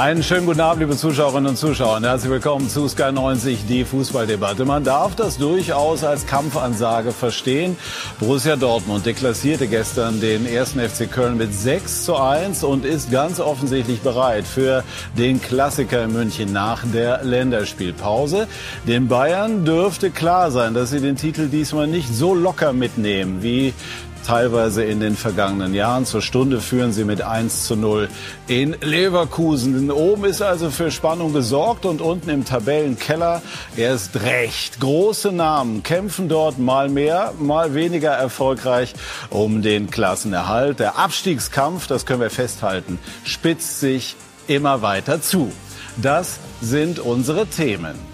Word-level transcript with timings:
Einen 0.00 0.22
schönen 0.22 0.46
guten 0.46 0.60
Abend, 0.60 0.80
liebe 0.80 0.96
Zuschauerinnen 0.96 1.50
und 1.50 1.56
Zuschauer. 1.58 1.98
Und 1.98 2.04
herzlich 2.04 2.30
willkommen 2.30 2.70
zu 2.70 2.88
Sky 2.88 3.12
90, 3.12 3.66
die 3.68 3.84
Fußballdebatte. 3.84 4.64
Man 4.64 4.82
darf 4.82 5.14
das 5.14 5.36
durchaus 5.36 6.04
als 6.04 6.26
Kampfansage 6.26 7.12
verstehen. 7.12 7.76
Borussia 8.18 8.56
Dortmund 8.56 9.04
deklassierte 9.04 9.68
gestern 9.68 10.18
den 10.22 10.46
ersten 10.46 10.80
FC 10.80 11.12
Köln 11.12 11.36
mit 11.36 11.52
6 11.52 12.06
zu 12.06 12.16
1 12.16 12.64
und 12.64 12.86
ist 12.86 13.10
ganz 13.10 13.40
offensichtlich 13.40 14.00
bereit 14.00 14.46
für 14.46 14.84
den 15.18 15.38
Klassiker 15.38 16.04
in 16.04 16.14
München 16.14 16.50
nach 16.50 16.82
der 16.94 17.22
Länderspielpause. 17.22 18.48
Den 18.88 19.06
Bayern 19.06 19.66
dürfte 19.66 20.10
klar 20.10 20.50
sein, 20.50 20.72
dass 20.72 20.88
sie 20.88 21.00
den 21.00 21.16
Titel 21.16 21.48
diesmal 21.48 21.86
nicht 21.86 22.08
so 22.08 22.34
locker 22.34 22.72
mitnehmen 22.72 23.42
wie 23.42 23.74
teilweise 24.26 24.84
in 24.84 25.00
den 25.00 25.16
vergangenen 25.16 25.74
Jahren. 25.74 26.06
Zur 26.06 26.22
Stunde 26.22 26.60
führen 26.60 26.92
sie 26.92 27.04
mit 27.04 27.22
1 27.22 27.66
zu 27.66 27.76
0 27.76 28.08
in 28.46 28.76
Leverkusen. 28.80 29.90
Oben 29.90 30.24
ist 30.24 30.42
also 30.42 30.70
für 30.70 30.90
Spannung 30.90 31.32
gesorgt 31.32 31.86
und 31.86 32.00
unten 32.00 32.30
im 32.30 32.44
Tabellenkeller 32.44 33.42
erst 33.76 34.22
recht. 34.22 34.80
Große 34.80 35.32
Namen 35.32 35.82
kämpfen 35.82 36.28
dort 36.28 36.58
mal 36.58 36.88
mehr, 36.88 37.32
mal 37.38 37.74
weniger 37.74 38.10
erfolgreich 38.10 38.94
um 39.30 39.62
den 39.62 39.90
Klassenerhalt. 39.90 40.80
Der 40.80 40.98
Abstiegskampf, 40.98 41.86
das 41.86 42.06
können 42.06 42.20
wir 42.20 42.30
festhalten, 42.30 42.98
spitzt 43.24 43.80
sich 43.80 44.16
immer 44.48 44.82
weiter 44.82 45.22
zu. 45.22 45.52
Das 45.96 46.38
sind 46.60 46.98
unsere 46.98 47.46
Themen. 47.46 48.09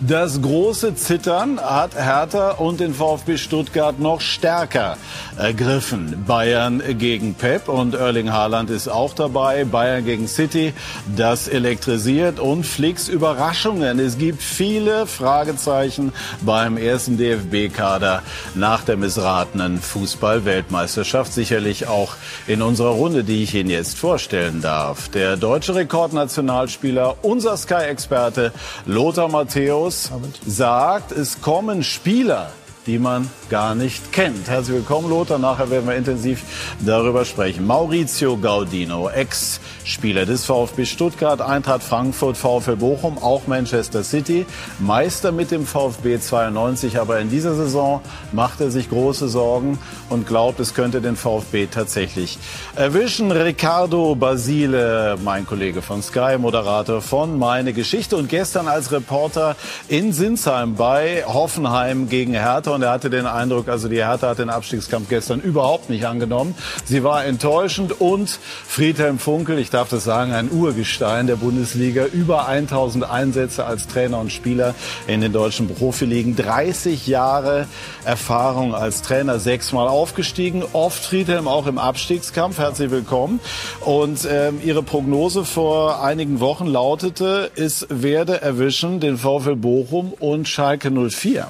Das 0.00 0.40
große 0.40 0.94
Zittern 0.94 1.58
hat 1.58 1.96
Hertha 1.96 2.52
und 2.52 2.78
den 2.78 2.94
VfB 2.94 3.36
Stuttgart 3.36 3.98
noch 3.98 4.20
stärker 4.20 4.96
ergriffen. 5.36 6.22
Bayern 6.24 6.80
gegen 6.98 7.34
Pep 7.34 7.68
und 7.68 7.96
Erling 7.96 8.32
Haaland 8.32 8.70
ist 8.70 8.86
auch 8.86 9.12
dabei. 9.12 9.64
Bayern 9.64 10.04
gegen 10.04 10.28
City, 10.28 10.72
das 11.16 11.48
elektrisiert 11.48 12.38
und 12.38 12.64
Flicks 12.64 13.08
Überraschungen. 13.08 13.98
Es 13.98 14.18
gibt 14.18 14.40
viele 14.40 15.08
Fragezeichen 15.08 16.12
beim 16.42 16.76
ersten 16.76 17.16
DFB-Kader 17.16 18.22
nach 18.54 18.84
der 18.84 18.98
missratenen 18.98 19.80
Fußball-Weltmeisterschaft. 19.80 21.32
Sicherlich 21.32 21.88
auch 21.88 22.14
in 22.46 22.62
unserer 22.62 22.90
Runde, 22.90 23.24
die 23.24 23.42
ich 23.42 23.52
Ihnen 23.52 23.70
jetzt 23.70 23.98
vorstellen 23.98 24.60
darf. 24.60 25.08
Der 25.08 25.36
deutsche 25.36 25.74
Rekordnationalspieler, 25.74 27.16
unser 27.22 27.56
Sky-Experte 27.56 28.52
Lothar 28.86 29.26
Matthäus 29.26 29.87
Matthäus 29.88 30.10
sagt, 30.46 31.12
es 31.12 31.40
kommen 31.40 31.82
Spieler, 31.82 32.52
die 32.88 32.98
man 32.98 33.28
gar 33.50 33.74
nicht 33.74 34.12
kennt. 34.12 34.48
Herzlich 34.48 34.78
willkommen, 34.78 35.10
Lothar. 35.10 35.38
Nachher 35.38 35.70
werden 35.70 35.86
wir 35.86 35.94
intensiv 35.94 36.42
darüber 36.80 37.26
sprechen. 37.26 37.66
Maurizio 37.66 38.38
Gaudino, 38.38 39.10
Ex-Spieler 39.10 40.24
des 40.24 40.46
VfB 40.46 40.86
Stuttgart, 40.86 41.42
Eintracht 41.42 41.82
Frankfurt, 41.82 42.38
VfL 42.38 42.76
Bochum, 42.76 43.18
auch 43.18 43.46
Manchester 43.46 44.02
City. 44.02 44.46
Meister 44.78 45.32
mit 45.32 45.50
dem 45.50 45.66
VfB 45.66 46.18
92, 46.18 46.98
aber 46.98 47.20
in 47.20 47.28
dieser 47.28 47.54
Saison 47.54 48.00
macht 48.32 48.62
er 48.62 48.70
sich 48.70 48.88
große 48.88 49.28
Sorgen 49.28 49.78
und 50.08 50.26
glaubt, 50.26 50.58
es 50.58 50.72
könnte 50.72 51.02
den 51.02 51.16
VfB 51.16 51.66
tatsächlich 51.66 52.38
erwischen. 52.74 53.30
Ricardo 53.30 54.14
Basile, 54.14 55.18
mein 55.22 55.46
Kollege 55.46 55.82
von 55.82 56.02
Sky, 56.02 56.38
Moderator 56.38 57.02
von 57.02 57.38
Meine 57.38 57.74
Geschichte 57.74 58.16
und 58.16 58.30
gestern 58.30 58.66
als 58.66 58.92
Reporter 58.92 59.56
in 59.88 60.14
Sinsheim 60.14 60.74
bei 60.74 61.22
Hoffenheim 61.26 62.08
gegen 62.08 62.32
Hertha 62.32 62.77
und 62.78 62.84
er 62.84 62.90
hatte 62.90 63.10
den 63.10 63.26
Eindruck, 63.26 63.66
also 63.66 63.88
die 63.88 63.96
Hertha 63.96 64.28
hat 64.28 64.38
den 64.38 64.50
Abstiegskampf 64.50 65.08
gestern 65.08 65.40
überhaupt 65.40 65.90
nicht 65.90 66.06
angenommen. 66.06 66.54
Sie 66.84 67.02
war 67.02 67.24
enttäuschend 67.24 68.00
und 68.00 68.38
Friedhelm 68.68 69.18
Funkel, 69.18 69.58
ich 69.58 69.70
darf 69.70 69.88
das 69.88 70.04
sagen, 70.04 70.32
ein 70.32 70.48
Urgestein 70.52 71.26
der 71.26 71.34
Bundesliga, 71.34 72.06
über 72.06 72.46
1000 72.46 73.10
Einsätze 73.10 73.64
als 73.64 73.88
Trainer 73.88 74.20
und 74.20 74.30
Spieler 74.30 74.76
in 75.08 75.20
den 75.20 75.32
deutschen 75.32 75.66
Profiligen, 75.66 76.36
30 76.36 77.08
Jahre 77.08 77.66
Erfahrung 78.04 78.76
als 78.76 79.02
Trainer, 79.02 79.40
sechsmal 79.40 79.88
aufgestiegen, 79.88 80.62
oft 80.72 81.04
Friedhelm 81.04 81.48
auch 81.48 81.66
im 81.66 81.78
Abstiegskampf. 81.78 82.58
Herzlich 82.58 82.92
willkommen. 82.92 83.40
Und 83.80 84.20
ähm, 84.30 84.60
Ihre 84.64 84.84
Prognose 84.84 85.44
vor 85.44 86.04
einigen 86.04 86.38
Wochen 86.38 86.66
lautete, 86.66 87.50
es 87.56 87.88
werde 87.90 88.40
erwischen 88.40 89.00
den 89.00 89.18
VfL 89.18 89.56
Bochum 89.56 90.12
und 90.12 90.46
Schalke 90.46 90.92
04. 90.92 91.48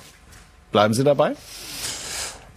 Bleiben 0.72 0.94
Sie 0.94 1.04
dabei? 1.04 1.34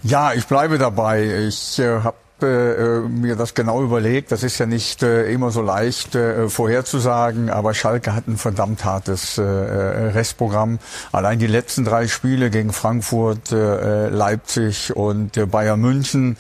Ja, 0.03 0.33
ich 0.33 0.47
bleibe 0.47 0.77
dabei. 0.77 1.45
Ich 1.47 1.79
äh, 1.79 1.99
habe 2.01 2.17
äh, 2.44 3.00
mir 3.07 3.35
das 3.35 3.53
genau 3.53 3.81
überlegt. 3.81 4.31
Das 4.31 4.44
ist 4.44 4.57
ja 4.57 4.66
nicht 4.66 5.03
äh, 5.03 5.31
immer 5.31 5.52
so 5.52 5.62
leicht 5.62 6.16
äh, 6.16 6.50
vorherzusagen, 6.50 7.50
aber 7.50 7.74
Schalke 7.74 8.13
hat 8.13 8.28
ein 8.28 8.38
verdammt 8.38 8.84
hartes 8.85 9.38
äh, 9.38 9.41
Restprogramm. 9.41 10.79
Allein 11.12 11.40
die 11.40 11.47
letzten 11.47 11.85
drei 11.85 12.07
Spiele 12.07 12.50
gegen 12.50 12.74
Frankfurt, 12.74 13.52
äh, 13.52 14.09
Leipzig 14.09 14.96
und 14.96 15.38
äh, 15.38 15.46
Bayern 15.46 15.79
München. 15.79 16.38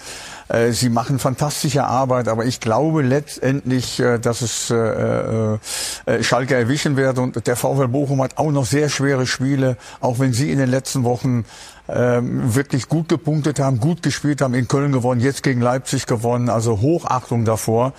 Äh, 0.51 0.71
sie 0.71 0.89
machen 0.89 1.19
fantastische 1.19 1.85
Arbeit, 1.85 2.27
aber 2.27 2.45
ich 2.45 2.59
glaube 2.59 3.01
letztendlich, 3.01 3.99
äh, 3.99 4.19
dass 4.19 4.41
es 4.41 4.69
äh, 4.69 5.57
äh, 6.05 6.23
Schalke 6.23 6.55
erwischen 6.55 6.97
wird. 6.97 7.17
Und 7.19 7.47
der 7.47 7.55
VfL 7.55 7.87
Bochum 7.87 8.21
hat 8.21 8.37
auch 8.37 8.51
noch 8.51 8.65
sehr 8.65 8.89
schwere 8.89 9.25
Spiele, 9.25 9.77
auch 10.01 10.19
wenn 10.19 10.33
sie 10.33 10.51
in 10.51 10.57
den 10.57 10.69
letzten 10.69 11.03
Wochen 11.03 11.45
ähm, 11.93 12.55
wirklich 12.55 12.87
gut 12.87 13.09
gepunktet 13.09 13.59
haben, 13.59 13.79
gut 13.79 14.03
gespielt 14.03 14.41
haben, 14.41 14.53
in 14.53 14.67
Köln 14.67 14.91
gewonnen, 14.91 15.21
jetzt 15.21 15.43
gegen 15.43 15.61
Leipzig 15.61 16.05
gewonnen, 16.05 16.49
also 16.49 16.81
Hochachtung 16.81 17.45
davor. 17.45 17.93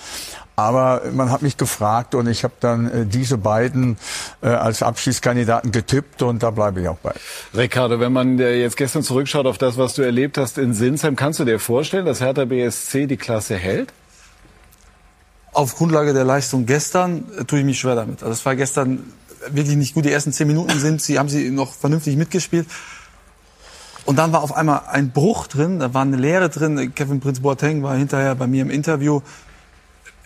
Aber 0.54 1.02
man 1.12 1.30
hat 1.30 1.42
mich 1.42 1.56
gefragt 1.56 2.14
und 2.14 2.26
ich 2.26 2.44
habe 2.44 2.54
dann 2.60 2.90
äh, 2.90 3.06
diese 3.06 3.38
beiden 3.38 3.96
äh, 4.42 4.48
als 4.48 4.82
Abschiedskandidaten 4.82 5.72
getippt 5.72 6.22
und 6.22 6.42
da 6.42 6.50
bleibe 6.50 6.82
ich 6.82 6.88
auch 6.88 6.98
bei. 6.98 7.12
Ricardo, 7.56 8.00
wenn 8.00 8.12
man 8.12 8.38
äh, 8.38 8.60
jetzt 8.60 8.76
gestern 8.76 9.02
zurückschaut 9.02 9.46
auf 9.46 9.56
das, 9.56 9.78
was 9.78 9.94
du 9.94 10.02
erlebt 10.02 10.36
hast 10.36 10.58
in 10.58 10.74
Sinsheim, 10.74 11.16
kannst 11.16 11.40
du 11.40 11.44
dir 11.44 11.58
vorstellen, 11.58 12.04
dass 12.04 12.20
Hertha 12.20 12.44
BSC 12.44 13.06
die 13.06 13.16
Klasse 13.16 13.56
hält? 13.56 13.92
Auf 15.52 15.74
Grundlage 15.74 16.12
der 16.12 16.24
Leistung 16.24 16.66
gestern 16.66 17.24
tue 17.46 17.60
ich 17.60 17.64
mich 17.64 17.80
schwer 17.80 17.94
damit. 17.94 18.22
Also 18.22 18.32
es 18.32 18.44
war 18.44 18.56
gestern 18.56 19.04
wirklich 19.50 19.76
nicht 19.76 19.94
gut. 19.94 20.04
Die 20.04 20.12
ersten 20.12 20.32
zehn 20.32 20.46
Minuten 20.46 20.78
sind 20.78 21.02
sie, 21.02 21.18
haben 21.18 21.28
sie 21.28 21.50
noch 21.50 21.74
vernünftig 21.74 22.16
mitgespielt. 22.16 22.66
Und 24.04 24.18
dann 24.18 24.32
war 24.32 24.42
auf 24.42 24.56
einmal 24.56 24.82
ein 24.90 25.10
Bruch 25.10 25.46
drin, 25.46 25.78
da 25.78 25.94
war 25.94 26.02
eine 26.02 26.16
Leere 26.16 26.48
drin. 26.48 26.94
Kevin 26.94 27.20
Prinz 27.20 27.40
Boateng 27.40 27.82
war 27.82 27.96
hinterher 27.96 28.34
bei 28.34 28.46
mir 28.46 28.62
im 28.62 28.70
Interview. 28.70 29.20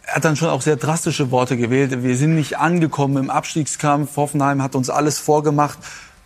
Er 0.07 0.17
hat 0.17 0.25
dann 0.25 0.37
schon 0.37 0.49
auch 0.49 0.63
sehr 0.63 0.77
drastische 0.77 1.31
Worte 1.31 1.57
gewählt. 1.57 2.03
Wir 2.03 2.17
sind 2.17 2.35
nicht 2.35 2.59
angekommen 2.59 3.17
im 3.17 3.31
Abstiegskampf. 3.31 4.17
Hoffenheim 4.17 4.63
hat 4.63 4.75
uns 4.77 4.89
alles 4.89 5.19
vorgemacht. 5.19 5.79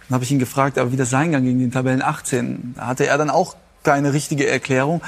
Dann 0.09 0.15
habe 0.15 0.25
ich 0.25 0.31
ihn 0.31 0.39
gefragt, 0.39 0.79
aber 0.79 0.93
wie 0.93 0.97
das 0.97 1.11
sein 1.11 1.33
kann 1.33 1.45
gegen 1.45 1.59
den 1.59 1.73
Tabellen 1.73 2.03
18. 2.03 2.75
Da 2.77 2.87
hatte 2.87 3.07
er 3.07 3.17
dann 3.17 3.31
auch 3.31 3.57
keine 3.83 4.13
richtige 4.13 4.47
Erklärung 4.47 5.01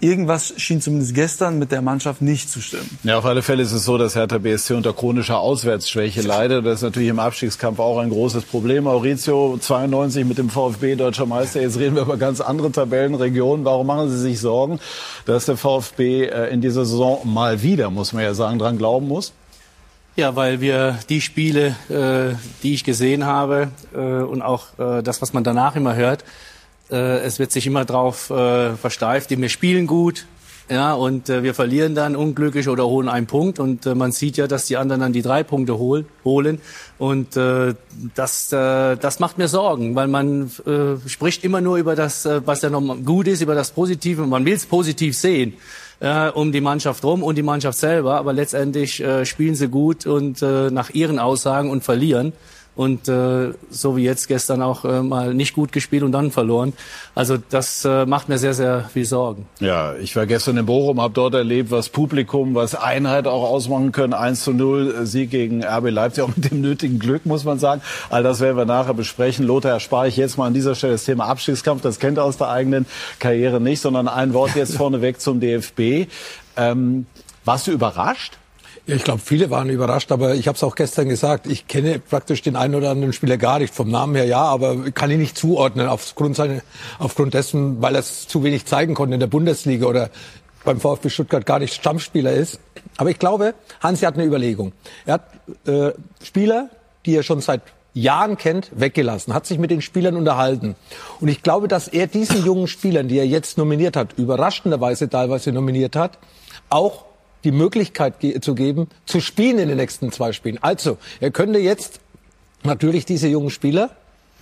irgendwas 0.00 0.54
schien 0.56 0.80
zumindest 0.80 1.14
gestern 1.14 1.58
mit 1.58 1.72
der 1.72 1.82
Mannschaft 1.82 2.22
nicht 2.22 2.50
zu 2.50 2.60
stimmen. 2.60 2.98
Ja, 3.02 3.18
auf 3.18 3.24
alle 3.24 3.42
Fälle 3.42 3.62
ist 3.62 3.72
es 3.72 3.84
so, 3.84 3.98
dass 3.98 4.14
Hertha 4.14 4.38
BSC 4.38 4.74
unter 4.74 4.92
chronischer 4.92 5.38
Auswärtsschwäche 5.40 6.22
leidet. 6.22 6.64
Das 6.64 6.76
ist 6.76 6.82
natürlich 6.82 7.08
im 7.08 7.18
Abstiegskampf 7.18 7.78
auch 7.80 7.98
ein 7.98 8.10
großes 8.10 8.44
Problem. 8.44 8.84
Maurizio 8.84 9.58
92 9.58 10.24
mit 10.24 10.38
dem 10.38 10.50
VfB 10.50 10.94
deutscher 10.94 11.26
Meister. 11.26 11.60
Jetzt 11.60 11.78
reden 11.78 11.96
wir 11.96 12.02
über 12.02 12.16
ganz 12.16 12.40
andere 12.40 12.70
Tabellenregionen. 12.70 13.64
Warum 13.64 13.86
machen 13.86 14.10
Sie 14.10 14.18
sich 14.18 14.40
Sorgen, 14.40 14.78
dass 15.26 15.46
der 15.46 15.56
VfB 15.56 16.24
äh, 16.24 16.52
in 16.52 16.60
dieser 16.60 16.84
Saison 16.84 17.20
mal 17.24 17.62
wieder, 17.62 17.90
muss 17.90 18.12
man 18.12 18.22
ja 18.22 18.34
sagen, 18.34 18.58
dran 18.58 18.78
glauben 18.78 19.08
muss? 19.08 19.32
Ja, 20.16 20.34
weil 20.34 20.60
wir 20.60 20.98
die 21.08 21.20
Spiele, 21.20 21.76
äh, 21.88 22.36
die 22.62 22.74
ich 22.74 22.84
gesehen 22.84 23.24
habe 23.24 23.68
äh, 23.94 23.98
und 23.98 24.42
auch 24.42 24.66
das, 25.02 25.22
was 25.22 25.32
man 25.32 25.44
danach 25.44 25.76
immer 25.76 25.94
hört, 25.94 26.24
äh, 26.90 27.20
es 27.20 27.38
wird 27.38 27.52
sich 27.52 27.66
immer 27.66 27.84
drauf 27.84 28.30
äh, 28.30 28.74
versteift, 28.76 29.30
wir 29.30 29.48
spielen 29.48 29.86
gut, 29.86 30.26
ja, 30.70 30.92
und 30.92 31.30
äh, 31.30 31.42
wir 31.42 31.54
verlieren 31.54 31.94
dann 31.94 32.14
unglücklich 32.14 32.68
oder 32.68 32.86
holen 32.86 33.08
einen 33.08 33.26
Punkt. 33.26 33.58
Und 33.58 33.86
äh, 33.86 33.94
man 33.94 34.12
sieht 34.12 34.36
ja, 34.36 34.46
dass 34.46 34.66
die 34.66 34.76
anderen 34.76 35.00
dann 35.00 35.12
die 35.14 35.22
drei 35.22 35.42
Punkte 35.42 35.78
hol, 35.78 36.04
holen. 36.24 36.60
Und 36.98 37.38
äh, 37.38 37.74
das, 38.14 38.52
äh, 38.52 38.96
das 38.96 39.18
macht 39.18 39.38
mir 39.38 39.48
Sorgen, 39.48 39.94
weil 39.94 40.08
man 40.08 40.50
äh, 40.66 41.08
spricht 41.08 41.42
immer 41.42 41.62
nur 41.62 41.78
über 41.78 41.96
das, 41.96 42.26
äh, 42.26 42.42
was 42.44 42.60
ja 42.60 42.68
noch 42.68 42.82
gut 43.02 43.28
ist, 43.28 43.40
über 43.40 43.54
das 43.54 43.70
Positive. 43.70 44.26
Man 44.26 44.44
will 44.44 44.52
es 44.54 44.66
positiv 44.66 45.16
sehen 45.16 45.54
äh, 46.00 46.28
um 46.28 46.52
die 46.52 46.60
Mannschaft 46.60 47.02
rum 47.02 47.22
und 47.22 47.36
die 47.36 47.42
Mannschaft 47.42 47.78
selber, 47.78 48.16
aber 48.16 48.34
letztendlich 48.34 49.00
äh, 49.00 49.24
spielen 49.24 49.54
sie 49.54 49.68
gut 49.68 50.06
und 50.06 50.42
äh, 50.42 50.70
nach 50.70 50.90
ihren 50.90 51.18
Aussagen 51.18 51.70
und 51.70 51.82
verlieren 51.82 52.34
und 52.78 53.08
äh, 53.08 53.54
so 53.70 53.96
wie 53.96 54.04
jetzt 54.04 54.28
gestern 54.28 54.62
auch 54.62 54.84
äh, 54.84 55.02
mal 55.02 55.34
nicht 55.34 55.52
gut 55.52 55.72
gespielt 55.72 56.04
und 56.04 56.12
dann 56.12 56.30
verloren. 56.30 56.74
Also 57.16 57.36
das 57.36 57.84
äh, 57.84 58.06
macht 58.06 58.28
mir 58.28 58.38
sehr, 58.38 58.54
sehr 58.54 58.84
viel 58.84 59.04
Sorgen. 59.04 59.46
Ja, 59.58 59.96
ich 59.96 60.14
war 60.14 60.26
gestern 60.26 60.58
in 60.58 60.64
Bochum, 60.64 61.00
habe 61.00 61.12
dort 61.12 61.34
erlebt, 61.34 61.72
was 61.72 61.88
Publikum, 61.88 62.54
was 62.54 62.76
Einheit 62.76 63.26
auch 63.26 63.42
ausmachen 63.42 63.90
können. 63.90 64.12
1 64.12 64.44
zu 64.44 64.52
0 64.52 64.94
äh, 64.94 65.06
Sieg 65.06 65.30
gegen 65.30 65.64
RB 65.64 65.90
Leipzig, 65.90 66.22
auch 66.22 66.28
mit 66.36 66.52
dem 66.52 66.60
nötigen 66.60 67.00
Glück, 67.00 67.26
muss 67.26 67.42
man 67.42 67.58
sagen. 67.58 67.82
All 68.10 68.22
das 68.22 68.38
werden 68.38 68.56
wir 68.56 68.64
nachher 68.64 68.94
besprechen. 68.94 69.44
Lothar, 69.44 69.72
erspare 69.72 70.06
ich 70.06 70.16
jetzt 70.16 70.38
mal 70.38 70.46
an 70.46 70.54
dieser 70.54 70.76
Stelle 70.76 70.92
das 70.92 71.04
Thema 71.04 71.24
Abstiegskampf. 71.24 71.82
Das 71.82 71.98
kennt 71.98 72.18
er 72.18 72.22
aus 72.22 72.36
der 72.36 72.48
eigenen 72.48 72.86
Karriere 73.18 73.60
nicht, 73.60 73.80
sondern 73.80 74.06
ein 74.06 74.34
Wort 74.34 74.54
jetzt 74.54 74.76
vorneweg 74.76 75.20
zum 75.20 75.40
DFB. 75.40 76.06
Ähm, 76.56 77.06
warst 77.44 77.66
du 77.66 77.72
überrascht? 77.72 78.38
Ja, 78.88 78.96
ich 78.96 79.04
glaube, 79.04 79.20
viele 79.22 79.50
waren 79.50 79.68
überrascht, 79.68 80.10
aber 80.12 80.34
ich 80.34 80.48
habe 80.48 80.56
es 80.56 80.64
auch 80.64 80.74
gestern 80.74 81.10
gesagt, 81.10 81.46
ich 81.46 81.68
kenne 81.68 81.98
praktisch 81.98 82.40
den 82.40 82.56
einen 82.56 82.74
oder 82.74 82.88
anderen 82.88 83.12
Spieler 83.12 83.36
gar 83.36 83.58
nicht. 83.58 83.74
Vom 83.74 83.90
Namen 83.90 84.14
her 84.14 84.24
ja, 84.24 84.40
aber 84.40 84.90
kann 84.92 85.10
ihn 85.10 85.18
nicht 85.18 85.36
zuordnen 85.36 85.88
aufgrund, 85.88 86.36
seine, 86.36 86.62
aufgrund 86.98 87.34
dessen, 87.34 87.82
weil 87.82 87.96
er 87.96 88.00
es 88.00 88.26
zu 88.28 88.44
wenig 88.44 88.64
zeigen 88.64 88.94
konnte 88.94 89.12
in 89.12 89.20
der 89.20 89.26
Bundesliga 89.26 89.84
oder 89.84 90.08
beim 90.64 90.80
VfB 90.80 91.10
Stuttgart 91.10 91.44
gar 91.44 91.58
nicht 91.58 91.74
Stammspieler 91.74 92.32
ist. 92.32 92.60
Aber 92.96 93.10
ich 93.10 93.18
glaube, 93.18 93.52
Hansi 93.82 94.06
hat 94.06 94.14
eine 94.14 94.24
Überlegung. 94.24 94.72
Er 95.04 95.14
hat 95.14 95.24
äh, 95.66 95.92
Spieler, 96.24 96.70
die 97.04 97.14
er 97.14 97.22
schon 97.22 97.42
seit 97.42 97.60
Jahren 97.92 98.38
kennt, 98.38 98.70
weggelassen, 98.74 99.34
hat 99.34 99.44
sich 99.44 99.58
mit 99.58 99.70
den 99.70 99.82
Spielern 99.82 100.16
unterhalten. 100.16 100.76
Und 101.20 101.28
ich 101.28 101.42
glaube, 101.42 101.68
dass 101.68 101.88
er 101.88 102.06
diesen 102.06 102.42
jungen 102.42 102.68
Spielern, 102.68 103.06
die 103.06 103.18
er 103.18 103.26
jetzt 103.26 103.58
nominiert 103.58 103.96
hat, 103.96 104.14
überraschenderweise 104.16 105.10
teilweise 105.10 105.52
nominiert 105.52 105.94
hat, 105.94 106.18
auch 106.70 107.07
die 107.44 107.52
Möglichkeit 107.52 108.14
zu 108.40 108.54
geben, 108.54 108.88
zu 109.06 109.20
spielen 109.20 109.58
in 109.58 109.68
den 109.68 109.76
nächsten 109.76 110.12
zwei 110.12 110.32
Spielen. 110.32 110.58
Also, 110.60 110.98
er 111.20 111.30
könnte 111.30 111.58
jetzt 111.58 112.00
natürlich 112.64 113.04
diese 113.04 113.28
jungen 113.28 113.50
Spieler 113.50 113.90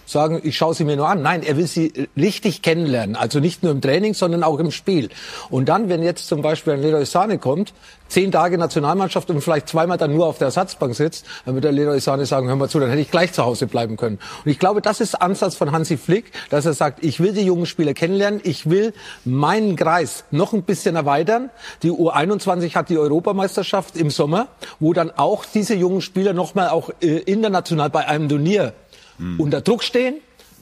sagen, 0.06 0.40
ich 0.42 0.56
schaue 0.56 0.74
sie 0.74 0.84
mir 0.84 0.96
nur 0.96 1.08
an. 1.08 1.20
Nein, 1.20 1.42
er 1.42 1.56
will 1.56 1.66
sie 1.66 2.08
richtig 2.16 2.62
kennenlernen. 2.62 3.16
Also 3.16 3.40
nicht 3.40 3.62
nur 3.62 3.72
im 3.72 3.80
Training, 3.80 4.14
sondern 4.14 4.42
auch 4.42 4.58
im 4.58 4.70
Spiel. 4.70 5.10
Und 5.50 5.68
dann, 5.68 5.88
wenn 5.88 6.02
jetzt 6.02 6.28
zum 6.28 6.42
Beispiel 6.42 6.74
ein 6.74 6.80
Leroy 6.80 7.04
Sane 7.04 7.38
kommt, 7.38 7.74
zehn 8.08 8.30
Tage 8.30 8.56
Nationalmannschaft 8.56 9.30
und 9.30 9.40
vielleicht 9.40 9.68
zweimal 9.68 9.98
dann 9.98 10.14
nur 10.14 10.26
auf 10.26 10.38
der 10.38 10.46
Ersatzbank 10.46 10.94
sitzt, 10.94 11.26
dann 11.44 11.54
wird 11.54 11.64
der 11.64 11.72
Leroy 11.72 12.00
Sane 12.00 12.24
sagen, 12.24 12.48
hör 12.48 12.56
mal 12.56 12.68
zu, 12.68 12.78
dann 12.78 12.88
hätte 12.88 13.02
ich 13.02 13.10
gleich 13.10 13.32
zu 13.32 13.44
Hause 13.44 13.66
bleiben 13.66 13.96
können. 13.96 14.18
Und 14.44 14.50
ich 14.50 14.58
glaube, 14.58 14.80
das 14.80 15.00
ist 15.00 15.14
der 15.14 15.22
Ansatz 15.22 15.56
von 15.56 15.72
Hansi 15.72 15.96
Flick, 15.96 16.32
dass 16.50 16.66
er 16.66 16.72
sagt, 16.72 17.04
ich 17.04 17.20
will 17.20 17.32
die 17.32 17.42
jungen 17.42 17.66
Spieler 17.66 17.94
kennenlernen, 17.94 18.40
ich 18.44 18.70
will 18.70 18.94
meinen 19.24 19.76
Kreis 19.76 20.24
noch 20.30 20.52
ein 20.52 20.62
bisschen 20.62 20.96
erweitern. 20.96 21.50
Die 21.82 21.90
U21 21.90 22.74
hat 22.74 22.88
die 22.88 22.98
Europameisterschaft 22.98 23.96
im 23.96 24.10
Sommer, 24.10 24.48
wo 24.78 24.92
dann 24.92 25.10
auch 25.10 25.44
diese 25.44 25.74
jungen 25.74 26.00
Spieler 26.00 26.32
nochmal 26.32 26.68
auch 26.68 26.90
äh, 27.00 27.18
international 27.18 27.90
bei 27.90 28.06
einem 28.06 28.28
Turnier 28.28 28.72
mhm. 29.18 29.40
unter 29.40 29.60
Druck 29.60 29.82
stehen, 29.82 30.16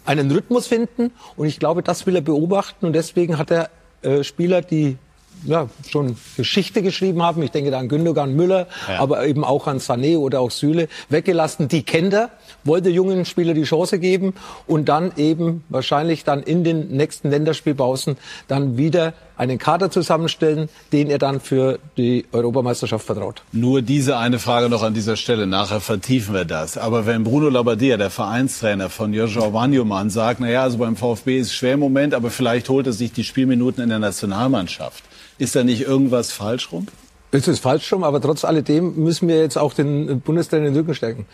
einen 0.04 0.30
Rhythmus 0.30 0.66
finden. 0.66 1.12
Und 1.36 1.46
ich 1.46 1.58
glaube, 1.58 1.82
das 1.82 2.06
will 2.06 2.16
er 2.16 2.22
beobachten. 2.22 2.86
Und 2.86 2.92
deswegen 2.92 3.38
hat 3.38 3.50
er 3.50 3.70
äh, 4.02 4.22
Spieler, 4.22 4.62
die 4.62 4.98
ja, 5.44 5.68
schon 5.88 6.16
Geschichte 6.36 6.82
geschrieben 6.82 7.22
haben. 7.22 7.42
Ich 7.42 7.50
denke 7.50 7.70
da 7.70 7.78
an 7.78 7.88
Gündogan, 7.88 8.34
Müller, 8.34 8.66
ja. 8.88 8.98
aber 8.98 9.26
eben 9.26 9.44
auch 9.44 9.66
an 9.66 9.78
Sané 9.78 10.16
oder 10.16 10.40
auch 10.40 10.50
Süle 10.50 10.88
weggelassen. 11.08 11.68
Die 11.68 11.82
kennt 11.82 12.14
er, 12.14 12.30
wollte 12.64 12.88
jungen 12.88 13.24
Spieler 13.24 13.54
die 13.54 13.64
Chance 13.64 13.98
geben 13.98 14.34
und 14.66 14.88
dann 14.88 15.12
eben 15.16 15.64
wahrscheinlich 15.68 16.24
dann 16.24 16.42
in 16.42 16.64
den 16.64 16.88
nächsten 16.88 17.30
Länderspielpausen 17.30 18.16
dann 18.48 18.78
wieder 18.78 19.12
einen 19.36 19.58
Kader 19.58 19.90
zusammenstellen, 19.90 20.68
den 20.92 21.10
er 21.10 21.18
dann 21.18 21.40
für 21.40 21.78
die 21.96 22.24
Europameisterschaft 22.32 23.06
vertraut. 23.06 23.42
Nur 23.52 23.82
diese 23.82 24.16
eine 24.16 24.38
Frage 24.38 24.68
noch 24.68 24.82
an 24.82 24.94
dieser 24.94 25.16
Stelle. 25.16 25.46
Nachher 25.46 25.80
vertiefen 25.80 26.34
wir 26.34 26.44
das. 26.44 26.78
Aber 26.78 27.06
wenn 27.06 27.24
Bruno 27.24 27.48
Labbadia, 27.48 27.96
der 27.96 28.10
Vereinstrainer 28.10 28.90
von 28.90 29.12
Joshua 29.12 29.52
Wanyoman, 29.52 30.10
sagt, 30.10 30.40
na 30.40 30.48
ja, 30.48 30.62
also 30.62 30.78
beim 30.78 30.96
VfB 30.96 31.38
ist 31.38 31.48
es 31.48 31.54
schwer 31.54 31.74
im 31.74 31.80
Moment, 31.80 32.14
aber 32.14 32.30
vielleicht 32.30 32.68
holt 32.68 32.86
er 32.86 32.92
sich 32.92 33.12
die 33.12 33.24
Spielminuten 33.24 33.82
in 33.82 33.88
der 33.88 33.98
Nationalmannschaft. 33.98 35.04
Ist 35.38 35.56
da 35.56 35.64
nicht 35.64 35.82
irgendwas 35.82 36.30
falsch 36.32 36.70
rum? 36.70 36.86
Es 37.32 37.48
ist 37.48 37.58
falsch 37.58 37.92
rum, 37.92 38.04
aber 38.04 38.20
trotz 38.20 38.44
alledem 38.44 38.94
müssen 38.94 39.26
wir 39.26 39.38
jetzt 39.38 39.58
auch 39.58 39.74
den 39.74 40.20
Bundestrainer 40.20 40.68
in 40.68 40.74
den 40.74 40.80
Rücken 40.80 40.94
stärken. 40.94 41.26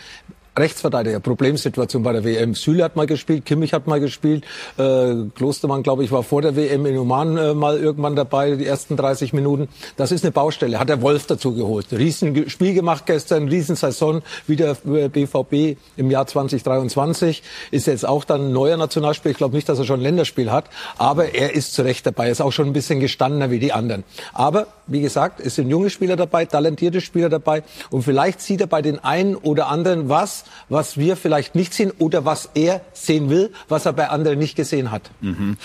Rechtsverteidiger, 0.58 1.20
Problemsituation 1.20 2.02
bei 2.02 2.12
der 2.12 2.24
WM. 2.24 2.54
Süle 2.54 2.84
hat 2.84 2.96
mal 2.96 3.06
gespielt, 3.06 3.46
Kimmich 3.46 3.72
hat 3.72 3.86
mal 3.86 4.00
gespielt, 4.00 4.44
äh, 4.78 5.14
Klostermann, 5.34 5.82
glaube 5.82 6.04
ich, 6.04 6.12
war 6.12 6.22
vor 6.22 6.42
der 6.42 6.56
WM 6.56 6.86
in 6.86 6.98
Oman 6.98 7.36
äh, 7.36 7.54
mal 7.54 7.78
irgendwann 7.78 8.16
dabei, 8.16 8.56
die 8.56 8.66
ersten 8.66 8.96
30 8.96 9.32
Minuten. 9.32 9.68
Das 9.96 10.12
ist 10.12 10.24
eine 10.24 10.32
Baustelle. 10.32 10.78
Hat 10.78 10.88
der 10.88 11.02
Wolf 11.02 11.26
dazu 11.26 11.54
geholt. 11.54 11.86
Riesen 11.92 12.48
Spiel 12.50 12.74
gemacht 12.74 13.06
gestern, 13.06 13.48
Riesensaison, 13.48 14.22
wieder 14.46 14.74
BVB 14.74 15.52
äh, 15.52 15.76
im 15.96 16.10
Jahr 16.10 16.26
2023. 16.26 17.42
Ist 17.70 17.86
jetzt 17.86 18.06
auch 18.06 18.24
dann 18.24 18.48
ein 18.48 18.52
neuer 18.52 18.76
Nationalspieler. 18.76 19.32
Ich 19.32 19.38
glaube 19.38 19.56
nicht, 19.56 19.68
dass 19.68 19.78
er 19.78 19.84
schon 19.84 20.00
ein 20.00 20.02
Länderspiel 20.02 20.50
hat, 20.50 20.64
aber 20.98 21.34
er 21.34 21.54
ist 21.54 21.74
zu 21.74 21.82
Recht 21.82 22.06
dabei. 22.06 22.26
Er 22.26 22.32
ist 22.32 22.40
auch 22.40 22.52
schon 22.52 22.66
ein 22.66 22.72
bisschen 22.72 23.00
gestandener 23.00 23.50
wie 23.50 23.58
die 23.58 23.72
anderen. 23.72 24.04
Aber, 24.32 24.66
wie 24.86 25.00
gesagt, 25.00 25.40
es 25.40 25.54
sind 25.54 25.70
junge 25.70 25.90
Spieler 25.90 26.16
dabei, 26.16 26.44
talentierte 26.44 27.00
Spieler 27.00 27.28
dabei 27.28 27.62
und 27.90 28.02
vielleicht 28.02 28.40
sieht 28.40 28.60
er 28.60 28.66
bei 28.66 28.82
den 28.82 28.98
einen 28.98 29.36
oder 29.36 29.68
anderen 29.68 30.08
was, 30.08 30.39
was 30.68 30.96
wir 30.96 31.16
vielleicht 31.16 31.54
nicht 31.54 31.74
sehen 31.74 31.92
oder 31.98 32.24
was 32.24 32.50
er 32.54 32.80
sehen 32.92 33.30
will, 33.30 33.52
was 33.68 33.86
er 33.86 33.92
bei 33.92 34.08
anderen 34.08 34.38
nicht 34.38 34.56
gesehen 34.56 34.90
hat. 34.90 35.10
Mhm. 35.20 35.56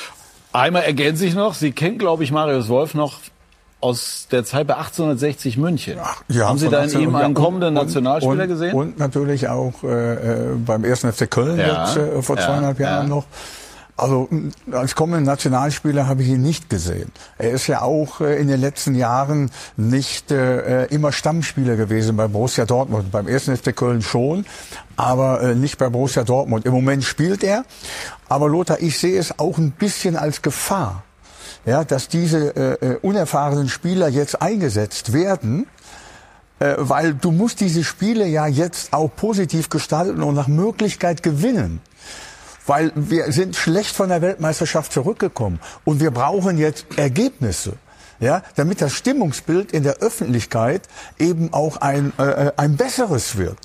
Einmal 0.54 0.84
ergänze 0.84 1.26
ich 1.26 1.36
noch, 1.36 1.54
Sie 1.54 1.72
kennen, 1.72 1.98
glaube 1.98 2.24
ich, 2.24 2.32
Marius 2.32 2.70
Wolf 2.70 2.94
noch 2.94 3.20
aus 3.82 4.28
der 4.32 4.44
Zeit 4.46 4.68
bei 4.68 4.76
1860 4.76 5.58
München. 5.58 5.98
Ach, 6.02 6.24
ja, 6.28 6.48
Haben 6.48 6.58
Sie 6.58 6.70
da 6.70 6.84
in 6.84 7.00
ihm 7.00 7.16
einen 7.16 7.34
kommenden 7.34 7.78
und, 7.78 7.86
Nationalspieler 7.86 8.44
und, 8.44 8.50
gesehen? 8.50 8.74
Und 8.74 8.98
natürlich 8.98 9.48
auch 9.48 9.84
äh, 9.84 10.14
äh 10.14 10.56
beim 10.56 10.84
ersten 10.84 11.12
FC 11.12 11.30
Köln 11.30 11.60
ja, 11.60 11.86
jetzt, 11.86 11.98
äh, 11.98 12.22
vor 12.22 12.38
zweieinhalb 12.38 12.80
ja, 12.80 12.90
Jahren 12.90 13.10
noch. 13.10 13.26
Also 13.98 14.28
als 14.72 14.94
kommenden 14.96 15.24
Nationalspieler 15.24 16.06
habe 16.08 16.22
ich 16.22 16.28
ihn 16.28 16.42
nicht 16.42 16.70
gesehen. 16.70 17.12
Er 17.38 17.52
ist 17.52 17.68
ja 17.68 17.82
auch 17.82 18.20
äh, 18.20 18.36
in 18.42 18.50
den 18.50 18.60
letzten 18.60 18.94
Jahren 18.94 19.52
nicht 19.78 20.32
äh, 20.32 20.84
äh 20.84 20.94
immer 20.94 21.14
Stammspieler 21.14 21.78
gewesen 21.78 22.18
bei 22.18 22.28
Borussia 22.28 22.66
Dortmund. 22.66 23.12
Beim 23.12 23.30
ersten 23.30 23.56
FC 23.56 23.74
Köln 23.74 24.02
schon, 24.02 24.46
aber 24.98 25.56
nicht 25.56 25.78
bei 25.78 25.88
Borussia 25.88 26.26
Dortmund. 26.26 26.66
Im 26.66 26.74
Moment 26.74 27.06
spielt 27.06 27.42
er, 27.42 27.64
aber 28.28 28.50
Lothar, 28.50 28.82
ich 28.82 29.00
sehe 29.00 29.18
es 29.18 29.40
auch 29.40 29.58
ein 29.58 29.72
bisschen 29.72 30.18
als 30.18 30.42
Gefahr, 30.42 31.04
ja, 31.66 31.86
dass 31.86 32.10
diese 32.10 33.00
unerfahrenen 33.02 33.70
Spieler 33.70 34.08
jetzt 34.08 34.42
eingesetzt 34.42 35.14
werden 35.14 35.68
weil 36.58 37.14
du 37.14 37.32
musst 37.32 37.60
diese 37.60 37.84
Spiele 37.84 38.26
ja 38.28 38.48
jetzt 38.48 38.94
auch 38.94 39.10
positiv 39.14 39.68
gestalten 39.68 40.24
und 40.24 40.36
nach 40.36 40.48
Möglichkeit 40.48 41.22
gewinnen 41.22 41.82
weil 42.66 42.92
wir 42.96 43.32
sind 43.32 43.56
schlecht 43.56 43.96
von 43.96 44.10
der 44.10 44.22
Weltmeisterschaft 44.22 44.92
zurückgekommen 44.92 45.60
und 45.84 46.00
wir 46.00 46.12
brauchen 46.12 46.58
jetzt 46.58 46.86
Ergebnisse. 46.98 47.74
Ja, 48.22 48.44
damit 48.56 48.80
das 48.80 48.94
Stimmungsbild 48.94 49.74
in 49.74 49.84
der 49.84 49.98
Öffentlichkeit 49.98 50.84
eben 51.20 51.52
auch 51.52 51.78
ein, 51.78 52.14
äh, 52.18 52.54
ein 52.56 52.78
besseres 52.78 53.36
wird. 53.36 53.58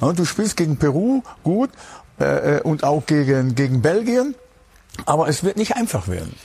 Du 0.00 0.24
spielst 0.24 0.56
gegen 0.56 0.76
Peru 0.76 1.22
gut 1.42 1.70
äh, 2.20 2.58
äh 2.58 2.60
und 2.60 2.84
auch 2.84 3.04
gegen, 3.06 3.56
gegen 3.56 3.82
Belgien, 3.82 4.36
aber 5.06 5.26
es 5.26 5.42
wird 5.42 5.56
nicht 5.56 5.74
einfach 5.74 6.06
werden. 6.06 6.36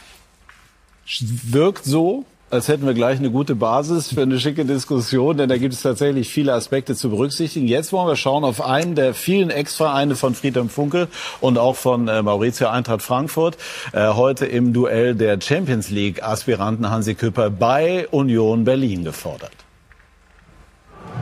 Wirkt 1.19 1.85
so, 1.85 2.25
als 2.51 2.67
hätten 2.67 2.85
wir 2.85 2.93
gleich 2.93 3.17
eine 3.17 3.31
gute 3.31 3.55
Basis 3.55 4.13
für 4.13 4.23
eine 4.23 4.39
schicke 4.39 4.65
Diskussion, 4.65 5.37
denn 5.37 5.47
da 5.47 5.57
gibt 5.57 5.73
es 5.73 5.81
tatsächlich 5.81 6.29
viele 6.29 6.53
Aspekte 6.53 6.95
zu 6.95 7.09
berücksichtigen. 7.09 7.67
Jetzt 7.67 7.93
wollen 7.93 8.07
wir 8.07 8.17
schauen 8.17 8.43
auf 8.43 8.61
einen 8.61 8.95
der 8.95 9.13
vielen 9.13 9.49
Ex-Vereine 9.49 10.15
von 10.15 10.35
Friedhelm 10.35 10.67
Funkel 10.67 11.07
und 11.39 11.57
auch 11.57 11.77
von 11.77 12.09
äh, 12.09 12.21
Maurizio 12.21 12.67
Eintracht 12.67 13.01
Frankfurt. 13.01 13.57
Äh, 13.93 14.09
heute 14.09 14.45
im 14.45 14.73
Duell 14.73 15.15
der 15.15 15.39
Champions 15.39 15.89
League 15.89 16.23
Aspiranten 16.23 16.89
Hansi 16.89 17.15
Küpper 17.15 17.49
bei 17.49 18.07
Union 18.09 18.65
Berlin 18.65 19.05
gefordert. 19.05 19.51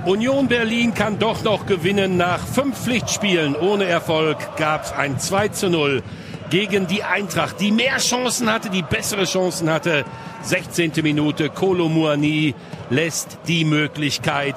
Union 0.05 0.48
Berlin 0.48 0.93
kann 0.95 1.19
doch 1.19 1.43
noch 1.43 1.67
gewinnen. 1.67 2.17
Nach 2.17 2.39
fünf 2.39 2.75
Pflichtspielen 2.75 3.55
ohne 3.55 3.86
Erfolg 3.86 4.38
gab 4.57 4.86
es 4.86 4.91
ein 4.93 5.19
2 5.19 5.50
zu 5.50 5.69
0 5.69 6.01
gegen 6.50 6.88
die 6.88 7.03
Eintracht, 7.03 7.60
die 7.60 7.72
mehr 7.72 7.98
Chancen 7.98 8.51
hatte, 8.51 8.70
die 8.70 8.82
bessere 8.82 9.25
Chancen 9.25 9.70
hatte. 9.70 10.06
16. 10.41 10.94
Minute, 11.03 11.50
Kolo 11.50 11.89
Muani 11.89 12.56
lässt 12.89 13.38
die 13.48 13.65
Möglichkeit 13.65 14.56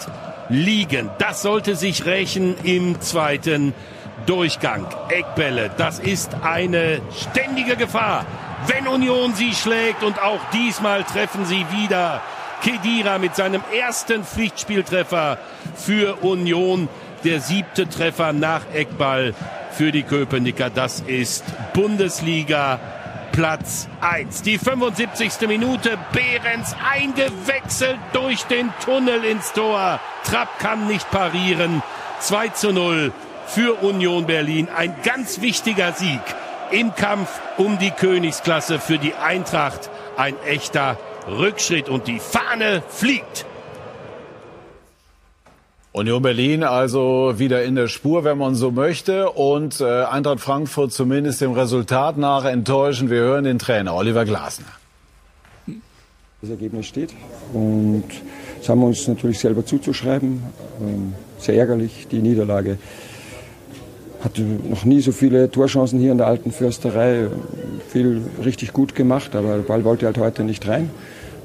liegen. 0.48 1.10
Das 1.18 1.42
sollte 1.42 1.76
sich 1.76 2.04
rächen 2.06 2.56
im 2.62 3.00
zweiten 3.00 3.74
Durchgang. 4.26 4.86
Eckbälle, 5.08 5.70
das 5.76 5.98
ist 5.98 6.34
eine 6.42 7.00
ständige 7.16 7.76
Gefahr. 7.76 8.24
Wenn 8.66 8.86
Union 8.86 9.34
sie 9.34 9.52
schlägt 9.52 10.04
und 10.04 10.22
auch 10.22 10.40
diesmal 10.52 11.02
treffen 11.02 11.44
sie 11.44 11.66
wieder. 11.72 12.22
Kedira 12.62 13.18
mit 13.18 13.34
seinem 13.34 13.62
ersten 13.76 14.24
Pflichtspieltreffer 14.24 15.38
für 15.74 16.22
Union. 16.22 16.88
Der 17.24 17.40
siebte 17.40 17.88
Treffer 17.88 18.32
nach 18.32 18.62
Eckball 18.72 19.34
für 19.72 19.92
die 19.92 20.02
Köpenicker. 20.02 20.70
Das 20.70 21.00
ist 21.00 21.44
Bundesliga 21.72 22.78
Platz 23.32 23.88
1. 24.00 24.42
Die 24.42 24.58
75. 24.58 25.48
Minute. 25.48 25.98
Behrens 26.12 26.76
eingewechselt 26.92 27.98
durch 28.12 28.42
den 28.44 28.72
Tunnel 28.84 29.24
ins 29.24 29.52
Tor. 29.52 30.00
Trapp 30.24 30.58
kann 30.58 30.86
nicht 30.86 31.10
parieren. 31.10 31.82
2 32.20 32.48
zu 32.48 32.72
0 32.72 33.12
für 33.46 33.82
Union 33.82 34.26
Berlin. 34.26 34.68
Ein 34.74 34.94
ganz 35.02 35.40
wichtiger 35.40 35.92
Sieg 35.92 36.20
im 36.70 36.94
Kampf 36.94 37.28
um 37.56 37.78
die 37.78 37.90
Königsklasse 37.90 38.78
für 38.78 38.98
die 38.98 39.14
Eintracht. 39.14 39.90
Ein 40.16 40.34
echter 40.46 40.98
Rückschritt 41.26 41.88
und 41.88 42.06
die 42.06 42.20
Fahne 42.20 42.82
fliegt. 42.88 43.46
Union 45.92 46.22
Berlin 46.22 46.62
also 46.64 47.34
wieder 47.36 47.64
in 47.64 47.74
der 47.74 47.86
Spur, 47.88 48.24
wenn 48.24 48.38
man 48.38 48.54
so 48.54 48.70
möchte. 48.70 49.30
Und 49.30 49.80
äh, 49.80 50.04
Eintracht 50.04 50.40
Frankfurt 50.40 50.92
zumindest 50.92 51.42
dem 51.42 51.52
Resultat 51.52 52.16
nach 52.16 52.46
enttäuschend. 52.46 53.10
Wir 53.10 53.20
hören 53.20 53.44
den 53.44 53.58
Trainer 53.58 53.94
Oliver 53.94 54.24
Glasner. 54.24 54.66
Das 56.40 56.50
Ergebnis 56.50 56.86
steht 56.86 57.14
und 57.52 58.04
Das 58.62 58.68
haben 58.68 58.80
wir 58.80 58.86
uns 58.86 59.08
natürlich 59.08 59.40
selber 59.40 59.66
zuzuschreiben. 59.66 60.40
Ähm, 60.80 61.14
sehr 61.38 61.56
ärgerlich, 61.56 62.06
die 62.10 62.20
Niederlage. 62.20 62.78
Hatte 64.22 64.42
noch 64.42 64.84
nie 64.84 65.00
so 65.00 65.10
viele 65.10 65.50
Torchancen 65.50 65.98
hier 65.98 66.12
in 66.12 66.18
der 66.18 66.28
alten 66.28 66.52
Försterei. 66.52 67.26
Viel 67.88 68.22
richtig 68.44 68.72
gut 68.72 68.94
gemacht, 68.94 69.34
aber 69.34 69.56
der 69.56 69.62
Ball 69.62 69.82
wollte 69.82 70.06
halt 70.06 70.18
heute 70.18 70.44
nicht 70.44 70.68
rein. 70.68 70.90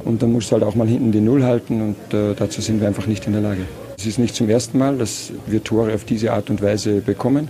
Und 0.05 0.21
dann 0.21 0.31
musst 0.31 0.51
du 0.51 0.53
halt 0.53 0.63
auch 0.63 0.75
mal 0.75 0.87
hinten 0.87 1.11
die 1.11 1.21
Null 1.21 1.43
halten 1.43 1.81
und 1.81 2.13
äh, 2.13 2.35
dazu 2.35 2.61
sind 2.61 2.79
wir 2.79 2.87
einfach 2.87 3.07
nicht 3.07 3.25
in 3.25 3.33
der 3.33 3.41
Lage. 3.41 3.61
Es 3.99 4.05
ist 4.05 4.19
nicht 4.19 4.35
zum 4.35 4.47
ersten 4.47 4.77
Mal, 4.77 4.95
dass 4.99 5.31
wir 5.47 5.63
Tore 5.63 5.91
auf 5.95 6.03
diese 6.03 6.31
Art 6.31 6.51
und 6.51 6.61
Weise 6.61 7.01
bekommen. 7.01 7.47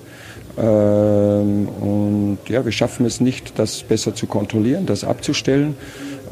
Ähm, 0.58 1.68
und 1.68 2.38
ja, 2.48 2.64
wir 2.64 2.72
schaffen 2.72 3.06
es 3.06 3.20
nicht, 3.20 3.60
das 3.60 3.84
besser 3.84 4.16
zu 4.16 4.28
kontrollieren, 4.28 4.86
das 4.86 5.04
abzustellen. 5.04 5.76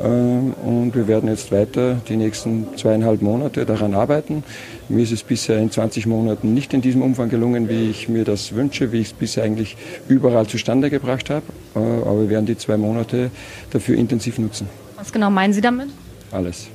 Ähm, 0.01 0.53
und 0.53 0.95
wir 0.95 1.09
werden 1.09 1.29
jetzt 1.29 1.51
weiter 1.51 1.97
die 2.07 2.15
nächsten 2.15 2.65
zweieinhalb 2.77 3.21
Monate 3.21 3.65
daran 3.65 3.93
arbeiten. 3.93 4.45
Mir 4.87 5.03
ist 5.03 5.11
es 5.11 5.21
bisher 5.21 5.59
in 5.59 5.69
20 5.69 6.05
Monaten 6.05 6.53
nicht 6.53 6.73
in 6.73 6.79
diesem 6.79 7.01
Umfang 7.01 7.27
gelungen, 7.27 7.67
wie 7.67 7.89
ich 7.89 8.07
mir 8.07 8.23
das 8.23 8.55
wünsche, 8.55 8.93
wie 8.93 9.01
ich 9.01 9.07
es 9.07 9.13
bisher 9.13 9.43
eigentlich 9.43 9.75
überall 10.07 10.47
zustande 10.47 10.89
gebracht 10.89 11.29
habe. 11.29 11.45
Äh, 11.75 11.79
aber 11.79 12.21
wir 12.21 12.29
werden 12.29 12.45
die 12.45 12.57
zwei 12.57 12.77
Monate 12.77 13.31
dafür 13.71 13.97
intensiv 13.97 14.39
nutzen. 14.39 14.69
Was 14.95 15.11
genau 15.11 15.29
meinen 15.29 15.51
Sie 15.51 15.61
damit? 15.61 15.89
Alles. 16.31 16.67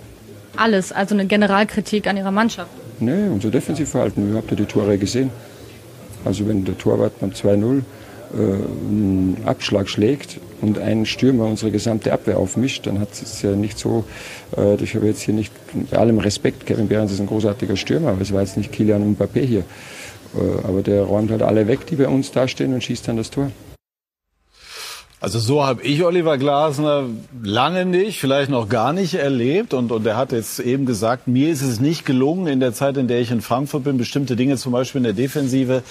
Alles, 0.56 0.92
also 0.92 1.14
eine 1.14 1.25
Generalkritik 1.25 2.06
an 2.06 2.18
Ihrer 2.18 2.32
Mannschaft. 2.32 2.68
Nee, 3.00 3.28
unser 3.33 3.50
Defensivverhalten. 3.50 4.30
Ihr 4.30 4.37
habt 4.37 4.50
ja 4.50 4.57
die 4.57 4.66
Tore 4.66 4.99
gesehen. 4.99 5.30
Also 6.25 6.47
wenn 6.47 6.64
der 6.64 6.76
Torwart 6.76 7.19
beim 7.19 7.30
2-0 7.30 7.78
äh, 7.78 8.37
einen 8.37 9.37
Abschlag 9.47 9.88
schlägt 9.88 10.38
und 10.61 10.78
ein 10.78 11.07
Stürmer 11.07 11.47
unsere 11.47 11.71
gesamte 11.71 12.12
Abwehr 12.12 12.38
aufmischt, 12.38 12.87
dann 12.87 13.00
hat 13.00 13.09
es 13.12 13.40
ja 13.40 13.52
nicht 13.52 13.78
so, 13.78 14.04
äh, 14.57 14.75
ich 14.83 14.95
habe 14.95 15.07
jetzt 15.07 15.23
hier 15.23 15.33
nicht, 15.33 15.52
bei 15.90 15.97
allem 15.97 16.19
Respekt, 16.19 16.66
Kevin 16.66 16.88
Behrens 16.88 17.12
ist 17.12 17.21
ein 17.21 17.26
großartiger 17.26 17.76
Stürmer, 17.76 18.11
aber 18.11 18.21
es 18.21 18.33
war 18.33 18.42
jetzt 18.42 18.59
nicht 18.59 18.71
Kilian 18.71 19.16
Mbappé 19.16 19.40
hier. 19.40 19.64
Äh, 20.35 20.66
aber 20.66 20.83
der 20.83 21.02
räumt 21.02 21.30
halt 21.30 21.42
alle 21.42 21.66
weg, 21.66 21.87
die 21.87 21.97
bei 21.97 22.07
uns 22.07 22.30
dastehen 22.30 22.75
und 22.75 22.85
schießt 22.85 23.09
dann 23.09 23.16
das 23.16 23.30
Tor. 23.30 23.50
Also 25.22 25.38
so 25.38 25.62
habe 25.62 25.82
ich 25.82 26.02
Oliver 26.02 26.38
Glasner 26.38 27.04
lange 27.42 27.84
nicht, 27.84 28.18
vielleicht 28.18 28.50
noch 28.50 28.70
gar 28.70 28.94
nicht 28.94 29.12
erlebt. 29.16 29.74
Und, 29.74 29.92
und 29.92 30.06
er 30.06 30.16
hat 30.16 30.32
jetzt 30.32 30.60
eben 30.60 30.86
gesagt, 30.86 31.28
mir 31.28 31.50
ist 31.50 31.60
es 31.60 31.78
nicht 31.78 32.06
gelungen, 32.06 32.46
in 32.46 32.58
der 32.58 32.72
Zeit, 32.72 32.96
in 32.96 33.06
der 33.06 33.20
ich 33.20 33.30
in 33.30 33.42
Frankfurt 33.42 33.84
bin, 33.84 33.98
bestimmte 33.98 34.34
Dinge 34.34 34.56
zum 34.56 34.72
Beispiel 34.72 35.00
in 35.00 35.04
der 35.04 35.12
Defensive 35.12 35.82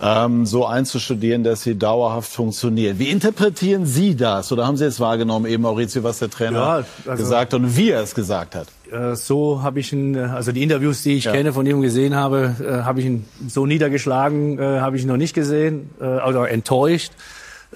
ähm, 0.00 0.46
so 0.46 0.66
einzustudieren, 0.66 1.42
dass 1.42 1.62
sie 1.64 1.74
dauerhaft 1.76 2.30
funktionieren. 2.30 3.00
Wie 3.00 3.08
interpretieren 3.10 3.86
Sie 3.86 4.14
das? 4.14 4.52
Oder 4.52 4.68
haben 4.68 4.76
Sie 4.76 4.84
jetzt 4.84 5.00
wahrgenommen, 5.00 5.46
eben 5.46 5.64
Maurizio, 5.64 6.04
was 6.04 6.20
der 6.20 6.30
Trainer 6.30 6.58
Ja, 6.58 6.84
also- 7.10 7.22
gesagt 7.24 7.54
und 7.54 7.76
wie 7.76 7.90
er 7.90 8.02
es 8.02 8.14
gesagt 8.14 8.54
hat? 8.54 8.68
Äh, 8.92 9.16
so 9.16 9.62
habe 9.64 9.80
ich 9.80 9.92
ihn, 9.92 10.14
äh, 10.14 10.20
also 10.20 10.52
die 10.52 10.62
Interviews, 10.62 11.02
die 11.02 11.14
ich 11.14 11.24
Ja. 11.24 11.32
kenne, 11.32 11.52
von 11.52 11.66
ihm 11.66 11.80
gesehen 11.82 12.14
habe, 12.14 12.54
äh, 12.60 12.84
habe 12.84 13.00
ich 13.00 13.06
ihn 13.06 13.24
so 13.48 13.66
niedergeschlagen, 13.66 14.60
habe 14.60 14.96
ich 14.96 15.02
ihn 15.02 15.08
noch 15.08 15.16
nicht 15.16 15.34
gesehen, 15.34 15.90
also 15.98 16.44
enttäuscht 16.44 17.10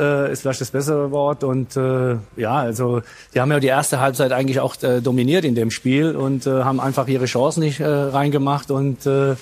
äh, 0.01 0.33
ist 0.33 0.43
vielleicht 0.43 0.61
das 0.61 0.71
bessere 0.71 1.11
Wort. 1.11 1.45
Und 1.45 1.77
äh, 1.77 2.17
ja, 2.37 2.57
also 2.57 3.03
die 3.35 3.41
haben 3.41 3.53
ja 3.53 3.61
die 3.61 3.67
erste 3.69 4.01
Halbzeit 4.01 4.33
eigentlich 4.33 4.61
auch 4.61 4.83
äh, 4.83 5.01
dominiert 5.01 5.45
in 5.45 5.55
dem 5.55 5.71
Spiel 5.71 6.17
und 6.17 6.47
äh, 6.47 6.65
haben 6.65 6.81
einfach 6.81 7.07
ihre 7.07 7.27
Chancen 7.27 7.61
nicht 7.61 7.81
äh, 7.81 7.87
reingemacht 7.87 8.71
und 8.71 9.07
äh, 9.07 9.33
äh, 9.33 9.37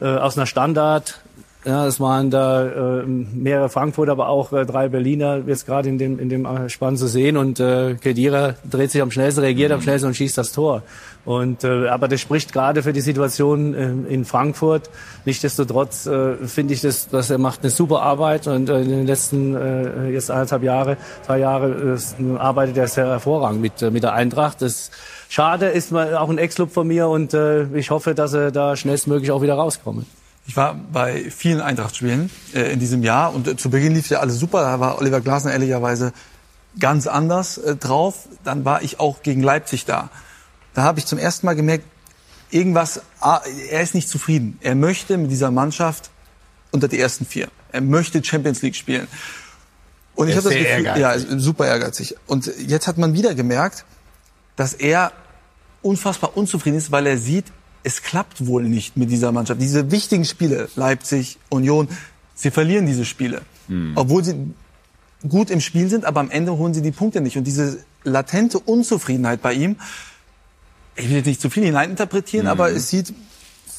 aus 0.00 0.36
einer 0.36 0.46
Standard. 0.46 1.20
Ja, 1.64 1.86
es 1.86 2.00
waren 2.00 2.30
da 2.30 3.00
äh, 3.00 3.06
mehrere 3.06 3.68
Frankfurter, 3.68 4.12
aber 4.12 4.28
auch 4.28 4.52
äh, 4.52 4.66
drei 4.66 4.88
Berliner 4.88 5.42
jetzt 5.46 5.64
gerade 5.64 5.88
in 5.88 5.96
dem 5.96 6.18
in 6.18 6.28
dem 6.28 6.44
äh, 6.44 6.68
Spann 6.68 6.96
zu 6.96 7.06
sehen 7.06 7.36
und 7.36 7.60
äh, 7.60 7.94
Kedira 7.94 8.54
dreht 8.68 8.90
sich 8.90 9.00
am 9.00 9.12
schnellsten, 9.12 9.42
reagiert 9.42 9.70
am 9.70 9.80
schnellsten 9.80 10.08
und 10.08 10.14
schießt 10.14 10.36
das 10.36 10.50
Tor. 10.50 10.82
Und 11.24 11.62
äh, 11.62 11.88
aber 11.88 12.08
das 12.08 12.20
spricht 12.20 12.52
gerade 12.52 12.82
für 12.82 12.92
die 12.92 13.00
Situation 13.00 13.74
äh, 13.74 14.12
in 14.12 14.24
Frankfurt. 14.24 14.90
Nichtsdestotrotz 15.24 16.06
äh, 16.06 16.34
finde 16.46 16.74
ich, 16.74 16.80
das, 16.80 17.08
dass 17.08 17.30
er 17.30 17.38
macht 17.38 17.60
eine 17.60 17.70
super 17.70 18.02
Arbeit 18.02 18.48
und 18.48 18.68
äh, 18.68 18.80
in 18.80 18.88
den 18.88 19.06
letzten 19.06 19.54
äh, 19.54 20.08
jetzt 20.10 20.32
anderthalb 20.32 20.64
Jahre, 20.64 20.96
zwei 21.24 21.38
Jahre 21.38 21.96
äh, 21.96 22.36
arbeitet 22.38 22.76
er 22.76 22.88
sehr 22.88 23.06
hervorragend 23.06 23.60
mit 23.60 23.80
äh, 23.82 23.92
mit 23.92 24.02
der 24.02 24.14
Eintracht. 24.14 24.62
Das 24.62 24.90
Schade 25.28 25.66
ist 25.66 25.92
mal 25.92 26.16
auch 26.16 26.28
ein 26.28 26.38
Ex-Club 26.38 26.72
von 26.72 26.88
mir 26.88 27.08
und 27.08 27.34
äh, 27.34 27.64
ich 27.76 27.90
hoffe, 27.90 28.14
dass 28.14 28.32
er 28.32 28.50
da 28.50 28.74
schnellstmöglich 28.74 29.30
auch 29.30 29.42
wieder 29.42 29.54
rauskommt. 29.54 30.06
Ich 30.46 30.56
war 30.56 30.74
bei 30.92 31.30
vielen 31.30 31.60
Eintracht-Spielen 31.60 32.30
äh, 32.52 32.72
in 32.72 32.80
diesem 32.80 33.04
Jahr 33.04 33.32
und 33.32 33.46
äh, 33.46 33.56
zu 33.56 33.70
Beginn 33.70 33.94
lief 33.94 34.10
ja 34.10 34.18
alles 34.18 34.38
super. 34.38 34.62
Da 34.62 34.80
war 34.80 34.98
Oliver 34.98 35.20
Glasner 35.20 35.52
ehrlicherweise 35.52 36.12
ganz 36.80 37.06
anders 37.06 37.58
äh, 37.58 37.76
drauf. 37.76 38.28
Dann 38.42 38.64
war 38.64 38.82
ich 38.82 38.98
auch 38.98 39.22
gegen 39.22 39.42
Leipzig 39.42 39.84
da. 39.84 40.10
Da 40.74 40.82
habe 40.82 40.98
ich 40.98 41.06
zum 41.06 41.18
ersten 41.18 41.46
Mal 41.46 41.54
gemerkt, 41.54 41.84
irgendwas, 42.50 43.02
ah, 43.20 43.40
er 43.70 43.82
ist 43.82 43.94
nicht 43.94 44.08
zufrieden. 44.08 44.58
Er 44.60 44.74
möchte 44.74 45.16
mit 45.18 45.30
dieser 45.30 45.50
Mannschaft 45.50 46.10
unter 46.70 46.88
die 46.88 46.98
ersten 46.98 47.26
vier. 47.26 47.48
Er 47.72 47.80
möchte 47.80 48.22
Champions 48.22 48.62
League 48.62 48.76
spielen. 48.76 49.08
Und 50.14 50.28
ich 50.28 50.36
habe 50.36 50.44
das 50.44 50.52
Gefühl, 50.52 50.84
ehrgeizig. 50.84 51.30
ja, 51.30 51.38
super 51.38 51.66
ehrgeizig. 51.66 52.16
Und 52.26 52.50
jetzt 52.66 52.86
hat 52.86 52.98
man 52.98 53.14
wieder 53.14 53.34
gemerkt, 53.34 53.84
dass 54.56 54.74
er 54.74 55.12
unfassbar 55.80 56.36
unzufrieden 56.36 56.76
ist, 56.76 56.92
weil 56.92 57.06
er 57.06 57.18
sieht, 57.18 57.46
es 57.82 58.02
klappt 58.02 58.46
wohl 58.46 58.64
nicht 58.64 58.96
mit 58.96 59.10
dieser 59.10 59.32
Mannschaft. 59.32 59.60
Diese 59.60 59.90
wichtigen 59.90 60.24
Spiele, 60.24 60.68
Leipzig, 60.76 61.38
Union, 61.48 61.88
sie 62.34 62.50
verlieren 62.50 62.86
diese 62.86 63.04
Spiele. 63.04 63.42
Obwohl 63.94 64.22
sie 64.22 64.34
gut 65.28 65.50
im 65.50 65.60
Spiel 65.60 65.88
sind, 65.88 66.04
aber 66.04 66.20
am 66.20 66.30
Ende 66.30 66.56
holen 66.58 66.74
sie 66.74 66.82
die 66.82 66.90
Punkte 66.90 67.20
nicht. 67.20 67.36
Und 67.36 67.44
diese 67.44 67.82
latente 68.04 68.58
Unzufriedenheit 68.58 69.40
bei 69.40 69.54
ihm, 69.54 69.76
ich 70.96 71.08
will 71.08 71.16
jetzt 71.16 71.26
nicht 71.26 71.40
zu 71.40 71.50
viel 71.50 71.64
hineininterpretieren, 71.64 72.46
aber 72.46 72.70
es 72.70 72.88
sieht, 72.90 73.12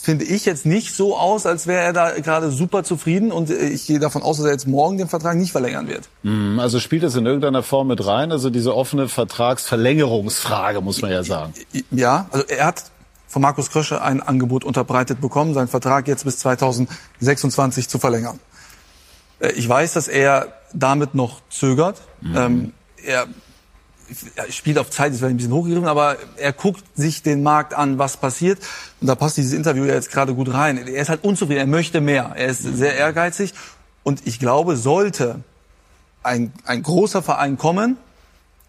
finde 0.02 0.26
ich, 0.26 0.46
jetzt 0.46 0.66
nicht 0.66 0.94
so 0.94 1.18
aus, 1.18 1.46
als 1.46 1.66
wäre 1.68 1.82
er 1.84 1.94
da 1.94 2.12
gerade 2.20 2.52
super 2.52 2.84
zufrieden. 2.84 3.32
Und 3.32 3.50
äh, 3.50 3.68
ich 3.70 3.86
gehe 3.88 4.00
davon 4.00 4.22
aus, 4.22 4.38
dass 4.38 4.46
er 4.48 4.52
jetzt 4.52 4.68
morgen 4.68 4.98
den 4.98 5.08
Vertrag 5.08 5.38
nicht 5.38 5.52
verlängern 5.52 5.88
wird. 5.88 6.10
Hm, 6.24 6.60
Also 6.60 6.80
spielt 6.80 7.04
das 7.04 7.16
in 7.16 7.26
irgendeiner 7.26 7.64
Form 7.64 7.88
mit 7.88 8.06
rein? 8.06 8.32
Also 8.32 8.50
diese 8.50 8.76
offene 8.76 9.08
Vertragsverlängerungsfrage, 9.08 10.82
muss 10.82 11.02
man 11.02 11.12
ja 11.12 11.24
sagen. 11.24 11.54
Ja, 11.92 12.28
also 12.32 12.46
er 12.48 12.66
hat 12.66 12.84
von 13.28 13.42
Markus 13.42 13.72
Krösche 13.72 14.02
ein 14.02 14.22
Angebot 14.22 14.64
unterbreitet 14.64 15.20
bekommen, 15.22 15.54
seinen 15.54 15.68
Vertrag 15.68 16.08
jetzt 16.08 16.26
bis 16.26 16.38
2026 16.40 17.88
zu 17.90 17.98
verlängern. 18.00 18.40
Äh, 19.40 19.52
Ich 19.54 19.68
weiß, 19.68 19.94
dass 19.94 20.08
er 20.08 20.54
damit 20.74 21.16
noch 21.16 21.42
zögert. 21.50 22.02
Ähm, 22.24 22.74
er, 23.04 23.20
er 23.22 23.28
spielt 24.50 24.78
auf 24.78 24.90
Zeit, 24.90 25.12
ist 25.12 25.20
vielleicht 25.20 25.34
ein 25.34 25.38
bisschen 25.38 25.54
hochgegriffen, 25.54 25.88
aber 25.88 26.18
er 26.38 26.54
guckt 26.54 26.84
sich 26.96 27.24
den 27.24 27.44
Markt 27.44 27.74
an, 27.74 27.98
was 27.98 28.18
passiert. 28.18 28.60
Und 29.02 29.08
da 29.08 29.16
passt 29.16 29.38
dieses 29.38 29.54
Interview 29.54 29.86
ja 29.86 29.94
jetzt 29.94 30.12
gerade 30.12 30.34
gut 30.34 30.54
rein. 30.54 30.78
Er 30.78 31.02
ist 31.02 31.10
halt 31.10 31.24
unzufrieden, 31.24 31.60
er 31.60 31.68
möchte 31.68 32.02
mehr. 32.02 32.34
Er 32.36 32.48
ist 32.48 32.64
sehr 32.64 32.96
ehrgeizig. 32.96 33.54
Und 34.04 34.26
ich 34.26 34.40
glaube, 34.40 34.76
sollte 34.76 35.40
ein, 36.24 36.52
ein 36.66 36.84
großer 36.84 37.22
Verein 37.22 37.58
kommen, 37.58 37.98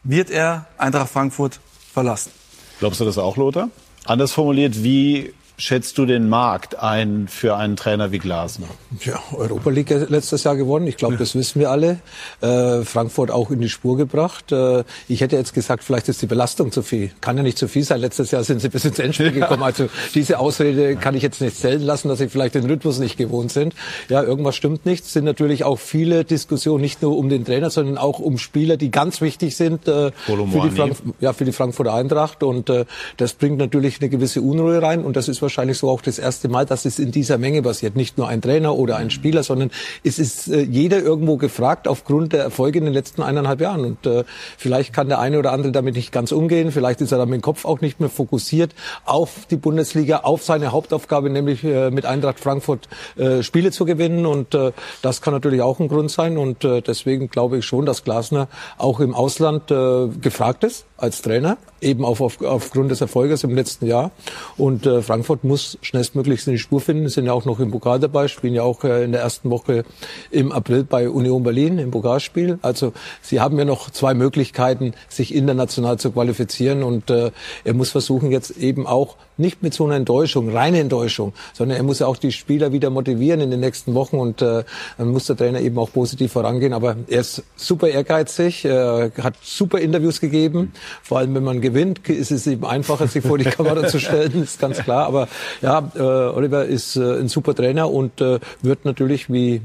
wird 0.03 0.31
er 0.31 0.67
Eintracht 0.79 1.11
Frankfurt 1.11 1.61
verlassen. 1.93 2.31
Glaubst 2.79 3.01
du 3.01 3.05
das 3.05 3.19
auch, 3.19 3.37
Lothar? 3.37 3.71
Anders 4.05 4.33
formuliert, 4.33 4.83
wie 4.83 5.33
schätzt 5.56 5.99
du 5.99 6.06
den 6.06 6.28
Markt 6.28 6.78
ein 6.80 7.28
für 7.28 7.56
einen 7.56 7.76
Trainer 7.76 8.11
wie 8.11 8.18
Glasner? 8.18 8.66
Ja, 9.04 9.20
Europa 9.32 9.70
League 9.70 9.90
letztes 10.08 10.44
Jahr 10.44 10.56
gewonnen. 10.56 10.87
Ich 10.87 10.96
glaube, 10.96 11.16
das 11.16 11.34
wissen 11.34 11.61
wir 11.61 11.70
alle. 11.70 12.00
Äh, 12.40 12.82
Frankfurt 12.82 13.30
auch 13.30 13.50
in 13.50 13.61
die 13.61 13.68
Spur 13.68 13.96
gebracht. 13.96 14.50
Äh, 14.50 14.84
ich 15.08 15.20
hätte 15.20 15.37
jetzt 15.37 15.54
gesagt, 15.54 15.84
vielleicht 15.84 16.08
ist 16.08 16.23
die 16.23 16.26
Belastung 16.26 16.73
zu 16.73 16.82
viel. 16.82 17.12
Kann 17.20 17.37
ja 17.37 17.42
nicht 17.42 17.58
zu 17.58 17.68
viel 17.68 17.84
sein. 17.84 18.00
Letztes 18.00 18.32
Jahr 18.32 18.42
sind 18.42 18.61
sie 18.61 18.68
bis 18.68 18.84
ins 18.84 18.99
Endspiel 18.99 19.30
gekommen. 19.32 19.62
Also 19.62 19.88
diese 20.14 20.38
Ausrede 20.40 20.96
kann 20.96 21.14
ich 21.14 21.23
jetzt 21.23 21.40
nicht 21.40 21.56
zählen 21.56 21.82
lassen, 21.82 22.08
dass 22.08 22.18
sie 22.18 22.28
vielleicht 22.28 22.56
den 22.56 22.66
Rhythmus 22.66 22.99
nicht 22.99 23.16
gewohnt 23.16 23.52
sind. 23.52 23.75
Ja, 24.08 24.23
irgendwas 24.23 24.56
stimmt 24.56 24.87
nicht. 24.87 25.04
Es 25.04 25.12
sind 25.12 25.25
natürlich 25.25 25.64
auch 25.64 25.78
viele 25.78 26.25
Diskussionen, 26.25 26.82
nicht 26.82 27.02
nur 27.02 27.16
um 27.16 27.28
den 27.28 27.44
Trainer, 27.44 27.70
sondern 27.70 27.99
auch 27.99 28.18
um 28.18 28.38
Spieler, 28.38 28.76
die 28.76 28.90
ganz 28.90 29.20
wichtig 29.20 29.56
sind 29.56 29.87
äh, 29.87 30.11
für, 30.26 30.37
die 30.64 30.70
Frank 30.70 30.96
ja, 31.20 31.32
für 31.32 31.44
die 31.44 31.52
Frankfurter 31.52 31.94
Eintracht. 31.94 32.42
Und 32.42 32.70
äh, 32.70 32.87
das 33.16 33.34
bringt 33.34 33.58
natürlich 33.58 34.00
eine 34.00 34.11
gewisse 34.11 34.42
Unruhe 34.42 34.82
rein. 34.82 35.04
Und 35.04 35.16
das 35.16 35.28
ist 35.28 35.44
wahrscheinlich 35.45 35.79
so 35.79 35.89
auch 35.89 36.03
das 36.03 36.19
erste 36.19 36.49
Mal, 36.49 36.67
dass 36.67 36.85
es 36.85 36.99
in 36.99 37.13
dieser 37.13 37.39
Menge 37.39 37.63
passiert. 37.63 37.97
Nicht 37.97 38.19
nur 38.19 38.29
ein 38.29 38.43
Trainer 38.43 38.75
oder 38.75 38.97
ein 38.97 39.11
Spieler, 39.11 39.43
sondern 39.43 39.71
es 40.03 40.19
ist 40.19 40.49
äh, 40.49 40.63
jeder 40.63 41.01
irgendwo 41.01 41.37
gefragt 41.37 41.87
aufgrund 41.87 42.33
der 42.33 42.43
Erfolge 42.43 42.79
in 42.79 42.85
den 42.85 42.95
letzten 42.95 43.23
eineinhalb 43.23 43.61
Jahren. 43.61 43.85
Und 43.85 44.07
äh, 44.07 44.25
vielleicht 44.59 44.93
kann 44.93 45.09
der 45.09 45.21
eine 45.21 45.39
oder 45.39 45.53
andere 45.53 45.73
damit 45.73 45.95
nicht 45.95 46.11
ganz 46.13 46.33
umgehen. 46.33 46.73
Vielleicht 46.73 47.01
ist 47.01 47.13
er 47.13 47.19
dann 47.19 47.29
mit 47.29 47.41
dem 47.41 47.43
Kopf 47.43 47.65
auch 47.65 47.81
nicht 47.81 48.01
mehr 48.01 48.09
fokussiert 48.09 48.75
auf 49.05 49.47
die 49.51 49.57
Bundesliga, 49.57 50.19
auf 50.19 50.43
seine 50.43 50.73
Hauptaufgabe, 50.73 51.31
nämlich 51.31 51.63
äh, 51.63 51.91
mit 51.91 52.07
Eintracht 52.07 52.41
Frankfurt 52.41 52.89
äh, 53.17 53.43
Spiele 53.43 53.71
zu 53.71 53.85
gewinnen. 53.85 54.27
Und 54.27 54.55
äh, 54.55 54.73
das 55.03 55.23
kann 55.23 55.35
natürlich 55.35 55.63
auch 55.63 55.79
ein 55.79 55.89
Grund 55.89 56.11
sein. 56.11 56.39
Und 56.39 56.65
äh, 56.65 56.81
deswegen 56.81 57.29
glaube 57.29 57.59
ich 57.59 57.65
schon, 57.65 57.87
dass 57.87 58.05
Glasner 58.05 58.49
auch 58.79 59.01
im 59.01 59.15
Ausland 59.15 59.71
äh, 59.71 60.09
gefragt 60.21 60.65
ist. 60.65 60.87
Als 60.97 61.23
Trainer, 61.23 61.59
eben 61.81 62.05
auf, 62.05 62.21
auf, 62.21 62.41
aufgrund 62.41 62.91
des 62.91 63.01
Erfolges 63.01 63.43
im 63.43 63.55
letzten 63.55 63.87
Jahr. 63.87 64.13
Und 64.57 64.87
äh, 64.87 65.03
Frankfurt 65.03 65.43
muss 65.43 65.77
schnellstmöglichst 65.83 66.47
in 66.47 66.53
die 66.53 66.59
Spur 66.59 66.81
finden, 66.81 67.09
sind 67.09 67.27
ja 67.27 67.33
auch 67.33 67.45
noch 67.45 67.59
im 67.59 67.73
Pokal 67.73 67.99
dabei, 67.99 68.29
spielen 68.29 68.55
ja 68.55 68.63
auch 68.63 68.85
äh, 68.85 69.05
in 69.05 69.13
der 69.13 69.21
ersten 69.21 69.51
Woche 69.51 69.85
im 70.31 70.53
April 70.53 70.85
bei 70.85 71.09
Union 71.09 71.43
Berlin 71.43 71.79
im 71.79 71.91
Pokalspiel. 71.91 72.59
Also 72.63 72.93
sie 73.23 73.41
haben 73.41 73.59
ja 73.59 73.65
noch 73.65 73.91
zwei 73.91 74.15
Möglichkeiten, 74.15 74.95
sich 75.09 75.35
international 75.35 75.99
zu 75.99 76.13
qualifizieren. 76.13 76.85
Und 76.85 77.11
äh, 77.11 77.33
er 77.65 77.75
muss 77.75 77.91
versuchen, 77.91 78.31
jetzt 78.31 78.57
eben 78.57 78.87
auch 78.87 79.17
nicht 79.37 79.63
mit 79.63 79.75
so 79.75 79.85
einer 79.85 79.97
Enttäuschung, 79.97 80.51
reine 80.51 80.79
Enttäuschung, 80.79 81.33
sondern 81.53 81.77
er 81.77 81.83
muss 81.83 81.99
ja 81.99 82.07
auch 82.07 82.17
die 82.17 82.31
Spieler 82.31 82.73
wieder 82.73 82.91
motivieren 82.91 83.41
in 83.41 83.51
den 83.51 83.61
nächsten 83.61 83.95
Wochen 83.95 84.17
und 84.17 84.43
äh, 84.43 84.65
dann 84.97 85.09
muss 85.09 85.27
der 85.27 85.37
Trainer 85.37 85.61
eben 85.61 85.77
auch 85.79 85.93
positiv 85.93 86.33
vorangehen. 86.33 86.73
Aber 86.73 86.97
er 87.09 87.21
ist 87.21 87.43
super 87.57 87.89
ehrgeizig, 87.89 88.65
äh, 88.65 89.11
hat 89.21 89.35
super 89.43 89.79
Interviews 89.79 90.21
gegeben. 90.21 90.73
Vor 91.03 91.19
allem, 91.19 91.35
wenn 91.35 91.45
man 91.45 91.61
gewinnt, 91.61 92.09
ist 92.09 92.31
es 92.31 92.47
eben 92.47 92.64
einfacher, 92.64 93.07
sich 93.07 93.25
vor 93.25 93.38
die 93.38 93.45
Kamera 93.45 93.87
zu 93.87 93.99
stellen, 93.99 94.43
ist 94.43 94.59
ganz 94.59 94.79
klar. 94.79 95.07
Aber 95.07 95.29
ja, 95.62 95.91
äh, 95.95 96.00
Oliver 96.00 96.64
ist 96.64 96.97
äh, 96.97 97.21
ein 97.21 97.29
super 97.29 97.55
Trainer 97.55 97.91
und 97.91 98.21
äh, 98.21 98.41
wird 98.62 98.85
natürlich, 98.85 99.33
wie 99.33 99.61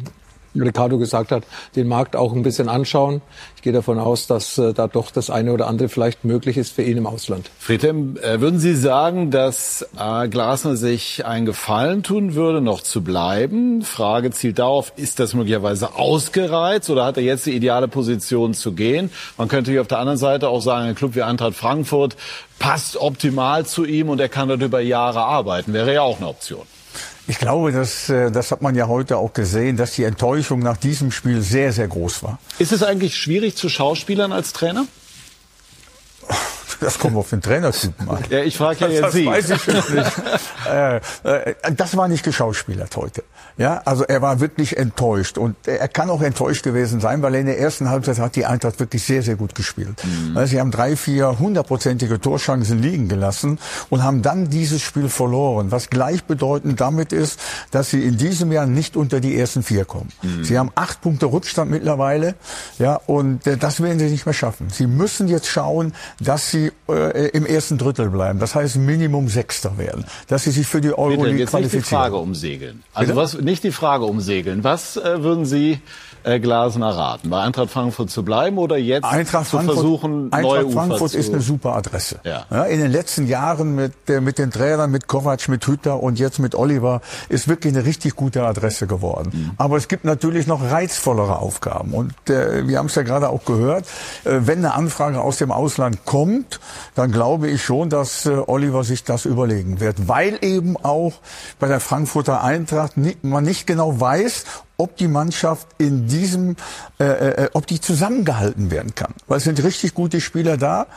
Ricardo 0.55 0.97
gesagt 0.97 1.31
hat, 1.31 1.43
den 1.75 1.87
Markt 1.87 2.15
auch 2.15 2.33
ein 2.33 2.43
bisschen 2.43 2.69
anschauen. 2.69 3.21
Ich 3.55 3.61
gehe 3.61 3.73
davon 3.73 3.99
aus, 3.99 4.27
dass 4.27 4.57
äh, 4.57 4.73
da 4.73 4.87
doch 4.87 5.11
das 5.11 5.29
eine 5.29 5.53
oder 5.53 5.67
andere 5.67 5.89
vielleicht 5.89 6.23
möglich 6.23 6.57
ist 6.57 6.73
für 6.73 6.81
ihn 6.81 6.97
im 6.97 7.05
Ausland. 7.05 7.49
Friedhelm, 7.59 8.17
äh, 8.17 8.39
würden 8.39 8.59
Sie 8.59 8.75
sagen, 8.75 9.31
dass 9.31 9.85
äh, 9.99 10.27
Glasner 10.27 10.75
sich 10.75 11.25
einen 11.25 11.45
Gefallen 11.45 12.03
tun 12.03 12.35
würde, 12.35 12.61
noch 12.61 12.81
zu 12.81 13.03
bleiben? 13.03 13.81
Frage 13.81 14.31
zielt 14.31 14.59
darauf, 14.59 14.93
ist 14.95 15.19
das 15.19 15.33
möglicherweise 15.33 15.95
ausgereizt 15.95 16.89
oder 16.89 17.05
hat 17.05 17.17
er 17.17 17.23
jetzt 17.23 17.45
die 17.45 17.55
ideale 17.55 17.87
Position 17.87 18.53
zu 18.53 18.71
gehen? 18.71 19.11
Man 19.37 19.47
könnte 19.47 19.71
hier 19.71 19.81
auf 19.81 19.87
der 19.87 19.99
anderen 19.99 20.17
Seite 20.17 20.49
auch 20.49 20.61
sagen, 20.61 20.87
ein 20.87 20.95
Club 20.95 21.15
wie 21.15 21.23
Eintracht 21.23 21.55
Frankfurt 21.55 22.15
passt 22.59 22.97
optimal 22.97 23.65
zu 23.65 23.85
ihm 23.85 24.09
und 24.09 24.19
er 24.19 24.29
kann 24.29 24.49
dort 24.49 24.61
über 24.61 24.81
Jahre 24.81 25.19
arbeiten. 25.19 25.73
Wäre 25.73 25.93
ja 25.93 26.01
auch 26.01 26.17
eine 26.17 26.27
Option. 26.27 26.63
Ich 27.29 27.37
glaube, 27.37 27.71
das, 27.71 28.09
äh, 28.09 28.31
das 28.31 28.49
hat 28.49 28.63
man 28.63 28.73
ja 28.73 28.87
heute 28.87 29.17
auch 29.17 29.33
gesehen, 29.33 29.77
dass 29.77 29.91
die 29.91 30.03
Enttäuschung 30.03 30.61
nach 30.61 30.77
diesem 30.77 31.11
Spiel 31.11 31.43
sehr, 31.43 31.71
sehr 31.71 31.87
groß 31.87 32.23
war. 32.23 32.39
Ist 32.57 32.71
es 32.71 32.81
eigentlich 32.81 33.17
schwierig 33.17 33.55
zu 33.55 33.69
Schauspielern 33.69 34.31
als 34.31 34.51
Trainer? 34.51 34.87
Das 36.79 36.97
kommt 36.97 37.15
auf 37.17 37.29
den 37.29 37.41
Trainertypen 37.41 38.09
an. 38.09 38.23
Ja, 38.31 38.39
ich 38.41 38.57
frage 38.57 38.85
ja 38.85 38.87
jetzt 38.87 39.03
das 39.03 39.13
Sie. 39.13 39.25
weiß 39.27 39.49
ich 39.49 39.67
nicht. 39.67 40.11
äh, 40.71 40.95
äh, 40.97 41.55
das 41.75 41.95
war 41.97 42.07
nicht 42.07 42.23
geschauspielert 42.23 42.95
heute. 42.95 43.23
Ja, 43.59 43.81
also 43.83 44.05
er 44.05 44.21
war 44.21 44.39
wirklich 44.39 44.77
enttäuscht 44.77 45.37
und 45.37 45.55
er 45.67 45.89
kann 45.89 46.09
auch 46.09 46.21
enttäuscht 46.21 46.63
gewesen 46.63 47.01
sein, 47.01 47.21
weil 47.21 47.33
er 47.35 47.41
in 47.41 47.45
der 47.45 47.59
ersten 47.59 47.89
Halbzeit 47.89 48.17
hat 48.17 48.37
die 48.37 48.45
Eintracht 48.45 48.79
wirklich 48.79 49.03
sehr, 49.03 49.21
sehr 49.21 49.35
gut 49.35 49.53
gespielt. 49.53 50.01
Mhm. 50.05 50.37
Also 50.37 50.51
sie 50.51 50.61
haben 50.61 50.71
drei, 50.71 50.95
vier 50.95 51.39
hundertprozentige 51.39 52.21
Torschancen 52.21 52.81
liegen 52.81 53.09
gelassen 53.09 53.59
und 53.89 54.01
haben 54.01 54.21
dann 54.21 54.49
dieses 54.49 54.81
Spiel 54.81 55.09
verloren, 55.09 55.71
was 55.71 55.89
gleichbedeutend 55.89 56.79
damit 56.79 57.11
ist, 57.11 57.41
dass 57.71 57.89
sie 57.89 58.01
in 58.01 58.17
diesem 58.17 58.53
Jahr 58.53 58.65
nicht 58.65 58.95
unter 58.95 59.19
die 59.19 59.37
ersten 59.37 59.61
vier 59.61 59.83
kommen. 59.83 60.09
Mhm. 60.21 60.45
Sie 60.45 60.57
haben 60.57 60.71
acht 60.75 61.01
Punkte 61.01 61.25
Rückstand 61.25 61.69
mittlerweile, 61.69 62.35
ja, 62.77 62.95
und 63.07 63.45
äh, 63.45 63.57
das 63.57 63.81
werden 63.81 63.99
sie 63.99 64.09
nicht 64.09 64.25
mehr 64.25 64.33
schaffen. 64.33 64.69
Sie 64.69 64.87
müssen 64.87 65.27
jetzt 65.27 65.47
schauen, 65.47 65.93
dass 66.21 66.49
sie 66.49 66.71
äh, 66.87 67.27
im 67.31 67.45
ersten 67.45 67.77
Drittel 67.77 68.09
bleiben. 68.09 68.39
Das 68.39 68.55
heißt 68.55 68.77
Minimum 68.77 69.27
Sechster 69.27 69.77
werden, 69.77 70.05
dass 70.27 70.45
sie 70.45 70.51
sich 70.51 70.65
für 70.65 70.79
die 70.79 70.97
Euroleague 70.97 71.39
jetzt 71.39 71.49
qualifizieren. 71.49 71.79
Nicht 71.81 71.91
die 71.91 71.95
Frage 71.95 72.15
umsegeln. 72.15 72.83
Also 72.93 73.17
was, 73.17 73.33
nicht 73.49 73.63
die 73.63 73.71
Frage 73.71 74.05
umsegeln. 74.05 74.63
Was 74.63 74.95
äh, 74.95 75.23
würden 75.23 75.45
Sie 75.45 75.79
äh, 76.23 76.39
Glasner 76.39 76.89
raten? 76.89 77.29
Bei 77.29 77.41
Eintracht 77.41 77.69
Frankfurt 77.69 78.09
zu 78.09 78.23
bleiben 78.23 78.57
oder 78.57 78.77
jetzt 78.77 79.05
Eintracht 79.05 79.45
zu 79.45 79.57
Frankfurt, 79.57 79.75
versuchen, 79.75 80.33
Eintracht 80.33 80.43
neue 80.43 80.71
Frankfurt 80.71 81.01
Ufer 81.01 81.17
ist 81.17 81.25
zu... 81.27 81.33
eine 81.33 81.41
super 81.41 81.75
Adresse. 81.75 82.19
Ja. 82.23 82.45
Ja, 82.49 82.63
in 82.63 82.79
den 82.79 82.91
letzten 82.91 83.27
Jahren 83.27 83.75
mit, 83.75 83.93
äh, 84.09 84.21
mit 84.21 84.37
den 84.37 84.51
Trainern, 84.51 84.91
mit 84.91 85.07
Kovac, 85.07 85.47
mit 85.49 85.65
Hütter 85.65 86.01
und 86.01 86.19
jetzt 86.19 86.39
mit 86.39 86.55
Oliver 86.55 87.01
ist 87.29 87.47
wirklich 87.47 87.73
eine 87.73 87.85
richtig 87.85 88.15
gute 88.15 88.43
Adresse 88.43 88.87
geworden. 88.87 89.31
Mhm. 89.33 89.51
Aber 89.57 89.77
es 89.77 89.87
gibt 89.87 90.05
natürlich 90.05 90.47
noch 90.47 90.61
reizvollere 90.61 91.39
Aufgaben. 91.39 91.93
Und 91.93 92.13
äh, 92.29 92.67
wir 92.67 92.77
haben 92.79 92.87
es 92.87 92.95
ja 92.95 93.03
gerade 93.03 93.29
auch 93.29 93.45
gehört, 93.45 93.85
äh, 94.23 94.39
wenn 94.41 94.59
eine 94.59 94.73
Anfrage 94.73 95.21
aus 95.21 95.37
dem 95.37 95.51
Ausland 95.51 96.05
kommt, 96.05 96.59
dann 96.95 97.11
glaube 97.11 97.49
ich 97.49 97.63
schon, 97.63 97.89
dass 97.89 98.25
äh, 98.25 98.37
Oliver 98.47 98.83
sich 98.83 99.03
das 99.03 99.25
überlegen 99.25 99.79
wird. 99.79 100.07
Weil 100.07 100.37
eben 100.41 100.77
auch 100.77 101.13
bei 101.59 101.67
der 101.67 101.79
Frankfurter 101.79 102.43
Eintracht 102.43 102.93
man 103.21 103.43
nicht 103.43 103.67
genau 103.67 103.99
weiß, 103.99 104.45
ob 104.79 104.95
die 104.95 105.07
Mannschaft 105.07 105.67
in 105.77 106.07
diesem, 106.07 106.55
äh, 106.99 107.03
äh, 107.05 107.49
ob 107.53 107.67
die 107.67 107.79
zusammengehalten 107.79 108.71
werden 108.71 108.95
kann. 108.95 109.13
Weil 109.27 109.37
es 109.37 109.43
sind 109.43 109.61
richtig 109.61 109.93
gute 109.93 110.21
Spieler 110.21 110.57
da. 110.57 110.87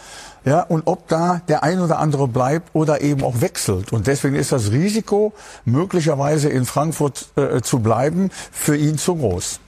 Ja, 0.45 0.62
und 0.62 0.83
ob 0.87 1.07
da 1.07 1.40
der 1.47 1.62
ein 1.62 1.81
oder 1.81 1.99
andere 1.99 2.27
bleibt 2.27 2.71
oder 2.75 3.01
eben 3.01 3.23
auch 3.23 3.40
wechselt. 3.40 3.92
Und 3.92 4.09
deswegen 4.09 4.35
ist 4.35 4.51
das 4.51 4.73
Risiko, 4.73 5.33
möglicherweise 5.64 6.49
in 6.49 6.64
Frankfurt 6.64 7.29
äh, 7.37 7.61
zu 7.61 7.79
bleiben, 7.79 8.31
für 8.51 8.77
ihn 8.77 8.99
zu 8.99 9.14
groß. 9.14 9.61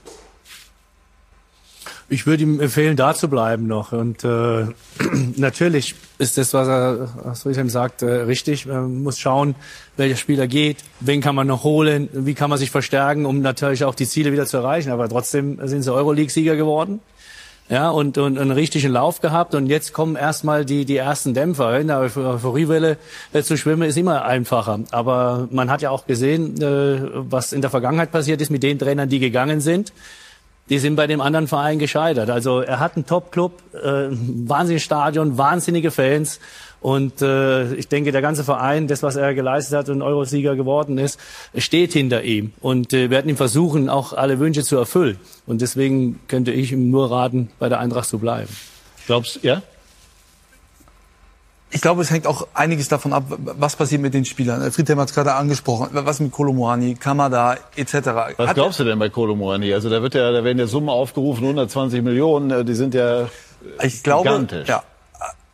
Ich 2.07 2.27
würde 2.27 2.43
ihm 2.43 2.59
empfehlen, 2.59 2.95
da 2.95 3.15
zu 3.15 3.27
bleiben 3.27 3.65
noch. 3.65 3.91
Und 3.91 4.23
äh, 4.23 4.67
natürlich 5.37 5.95
ist 6.19 6.37
das, 6.37 6.53
was 6.53 6.67
er, 6.67 7.09
was 7.23 7.41
Friedhelm 7.41 7.69
sagt, 7.69 8.03
äh, 8.03 8.05
richtig. 8.05 8.67
Man 8.67 9.01
muss 9.01 9.17
schauen, 9.17 9.55
welcher 9.97 10.15
Spieler 10.15 10.45
geht, 10.47 10.77
wen 10.99 11.21
kann 11.21 11.33
man 11.33 11.47
noch 11.47 11.63
holen, 11.63 12.07
wie 12.13 12.35
kann 12.35 12.51
man 12.51 12.59
sich 12.59 12.69
verstärken, 12.69 13.25
um 13.25 13.41
natürlich 13.41 13.83
auch 13.85 13.95
die 13.95 14.05
Ziele 14.05 14.31
wieder 14.31 14.45
zu 14.45 14.57
erreichen. 14.57 14.91
Aber 14.91 15.09
trotzdem 15.09 15.59
sind 15.67 15.81
sie 15.81 15.91
Euroleague-Sieger 15.91 16.55
geworden. 16.55 16.99
Ja, 17.67 17.89
und, 17.89 18.19
und 18.19 18.37
einen 18.37 18.51
richtigen 18.51 18.91
Lauf 18.91 19.21
gehabt. 19.21 19.55
Und 19.55 19.65
jetzt 19.65 19.91
kommen 19.91 20.15
erstmal 20.15 20.63
die, 20.63 20.85
die 20.85 20.97
ersten 20.97 21.33
Dämpfer. 21.33 21.79
In 21.79 21.87
der 21.87 22.01
Euphoriewelle 22.01 22.97
äh, 23.33 23.41
zu 23.41 23.57
schwimmen 23.57 23.89
ist 23.89 23.97
immer 23.97 24.25
einfacher. 24.25 24.81
Aber 24.91 25.47
man 25.49 25.71
hat 25.71 25.81
ja 25.81 25.89
auch 25.89 26.05
gesehen, 26.05 26.61
äh, 26.61 26.99
was 27.13 27.51
in 27.51 27.61
der 27.61 27.71
Vergangenheit 27.71 28.11
passiert 28.11 28.41
ist 28.41 28.51
mit 28.51 28.61
den 28.61 28.77
Trainern, 28.77 29.09
die 29.09 29.17
gegangen 29.17 29.59
sind 29.59 29.91
die 30.69 30.79
sind 30.79 30.95
bei 30.95 31.07
dem 31.07 31.21
anderen 31.21 31.47
Verein 31.47 31.79
gescheitert. 31.79 32.29
Also 32.29 32.61
er 32.61 32.79
hat 32.79 32.95
einen 32.95 33.05
Top-Club, 33.05 33.61
äh, 33.73 34.07
ein 34.07 34.49
wahnsinniges 34.49 34.83
Stadion, 34.83 35.37
wahnsinnige 35.37 35.91
Fans. 35.91 36.39
Und 36.81 37.21
äh, 37.21 37.73
ich 37.75 37.87
denke, 37.87 38.11
der 38.11 38.21
ganze 38.21 38.43
Verein, 38.43 38.87
das, 38.87 39.01
was 39.03 39.15
er 39.15 39.33
geleistet 39.33 39.77
hat 39.77 39.89
und 39.89 40.01
Eurosieger 40.01 40.55
geworden 40.55 40.97
ist, 40.97 41.19
steht 41.57 41.93
hinter 41.93 42.23
ihm. 42.23 42.53
Und 42.61 42.93
äh, 42.93 43.09
werden 43.09 43.29
ihm 43.29 43.37
versuchen, 43.37 43.89
auch 43.89 44.13
alle 44.13 44.39
Wünsche 44.39 44.63
zu 44.63 44.77
erfüllen. 44.77 45.19
Und 45.45 45.61
deswegen 45.61 46.19
könnte 46.27 46.51
ich 46.51 46.71
ihm 46.71 46.89
nur 46.91 47.11
raten, 47.11 47.49
bei 47.59 47.69
der 47.69 47.79
Eintracht 47.79 48.09
zu 48.09 48.19
bleiben. 48.19 48.49
Glaubst 49.05 49.43
ja? 49.43 49.61
Ich 51.75 51.81
glaube, 51.81 52.01
es 52.01 52.09
hängt 52.09 52.25
auch 52.25 52.47
einiges 52.53 52.87
davon 52.87 53.11
ab, 53.11 53.25
was 53.37 53.75
passiert 53.75 54.01
mit 54.01 54.13
den 54.13 54.23
Spielern. 54.23 54.71
Friedhelm 54.71 54.97
hat 54.99 55.09
es 55.09 55.13
gerade 55.13 55.33
angesprochen. 55.33 55.89
Was 55.91 56.21
mit 56.21 56.31
Kolomoani, 56.31 56.95
Kamada 56.95 57.57
etc. 57.75 57.93
Was 58.37 58.47
Hat- 58.49 58.55
glaubst 58.55 58.79
du 58.79 58.85
denn 58.85 58.97
bei 58.97 59.09
Kolomoani? 59.09 59.73
Also 59.73 59.89
da 59.89 60.01
wird 60.01 60.13
ja, 60.15 60.31
da 60.31 60.43
werden 60.45 60.57
ja 60.57 60.67
Summen 60.67 60.87
aufgerufen, 60.89 61.43
120 61.43 62.01
Millionen, 62.01 62.49
äh, 62.49 62.63
die 62.63 62.75
sind 62.75 62.93
ja 62.93 63.27
Ich 63.83 64.03
glaube, 64.03 64.23
gigantisch. 64.29 64.69
ja. 64.69 64.83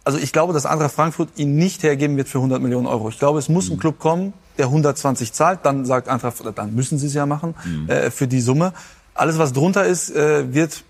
Also 0.03 0.19
ich 0.19 0.31
glaube, 0.31 0.53
dass 0.53 0.65
Eintracht 0.67 0.91
Frankfurt 0.93 1.29
ihn 1.38 1.55
nicht 1.55 1.81
hergeben 1.84 2.17
wird 2.17 2.27
für 2.29 2.38
100 2.39 2.62
Millionen 2.62 2.86
Euro. 2.88 3.10
Ich 3.10 3.17
glaube, 3.19 3.39
es 3.39 3.49
muss 3.49 3.67
Mhm. 3.69 3.75
ein 3.75 3.79
Club 3.79 3.97
kommen, 3.99 4.34
der 4.60 4.67
120 4.69 5.34
zahlt. 5.34 5.60
Dann 5.63 5.86
sagt 5.86 6.07
Eintracht, 6.07 6.39
oder 6.39 6.51
dann 6.51 6.75
müssen 6.75 6.99
sie 6.99 7.07
es 7.07 7.13
ja 7.15 7.25
machen 7.25 7.55
Mhm. 7.65 7.89
äh, 7.89 8.12
für 8.12 8.27
die 8.27 8.41
Summe. 8.41 8.73
Alles, 9.15 9.39
was 9.39 9.53
drunter 9.53 9.86
ist, 9.86 10.10
äh, 10.15 10.53
wird, 10.53 10.84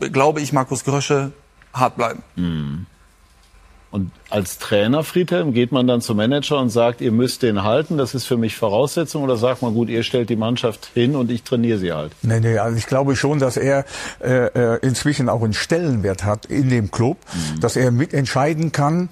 glaube 0.00 0.40
ich, 0.40 0.52
Markus 0.52 0.82
Grösche 0.84 1.30
hart 1.72 1.96
bleiben. 1.96 2.22
Und 3.90 4.10
als 4.32 4.58
Trainer, 4.58 5.04
Friedhelm, 5.04 5.52
geht 5.52 5.72
man 5.72 5.86
dann 5.86 6.00
zum 6.00 6.16
Manager 6.16 6.58
und 6.58 6.70
sagt, 6.70 7.00
ihr 7.00 7.12
müsst 7.12 7.42
den 7.42 7.62
halten, 7.62 7.98
das 7.98 8.14
ist 8.14 8.24
für 8.24 8.36
mich 8.38 8.56
Voraussetzung, 8.56 9.22
oder 9.22 9.36
sagt 9.36 9.62
man, 9.62 9.74
gut, 9.74 9.88
ihr 9.90 10.02
stellt 10.02 10.30
die 10.30 10.36
Mannschaft 10.36 10.90
hin 10.94 11.14
und 11.14 11.30
ich 11.30 11.42
trainiere 11.42 11.78
sie 11.78 11.92
halt? 11.92 12.12
Nee, 12.22 12.40
nee, 12.40 12.58
also 12.58 12.76
ich 12.78 12.86
glaube 12.86 13.14
schon, 13.14 13.38
dass 13.38 13.56
er 13.56 13.84
äh, 14.20 14.46
äh, 14.46 14.78
inzwischen 14.80 15.28
auch 15.28 15.42
einen 15.42 15.52
Stellenwert 15.52 16.24
hat 16.24 16.46
in 16.46 16.70
dem 16.70 16.90
Club, 16.90 17.18
dass 17.60 17.76
er 17.76 17.90
mitentscheiden 17.90 18.72
kann, 18.72 19.10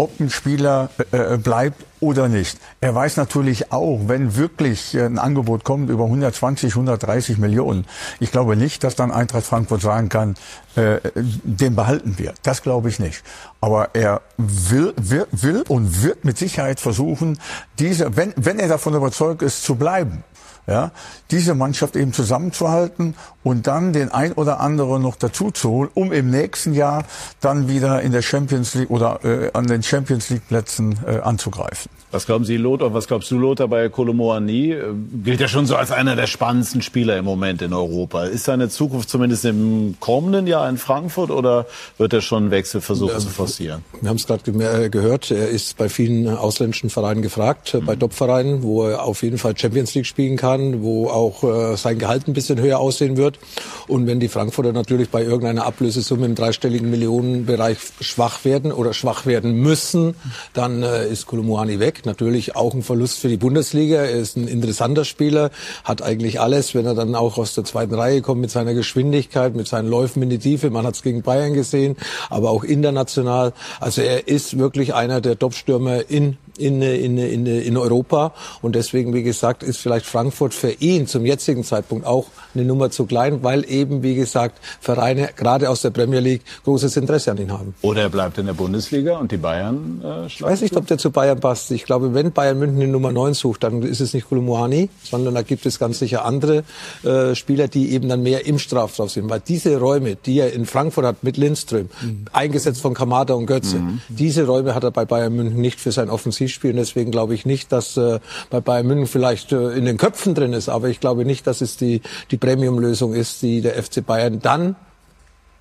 ob 0.00 0.18
ein 0.18 0.30
Spieler 0.30 0.88
äh, 1.12 1.36
bleibt 1.36 1.84
oder 2.00 2.28
nicht. 2.28 2.58
Er 2.80 2.94
weiß 2.94 3.18
natürlich 3.18 3.70
auch, 3.70 4.00
wenn 4.06 4.34
wirklich 4.34 4.98
ein 4.98 5.18
Angebot 5.18 5.62
kommt 5.62 5.90
über 5.90 6.04
120, 6.04 6.72
130 6.72 7.36
Millionen, 7.36 7.84
ich 8.18 8.32
glaube 8.32 8.56
nicht, 8.56 8.82
dass 8.82 8.96
dann 8.96 9.10
Eintracht 9.10 9.44
Frankfurt 9.44 9.82
sagen 9.82 10.08
kann, 10.08 10.36
äh, 10.74 11.00
den 11.14 11.76
behalten 11.76 12.14
wir. 12.16 12.32
Das 12.42 12.62
glaube 12.62 12.88
ich 12.88 12.98
nicht. 12.98 13.22
Aber 13.60 13.90
er 13.92 14.22
will, 14.68 14.92
will, 14.96 15.26
will 15.32 15.64
und 15.68 16.02
wird 16.02 16.24
mit 16.24 16.36
Sicherheit 16.36 16.80
versuchen, 16.80 17.38
diese, 17.78 18.16
wenn, 18.16 18.34
wenn 18.36 18.58
er 18.58 18.68
davon 18.68 18.94
überzeugt 18.94 19.42
ist, 19.42 19.62
zu 19.62 19.76
bleiben 19.76 20.24
ja, 20.70 20.92
diese 21.30 21.54
Mannschaft 21.54 21.96
eben 21.96 22.12
zusammenzuhalten 22.12 23.16
und 23.42 23.66
dann 23.66 23.92
den 23.92 24.10
ein 24.10 24.32
oder 24.32 24.60
anderen 24.60 25.02
noch 25.02 25.16
dazu 25.16 25.50
zu 25.50 25.68
holen, 25.70 25.90
um 25.94 26.12
im 26.12 26.30
nächsten 26.30 26.74
Jahr 26.74 27.04
dann 27.40 27.68
wieder 27.68 28.02
in 28.02 28.12
der 28.12 28.22
Champions 28.22 28.74
League 28.74 28.90
oder 28.90 29.24
äh, 29.24 29.50
an 29.52 29.66
den 29.66 29.82
Champions 29.82 30.30
League 30.30 30.46
Plätzen 30.46 30.98
äh, 31.06 31.18
anzugreifen. 31.18 31.90
Was 32.12 32.26
glauben 32.26 32.44
Sie, 32.44 32.56
Lothar? 32.56 32.92
Was 32.92 33.06
glaubst 33.06 33.30
du, 33.30 33.38
Lothar, 33.38 33.68
bei 33.68 33.88
Kolomoani? 33.88 34.74
Gilt 35.22 35.40
ja 35.40 35.46
schon 35.46 35.66
so 35.66 35.76
als 35.76 35.92
einer 35.92 36.16
der 36.16 36.26
spannendsten 36.26 36.82
Spieler 36.82 37.16
im 37.16 37.24
Moment 37.24 37.62
in 37.62 37.72
Europa. 37.72 38.24
Ist 38.24 38.46
seine 38.46 38.68
Zukunft 38.68 39.08
zumindest 39.08 39.44
im 39.44 39.94
kommenden 40.00 40.48
Jahr 40.48 40.68
in 40.68 40.76
Frankfurt 40.76 41.30
oder 41.30 41.66
wird 41.98 42.12
er 42.12 42.20
schon 42.20 42.44
einen 42.44 42.50
Wechsel 42.50 42.80
versuchen 42.80 43.12
ja, 43.12 43.18
zu 43.20 43.28
forcieren? 43.28 43.84
Wir 44.00 44.10
haben 44.10 44.16
es 44.16 44.26
gerade 44.26 44.50
äh, 44.50 44.90
gehört. 44.90 45.30
Er 45.30 45.50
ist 45.50 45.76
bei 45.76 45.88
vielen 45.88 46.26
ausländischen 46.26 46.90
Vereinen 46.90 47.22
gefragt, 47.22 47.74
mhm. 47.74 47.86
bei 47.86 47.94
Top-Vereinen, 47.94 48.64
wo 48.64 48.88
er 48.88 49.04
auf 49.04 49.22
jeden 49.22 49.38
Fall 49.38 49.56
Champions 49.56 49.94
League 49.94 50.06
spielen 50.06 50.36
kann, 50.36 50.82
wo 50.82 51.08
auch 51.08 51.44
äh, 51.44 51.76
sein 51.76 52.00
Gehalt 52.00 52.26
ein 52.26 52.32
bisschen 52.32 52.60
höher 52.60 52.80
aussehen 52.80 53.16
wird. 53.18 53.38
Und 53.86 54.08
wenn 54.08 54.18
die 54.18 54.28
Frankfurter 54.28 54.72
natürlich 54.72 55.10
bei 55.10 55.22
irgendeiner 55.22 55.64
Ablösesumme 55.64 56.26
im 56.26 56.34
dreistelligen 56.34 56.90
Millionenbereich 56.90 57.78
schwach 58.00 58.44
werden 58.44 58.72
oder 58.72 58.94
schwach 58.94 59.26
werden 59.26 59.54
müssen, 59.54 60.16
dann 60.54 60.82
äh, 60.82 61.06
ist 61.06 61.26
Kolomoani 61.26 61.78
weg 61.78 61.99
Natürlich 62.06 62.56
auch 62.56 62.74
ein 62.74 62.82
Verlust 62.82 63.18
für 63.18 63.28
die 63.28 63.36
Bundesliga. 63.36 64.02
Er 64.02 64.18
ist 64.18 64.36
ein 64.36 64.48
interessanter 64.48 65.04
Spieler, 65.04 65.50
hat 65.84 66.02
eigentlich 66.02 66.40
alles, 66.40 66.74
wenn 66.74 66.86
er 66.86 66.94
dann 66.94 67.14
auch 67.14 67.38
aus 67.38 67.54
der 67.54 67.64
zweiten 67.64 67.94
Reihe 67.94 68.22
kommt 68.22 68.40
mit 68.40 68.50
seiner 68.50 68.74
Geschwindigkeit, 68.74 69.54
mit 69.54 69.68
seinen 69.68 69.88
Läufen 69.88 70.22
in 70.22 70.30
die 70.30 70.38
Tiefe. 70.38 70.70
Man 70.70 70.86
hat 70.86 70.94
es 70.94 71.02
gegen 71.02 71.22
Bayern 71.22 71.54
gesehen, 71.54 71.96
aber 72.28 72.50
auch 72.50 72.64
international. 72.64 73.52
Also 73.80 74.02
er 74.02 74.28
ist 74.28 74.58
wirklich 74.58 74.94
einer 74.94 75.20
der 75.20 75.38
Top-Stürmer 75.38 76.10
in 76.10 76.36
in, 76.60 76.82
in, 76.82 77.18
in, 77.18 77.46
in 77.46 77.76
Europa. 77.76 78.32
Und 78.62 78.74
deswegen, 78.74 79.14
wie 79.14 79.22
gesagt, 79.22 79.62
ist 79.62 79.78
vielleicht 79.78 80.06
Frankfurt 80.06 80.54
für 80.54 80.72
ihn 80.72 81.06
zum 81.06 81.26
jetzigen 81.26 81.64
Zeitpunkt 81.64 82.06
auch 82.06 82.26
eine 82.54 82.64
Nummer 82.64 82.90
zu 82.90 83.06
klein, 83.06 83.42
weil 83.42 83.64
eben, 83.70 84.02
wie 84.02 84.14
gesagt, 84.14 84.60
Vereine 84.80 85.30
gerade 85.36 85.70
aus 85.70 85.82
der 85.82 85.90
Premier 85.90 86.20
League 86.20 86.42
großes 86.64 86.96
Interesse 86.96 87.30
an 87.30 87.38
ihn 87.38 87.52
haben. 87.52 87.74
Oder 87.82 88.02
er 88.02 88.08
bleibt 88.08 88.38
in 88.38 88.46
der 88.46 88.52
Bundesliga 88.52 89.18
und 89.18 89.32
die 89.32 89.36
Bayern 89.36 90.02
äh, 90.04 90.26
Ich 90.26 90.42
weiß 90.42 90.60
nicht, 90.60 90.76
ob 90.76 90.86
der 90.86 90.98
zu 90.98 91.10
Bayern 91.10 91.40
passt. 91.40 91.70
Ich 91.70 91.84
glaube, 91.84 92.14
wenn 92.14 92.32
Bayern 92.32 92.58
München 92.58 92.80
die 92.80 92.86
Nummer 92.86 93.12
9 93.12 93.34
sucht, 93.34 93.62
dann 93.62 93.82
ist 93.82 94.00
es 94.00 94.14
nicht 94.14 94.28
Kolomoani, 94.28 94.90
sondern 95.02 95.34
da 95.34 95.42
gibt 95.42 95.66
es 95.66 95.78
ganz 95.78 95.98
sicher 95.98 96.24
andere 96.24 96.64
äh, 97.02 97.34
Spieler, 97.34 97.68
die 97.68 97.92
eben 97.92 98.08
dann 98.08 98.22
mehr 98.22 98.46
im 98.46 98.58
Strafraum 98.58 99.08
sind. 99.08 99.28
Weil 99.30 99.40
diese 99.40 99.78
Räume, 99.78 100.16
die 100.16 100.38
er 100.38 100.52
in 100.52 100.66
Frankfurt 100.66 101.04
hat 101.04 101.24
mit 101.24 101.36
Lindström, 101.36 101.88
mhm. 102.02 102.24
eingesetzt 102.32 102.80
von 102.80 102.94
Kamada 102.94 103.34
und 103.34 103.46
Götze, 103.46 103.78
mhm. 103.78 104.00
diese 104.08 104.46
Räume 104.46 104.74
hat 104.74 104.84
er 104.84 104.90
bei 104.90 105.04
Bayern 105.04 105.34
München 105.34 105.60
nicht 105.60 105.80
für 105.80 105.92
sein 105.92 106.10
Offensiv 106.10 106.49
spielen. 106.54 106.76
Deswegen 106.76 107.10
glaube 107.10 107.34
ich 107.34 107.46
nicht, 107.46 107.72
dass 107.72 107.96
äh, 107.96 108.20
bei 108.50 108.60
Bayern 108.60 108.86
München 108.86 109.06
vielleicht 109.06 109.52
äh, 109.52 109.70
in 109.70 109.84
den 109.84 109.96
Köpfen 109.96 110.34
drin 110.34 110.52
ist. 110.52 110.68
Aber 110.68 110.88
ich 110.88 111.00
glaube 111.00 111.24
nicht, 111.24 111.46
dass 111.46 111.60
es 111.60 111.76
die, 111.76 112.02
die 112.30 112.36
Premium-Lösung 112.36 113.14
ist, 113.14 113.42
die 113.42 113.60
der 113.60 113.82
FC 113.82 114.04
Bayern 114.04 114.40
dann 114.40 114.76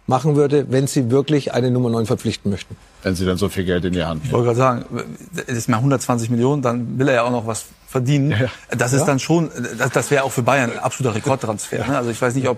machen 0.10 0.36
würde, 0.36 0.66
wenn 0.70 0.88
sie 0.88 1.12
wirklich 1.12 1.54
eine 1.54 1.72
Nummer 1.72 1.90
9 1.90 2.08
verpflichten 2.08 2.52
möchten. 2.52 2.76
Wenn 3.04 3.16
sie 3.16 3.26
dann 3.26 3.38
so 3.38 3.48
viel 3.48 3.64
Geld 3.64 3.86
in 3.86 3.94
die 3.94 4.04
Hand 4.04 4.26
Ich 4.26 4.32
wollte 4.32 4.48
gerade 4.48 4.58
sagen, 4.58 4.86
das 5.34 5.46
ist 5.56 5.70
mal 5.70 5.78
120 5.78 6.30
Millionen, 6.32 6.62
dann 6.62 6.98
will 6.98 7.08
er 7.08 7.14
ja 7.14 7.24
auch 7.24 7.32
noch 7.32 7.48
was 7.48 7.66
verdienen. 7.88 8.32
Ja. 8.32 8.48
Das 8.76 8.92
ist 8.92 9.02
ja. 9.02 9.06
dann 9.06 9.20
schon, 9.20 9.50
das, 9.78 9.92
das 9.92 10.12
wäre 10.12 10.24
auch 10.24 10.32
für 10.32 10.42
Bayern 10.42 10.72
ein 10.72 10.80
absoluter 10.80 11.16
Rekordtransfer. 11.16 11.88
Ne? 11.88 11.98
Also 11.98 12.10
ich 12.10 12.22
weiß 12.22 12.36
nicht, 12.36 12.50
ob 12.50 12.58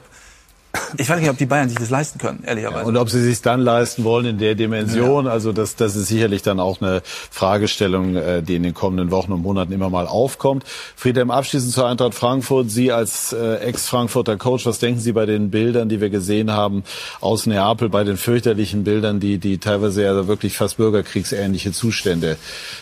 ich 0.97 1.09
weiß 1.09 1.19
nicht, 1.19 1.29
ob 1.29 1.37
die 1.37 1.45
Bayern 1.45 1.69
sich 1.69 1.77
das 1.77 1.89
leisten 1.89 2.19
können, 2.19 2.43
ehrlicherweise. 2.45 2.81
Ja, 2.81 2.87
und 2.87 2.97
ob 2.97 3.09
sie 3.09 3.21
sich 3.21 3.41
dann 3.41 3.61
leisten 3.61 4.03
wollen 4.03 4.25
in 4.25 4.37
der 4.37 4.55
Dimension. 4.55 5.25
Ja. 5.25 5.31
Also 5.31 5.51
das, 5.51 5.75
das 5.75 5.95
ist 5.95 6.07
sicherlich 6.07 6.41
dann 6.41 6.59
auch 6.59 6.81
eine 6.81 7.01
Fragestellung, 7.03 8.15
äh, 8.15 8.41
die 8.41 8.55
in 8.55 8.63
den 8.63 8.73
kommenden 8.73 9.11
Wochen 9.11 9.31
und 9.31 9.41
Monaten 9.41 9.71
immer 9.73 9.89
mal 9.89 10.07
aufkommt. 10.07 10.63
Friedhelm, 10.95 11.31
abschließend 11.31 11.73
zur 11.73 11.87
Eintracht 11.87 12.13
Frankfurt. 12.13 12.71
Sie 12.71 12.91
als 12.91 13.33
äh, 13.33 13.55
Ex-Frankfurter 13.55 14.37
Coach, 14.37 14.65
was 14.65 14.79
denken 14.79 14.99
Sie 14.99 15.11
bei 15.11 15.25
den 15.25 15.51
Bildern, 15.51 15.89
die 15.89 15.99
wir 15.99 16.09
gesehen 16.09 16.51
haben 16.51 16.83
aus 17.19 17.45
Neapel, 17.45 17.89
bei 17.89 18.03
den 18.03 18.17
fürchterlichen 18.17 18.83
Bildern, 18.83 19.19
die, 19.19 19.37
die 19.37 19.57
teilweise 19.57 20.03
ja 20.03 20.27
wirklich 20.27 20.57
fast 20.57 20.77
bürgerkriegsähnliche 20.77 21.71
Zustände 21.71 22.37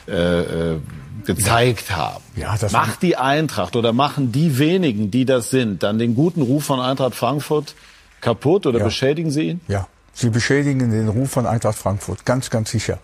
äh, 0.08 0.41
äh 0.41 0.78
gezeigt 1.25 1.91
haben. 1.91 2.23
Ja, 2.39 2.58
das 2.58 2.71
Macht 2.71 3.02
die 3.02 3.17
Eintracht 3.17 3.75
oder 3.75 3.93
machen 3.93 4.32
die 4.32 4.58
wenigen, 4.58 5.12
die 5.12 5.25
das 5.25 5.49
sind, 5.49 5.84
dann 5.84 5.99
den 5.99 6.15
guten 6.15 6.41
Ruf 6.41 6.63
von 6.63 6.80
Eintracht 6.80 7.15
Frankfurt 7.15 7.75
kaputt 8.21 8.65
oder 8.65 8.80
ja. 8.80 8.86
beschädigen 8.86 9.32
sie 9.32 9.49
ihn? 9.49 9.62
Ja, 9.67 9.88
sie 10.13 10.30
beschädigen 10.30 10.91
den 10.91 11.10
Ruf 11.10 11.32
von 11.32 11.45
Eintracht 11.45 11.78
Frankfurt, 11.78 12.25
ganz, 12.25 12.49
ganz 12.49 12.71
sicher. 12.71 12.99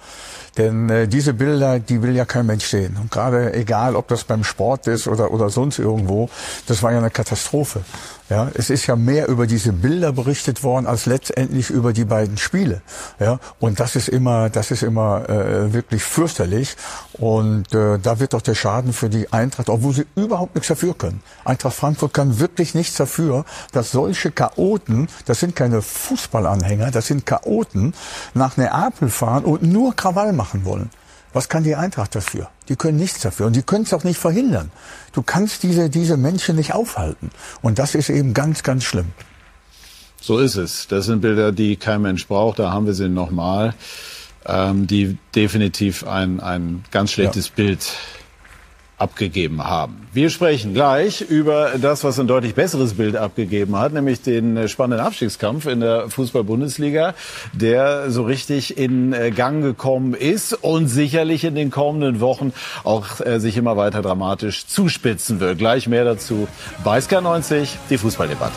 Denn 0.58 0.90
äh, 0.90 1.08
diese 1.08 1.34
Bilder, 1.34 1.80
die 1.80 2.02
will 2.02 2.16
ja 2.16 2.26
kein 2.26 2.46
Mensch 2.46 2.66
sehen. 2.66 2.98
Und 3.02 3.12
gerade 3.12 3.54
egal, 3.54 3.96
ob 3.96 4.08
das 4.08 4.24
beim 4.24 4.44
Sport 4.44 4.88
ist 4.88 5.08
oder, 5.08 5.32
oder 5.32 5.50
sonst 5.50 5.80
irgendwo, 5.80 6.30
das 6.68 6.82
war 6.82 6.92
ja 6.92 7.00
eine 7.00 7.10
Katastrophe. 7.10 7.82
Ja, 8.28 8.50
es 8.56 8.72
ist 8.72 8.88
ja 8.88 8.96
mehr 8.96 9.28
über 9.28 9.46
diese 9.46 9.72
Bilder 9.72 10.12
berichtet 10.12 10.64
worden 10.64 10.88
als 10.88 11.06
letztendlich 11.06 11.70
über 11.70 11.94
die 11.94 12.06
beiden 12.06 12.38
Spiele. 12.38 12.82
Ja, 13.20 13.40
und 13.60 13.80
das 13.80 13.96
ist 13.96 14.10
immer, 14.10 14.50
das 14.50 14.72
ist 14.72 14.82
immer 14.82 15.30
äh, 15.30 15.74
wirklich 15.74 16.04
fürchterlich. 16.04 16.76
Und 17.14 17.72
äh, 17.76 18.00
da 18.00 18.20
wird 18.20 18.34
doch 18.34 18.42
der 18.42 18.56
Schaden 18.56 18.94
für 18.94 19.10
die 19.10 19.32
Eintracht, 19.32 19.70
obwohl 19.70 19.94
sie 19.94 20.06
überhaupt 20.16 20.56
nichts 20.56 20.70
dafür 20.70 20.96
können. 20.96 21.22
Eintracht 21.44 21.76
Frankfurt 21.76 22.16
kann 22.16 22.40
wirklich 22.40 22.74
nichts 22.74 22.96
dafür, 22.96 23.46
dass 23.74 23.92
solche 23.92 24.32
Chaoten, 24.32 25.08
das 25.26 25.40
sind 25.40 25.56
keine 25.56 25.84
Fußballanhänger, 25.84 26.90
das 26.90 27.06
sind 27.06 27.28
Chaoten, 27.28 27.94
nach 28.34 28.58
Neapel 28.58 29.10
fahren 29.10 29.46
und 29.46 29.62
nur 29.62 29.96
Krawall 29.96 30.34
machen 30.34 30.66
wollen. 30.66 30.90
Was 31.36 31.50
kann 31.50 31.66
die 31.66 31.76
Eintracht 31.76 32.16
dafür? 32.16 32.50
Die 32.70 32.78
können 32.78 32.98
nichts 32.98 33.20
dafür 33.20 33.48
und 33.48 33.58
die 33.58 33.62
können 33.62 33.84
es 33.84 33.94
auch 33.94 34.06
nicht 34.06 34.18
verhindern. 34.18 34.72
Du 35.12 35.22
kannst 35.22 35.64
diese, 35.64 35.90
diese 35.90 36.16
Menschen 36.16 36.56
nicht 36.56 36.74
aufhalten. 36.74 37.30
Und 37.62 37.78
das 37.78 37.94
ist 37.94 38.10
eben 38.10 38.34
ganz, 38.34 38.64
ganz 38.64 38.86
schlimm. 38.86 39.08
So 40.22 40.40
ist 40.40 40.56
es. 40.56 40.88
Das 40.88 41.08
sind 41.08 41.20
Bilder, 41.20 41.52
die 41.52 41.76
kein 41.76 42.02
Mensch 42.04 42.26
braucht. 42.26 42.60
Da 42.60 42.72
haben 42.72 42.86
wir 42.86 42.94
sie 42.94 43.10
nochmal, 43.10 43.74
ähm, 44.46 44.88
die 44.88 45.18
definitiv 45.36 46.08
ein, 46.08 46.40
ein 46.40 46.86
ganz 46.92 47.12
schlechtes 47.12 47.50
ja. 47.50 47.54
Bild 47.58 47.86
abgegeben 48.98 49.64
haben. 49.64 50.08
Wir 50.14 50.30
sprechen 50.30 50.74
gleich 50.74 51.22
über 51.22 51.74
das, 51.82 52.04
was 52.04 52.20
ein 52.20 52.28
deutlich 52.28 52.56
besseres 52.56 52.94
Bild 52.94 53.18
abgegeben 53.18 53.76
hat, 53.76 53.92
nämlich 53.92 54.22
den 54.22 54.70
spannenden 54.70 55.06
Abstiegskampf 55.06 55.66
in 55.66 55.82
der 55.82 56.10
Fußball-Bundesliga, 56.10 57.14
der 57.52 58.10
so 58.10 58.24
richtig 58.24 58.78
in 58.78 59.12
äh, 59.12 59.32
Gang 59.32 59.62
gekommen 59.62 60.14
ist 60.14 60.54
und 60.54 60.88
sicherlich 60.88 61.44
in 61.44 61.56
den 61.56 61.72
kommenden 61.72 62.22
Wochen 62.22 62.54
auch 62.84 63.20
äh, 63.20 63.40
sich 63.40 63.58
immer 63.58 63.76
weiter 63.76 64.02
dramatisch 64.02 64.68
zuspitzen 64.68 65.42
wird. 65.42 65.58
Gleich 65.58 65.88
mehr 65.88 66.06
dazu 66.06 66.48
bei 66.84 67.00
SK90, 67.00 67.68
die 67.90 67.98
Fußballdebatte. 67.98 68.56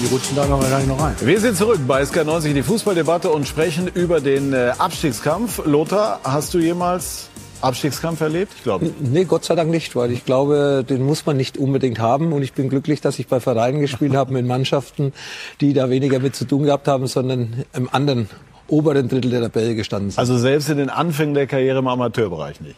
Die 0.00 0.06
rutschen 0.06 0.36
da 0.36 0.46
noch 0.46 0.62
wahrscheinlich 0.62 0.88
noch 0.88 1.00
rein. 1.00 1.16
Wir 1.20 1.40
sind 1.40 1.56
zurück 1.56 1.80
bei 1.88 2.00
SK90, 2.02 2.52
die 2.52 2.62
Fußballdebatte 2.62 3.30
und 3.30 3.48
sprechen 3.48 3.88
über 3.88 4.20
den 4.20 4.52
äh, 4.52 4.72
Abstiegskampf. 4.78 5.66
Lothar, 5.66 6.20
hast 6.22 6.54
du 6.54 6.60
jemals 6.60 7.30
Abstiegskampf 7.62 8.20
erlebt? 8.20 8.52
Ich 8.56 8.62
glaube. 8.62 8.92
Nee, 9.00 9.24
Gott 9.24 9.44
sei 9.44 9.56
Dank 9.56 9.70
nicht, 9.72 9.96
weil 9.96 10.12
ich 10.12 10.24
glaube, 10.24 10.84
den 10.88 11.04
muss 11.04 11.26
man 11.26 11.36
nicht 11.36 11.58
unbedingt 11.58 11.98
haben. 11.98 12.32
Und 12.32 12.42
ich 12.42 12.52
bin 12.52 12.68
glücklich, 12.68 13.00
dass 13.00 13.18
ich 13.18 13.26
bei 13.26 13.40
Vereinen 13.40 13.80
gespielt 13.80 14.14
habe 14.14 14.32
mit 14.32 14.46
Mannschaften, 14.46 15.12
die 15.60 15.72
da 15.72 15.90
weniger 15.90 16.20
mit 16.20 16.36
zu 16.36 16.44
tun 16.44 16.62
gehabt 16.62 16.86
haben, 16.86 17.08
sondern 17.08 17.64
im 17.74 17.88
anderen 17.92 18.30
oberen 18.68 19.08
Drittel 19.08 19.32
der 19.32 19.40
Tabelle 19.42 19.74
gestanden 19.74 20.10
sind. 20.10 20.18
Also 20.20 20.38
selbst 20.38 20.68
in 20.68 20.78
den 20.78 20.90
Anfängen 20.90 21.34
der 21.34 21.48
Karriere 21.48 21.80
im 21.80 21.88
Amateurbereich 21.88 22.60
nicht? 22.60 22.76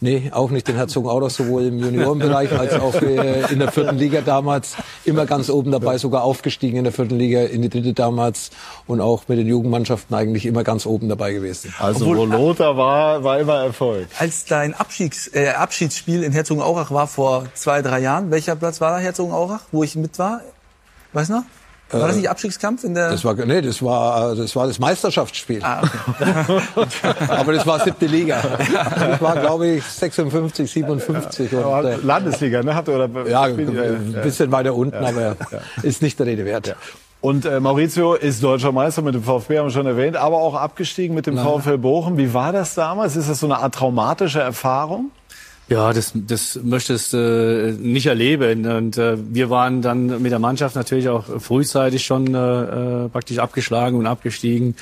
Nee, 0.00 0.30
auch 0.32 0.50
nicht 0.50 0.68
den 0.68 0.76
Herzogenaurach, 0.76 1.28
sowohl 1.30 1.64
im 1.64 1.80
Juniorenbereich 1.80 2.52
als 2.56 2.74
auch 2.74 2.94
äh, 3.02 3.52
in 3.52 3.58
der 3.58 3.72
vierten 3.72 3.98
Liga 3.98 4.20
damals. 4.20 4.76
Immer 5.04 5.26
ganz 5.26 5.50
oben 5.50 5.72
dabei, 5.72 5.98
sogar 5.98 6.22
aufgestiegen 6.22 6.76
in 6.78 6.84
der 6.84 6.92
vierten 6.92 7.18
Liga, 7.18 7.42
in 7.42 7.62
die 7.62 7.68
dritte 7.68 7.94
damals 7.94 8.50
und 8.86 9.00
auch 9.00 9.26
mit 9.26 9.38
den 9.38 9.48
Jugendmannschaften 9.48 10.14
eigentlich 10.14 10.46
immer 10.46 10.62
ganz 10.62 10.86
oben 10.86 11.08
dabei 11.08 11.32
gewesen. 11.32 11.74
Also 11.80 12.04
Obwohl, 12.04 12.18
wo 12.18 12.24
Lothar 12.26 12.76
war, 12.76 13.24
war 13.24 13.40
immer 13.40 13.64
Erfolg. 13.64 14.06
Als 14.20 14.44
dein 14.44 14.72
Abschieds, 14.72 15.34
äh, 15.34 15.48
Abschiedsspiel 15.48 16.22
in 16.22 16.30
Herzogenaurach 16.30 16.92
war 16.92 17.08
vor 17.08 17.46
zwei, 17.54 17.82
drei 17.82 17.98
Jahren, 17.98 18.30
welcher 18.30 18.54
Platz 18.54 18.80
war 18.80 18.92
da 18.92 18.98
Herzogenaurach, 18.98 19.62
wo 19.72 19.82
ich 19.82 19.96
mit 19.96 20.16
war? 20.20 20.42
Weißt 21.12 21.30
du 21.30 21.34
noch? 21.34 21.44
War 21.90 22.00
das 22.00 22.16
äh, 22.16 22.20
nicht 22.20 22.30
Abstiegskampf 22.30 22.84
in 22.84 22.94
der? 22.94 23.10
Das 23.10 23.24
war 23.24 23.34
nee, 23.34 23.60
das 23.62 23.82
war 23.82 24.34
das 24.34 24.54
war 24.54 24.66
das 24.66 24.78
Meisterschaftsspiel. 24.78 25.62
Ah, 25.62 25.82
okay. 26.74 27.14
Aber 27.28 27.52
das 27.52 27.66
war 27.66 27.80
siebte 27.80 28.06
Liga. 28.06 28.42
Das 28.42 29.20
war 29.20 29.36
glaube 29.36 29.68
ich 29.68 29.84
56, 29.84 30.70
57 30.70 31.52
und, 31.54 31.84
äh, 31.84 31.96
Landesliga, 31.96 32.62
ne? 32.62 32.74
Hatte 32.74 32.94
oder 32.94 33.08
ja, 33.28 33.42
ein 33.42 34.12
bisschen 34.22 34.52
weiter 34.52 34.74
unten, 34.74 35.02
ja, 35.02 35.08
aber 35.08 35.20
ja. 35.20 35.36
ist 35.82 36.02
nicht 36.02 36.18
der 36.18 36.26
Rede 36.26 36.44
wert. 36.44 36.76
Und 37.20 37.44
äh, 37.44 37.58
Maurizio 37.58 38.14
ist 38.14 38.42
deutscher 38.42 38.70
Meister 38.70 39.02
mit 39.02 39.14
dem 39.14 39.24
VfB, 39.24 39.58
haben 39.58 39.66
wir 39.66 39.70
schon 39.70 39.86
erwähnt, 39.86 40.16
aber 40.16 40.36
auch 40.36 40.54
abgestiegen 40.54 41.16
mit 41.16 41.26
dem 41.26 41.34
Nein. 41.34 41.44
VfL 41.44 41.78
Bochum. 41.78 42.16
Wie 42.16 42.32
war 42.32 42.52
das 42.52 42.74
damals? 42.74 43.16
Ist 43.16 43.28
das 43.28 43.40
so 43.40 43.46
eine 43.46 43.58
Art 43.58 43.74
traumatische 43.74 44.40
Erfahrung? 44.40 45.10
Ja, 45.68 45.92
das, 45.92 46.12
das 46.14 46.58
möchtest 46.62 47.12
äh, 47.12 47.72
nicht 47.72 48.06
erleben. 48.06 48.66
Und 48.66 48.96
äh, 48.96 49.16
wir 49.18 49.50
waren 49.50 49.82
dann 49.82 50.22
mit 50.22 50.32
der 50.32 50.38
Mannschaft 50.38 50.76
natürlich 50.76 51.10
auch 51.10 51.24
frühzeitig 51.40 52.06
schon 52.06 52.34
äh, 52.34 53.04
äh, 53.04 53.08
praktisch 53.10 53.38
abgeschlagen 53.38 53.98
und 53.98 54.06
abgestiegen. 54.06 54.76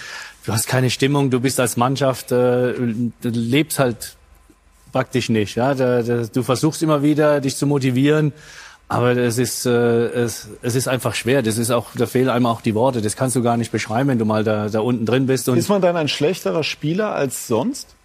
Du 0.44 0.52
hast 0.52 0.68
keine 0.68 0.90
Stimmung, 0.90 1.30
du 1.30 1.40
bist 1.40 1.58
als 1.58 1.76
Mannschaft, 1.76 2.30
äh, 2.30 2.72
lebst 3.22 3.80
halt 3.80 4.16
praktisch 4.92 5.28
nicht. 5.28 5.56
Ja? 5.56 5.74
Da, 5.74 6.02
da, 6.02 6.22
du 6.22 6.42
versuchst 6.44 6.84
immer 6.84 7.02
wieder, 7.02 7.40
dich 7.40 7.56
zu 7.56 7.66
motivieren. 7.66 8.32
Aber 8.88 9.16
es 9.16 9.38
ist, 9.38 9.66
äh, 9.66 9.70
es, 9.70 10.48
es 10.62 10.76
ist 10.76 10.86
einfach 10.86 11.16
schwer. 11.16 11.42
Das 11.42 11.58
ist 11.58 11.72
auch, 11.72 11.88
da 11.96 12.06
fehlen 12.06 12.28
einem 12.28 12.46
auch 12.46 12.60
die 12.60 12.76
Worte. 12.76 13.02
Das 13.02 13.16
kannst 13.16 13.34
du 13.34 13.42
gar 13.42 13.56
nicht 13.56 13.72
beschreiben, 13.72 14.08
wenn 14.10 14.20
du 14.20 14.24
mal 14.24 14.44
da, 14.44 14.68
da 14.68 14.78
unten 14.78 15.04
drin 15.04 15.26
bist. 15.26 15.48
Und 15.48 15.58
ist 15.58 15.68
man 15.68 15.82
dann 15.82 15.96
ein 15.96 16.06
schlechterer 16.06 16.62
Spieler 16.62 17.12
als 17.12 17.48
sonst? 17.48 17.95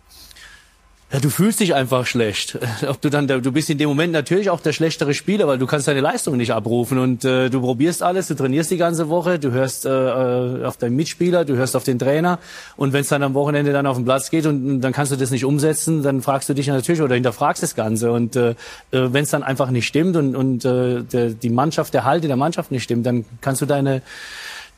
Ja, 1.13 1.19
du 1.19 1.29
fühlst 1.29 1.59
dich 1.59 1.75
einfach 1.75 2.05
schlecht. 2.05 2.57
Ob 2.87 3.01
du 3.01 3.09
dann, 3.09 3.27
du 3.27 3.51
bist 3.51 3.69
in 3.69 3.77
dem 3.77 3.89
Moment 3.89 4.13
natürlich 4.13 4.49
auch 4.49 4.61
der 4.61 4.71
schlechtere 4.71 5.13
Spieler, 5.13 5.45
weil 5.45 5.57
du 5.57 5.67
kannst 5.67 5.89
deine 5.89 5.99
Leistung 5.99 6.37
nicht 6.37 6.53
abrufen 6.53 6.97
und 6.99 7.25
äh, 7.25 7.49
du 7.49 7.59
probierst 7.59 8.01
alles, 8.01 8.27
du 8.27 8.35
trainierst 8.35 8.71
die 8.71 8.77
ganze 8.77 9.09
Woche, 9.09 9.37
du 9.37 9.51
hörst 9.51 9.85
äh, 9.85 9.89
äh 9.89 10.63
auf 10.63 10.77
deinen 10.77 10.95
Mitspieler, 10.95 11.43
du 11.43 11.57
hörst 11.57 11.75
auf 11.75 11.83
den 11.83 11.99
Trainer 11.99 12.39
und 12.77 12.93
wenn 12.93 13.01
es 13.01 13.09
dann 13.09 13.23
am 13.23 13.33
Wochenende 13.33 13.73
dann 13.73 13.87
auf 13.87 13.97
den 13.97 14.05
Platz 14.05 14.29
geht 14.29 14.45
und, 14.45 14.65
und 14.69 14.81
dann 14.81 14.93
kannst 14.93 15.11
du 15.11 15.17
das 15.17 15.31
nicht 15.31 15.43
umsetzen, 15.43 16.01
dann 16.01 16.21
fragst 16.21 16.47
du 16.47 16.53
dich 16.53 16.67
natürlich 16.67 17.01
oder 17.01 17.15
hinterfragst 17.15 17.61
das 17.61 17.75
Ganze 17.75 18.13
und 18.13 18.37
äh, 18.37 18.51
äh 18.51 18.55
wenn 18.91 19.23
es 19.23 19.31
dann 19.31 19.43
einfach 19.43 19.69
nicht 19.69 19.87
stimmt 19.87 20.15
und, 20.15 20.35
und 20.35 20.63
äh, 20.63 21.03
der, 21.03 21.31
die 21.31 21.49
Mannschaft, 21.49 21.93
der 21.93 22.05
Halt 22.05 22.23
in 22.23 22.29
der 22.29 22.37
Mannschaft 22.37 22.71
nicht 22.71 22.83
stimmt, 22.83 23.05
dann 23.05 23.25
kannst 23.41 23.61
du 23.61 23.65
deine 23.65 24.01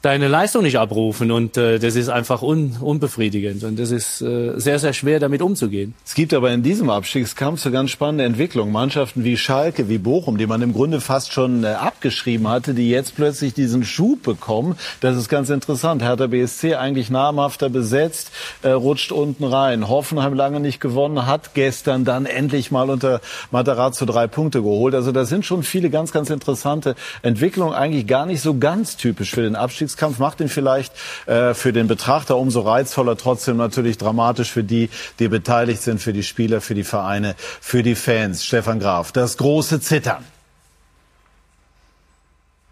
deine 0.03 0.27
Leistung 0.27 0.63
nicht 0.63 0.77
abrufen 0.77 1.31
und 1.31 1.55
äh, 1.55 1.79
das 1.79 1.95
ist 1.95 2.09
einfach 2.09 2.41
un, 2.41 2.75
unbefriedigend 2.81 3.63
und 3.63 3.79
das 3.79 3.89
ist 3.89 4.21
äh, 4.21 4.51
sehr, 4.57 4.77
sehr 4.77 4.91
schwer 4.91 5.21
damit 5.21 5.41
umzugehen. 5.41 5.93
Es 6.05 6.13
gibt 6.13 6.33
aber 6.33 6.51
in 6.51 6.61
diesem 6.61 6.89
Abstiegskampf 6.89 7.61
so 7.61 7.71
ganz 7.71 7.89
spannende 7.89 8.25
Entwicklungen. 8.25 8.73
Mannschaften 8.73 9.23
wie 9.23 9.37
Schalke, 9.37 9.87
wie 9.87 9.97
Bochum, 9.97 10.37
die 10.37 10.45
man 10.45 10.61
im 10.61 10.73
Grunde 10.73 10.99
fast 10.99 11.31
schon 11.31 11.63
äh, 11.63 11.67
abgeschrieben 11.67 12.49
hatte, 12.49 12.73
die 12.73 12.89
jetzt 12.89 13.15
plötzlich 13.15 13.53
diesen 13.53 13.85
Schub 13.85 14.23
bekommen. 14.23 14.75
Das 14.99 15.15
ist 15.15 15.29
ganz 15.29 15.49
interessant. 15.49 16.01
Hertha 16.01 16.27
BSC 16.27 16.75
eigentlich 16.75 17.09
namhafter 17.09 17.69
besetzt, 17.69 18.31
äh, 18.61 18.71
rutscht 18.71 19.13
unten 19.13 19.45
rein. 19.45 19.87
Hoffenheim 19.87 20.33
lange 20.33 20.59
nicht 20.59 20.81
gewonnen, 20.81 21.27
hat 21.27 21.53
gestern 21.53 22.03
dann 22.03 22.25
endlich 22.25 22.71
mal 22.71 22.89
unter 22.89 23.21
Matarazzo 23.51 24.03
drei 24.05 24.27
Punkte 24.27 24.63
geholt. 24.63 24.95
Also 24.95 25.13
das 25.13 25.29
sind 25.29 25.45
schon 25.45 25.63
viele 25.63 25.89
ganz, 25.89 26.11
ganz 26.11 26.29
interessante 26.29 26.95
Entwicklungen, 27.21 27.73
eigentlich 27.73 28.05
gar 28.05 28.25
nicht 28.25 28.41
so 28.41 28.57
ganz 28.57 28.97
typisch 28.97 29.31
für 29.31 29.43
den 29.43 29.55
Abstiegskampf. 29.55 29.92
Abstiegskampf 29.93 30.19
macht 30.19 30.41
ihn 30.41 30.49
vielleicht 30.49 30.93
äh, 31.27 31.53
für 31.53 31.71
den 31.71 31.87
Betrachter 31.87 32.37
umso 32.37 32.61
reizvoller, 32.61 33.15
trotzdem 33.15 33.57
natürlich 33.57 33.97
dramatisch 33.97 34.51
für 34.51 34.63
die, 34.63 34.89
die 35.19 35.27
beteiligt 35.27 35.81
sind, 35.81 36.01
für 36.01 36.13
die 36.13 36.23
Spieler, 36.23 36.61
für 36.61 36.73
die 36.73 36.83
Vereine, 36.83 37.35
für 37.37 37.83
die 37.83 37.95
Fans. 37.95 38.43
Stefan 38.43 38.79
Graf, 38.79 39.11
das 39.11 39.37
große 39.37 39.79
Zittern. 39.81 40.23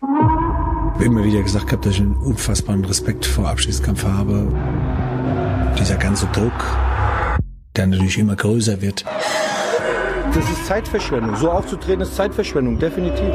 Ich 0.01 0.07
habe 0.07 1.05
immer 1.05 1.23
wieder 1.23 1.41
gesagt 1.43 1.71
habe, 1.71 1.81
dass 1.83 1.93
ich 1.93 2.01
einen 2.01 2.15
unfassbaren 2.15 2.85
Respekt 2.85 3.25
vor 3.25 3.47
Abstiegskampf 3.47 4.03
habe. 4.03 4.47
Dieser 5.79 5.95
ganze 5.95 6.25
Druck, 6.27 6.53
der 7.75 7.87
natürlich 7.87 8.17
immer 8.17 8.35
größer 8.35 8.81
wird. 8.81 9.05
Das 10.33 10.49
ist 10.49 10.65
Zeitverschwendung. 10.65 11.35
So 11.35 11.51
aufzutreten 11.51 12.01
ist 12.01 12.15
Zeitverschwendung, 12.15 12.79
definitiv. 12.79 13.33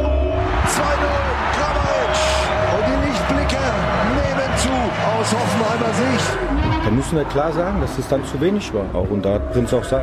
Müssen 7.07 7.19
wir 7.19 7.25
klar 7.27 7.53
sagen, 7.53 7.81
dass 7.81 7.97
es 7.99 8.09
dann 8.09 8.25
zu 8.25 8.41
wenig 8.41 8.75
war. 8.75 8.85
Auch. 8.93 9.09
Und 9.09 9.25
da 9.25 9.35
hat 9.35 9.53
Prinz 9.53 9.73
auch 9.73 9.85
äh, 9.93 9.97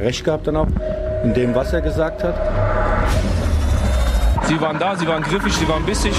recht 0.00 0.24
gehabt 0.24 0.46
dann 0.46 0.54
auch 0.54 0.68
in 1.24 1.34
dem, 1.34 1.52
was 1.52 1.72
er 1.72 1.80
gesagt 1.80 2.22
hat. 2.22 2.34
Sie 4.44 4.60
waren 4.60 4.78
da, 4.78 4.94
sie 4.94 5.08
waren 5.08 5.20
griffig, 5.20 5.52
sie 5.52 5.68
waren 5.68 5.84
bissig. 5.84 6.14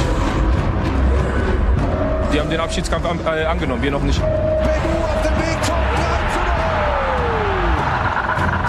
Die 2.33 2.39
haben 2.39 2.49
den 2.49 2.59
Abschiedskampf 2.59 3.09
an, 3.09 3.19
äh, 3.25 3.45
angenommen, 3.45 3.81
wir 3.81 3.91
noch 3.91 4.03
nicht. 4.03 4.21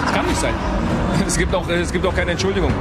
Das 0.05 0.13
kann 0.13 0.25
nicht 0.25 0.39
sein. 0.39 0.53
Es 1.27 1.37
gibt 1.37 1.53
auch, 1.53 1.67
es 1.69 1.91
gibt 1.91 2.05
auch 2.05 2.15
keine 2.15 2.31
Entschuldigung. 2.31 2.71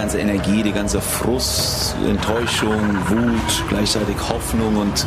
Ganze 0.00 0.18
Energie, 0.18 0.62
die 0.62 0.72
ganze 0.72 0.98
Frust, 0.98 1.94
Enttäuschung, 2.08 2.80
Wut, 3.10 3.64
gleichzeitig 3.68 4.16
Hoffnung 4.30 4.74
und, 4.78 5.06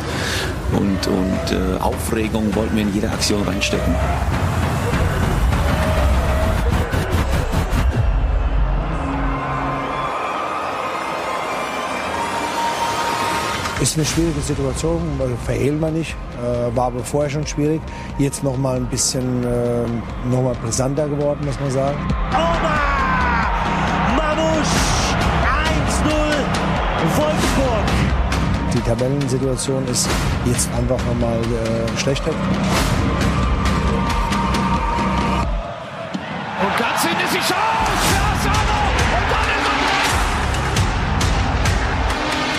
und, 0.70 1.06
und 1.08 1.50
äh, 1.50 1.80
Aufregung 1.80 2.54
wollten 2.54 2.76
wir 2.76 2.82
in 2.82 2.94
jede 2.94 3.10
Aktion 3.10 3.42
reinstecken. 3.42 3.92
Ist 13.82 13.96
eine 13.96 14.06
schwierige 14.06 14.40
Situation, 14.42 15.00
also 15.18 15.34
verhehlen 15.44 15.80
wir 15.80 15.90
nicht. 15.90 16.14
Äh, 16.40 16.76
war 16.76 16.86
aber 16.86 17.00
vorher 17.00 17.30
schon 17.30 17.44
schwierig. 17.44 17.80
Jetzt 18.18 18.44
noch 18.44 18.56
mal 18.56 18.76
ein 18.76 18.86
bisschen 18.86 19.42
äh, 19.42 20.28
noch 20.30 20.42
mal 20.42 20.54
brisanter 20.62 21.08
geworden, 21.08 21.40
muss 21.44 21.58
man 21.58 21.70
sagen. 21.72 21.98
Oh 22.32 22.73
Tabellensituation 28.84 29.86
ist 29.88 30.08
jetzt 30.44 30.68
einfach 30.74 30.98
nochmal 31.06 31.38
äh, 31.38 31.98
schlechter. 31.98 32.30
Und 36.60 36.76
ganz 36.78 37.02
hinten 37.02 37.24
ist 37.24 37.34
die 37.34 37.38
Chance. 37.38 37.54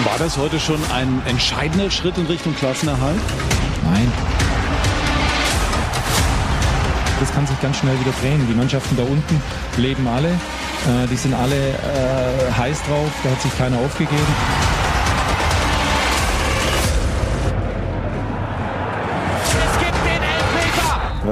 War 0.04 0.18
das 0.20 0.38
heute 0.38 0.60
schon 0.60 0.80
ein 0.94 1.22
entscheidender 1.26 1.92
Schritt 1.92 2.18
in 2.18 2.26
Richtung 2.26 2.56
Klassenerhalt? 2.56 3.20
Nein. 3.92 4.12
Das 7.20 7.34
kann 7.34 7.48
sich 7.48 7.60
ganz 7.62 7.78
schnell 7.78 8.00
wieder 8.00 8.14
drehen. 8.22 8.46
Die 8.48 8.54
Mannschaften 8.54 8.98
da 8.98 9.04
unten 9.04 9.42
leben 9.78 10.08
alle 10.08 10.30
äh, 10.86 11.08
die 11.08 11.16
sind 11.16 11.34
alle 11.34 11.56
äh, 11.56 12.52
heiß 12.56 12.84
drauf, 12.84 13.10
da 13.24 13.32
hat 13.32 13.42
sich 13.42 13.58
keiner 13.58 13.78
aufgegeben. 13.80 14.75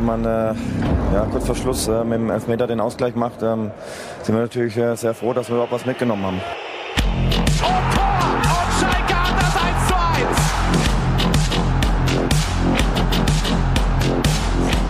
Wenn 0.05 0.21
man 0.21 0.25
äh, 0.25 0.53
ja, 1.13 1.25
kurz 1.31 1.45
vor 1.45 1.55
Schluss 1.55 1.87
äh, 1.87 2.03
mit 2.03 2.19
dem 2.19 2.29
Elfmeter 2.29 2.67
den 2.67 2.81
Ausgleich 2.81 3.15
macht, 3.15 3.41
ähm, 3.41 3.71
sind 4.21 4.35
wir 4.35 4.41
natürlich 4.41 4.75
äh, 4.75 4.97
sehr 4.97 5.13
froh, 5.13 5.31
dass 5.31 5.47
wir 5.47 5.53
überhaupt 5.53 5.71
was 5.71 5.85
mitgenommen 5.85 6.25
haben. 6.25 6.41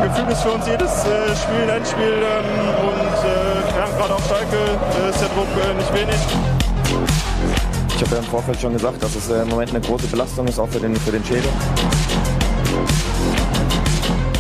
Gefühl 0.01 0.31
ist 0.31 0.41
für 0.41 0.51
uns 0.51 0.65
jedes 0.65 1.05
äh, 1.05 1.35
Spiel 1.35 1.61
ein 1.61 1.77
Endspiel 1.77 2.01
ähm, 2.01 2.87
und 2.87 3.13
äh, 3.23 3.77
ja, 3.77 3.85
gerade 3.95 4.15
auf 4.15 4.27
Schalke 4.27 4.57
äh, 4.57 5.09
ist 5.11 5.21
der 5.21 5.29
Druck 5.29 5.77
nicht 5.77 5.93
wenig. 5.93 6.15
Ich 7.95 8.01
habe 8.01 8.15
ja 8.15 8.17
im 8.17 8.23
Vorfeld 8.23 8.59
schon 8.59 8.73
gesagt, 8.73 9.03
dass 9.03 9.15
es 9.15 9.29
im 9.29 9.47
Moment 9.47 9.69
eine 9.69 9.81
große 9.81 10.07
Belastung 10.07 10.47
ist, 10.47 10.57
auch 10.57 10.69
für 10.69 10.79
den, 10.79 10.95
für 10.95 11.11
den 11.11 11.23
Schädel. 11.23 11.51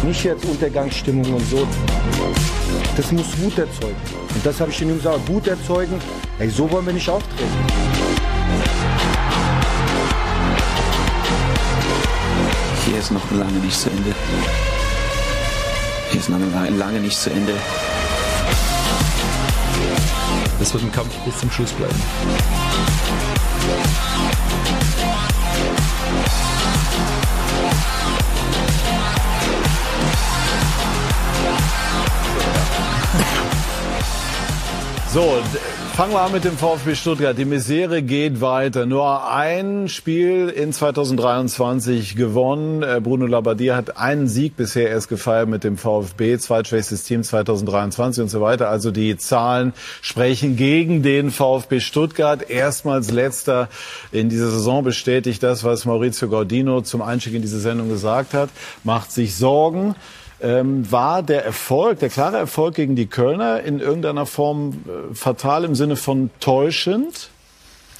Nicht 0.03 0.25
jetzt 0.25 0.43
Untergangsstimmung 0.45 1.33
und 1.33 1.49
so. 1.49 1.65
Das 2.97 3.11
muss 3.11 3.25
Wut 3.39 3.57
erzeugen. 3.57 3.95
Und 4.35 4.45
das 4.45 4.59
habe 4.59 4.69
ich 4.69 4.81
Ihnen 4.81 4.97
gesagt. 4.97 5.27
Wut 5.29 5.47
erzeugen. 5.47 5.99
Ey, 6.39 6.49
so 6.49 6.69
wollen 6.69 6.85
wir 6.85 6.93
nicht 6.93 7.09
auftreten. 7.09 7.49
Hier 12.85 12.99
ist 12.99 13.11
noch 13.11 13.31
lange 13.31 13.59
nicht 13.59 13.79
zu 13.79 13.89
Ende. 13.89 14.13
Hier 16.11 16.19
ist 16.19 16.27
lange, 16.27 16.45
lange 16.77 16.99
nicht 16.99 17.17
zu 17.17 17.29
Ende. 17.29 17.53
Das 20.59 20.73
wird 20.73 20.83
ein 20.83 20.91
Kampf 20.91 21.15
bis 21.25 21.37
zum 21.37 21.49
Schluss 21.49 21.71
bleiben. 21.71 22.01
So, 35.13 35.43
Fangen 35.95 36.13
wir 36.13 36.21
an 36.21 36.31
mit 36.31 36.43
dem 36.43 36.57
VfB 36.57 36.95
Stuttgart. 36.95 37.37
Die 37.37 37.45
Misere 37.45 38.01
geht 38.01 38.41
weiter. 38.41 38.87
Nur 38.87 39.29
ein 39.31 39.87
Spiel 39.87 40.49
in 40.49 40.73
2023 40.73 42.15
gewonnen. 42.15 42.81
Äh, 42.81 42.99
Bruno 42.99 43.27
Labbadia 43.27 43.75
hat 43.75 43.95
einen 43.95 44.27
Sieg 44.27 44.55
bisher 44.55 44.89
erst 44.89 45.09
gefeiert 45.09 45.49
mit 45.49 45.63
dem 45.63 45.77
VfB, 45.77 46.39
zweitschwächstes 46.39 47.03
Team 47.03 47.21
2023 47.21 48.23
und 48.23 48.29
so 48.29 48.41
weiter. 48.41 48.69
Also 48.69 48.89
die 48.89 49.15
Zahlen 49.15 49.73
sprechen 50.01 50.55
gegen 50.55 51.03
den 51.03 51.29
VfB 51.29 51.79
Stuttgart. 51.79 52.49
Erstmals 52.49 53.11
letzter 53.11 53.69
in 54.11 54.29
dieser 54.29 54.49
Saison 54.49 54.83
bestätigt 54.83 55.43
das, 55.43 55.63
was 55.63 55.85
Maurizio 55.85 56.27
Gaudino 56.27 56.81
zum 56.81 57.03
Einstieg 57.03 57.35
in 57.35 57.43
diese 57.43 57.59
Sendung 57.59 57.89
gesagt 57.89 58.33
hat. 58.33 58.49
Macht 58.83 59.11
sich 59.11 59.35
Sorgen 59.35 59.93
ähm, 60.43 60.91
war 60.91 61.23
der 61.23 61.43
Erfolg, 61.45 61.99
der 61.99 62.09
klare 62.09 62.37
Erfolg 62.37 62.75
gegen 62.75 62.95
die 62.95 63.07
Kölner 63.07 63.61
in 63.61 63.79
irgendeiner 63.79 64.25
Form 64.25 64.83
äh, 64.85 65.15
fatal 65.15 65.63
im 65.63 65.73
Sinne 65.73 65.95
von 65.95 66.29
täuschend? 66.39 67.29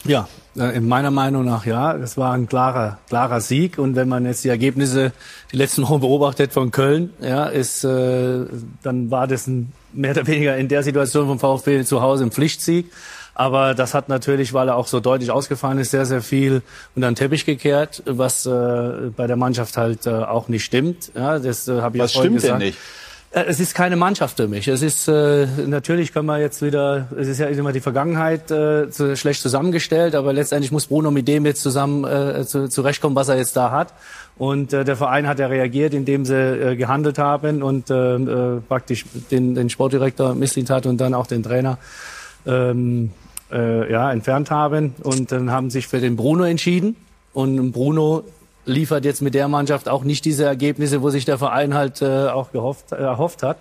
Ja, 0.04 0.28
Äh, 0.56 0.78
in 0.78 0.88
meiner 0.88 1.12
Meinung 1.12 1.46
nach 1.46 1.66
ja. 1.66 1.94
Das 1.94 2.18
war 2.18 2.34
ein 2.34 2.48
klarer, 2.48 3.00
klarer 3.08 3.42
Sieg. 3.42 3.78
Und 3.78 3.96
wenn 3.96 4.08
man 4.08 4.26
jetzt 4.26 4.44
die 4.44 4.50
Ergebnisse 4.50 5.12
die 5.52 5.58
letzten 5.58 5.84
Wochen 5.84 6.02
beobachtet 6.02 6.54
von 6.54 6.72
Köln, 6.72 7.12
ja, 7.22 7.46
ist, 7.46 7.84
äh, 7.84 8.46
dann 8.84 9.12
war 9.12 9.28
das 9.28 9.48
ein, 9.48 9.72
mehr 9.94 10.12
oder 10.12 10.28
weniger 10.28 10.58
in 10.58 10.68
der 10.68 10.84
Situation 10.84 11.28
vom 11.28 11.40
VfB 11.40 11.84
zu 11.84 12.02
Hause 12.02 12.26
ein 12.26 12.32
Pflichtsieg. 12.32 12.92
Aber 13.36 13.74
das 13.74 13.94
hat 13.94 14.10
natürlich, 14.10 14.54
weil 14.54 14.68
er 14.68 14.76
auch 14.76 14.88
so 14.88 15.00
deutlich 15.00 15.32
ausgefallen 15.32 15.80
ist, 15.80 15.92
sehr, 15.92 16.06
sehr 16.06 16.22
viel 16.22 16.62
unter 16.96 17.10
den 17.10 17.16
Teppich 17.16 17.46
gekehrt, 17.46 18.04
was 18.06 18.46
äh, 18.46 18.50
bei 19.16 19.26
der 19.28 19.38
Mannschaft 19.38 19.76
halt 19.78 20.06
äh, 20.06 20.12
auch 20.12 20.48
nicht 20.50 20.64
stimmt. 20.64 21.12
Ja, 21.16 21.40
das 21.40 21.68
äh, 21.68 21.82
habe 21.82 21.98
ich 21.98 22.04
Was 22.04 22.14
ja 22.14 22.20
stimmt 22.20 22.36
denn 22.36 22.42
gesagt. 22.42 22.60
nicht? 22.60 22.78
Äh, 23.32 23.46
Es 23.48 23.60
ist 23.60 23.74
keine 23.74 23.96
Mannschaft 23.96 24.38
für 24.38 24.48
mich. 24.48 24.68
Es 24.68 24.84
ist 24.84 25.08
äh, 25.08 25.48
natürlich 25.66 26.14
kann 26.14 26.28
man 26.28 26.40
jetzt 26.42 26.62
wieder, 26.62 27.08
es 27.18 27.28
ist 27.28 27.40
ja 27.40 27.48
immer 27.48 27.72
die 27.72 27.80
Vergangenheit 27.80 28.52
äh, 28.52 28.92
zu, 28.92 29.16
schlecht 29.18 29.42
zusammengestellt, 29.42 30.14
aber 30.14 30.32
letztendlich 30.32 30.72
muss 30.72 30.86
Bruno 30.86 31.10
mit 31.10 31.28
dem 31.28 31.48
jetzt 31.48 31.64
zusammen 31.64 32.04
äh, 32.04 32.46
zu, 32.46 32.70
zurechtkommen, 32.70 33.16
was 33.16 33.30
er 33.30 33.38
jetzt 33.38 33.58
da 33.58 33.72
hat. 33.72 33.96
Und 34.38 34.74
äh, 34.74 34.84
der 34.86 34.96
Verein 34.96 35.28
hat 35.28 35.40
ja 35.40 35.48
reagiert, 35.48 35.96
indem 35.96 36.26
sie 36.26 36.36
äh, 36.36 36.76
gehandelt 36.76 37.18
haben 37.18 37.64
und 37.64 37.90
äh, 37.90 38.16
äh, 38.16 38.62
praktisch 38.68 39.06
den, 39.32 39.56
den 39.56 39.72
Sportdirektor 39.72 40.36
misslingt 40.36 40.70
hat 40.70 40.86
und 40.86 40.98
dann 41.02 41.16
auch 41.16 41.26
den 41.26 41.42
Trainer 41.42 41.80
ähm, 42.46 43.10
äh, 43.52 43.92
ja, 43.92 44.12
entfernt 44.12 44.52
haben 44.52 44.96
und 45.04 45.32
dann 45.32 45.52
haben 45.52 45.70
sich 45.70 45.88
für 45.88 46.00
den 46.00 46.16
Bruno 46.16 46.44
entschieden. 46.44 46.96
Und 47.34 47.72
Bruno 47.72 48.24
liefert 48.66 49.06
jetzt 49.06 49.22
mit 49.22 49.34
der 49.34 49.48
Mannschaft 49.48 49.90
auch 49.90 50.04
nicht 50.04 50.26
diese 50.26 50.46
Ergebnisse, 50.46 51.02
wo 51.02 51.10
sich 51.10 51.26
der 51.26 51.38
Verein 51.38 51.74
halt 51.74 52.02
äh, 52.02 52.28
auch 52.28 52.52
gehofft, 52.52 52.92
äh, 52.92 52.96
erhofft 52.96 53.44
hat. 53.44 53.58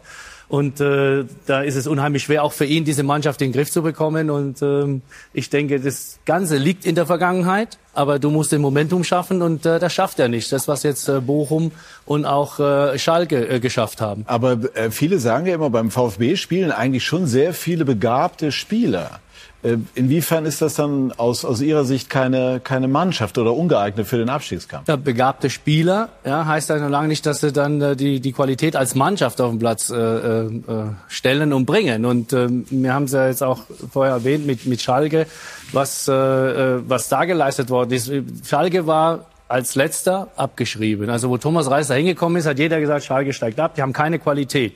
Und 0.52 0.82
äh, 0.82 1.24
da 1.46 1.62
ist 1.62 1.76
es 1.76 1.86
unheimlich 1.86 2.24
schwer, 2.24 2.44
auch 2.44 2.52
für 2.52 2.66
ihn 2.66 2.84
diese 2.84 3.02
Mannschaft 3.02 3.40
in 3.40 3.48
den 3.48 3.52
Griff 3.54 3.70
zu 3.70 3.80
bekommen. 3.80 4.28
Und 4.28 4.60
ähm, 4.60 5.00
ich 5.32 5.48
denke, 5.48 5.80
das 5.80 6.18
Ganze 6.26 6.58
liegt 6.58 6.84
in 6.84 6.94
der 6.94 7.06
Vergangenheit, 7.06 7.78
aber 7.94 8.18
du 8.18 8.28
musst 8.28 8.52
den 8.52 8.60
Momentum 8.60 9.02
schaffen 9.02 9.40
und 9.40 9.64
äh, 9.64 9.78
das 9.78 9.94
schafft 9.94 10.18
er 10.18 10.28
nicht. 10.28 10.52
Das, 10.52 10.68
was 10.68 10.82
jetzt 10.82 11.08
äh, 11.08 11.20
Bochum 11.20 11.72
und 12.04 12.26
auch 12.26 12.60
äh, 12.60 12.98
Schalke 12.98 13.48
äh, 13.48 13.60
geschafft 13.60 14.02
haben. 14.02 14.24
Aber 14.26 14.58
äh, 14.74 14.90
viele 14.90 15.20
sagen 15.20 15.46
ja 15.46 15.54
immer, 15.54 15.70
beim 15.70 15.90
VfB 15.90 16.36
spielen 16.36 16.70
eigentlich 16.70 17.04
schon 17.04 17.26
sehr 17.26 17.54
viele 17.54 17.86
begabte 17.86 18.52
Spieler. 18.52 19.20
Äh, 19.62 19.76
Inwiefern 19.94 20.44
ist 20.44 20.60
das 20.60 20.74
dann 20.74 21.12
aus, 21.12 21.44
aus 21.44 21.60
Ihrer 21.60 21.84
Sicht 21.84 22.10
keine, 22.10 22.60
keine 22.62 22.88
Mannschaft 22.88 23.38
oder 23.38 23.54
ungeeignet 23.54 24.06
für 24.06 24.18
den 24.18 24.28
Abstiegskampf? 24.28 24.88
Ja, 24.88 24.96
begabte 24.96 25.50
Spieler, 25.50 26.08
ja, 26.24 26.46
heißt 26.46 26.70
ja 26.70 26.78
noch 26.78 26.88
lange 26.88 27.08
nicht, 27.08 27.24
dass 27.26 27.40
sie 27.40 27.52
dann 27.52 27.80
äh, 27.80 27.96
die, 27.96 28.20
die 28.20 28.32
Qualität 28.32 28.76
als 28.76 28.94
Mannschaft 28.94 29.40
auf 29.40 29.50
den 29.50 29.58
Platz 29.58 29.90
äh, 29.90 29.96
äh, 29.96 30.60
stellen 31.08 31.52
und 31.52 31.66
bringen. 31.66 32.04
Und 32.04 32.32
ähm, 32.32 32.66
wir 32.70 32.92
haben 32.92 33.04
es 33.04 33.12
ja 33.12 33.28
jetzt 33.28 33.42
auch 33.42 33.60
vorher 33.90 34.14
erwähnt 34.14 34.46
mit, 34.46 34.66
mit 34.66 34.82
Schalke, 34.82 35.26
was, 35.72 36.08
äh, 36.08 36.12
äh, 36.12 36.82
was 36.86 37.08
da 37.08 37.24
geleistet 37.24 37.70
worden 37.70 37.92
ist. 37.92 38.10
Schalke 38.46 38.86
war 38.86 39.26
als 39.52 39.74
letzter 39.74 40.28
abgeschrieben. 40.36 41.10
Also 41.10 41.28
wo 41.28 41.36
Thomas 41.36 41.70
Reis 41.70 41.88
da 41.88 41.94
hingekommen 41.94 42.38
ist, 42.38 42.46
hat 42.46 42.58
jeder 42.58 42.80
gesagt, 42.80 43.04
Schalke 43.04 43.32
steigt 43.32 43.60
ab, 43.60 43.74
die 43.74 43.82
haben 43.82 43.92
keine 43.92 44.18
Qualität. 44.18 44.72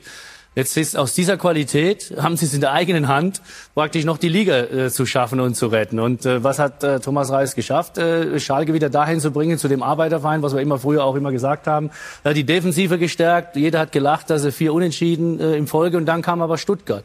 Jetzt 0.57 0.75
ist 0.75 0.97
aus 0.97 1.13
dieser 1.13 1.37
Qualität 1.37 2.15
haben 2.19 2.35
sie 2.35 2.47
es 2.47 2.53
in 2.55 2.61
der 2.61 2.71
eigenen 2.71 3.07
Hand, 3.07 3.43
praktisch 3.75 4.05
noch 4.05 4.17
die 4.17 4.27
Liga 4.27 4.57
äh, 4.57 4.89
zu 4.89 5.05
schaffen 5.05 5.39
und 5.39 5.53
zu 5.53 5.67
retten. 5.67 5.99
Und 5.99 6.25
äh, 6.25 6.43
was 6.43 6.57
hat 6.57 6.83
äh, 6.83 6.99
Thomas 6.99 7.29
Reis 7.29 7.53
geschafft? 7.53 7.99
Äh, 7.99 8.39
Schalke 8.39 8.73
wieder 8.73 8.89
dahin 8.89 9.19
zu 9.19 9.29
bringen, 9.29 9.59
zu 9.59 9.67
dem 9.67 9.83
Arbeiterverein, 9.83 10.41
was 10.41 10.55
wir 10.55 10.61
immer 10.63 10.79
früher 10.79 11.03
auch 11.03 11.13
immer 11.13 11.31
gesagt 11.31 11.67
haben. 11.67 11.91
Er 12.23 12.31
hat 12.31 12.37
die 12.37 12.43
Defensive 12.43 12.97
gestärkt. 12.97 13.55
Jeder 13.55 13.77
hat 13.77 13.91
gelacht, 13.91 14.31
dass 14.31 14.43
er 14.45 14.51
vier 14.51 14.73
Unentschieden 14.73 15.39
äh, 15.39 15.55
in 15.57 15.67
Folge. 15.67 15.95
Und 15.95 16.07
dann 16.07 16.23
kam 16.23 16.41
aber 16.41 16.57
Stuttgart. 16.57 17.03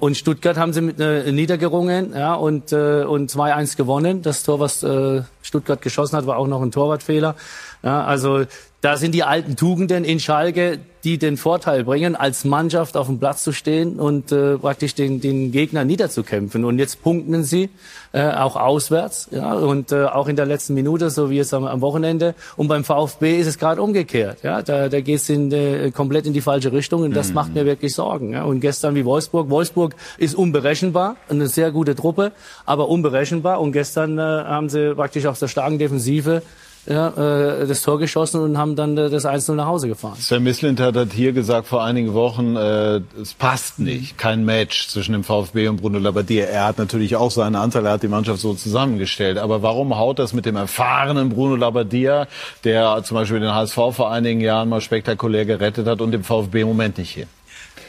Und 0.00 0.16
Stuttgart 0.16 0.56
haben 0.56 0.72
sie 0.72 0.80
mit 0.80 0.98
äh, 0.98 1.30
niedergerungen 1.30 2.14
ja, 2.14 2.34
und, 2.34 2.72
äh, 2.72 3.04
und 3.04 3.30
2-1 3.30 3.76
gewonnen. 3.76 4.22
Das 4.22 4.42
Tor, 4.42 4.58
was 4.58 4.82
äh, 4.82 5.22
Stuttgart 5.42 5.82
geschossen 5.82 6.16
hat, 6.16 6.26
war 6.26 6.36
auch 6.36 6.48
noch 6.48 6.62
ein 6.62 6.72
Torwartfehler. 6.72 7.36
Ja, 7.82 8.04
also 8.04 8.44
da 8.80 8.96
sind 8.96 9.12
die 9.12 9.24
alten 9.24 9.56
Tugenden 9.56 10.04
in 10.04 10.20
Schalke, 10.20 10.78
die 11.02 11.18
den 11.18 11.36
Vorteil 11.36 11.84
bringen, 11.84 12.14
als 12.16 12.44
Mannschaft 12.44 12.96
auf 12.96 13.06
dem 13.06 13.18
Platz 13.18 13.42
zu 13.42 13.52
stehen 13.52 13.98
und 13.98 14.30
äh, 14.30 14.56
praktisch 14.56 14.94
den, 14.94 15.20
den 15.20 15.52
Gegner 15.52 15.84
niederzukämpfen. 15.84 16.64
Und 16.64 16.78
jetzt 16.78 17.02
punkten 17.02 17.42
sie 17.44 17.70
äh, 18.12 18.30
auch 18.30 18.56
auswärts 18.56 19.28
ja, 19.30 19.52
und 19.54 19.90
äh, 19.92 20.04
auch 20.04 20.28
in 20.28 20.36
der 20.36 20.46
letzten 20.46 20.74
Minute, 20.74 21.10
so 21.10 21.30
wie 21.30 21.38
es 21.38 21.52
am, 21.54 21.64
am 21.64 21.80
Wochenende. 21.80 22.34
Und 22.56 22.68
beim 22.68 22.84
VfB 22.84 23.38
ist 23.38 23.46
es 23.46 23.58
gerade 23.58 23.80
umgekehrt. 23.82 24.38
Ja, 24.42 24.62
da, 24.62 24.88
da 24.88 25.00
geht 25.00 25.16
es 25.20 25.28
in, 25.28 25.50
äh, 25.52 25.90
komplett 25.92 26.26
in 26.26 26.32
die 26.32 26.40
falsche 26.40 26.72
Richtung 26.72 27.02
und 27.02 27.14
das 27.14 27.28
Mhm. 27.28 27.34
macht 27.34 27.54
mir 27.54 27.64
wirklich 27.64 27.94
Sorgen. 27.94 28.32
Ja. 28.32 28.42
Und 28.44 28.60
gestern 28.60 28.94
wie 28.94 29.04
Wolfsburg. 29.04 29.50
Wolfsburg 29.50 29.94
ist 30.18 30.34
unberechenbar, 30.34 31.16
eine 31.28 31.46
sehr 31.48 31.70
gute 31.72 31.94
Truppe, 31.94 32.32
aber 32.64 32.88
unberechenbar. 32.88 33.60
Und 33.60 33.72
gestern 33.72 34.18
äh, 34.18 34.22
haben 34.22 34.68
sie 34.68 34.94
praktisch 34.94 35.26
aus 35.26 35.38
der 35.40 35.48
starken 35.48 35.78
Defensive 35.78 36.42
ja, 36.88 37.08
äh, 37.08 37.66
das 37.66 37.82
Tor 37.82 37.98
geschossen 37.98 38.40
und 38.40 38.56
haben 38.56 38.74
dann 38.74 38.96
äh, 38.96 39.10
das 39.10 39.26
1-0 39.26 39.54
nach 39.54 39.66
Hause 39.66 39.88
gefahren. 39.88 40.16
Sven 40.18 40.42
Mislint 40.42 40.80
hat 40.80 40.96
hat 40.96 41.12
hier 41.12 41.32
gesagt 41.32 41.66
vor 41.66 41.84
einigen 41.84 42.14
Wochen, 42.14 42.56
äh, 42.56 43.02
es 43.20 43.34
passt 43.34 43.78
nicht, 43.78 44.16
kein 44.16 44.44
Match 44.46 44.88
zwischen 44.88 45.12
dem 45.12 45.22
VfB 45.22 45.68
und 45.68 45.82
Bruno 45.82 45.98
Labbadia. 45.98 46.46
Er 46.46 46.64
hat 46.64 46.78
natürlich 46.78 47.14
auch 47.16 47.30
seinen 47.30 47.56
Anteil, 47.56 47.84
er 47.84 47.92
hat 47.92 48.02
die 48.02 48.08
Mannschaft 48.08 48.40
so 48.40 48.54
zusammengestellt. 48.54 49.36
Aber 49.36 49.62
warum 49.62 49.98
haut 49.98 50.18
das 50.18 50.32
mit 50.32 50.46
dem 50.46 50.56
erfahrenen 50.56 51.28
Bruno 51.28 51.56
Labbadia, 51.56 52.26
der 52.64 53.02
zum 53.04 53.16
Beispiel 53.16 53.40
den 53.40 53.52
HSV 53.52 53.76
vor 53.92 54.10
einigen 54.10 54.40
Jahren 54.40 54.70
mal 54.70 54.80
spektakulär 54.80 55.44
gerettet 55.44 55.86
hat 55.86 56.00
und 56.00 56.12
dem 56.12 56.24
VfB 56.24 56.62
im 56.62 56.68
Moment 56.68 56.96
nicht 56.96 57.10
hier? 57.10 57.26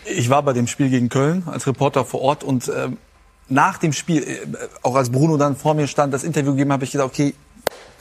Ich 0.06 0.30
war 0.30 0.44
bei 0.44 0.52
dem 0.52 0.68
Spiel 0.68 0.90
gegen 0.90 1.08
Köln 1.08 1.44
als 1.46 1.68
Reporter 1.68 2.04
vor 2.04 2.22
Ort 2.22 2.44
und 2.44 2.70
ähm, 2.76 2.98
nach 3.48 3.78
dem 3.78 3.94
Spiel, 3.94 4.24
äh, 4.24 4.40
auch 4.82 4.96
als 4.96 5.10
Bruno 5.10 5.38
dann 5.38 5.56
vor 5.56 5.74
mir 5.74 5.88
stand, 5.88 6.14
das 6.14 6.26
Interview 6.26 6.52
gegeben, 6.52 6.74
habe 6.74 6.84
ich 6.84 6.92
gedacht, 6.92 7.08
okay, 7.08 7.34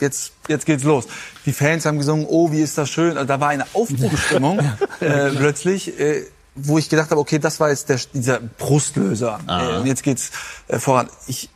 jetzt, 0.01 0.33
jetzt 0.47 0.65
geht's 0.65 0.83
los. 0.83 1.07
Die 1.45 1.53
Fans 1.53 1.85
haben 1.85 1.97
gesungen, 1.97 2.25
oh, 2.27 2.51
wie 2.51 2.61
ist 2.61 2.77
das 2.77 2.89
schön. 2.89 3.17
Also 3.17 3.25
da 3.25 3.39
war 3.39 3.49
eine 3.49 3.65
Aufbruchsstimmung 3.73 4.59
äh, 4.99 5.29
plötzlich, 5.31 5.99
äh, 5.99 6.25
wo 6.55 6.77
ich 6.77 6.89
gedacht 6.89 7.11
habe, 7.11 7.19
okay, 7.19 7.39
das 7.39 7.59
war 7.59 7.69
jetzt 7.69 7.89
der, 7.89 7.99
dieser 8.13 8.39
Brustlöser. 8.39 9.39
Aha. 9.47 9.83
Äh, 9.83 9.87
jetzt 9.87 10.03
geht's 10.03 10.31
äh, 10.67 10.79
voran. 10.79 11.09
Ich, 11.27 11.49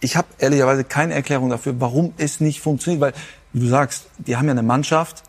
ich 0.00 0.16
habe 0.16 0.28
ehrlicherweise 0.38 0.84
keine 0.84 1.14
Erklärung 1.14 1.50
dafür, 1.50 1.74
warum 1.78 2.12
es 2.18 2.40
nicht 2.40 2.60
funktioniert. 2.60 3.00
Weil, 3.00 3.12
wie 3.52 3.60
du 3.60 3.68
sagst, 3.68 4.06
die 4.18 4.36
haben 4.36 4.46
ja 4.46 4.52
eine 4.52 4.62
Mannschaft, 4.62 5.22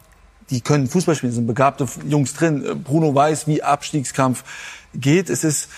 die 0.50 0.62
können 0.62 0.88
Fußball 0.88 1.16
spielen, 1.16 1.32
sind 1.32 1.48
begabte 1.48 1.88
Jungs 2.08 2.34
drin. 2.34 2.66
Äh, 2.66 2.76
Bruno 2.76 3.14
weiß, 3.14 3.48
wie 3.48 3.64
Abstiegskampf 3.64 4.44
geht. 4.94 5.30
Es 5.30 5.44
ist 5.44 5.70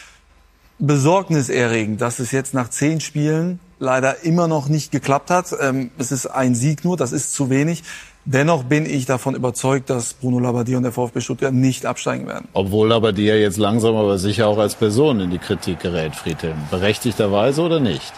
besorgniserregend, 0.79 2.01
dass 2.01 2.19
es 2.19 2.31
jetzt 2.31 2.53
nach 2.53 2.69
zehn 2.69 3.01
Spielen 3.01 3.59
leider 3.81 4.23
immer 4.23 4.47
noch 4.47 4.69
nicht 4.69 4.91
geklappt 4.91 5.29
hat. 5.29 5.47
Ähm, 5.59 5.91
es 5.97 6.11
ist 6.11 6.27
ein 6.27 6.55
Sieg 6.55 6.85
nur, 6.85 6.95
das 6.95 7.11
ist 7.11 7.33
zu 7.33 7.49
wenig. 7.49 7.83
Dennoch 8.23 8.63
bin 8.63 8.85
ich 8.85 9.07
davon 9.07 9.33
überzeugt, 9.33 9.89
dass 9.89 10.13
Bruno 10.13 10.37
Labbadia 10.37 10.77
und 10.77 10.83
der 10.83 10.91
VfB 10.91 11.21
Stuttgart 11.21 11.51
nicht 11.51 11.87
absteigen 11.87 12.27
werden. 12.27 12.47
Obwohl 12.53 12.89
Labbadia 12.89 13.35
jetzt 13.35 13.57
langsam 13.57 13.95
aber 13.95 14.19
sicher 14.19 14.47
auch 14.47 14.59
als 14.59 14.75
Person 14.75 15.19
in 15.19 15.31
die 15.31 15.39
Kritik 15.39 15.79
gerät, 15.79 16.15
Friedhelm. 16.15 16.57
Berechtigterweise 16.69 17.63
oder 17.63 17.79
nicht? 17.79 18.13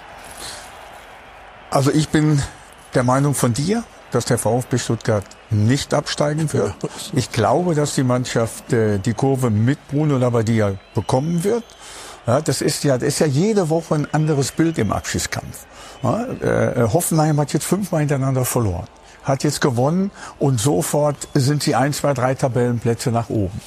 Also 1.72 1.90
ich 1.90 2.10
bin 2.10 2.42
der 2.94 3.04
Meinung 3.04 3.34
von 3.34 3.54
dir, 3.54 3.86
dass 4.12 4.26
der 4.26 4.38
VfB 4.38 4.78
Stuttgart 4.78 5.26
nicht 5.50 5.94
absteigen 5.94 6.52
wird. 6.52 6.74
Ich 7.14 7.32
glaube, 7.32 7.74
dass 7.74 7.96
die 7.96 8.04
Mannschaft 8.04 8.74
äh, 8.74 9.00
die 9.00 9.14
Kurve 9.14 9.50
mit 9.50 9.80
Bruno 9.88 10.18
Labbadia 10.18 10.76
bekommen 10.94 11.46
wird. 11.46 11.64
Ja, 12.26 12.42
das 12.42 12.62
ist 12.62 12.84
ja, 12.84 12.98
das 12.98 13.10
ist 13.10 13.20
ja 13.20 13.28
jede 13.28 13.70
Woche 13.70 13.96
ein 13.96 14.08
anderes 14.14 14.52
Bild 14.52 14.78
im 14.78 14.94
Abschiedskampf. 14.94 15.66
Ja, 16.04 16.26
äh, 16.26 16.88
Hoffenheim 16.92 17.40
hat 17.40 17.54
jetzt 17.54 17.66
fünfmal 17.66 18.02
hintereinander 18.02 18.46
verloren, 18.46 18.88
hat 19.24 19.44
jetzt 19.44 19.62
gewonnen 19.62 20.12
und 20.40 20.60
sofort 20.60 21.28
sind 21.34 21.64
sie 21.64 21.76
ein, 21.76 21.94
zwei, 21.94 22.14
drei 22.14 22.36
Tabellenplätze 22.36 23.12
nach 23.12 23.30
oben. 23.30 23.60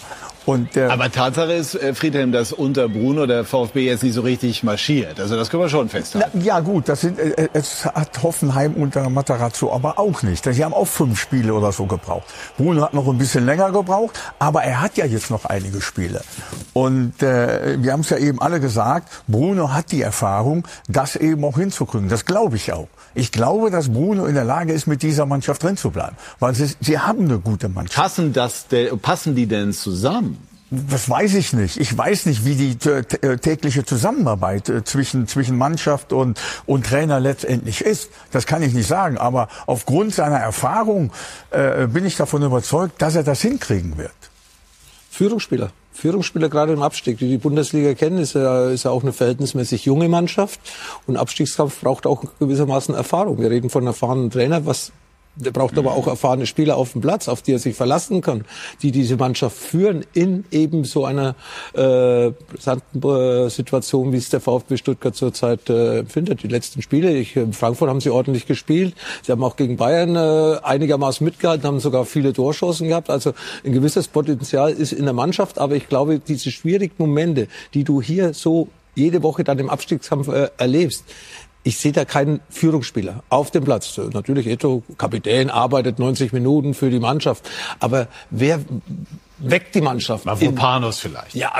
Und, 0.46 0.76
äh, 0.76 0.84
Aber 0.84 1.10
Tatsache 1.10 1.52
ist, 1.52 1.74
äh, 1.74 1.92
Friedhelm, 1.92 2.30
dass 2.30 2.52
unter 2.52 2.88
Bruno 2.88 3.26
der 3.26 3.44
VfB 3.44 3.84
jetzt 3.86 4.04
nicht 4.04 4.14
so 4.14 4.20
richtig 4.20 4.62
marschiert. 4.62 5.18
Also 5.18 5.36
das 5.36 5.50
können 5.50 5.64
wir 5.64 5.68
schon 5.68 5.88
festhalten. 5.88 6.30
Na, 6.32 6.42
ja 6.42 6.60
gut, 6.60 6.88
das 6.88 7.00
sind, 7.00 7.18
äh, 7.18 7.48
es 7.52 7.84
hat 7.84 8.22
Hoffenheim 8.22 8.74
unter 8.74 9.10
Matarazzo 9.10 9.72
aber 9.72 9.98
auch 9.98 10.22
nicht. 10.22 10.44
Sie 10.44 10.64
haben 10.64 10.72
auch 10.72 10.86
fünf 10.86 11.20
Spiele 11.20 11.52
oder 11.52 11.72
so 11.72 11.86
gebraucht. 11.86 12.26
Bruno 12.56 12.82
hat 12.82 12.94
noch 12.94 13.08
ein 13.08 13.18
bisschen 13.18 13.44
länger 13.44 13.72
gebraucht, 13.72 14.18
aber 14.38 14.62
er 14.62 14.80
hat 14.80 14.96
ja 14.96 15.04
jetzt 15.04 15.30
noch 15.30 15.44
einige 15.46 15.80
Spiele. 15.80 16.22
Und 16.72 17.22
äh, 17.22 17.82
wir 17.82 17.92
haben 17.92 18.00
es 18.00 18.10
ja 18.10 18.18
eben 18.18 18.40
alle 18.40 18.60
gesagt, 18.60 19.08
Bruno 19.26 19.72
hat 19.72 19.90
die 19.90 20.02
Erfahrung, 20.02 20.66
das 20.88 21.16
eben 21.16 21.44
auch 21.44 21.58
hinzukriegen. 21.58 22.08
Das 22.08 22.24
glaube 22.24 22.54
ich 22.54 22.72
auch. 22.72 22.88
Ich 23.16 23.32
glaube, 23.32 23.70
dass 23.70 23.88
Bruno 23.88 24.26
in 24.26 24.34
der 24.34 24.44
Lage 24.44 24.72
ist, 24.72 24.86
mit 24.86 25.02
dieser 25.02 25.24
Mannschaft 25.26 25.62
drin 25.62 25.76
zu 25.76 25.90
bleiben. 25.90 26.16
Weil 26.38 26.54
sie, 26.54 26.70
sie 26.80 26.98
haben 26.98 27.24
eine 27.24 27.38
gute 27.38 27.68
Mannschaft. 27.68 27.96
Passen, 27.96 28.32
das, 28.32 28.68
de- 28.68 28.94
passen 28.96 29.34
die 29.34 29.46
denn 29.46 29.72
zusammen? 29.72 30.36
Das 30.70 31.08
weiß 31.08 31.34
ich 31.34 31.52
nicht. 31.52 31.78
Ich 31.78 31.96
weiß 31.96 32.26
nicht, 32.26 32.44
wie 32.44 32.56
die 32.56 32.88
äh, 32.90 33.36
tägliche 33.38 33.84
Zusammenarbeit 33.84 34.68
äh, 34.68 34.84
zwischen, 34.84 35.26
zwischen 35.28 35.56
Mannschaft 35.56 36.12
und, 36.12 36.40
und 36.66 36.84
Trainer 36.86 37.18
letztendlich 37.20 37.80
ist. 37.82 38.10
Das 38.32 38.46
kann 38.46 38.62
ich 38.62 38.74
nicht 38.74 38.88
sagen. 38.88 39.16
Aber 39.16 39.48
aufgrund 39.66 40.12
seiner 40.12 40.38
Erfahrung 40.38 41.12
äh, 41.52 41.86
bin 41.86 42.04
ich 42.04 42.16
davon 42.16 42.42
überzeugt, 42.42 43.00
dass 43.00 43.14
er 43.14 43.22
das 43.22 43.40
hinkriegen 43.40 43.96
wird. 43.96 44.10
Führungsspieler. 45.10 45.70
Führungsspieler 45.96 46.48
gerade 46.48 46.72
im 46.72 46.82
Abstieg, 46.82 47.18
die 47.18 47.28
die 47.28 47.38
Bundesliga 47.38 47.94
kennen, 47.94 48.18
ist 48.18 48.34
ja, 48.34 48.68
ist 48.68 48.84
ja 48.84 48.90
auch 48.90 49.02
eine 49.02 49.12
verhältnismäßig 49.12 49.86
junge 49.86 50.08
Mannschaft. 50.08 50.60
Und 51.06 51.16
Abstiegskampf 51.16 51.80
braucht 51.80 52.06
auch 52.06 52.24
gewissermaßen 52.38 52.94
Erfahrung. 52.94 53.40
Wir 53.40 53.50
reden 53.50 53.70
von 53.70 53.86
erfahrenen 53.86 54.30
Trainer, 54.30 54.66
was 54.66 54.92
der 55.36 55.50
braucht 55.50 55.76
aber 55.78 55.92
auch 55.92 56.06
erfahrene 56.06 56.46
Spieler 56.46 56.76
auf 56.76 56.92
dem 56.92 57.00
Platz, 57.00 57.28
auf 57.28 57.42
die 57.42 57.52
er 57.52 57.58
sich 57.58 57.76
verlassen 57.76 58.20
kann, 58.20 58.44
die 58.82 58.90
diese 58.90 59.16
Mannschaft 59.16 59.56
führen 59.56 60.04
in 60.14 60.44
eben 60.50 60.84
so 60.84 61.04
einer 61.04 61.34
äh, 61.74 62.30
brisanten 62.30 63.50
Situation, 63.50 64.12
wie 64.12 64.16
es 64.16 64.30
der 64.30 64.40
VfB 64.40 64.76
Stuttgart 64.76 65.14
zurzeit 65.14 65.68
äh, 65.68 65.98
empfindet. 66.00 66.42
Die 66.42 66.48
letzten 66.48 66.82
Spiele, 66.82 67.12
ich, 67.16 67.36
in 67.36 67.52
Frankfurt 67.52 67.88
haben 67.88 68.00
sie 68.00 68.10
ordentlich 68.10 68.46
gespielt. 68.46 68.94
Sie 69.22 69.32
haben 69.32 69.44
auch 69.44 69.56
gegen 69.56 69.76
Bayern 69.76 70.16
äh, 70.16 70.58
einigermaßen 70.62 71.24
mitgehalten, 71.24 71.66
haben 71.66 71.80
sogar 71.80 72.06
viele 72.06 72.32
Torschancen 72.32 72.88
gehabt. 72.88 73.10
Also 73.10 73.32
ein 73.64 73.72
gewisses 73.72 74.08
Potenzial 74.08 74.72
ist 74.72 74.92
in 74.92 75.04
der 75.04 75.14
Mannschaft. 75.14 75.58
Aber 75.58 75.74
ich 75.74 75.88
glaube, 75.88 76.18
diese 76.18 76.50
schwierigen 76.50 76.94
Momente, 76.98 77.48
die 77.74 77.84
du 77.84 78.00
hier 78.00 78.34
so 78.34 78.68
jede 78.94 79.22
Woche 79.22 79.44
dann 79.44 79.58
im 79.58 79.68
Abstiegskampf 79.68 80.28
äh, 80.28 80.48
erlebst, 80.56 81.04
ich 81.66 81.78
sehe 81.78 81.90
da 81.90 82.04
keinen 82.04 82.40
Führungsspieler 82.48 83.24
auf 83.28 83.50
dem 83.50 83.64
Platz. 83.64 83.98
Natürlich, 84.12 84.46
Eto, 84.46 84.84
Kapitän, 84.98 85.50
arbeitet 85.50 85.98
90 85.98 86.32
Minuten 86.32 86.74
für 86.74 86.90
die 86.90 87.00
Mannschaft. 87.00 87.50
Aber 87.80 88.06
wer 88.30 88.60
weckt 89.38 89.74
die 89.74 89.80
Mannschaft? 89.80 90.26
Mavropanos 90.26 91.00
vielleicht. 91.00 91.34
Ja, 91.34 91.54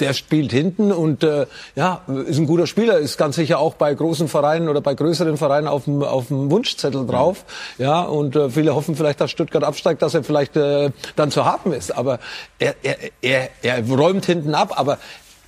der 0.00 0.14
spielt 0.14 0.50
hinten 0.50 0.90
und 0.90 1.22
äh, 1.22 1.46
ja, 1.76 2.00
ist 2.26 2.38
ein 2.38 2.48
guter 2.48 2.66
Spieler, 2.66 2.98
ist 2.98 3.16
ganz 3.18 3.36
sicher 3.36 3.60
auch 3.60 3.74
bei 3.74 3.94
großen 3.94 4.26
Vereinen 4.26 4.68
oder 4.68 4.80
bei 4.80 4.94
größeren 4.94 5.36
Vereinen 5.36 5.68
auf 5.68 5.84
dem, 5.84 6.02
auf 6.02 6.26
dem 6.26 6.50
Wunschzettel 6.50 7.06
drauf. 7.06 7.44
Ja, 7.78 8.02
und 8.02 8.34
äh, 8.34 8.50
viele 8.50 8.74
hoffen 8.74 8.96
vielleicht, 8.96 9.20
dass 9.20 9.30
Stuttgart 9.30 9.62
absteigt, 9.62 10.02
dass 10.02 10.14
er 10.14 10.24
vielleicht 10.24 10.56
äh, 10.56 10.90
dann 11.14 11.30
zu 11.30 11.44
haben 11.44 11.72
ist. 11.72 11.96
Aber 11.96 12.18
er, 12.58 12.74
er, 12.82 12.96
er, 13.22 13.50
er 13.62 13.88
räumt 13.88 14.26
hinten 14.26 14.56
ab, 14.56 14.76
aber 14.76 14.98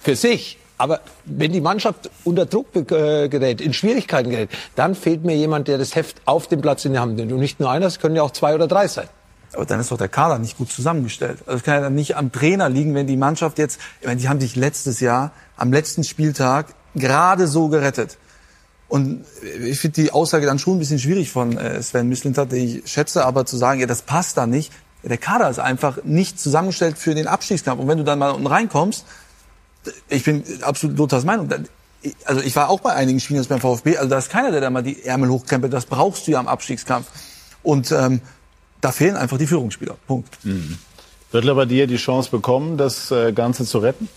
für 0.01 0.15
sich 0.15 0.59
aber 0.77 1.01
wenn 1.25 1.53
die 1.53 1.61
Mannschaft 1.61 2.11
unter 2.25 2.47
Druck 2.47 2.75
äh, 2.75 3.29
gerät, 3.29 3.61
in 3.61 3.73
Schwierigkeiten 3.73 4.31
gerät, 4.31 4.51
dann 4.75 4.95
fehlt 4.95 5.25
mir 5.25 5.37
jemand, 5.37 5.69
der 5.69 5.79
das 5.79 5.95
Heft 5.95 6.21
auf 6.25 6.49
dem 6.49 6.61
Platz 6.61 6.85
in 6.85 6.93
der 6.93 7.03
Hand 7.03 7.17
nimmt. 7.17 7.33
Und 7.33 7.41
nicht 7.41 7.61
nur 7.61 7.71
einer, 7.71 7.87
es 7.87 8.01
können 8.01 8.17
ja 8.17 8.23
auch 8.23 8.33
zwei 8.33 8.55
oder 8.55 8.67
drei 8.67 8.89
sein. 8.89 9.09
Aber 9.53 9.67
dann 9.67 9.79
ist 9.79 9.93
doch 9.93 9.99
der 9.99 10.09
Kader 10.09 10.39
nicht 10.39 10.59
gut 10.59 10.71
zusammengestellt. 10.71 11.39
Also 11.47 11.59
es 11.59 11.63
kann 11.63 11.75
ja 11.75 11.81
dann 11.81 11.95
nicht 11.95 12.17
am 12.17 12.33
Trainer 12.33 12.69
liegen, 12.69 12.95
wenn 12.95 13.07
die 13.07 13.17
Mannschaft 13.17 13.59
jetzt, 13.59 13.79
ich 14.01 14.07
meine, 14.07 14.21
die 14.21 14.29
haben 14.29 14.41
sich 14.41 14.57
letztes 14.57 14.99
Jahr 14.99 15.31
am 15.57 15.73
letzten 15.73 16.03
Spieltag 16.03 16.75
gerade 16.97 17.47
so 17.47 17.69
gerettet. 17.69 18.19
Und 18.89 19.25
ich 19.65 19.79
finde 19.79 20.03
die 20.03 20.11
Aussage 20.13 20.47
dann 20.47 20.59
schon 20.59 20.77
ein 20.77 20.79
bisschen 20.81 20.99
schwierig 20.99 21.31
von 21.31 21.57
äh, 21.57 21.83
Sven 21.83 22.09
Mislintat, 22.09 22.53
den 22.53 22.65
ich 22.65 22.91
schätze, 22.91 23.25
aber 23.25 23.47
zu 23.47 23.57
sagen, 23.57 23.81
ja, 23.81 23.87
das 23.87 24.03
passt 24.03 24.37
da 24.37 24.47
nicht. 24.47 24.73
Der 25.03 25.19
Kader 25.19 25.51
ist 25.51 25.59
einfach 25.59 25.99
nicht 26.05 26.41
zusammengestellt 26.41 26.97
für 26.99 27.15
den 27.15 27.27
Abstiegskampf. 27.27 27.81
Und 27.81 27.89
wenn 27.89 27.99
du 27.99 28.05
dann 28.05 28.19
mal 28.19 28.31
unten 28.31 28.47
reinkommst, 28.47 29.05
ich 30.09 30.25
bin 30.25 30.43
absolut 30.63 30.99
Lothars 30.99 31.25
Meinung. 31.25 31.49
Also 32.25 32.41
ich 32.43 32.55
war 32.57 32.69
auch 32.69 32.81
bei 32.81 32.93
einigen 32.93 33.21
Spielern 33.21 33.45
beim 33.49 33.61
VfB. 33.61 33.97
Also 33.97 34.11
da 34.11 34.19
ist 34.19 34.31
keiner, 34.31 34.51
der 34.51 34.61
da 34.61 34.71
mal 34.71 34.83
die 34.83 35.05
Ärmel 35.05 35.31
hochkrempelt. 35.31 35.73
Das 35.73 35.87
brauchst 35.87 36.27
du 36.27 36.33
ja 36.33 36.39
am 36.39 36.49
Abstiegskampf. 36.49 37.07
Und 37.63 37.93
ähm, 37.93 38.21
da 38.81 38.93
fehlen 38.93 39.17
einfach 39.17 39.39
die 39.39 39.47
Führungsspieler. 39.47 39.97
Punkt. 40.07 40.45
Mhm. 40.45 40.79
Wird 41.33 41.49
aber 41.49 41.67
dir 41.67 41.87
die 41.87 41.97
Chance 41.97 42.31
bekommen, 42.31 42.77
das 42.77 43.11
äh, 43.11 43.33
Ganze 43.33 43.65
zu 43.65 43.79
retten? 43.79 44.09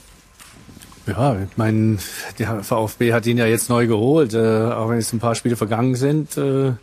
Ja, 1.08 1.38
ich 1.42 1.56
meine, 1.56 1.98
der 2.38 2.64
VfB 2.64 3.14
hat 3.14 3.26
ihn 3.26 3.38
ja 3.38 3.46
jetzt 3.46 3.70
neu 3.70 3.88
geholt, 3.88 4.34
äh, 4.34 4.72
auch 4.72 4.90
wenn 4.90 4.98
es 4.98 5.14
ein 5.14 5.20
paar 5.20 5.36
Spiele 5.36 5.56
vergangen 5.56 5.96
sind. 5.96 6.38
Äh, 6.38 6.74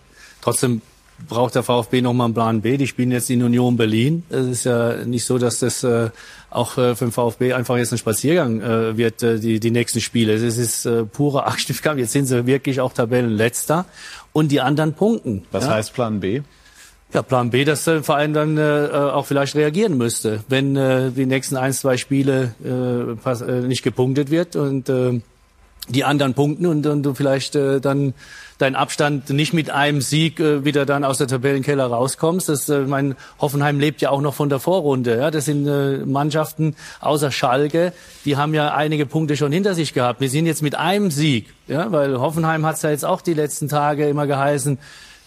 trotzdem 0.40 0.80
braucht 1.28 1.54
der 1.54 1.62
VfB 1.62 2.00
noch 2.00 2.14
mal 2.14 2.24
einen 2.24 2.34
Plan 2.34 2.60
B. 2.62 2.78
Die 2.78 2.86
spielen 2.86 3.10
jetzt 3.10 3.28
in 3.30 3.42
Union 3.42 3.76
Berlin. 3.76 4.24
Es 4.30 4.46
ist 4.46 4.64
ja 4.64 5.04
nicht 5.04 5.26
so, 5.26 5.38
dass 5.38 5.58
das 5.58 5.84
äh, 5.84 6.10
auch 6.54 6.78
äh, 6.78 6.94
für 6.94 7.06
den 7.06 7.12
VfB 7.12 7.52
einfach 7.52 7.76
jetzt 7.76 7.92
ein 7.92 7.98
Spaziergang 7.98 8.60
äh, 8.60 8.96
wird, 8.96 9.22
äh, 9.22 9.38
die, 9.38 9.60
die 9.60 9.70
nächsten 9.70 10.00
Spiele. 10.00 10.34
Es 10.34 10.56
ist 10.56 10.86
äh, 10.86 11.04
purer 11.04 11.46
Abstiegskampf. 11.48 11.98
Jetzt 11.98 12.12
sind 12.12 12.26
sie 12.26 12.46
wirklich 12.46 12.80
auch 12.80 12.92
Tabellenletzter 12.92 13.86
und 14.32 14.52
die 14.52 14.60
anderen 14.60 14.94
punkten. 14.94 15.44
Was 15.52 15.64
ja? 15.64 15.74
heißt 15.74 15.94
Plan 15.94 16.20
B? 16.20 16.42
Ja, 17.12 17.22
Plan 17.22 17.50
B, 17.50 17.64
dass 17.64 17.84
der 17.84 18.02
Verein 18.02 18.32
dann 18.32 18.58
äh, 18.58 18.88
auch 18.90 19.26
vielleicht 19.26 19.54
reagieren 19.54 19.96
müsste, 19.96 20.42
wenn 20.48 20.74
äh, 20.74 21.12
die 21.12 21.26
nächsten 21.26 21.56
ein, 21.56 21.72
zwei 21.72 21.96
Spiele 21.96 22.54
äh, 22.64 23.14
pass, 23.14 23.40
äh, 23.40 23.60
nicht 23.60 23.84
gepunktet 23.84 24.30
wird 24.30 24.56
und 24.56 24.88
äh, 24.88 25.20
die 25.88 26.02
anderen 26.02 26.34
punkten 26.34 26.66
und, 26.66 26.86
und 26.86 27.02
du 27.04 27.14
vielleicht 27.14 27.54
äh, 27.54 27.80
dann 27.80 28.14
deinen 28.58 28.76
Abstand 28.76 29.30
nicht 29.30 29.52
mit 29.52 29.70
einem 29.70 30.00
Sieg 30.00 30.40
äh, 30.40 30.64
wieder 30.64 30.86
dann 30.86 31.04
aus 31.04 31.18
der 31.18 31.26
Tabellenkeller 31.26 31.86
rauskommst. 31.86 32.48
Das, 32.48 32.68
äh, 32.68 32.80
mein 32.80 33.16
Hoffenheim 33.40 33.80
lebt 33.80 34.00
ja 34.00 34.10
auch 34.10 34.20
noch 34.20 34.34
von 34.34 34.48
der 34.48 34.60
Vorrunde. 34.60 35.18
Ja? 35.18 35.30
Das 35.30 35.44
sind 35.44 35.66
äh, 35.66 35.98
Mannschaften 36.04 36.76
außer 37.00 37.30
Schalke, 37.30 37.92
die 38.24 38.36
haben 38.36 38.54
ja 38.54 38.74
einige 38.74 39.06
Punkte 39.06 39.36
schon 39.36 39.52
hinter 39.52 39.74
sich 39.74 39.94
gehabt. 39.94 40.20
Wir 40.20 40.30
sind 40.30 40.46
jetzt 40.46 40.62
mit 40.62 40.74
einem 40.74 41.10
Sieg, 41.10 41.52
ja? 41.66 41.90
weil 41.92 42.18
Hoffenheim 42.18 42.64
hat 42.64 42.76
es 42.76 42.82
ja 42.82 42.90
jetzt 42.90 43.04
auch 43.04 43.20
die 43.20 43.34
letzten 43.34 43.68
Tage 43.68 44.08
immer 44.08 44.26
geheißen, 44.26 44.78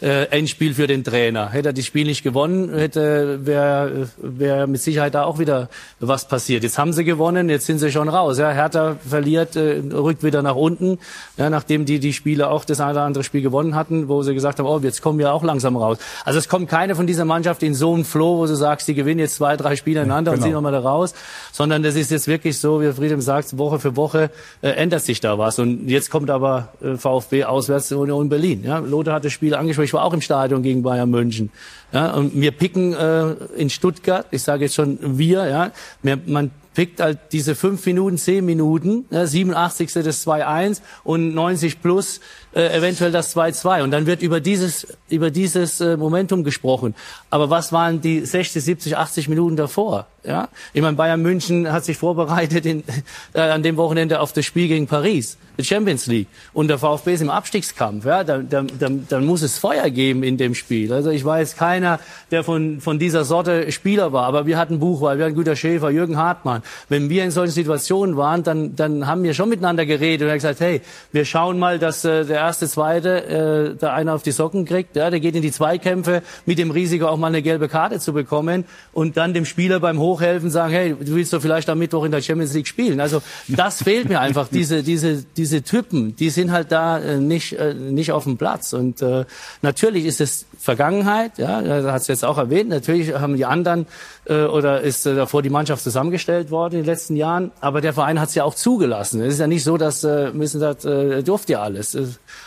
äh, 0.02 0.26
Endspiel 0.26 0.74
für 0.74 0.86
den 0.86 1.04
Trainer. 1.04 1.50
Hätte 1.50 1.70
er 1.70 1.74
das 1.74 1.86
Spiel 1.86 2.06
nicht 2.06 2.24
gewonnen, 2.24 2.72
hätte 2.78 3.40
wäre 3.46 4.10
wär 4.18 4.68
mit 4.68 4.82
Sicherheit 4.82 5.16
da 5.16 5.24
auch 5.24 5.40
wieder 5.40 5.70
was 6.00 6.28
passiert. 6.28 6.64
Jetzt 6.64 6.78
haben 6.78 6.94
sie 6.94 7.04
gewonnen, 7.04 7.50
jetzt 7.50 7.66
sind 7.66 7.80
sie 7.80 7.92
schon 7.92 8.08
raus. 8.08 8.38
Ja, 8.38 8.52
Hertha 8.52 8.98
verliert, 9.08 9.56
äh, 9.56 9.82
rückt 9.92 10.24
wieder 10.24 10.44
nach 10.44 10.56
unten, 10.56 11.00
ja, 11.38 11.50
nachdem 11.50 11.86
die 11.86 12.00
die 12.00 12.14
Spiele 12.14 12.50
auch 12.50 12.64
das 12.64 12.80
eine 12.80 12.92
oder 12.92 13.02
andere 13.04 13.24
Spiel 13.24 13.42
gewonnen 13.42 13.74
hatten, 13.74 14.08
wo 14.08 14.22
sie 14.22 14.36
gesagt 14.36 14.60
haben, 14.60 14.68
oh, 14.68 14.80
jetzt 14.80 15.02
kommen 15.02 15.18
wir 15.18 15.34
auch 15.34 15.44
langsam 15.44 15.76
raus. 15.76 15.98
Also 16.26 16.38
es 16.38 16.48
kommt 16.48 16.70
keine 16.70 16.96
von 16.96 17.08
dieser 17.08 17.26
Mannschaft 17.26 17.64
in 17.64 17.74
so 17.74 17.94
einen 17.94 18.06
Flow, 18.06 18.38
wo 18.38 18.46
du 18.46 18.56
sagst, 18.56 18.88
die 18.88 18.94
gewinnen 18.94 19.20
jetzt 19.20 19.36
zwei, 19.36 19.58
drei 19.58 19.76
Spiele 19.76 20.02
ineinander 20.02 20.32
genau. 20.32 20.42
und 20.42 20.48
ziehen 20.48 20.54
nochmal 20.54 20.74
da 20.74 20.80
raus, 20.80 21.16
sondern 21.52 21.82
das 21.82 21.96
ist 21.96 22.12
jetzt 22.12 22.28
wirklich 22.28 22.60
so, 22.60 22.82
wie 22.82 22.92
Friedem 22.92 23.22
sagt, 23.22 23.58
Woche 23.58 23.80
für 23.80 23.96
Woche 23.96 24.30
äh, 24.62 24.70
ändert 24.70 25.02
sich 25.02 25.22
da 25.22 25.40
was. 25.40 25.58
Und 25.58 25.90
jetzt 25.90 26.12
kommt 26.12 26.30
aber 26.30 26.70
äh, 26.84 26.98
VfB 26.98 27.46
auswärts 27.46 27.90
in 27.92 27.98
Union 27.98 28.30
Berlin. 28.30 28.64
Ja, 28.64 28.78
Lothar 28.78 29.16
hat 29.16 29.26
das 29.26 29.34
Spiel 29.34 29.56
angesprochen 29.56 29.87
ich 29.88 29.94
war 29.94 30.04
auch 30.04 30.14
im 30.14 30.22
Stadion 30.22 30.64
gegen 30.64 30.84
Bayern 30.84 31.10
München. 31.10 31.50
Ja, 31.94 32.12
und 32.12 32.40
wir 32.40 32.52
picken 32.52 32.94
äh, 32.94 33.32
in 33.56 33.70
Stuttgart, 33.70 34.26
ich 34.32 34.44
sage 34.44 34.66
jetzt 34.66 34.76
schon 34.76 35.00
wir, 35.18 35.48
ja, 35.48 35.72
wir, 36.04 36.20
man 36.26 36.52
pickt 36.74 37.00
halt 37.00 37.20
diese 37.32 37.56
fünf 37.56 37.86
Minuten, 37.86 38.18
zehn 38.18 38.46
Minuten, 38.46 39.06
ja, 39.10 39.26
87. 39.26 39.94
das 39.94 40.28
2-1 40.28 40.82
und 41.04 41.34
90 41.34 41.82
plus 41.82 42.20
äh, 42.58 42.76
eventuell 42.76 43.12
das 43.12 43.36
2-2. 43.36 43.84
Und 43.84 43.92
dann 43.92 44.08
wird 44.08 44.24
über 44.24 44.40
dieses, 44.40 44.88
über 45.10 45.30
dieses 45.30 45.80
äh, 45.80 45.96
Momentum 45.96 46.44
gesprochen. 46.44 46.96
Aber 47.30 47.52
was 47.52 47.72
waren 47.72 48.02
die 48.02 48.26
60, 48.26 48.64
70, 48.64 48.98
80 48.98 49.30
Minuten 49.30 49.56
davor? 49.56 50.08
Ja? 50.26 50.50
Ich 50.74 50.82
meine, 50.82 50.98
Bayern 50.98 51.22
München 51.22 51.72
hat 51.72 51.86
sich 51.86 51.98
vorbereitet 51.98 52.66
in, 52.66 52.84
äh, 53.34 53.42
an 53.42 53.62
dem 53.62 53.78
Wochenende 53.78 54.20
auf 54.20 54.34
das 54.34 54.46
Spiel 54.46 54.68
gegen 54.68 54.88
Paris, 54.88 55.38
die 55.60 55.64
Champions 55.64 56.08
League. 56.08 56.28
Und 56.52 56.68
der 56.68 56.80
VfB 56.80 57.14
ist 57.14 57.22
im 57.22 57.30
Abstiegskampf. 57.30 58.06
Ja? 58.06 58.24
Dann, 58.24 58.50
dann, 58.50 58.72
dann, 58.80 59.06
dann 59.08 59.26
muss 59.26 59.44
es 59.44 59.60
Feuer 59.60 59.92
geben 59.92 60.24
in 60.24 60.38
dem 60.38 60.56
Spiel. 60.56 60.92
Also 60.92 61.12
ich 61.12 61.24
weiß 61.24 61.58
keiner, 61.58 62.00
der 62.32 62.44
von, 62.44 62.82
von 62.82 62.98
dieser 62.98 63.24
Sorte 63.24 63.72
Spieler 63.72 64.14
war. 64.14 64.26
Aber 64.26 64.48
wir 64.48 64.58
hatten 64.58 64.80
Buchwald, 64.80 65.20
wir 65.20 65.26
hatten 65.26 65.36
Güter 65.36 65.56
Schäfer, 65.56 65.92
Jürgen 65.92 66.18
Hartmann. 66.18 66.64
Wenn 66.90 67.12
wir 67.12 67.24
in 67.24 67.30
solchen 67.30 67.54
Situationen 67.54 68.18
waren, 68.18 68.42
dann, 68.42 68.76
dann 68.76 69.06
haben 69.06 69.22
wir 69.22 69.36
schon 69.36 69.50
miteinander 69.50 69.86
geredet 69.86 70.28
und 70.28 70.34
gesagt, 70.34 70.60
hey, 70.60 70.82
wir 71.12 71.24
schauen 71.24 71.60
mal, 71.60 71.78
dass 71.78 72.04
äh, 72.04 72.26
der 72.26 72.47
erste, 72.48 72.68
zweite 72.68 73.74
äh, 73.74 73.76
da 73.80 73.94
einer 73.94 74.14
auf 74.14 74.24
die 74.24 74.32
Socken 74.32 74.66
kriegt. 74.66 74.96
Ja? 74.96 75.10
Der 75.10 75.20
geht 75.20 75.36
in 75.36 75.42
die 75.42 75.52
Zweikämpfe 75.52 76.22
mit 76.46 76.58
dem 76.58 76.72
Risiko, 76.72 77.08
auch 77.08 77.18
mal 77.18 77.28
eine 77.28 77.42
gelbe 77.42 77.68
Karte 77.68 78.00
zu 78.00 78.14
bekommen 78.14 78.66
und 78.94 79.16
dann 79.18 79.34
dem 79.34 79.46
Spieler 79.46 79.80
beim 79.80 80.00
Hoch 80.00 80.08
hochhelfen, 80.08 80.50
sagen, 80.50 80.74
hey, 80.74 80.96
du 81.00 81.16
willst 81.16 81.34
doch 81.34 81.42
vielleicht 81.42 81.70
am 81.70 81.80
Mittwoch 81.80 82.04
in 82.06 82.12
der 82.12 82.22
Champions 82.22 82.54
League 82.54 82.68
spielen. 82.68 83.00
Also 83.00 83.22
das 83.48 83.84
fehlt 83.84 84.10
mir 84.10 84.20
einfach, 84.20 84.48
diese, 84.48 84.84
diese, 84.84 85.24
diese 85.36 85.62
Typen, 85.62 86.16
die 86.16 86.30
sind 86.30 86.52
halt 86.52 86.72
da 86.72 87.00
äh, 87.00 87.18
nicht, 87.18 87.54
äh, 87.54 87.74
nicht 87.74 88.12
auf 88.12 88.24
dem 88.24 88.38
Platz. 88.38 88.74
Und 88.74 89.02
äh, 89.02 89.26
natürlich 89.62 90.06
ist 90.06 90.22
es 90.22 90.47
Vergangenheit, 90.58 91.38
ja, 91.38 91.62
da 91.62 91.92
hat 91.92 92.02
es 92.02 92.08
jetzt 92.08 92.26
auch 92.26 92.38
erwähnt, 92.38 92.70
natürlich 92.70 93.14
haben 93.14 93.36
die 93.36 93.46
anderen 93.46 93.86
äh, 94.26 94.44
oder 94.44 94.82
ist 94.82 95.06
äh, 95.06 95.16
davor 95.16 95.42
die 95.42 95.50
Mannschaft 95.50 95.84
zusammengestellt 95.84 96.52
worden 96.52 96.76
in 96.76 96.80
den 96.82 96.86
letzten 96.88 97.16
Jahren, 97.16 97.52
aber 97.62 97.82
der 97.82 97.94
Verein 97.94 98.20
hat 98.20 98.30
es 98.30 98.36
ja 98.36 98.44
auch 98.44 98.56
zugelassen. 98.56 99.22
Es 99.22 99.34
ist 99.34 99.40
ja 99.40 99.48
nicht 99.48 99.64
so, 99.64 99.78
dass 99.78 100.04
äh, 100.04 100.32
müssen 100.32 100.60
das 100.60 100.84
äh, 100.86 101.24
durfte 101.24 101.54
ja 101.54 101.62
alles. 101.62 101.98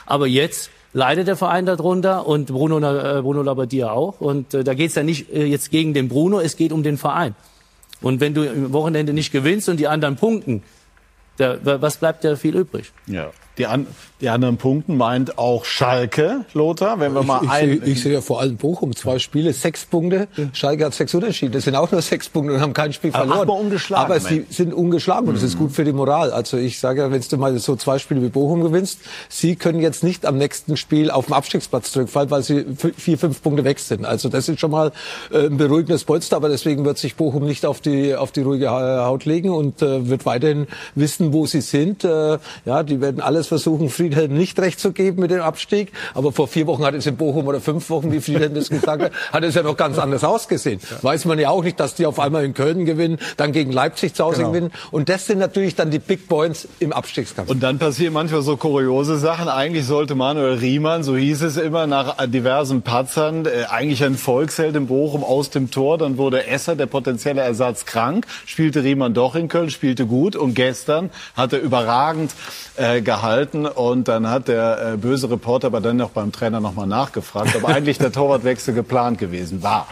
Aber 0.06 0.26
jetzt 0.26 0.70
leidet 0.92 1.28
der 1.28 1.36
Verein 1.36 1.66
darunter 1.66 2.26
und 2.26 2.46
Bruno, 2.46 2.78
äh, 2.78 3.22
Bruno 3.22 3.42
Labbadia 3.42 3.90
auch. 3.90 4.20
Und 4.20 4.54
äh, 4.54 4.64
da 4.64 4.74
geht 4.74 4.90
es 4.90 4.96
ja 4.96 5.02
nicht 5.02 5.32
äh, 5.32 5.44
jetzt 5.44 5.70
gegen 5.70 5.94
den 5.94 6.08
Bruno, 6.08 6.40
es 6.40 6.56
geht 6.56 6.72
um 6.72 6.82
den 6.82 6.98
Verein. 6.98 7.34
Und 8.00 8.20
wenn 8.20 8.34
du 8.34 8.42
im 8.42 8.72
Wochenende 8.72 9.12
nicht 9.12 9.30
gewinnst 9.30 9.68
und 9.68 9.78
die 9.78 9.86
anderen 9.86 10.16
punkten, 10.16 10.62
da, 11.36 11.58
was 11.62 11.96
bleibt 11.96 12.24
da 12.24 12.36
viel 12.36 12.56
übrig? 12.56 12.92
Ja. 13.06 13.30
Die, 13.56 13.66
an, 13.66 13.86
die 14.20 14.28
anderen 14.28 14.56
Punkten 14.56 14.96
meint 14.96 15.38
auch 15.38 15.64
Schalke, 15.64 16.44
Lothar, 16.54 17.00
wenn 17.00 17.14
wir 17.14 17.22
mal 17.22 17.38
ich, 17.42 17.44
ich, 17.44 17.50
ein... 17.50 17.68
sehe, 17.68 17.92
ich 17.92 18.02
sehe 18.02 18.12
ja 18.12 18.20
vor 18.20 18.40
allem 18.40 18.56
Bochum, 18.56 18.94
zwei 18.94 19.18
Spiele, 19.18 19.52
sechs 19.52 19.84
Punkte. 19.86 20.28
Schalke 20.52 20.84
hat 20.84 20.94
sechs 20.94 21.14
Unentschieden. 21.14 21.52
Das 21.52 21.64
sind 21.64 21.74
auch 21.74 21.90
nur 21.90 22.02
sechs 22.02 22.28
Punkte 22.28 22.54
und 22.54 22.60
haben 22.60 22.72
kein 22.72 22.92
Spiel 22.92 23.10
Aber 23.12 23.20
verloren. 23.20 23.40
achtmal 23.40 23.60
ungeschlagen, 23.60 24.04
Aber 24.04 24.20
sie 24.20 24.46
sind 24.50 24.74
ungeschlagen 24.74 25.28
und 25.28 25.34
das 25.34 25.42
ist 25.42 25.58
gut 25.58 25.72
für 25.72 25.84
die 25.84 25.92
Moral. 25.92 26.30
Also 26.32 26.56
ich 26.56 26.78
sage 26.78 27.00
ja, 27.02 27.10
wenn 27.10 27.20
du 27.20 27.36
mal 27.36 27.58
so 27.58 27.76
zwei 27.76 27.98
Spiele 27.98 28.22
wie 28.22 28.28
Bochum 28.28 28.62
gewinnst, 28.62 29.00
sie 29.28 29.56
können 29.56 29.80
jetzt 29.80 30.04
nicht 30.04 30.26
am 30.26 30.36
nächsten 30.38 30.76
Spiel 30.76 31.10
auf 31.10 31.26
dem 31.26 31.34
Abstiegsplatz 31.34 31.92
zurückfallen, 31.92 32.30
weil 32.30 32.42
sie 32.42 32.66
vier, 32.96 33.18
fünf 33.18 33.42
Punkte 33.42 33.64
weg 33.64 33.78
sind. 33.78 34.04
Also 34.04 34.28
das 34.28 34.48
ist 34.48 34.60
schon 34.60 34.70
mal 34.70 34.92
äh, 35.32 35.46
ein 35.46 35.56
beruhigendes 35.56 36.04
Polster, 36.04 36.36
aber 36.36 36.48
deswegen 36.48 36.84
wird 36.84 36.98
sich 36.98 37.16
Bochum 37.16 37.44
nicht 37.44 37.64
auf 37.64 37.80
die, 37.80 38.14
auf 38.14 38.32
die 38.32 38.42
ruhige 38.42 38.70
Ha- 38.70 39.06
Haut 39.06 39.24
legen 39.24 39.50
und 39.50 39.82
äh, 39.82 40.08
wird 40.08 40.26
weiterhin 40.26 40.66
wissen, 40.94 41.32
wo 41.32 41.46
sie 41.46 41.60
sind. 41.60 42.04
Äh, 42.04 42.38
ja, 42.64 42.82
die 42.82 43.00
werden 43.00 43.20
alles 43.20 43.46
versuchen, 43.46 43.88
Friedhelm 44.10 44.34
nicht 44.36 44.58
recht 44.58 44.80
zu 44.80 44.92
geben 44.92 45.20
mit 45.22 45.30
dem 45.30 45.40
Abstieg. 45.40 45.92
Aber 46.14 46.32
vor 46.32 46.48
vier 46.48 46.66
Wochen 46.66 46.84
hat 46.84 46.94
es 46.94 47.06
in 47.06 47.16
Bochum 47.16 47.46
oder 47.46 47.60
fünf 47.60 47.88
Wochen, 47.90 48.10
wie 48.12 48.20
Friedhelm 48.20 48.54
das 48.54 48.68
gesagt 48.68 49.02
hat, 49.02 49.12
hat 49.32 49.44
es 49.44 49.54
ja 49.54 49.62
noch 49.62 49.76
ganz 49.76 49.98
anders 49.98 50.24
ausgesehen. 50.24 50.80
Weiß 51.02 51.24
man 51.26 51.38
ja 51.38 51.50
auch 51.50 51.62
nicht, 51.62 51.78
dass 51.78 51.94
die 51.94 52.06
auf 52.06 52.18
einmal 52.18 52.44
in 52.44 52.52
Köln 52.54 52.84
gewinnen, 52.86 53.18
dann 53.36 53.52
gegen 53.52 53.70
Leipzig 53.72 54.14
zu 54.14 54.24
Hause 54.24 54.38
Genau. 54.38 54.50
gewinnen. 54.52 54.70
Und 54.90 55.08
das 55.08 55.26
sind 55.26 55.38
natürlich 55.38 55.74
dann 55.76 55.90
die 55.90 55.98
Big 55.98 56.26
Points 56.28 56.66
im 56.80 56.92
Abstiegskampf. 56.92 57.50
Und 57.50 57.62
dann 57.62 57.78
passieren 57.78 58.12
manchmal 58.14 58.42
so 58.42 58.56
kuriose 58.56 59.16
Sachen. 59.18 59.48
Eigentlich 59.48 59.86
sollte 59.86 60.14
Manuel 60.14 60.54
Riemann, 60.58 61.02
so 61.04 61.16
hieß 61.16 61.42
es 61.42 61.56
immer, 61.56 61.86
nach 61.86 62.16
diversen 62.26 62.82
Patzern, 62.82 63.46
äh, 63.46 63.64
eigentlich 63.68 64.02
ein 64.02 64.16
Volksheld 64.16 64.74
in 64.76 64.86
Bochum 64.86 65.22
aus 65.22 65.50
dem 65.50 65.70
Tor. 65.70 65.98
Dann 65.98 66.16
wurde 66.16 66.46
Esser, 66.46 66.74
der 66.74 66.86
potenzielle 66.86 67.42
Ersatz, 67.42 67.84
krank. 67.84 68.26
Spielte 68.46 68.82
Riemann 68.82 69.14
doch 69.14 69.34
in 69.34 69.48
Köln, 69.48 69.70
spielte 69.70 70.06
gut. 70.06 70.34
Und 70.36 70.54
gestern 70.54 71.10
hat 71.36 71.52
er 71.52 71.60
überragend 71.60 72.32
äh, 72.76 73.02
gehalten. 73.02 73.66
Und 73.66 73.99
dann 74.08 74.28
hat 74.28 74.48
der 74.48 74.94
äh, 74.94 74.96
böse 74.96 75.30
Reporter 75.30 75.68
aber 75.68 75.80
dann 75.80 75.96
noch 75.96 76.10
beim 76.10 76.32
Trainer 76.32 76.60
nochmal 76.60 76.86
nachgefragt, 76.86 77.54
ob 77.56 77.64
eigentlich 77.64 77.98
der 77.98 78.12
Torwartwechsel 78.12 78.74
geplant 78.74 79.18
gewesen 79.18 79.62
war. 79.62 79.86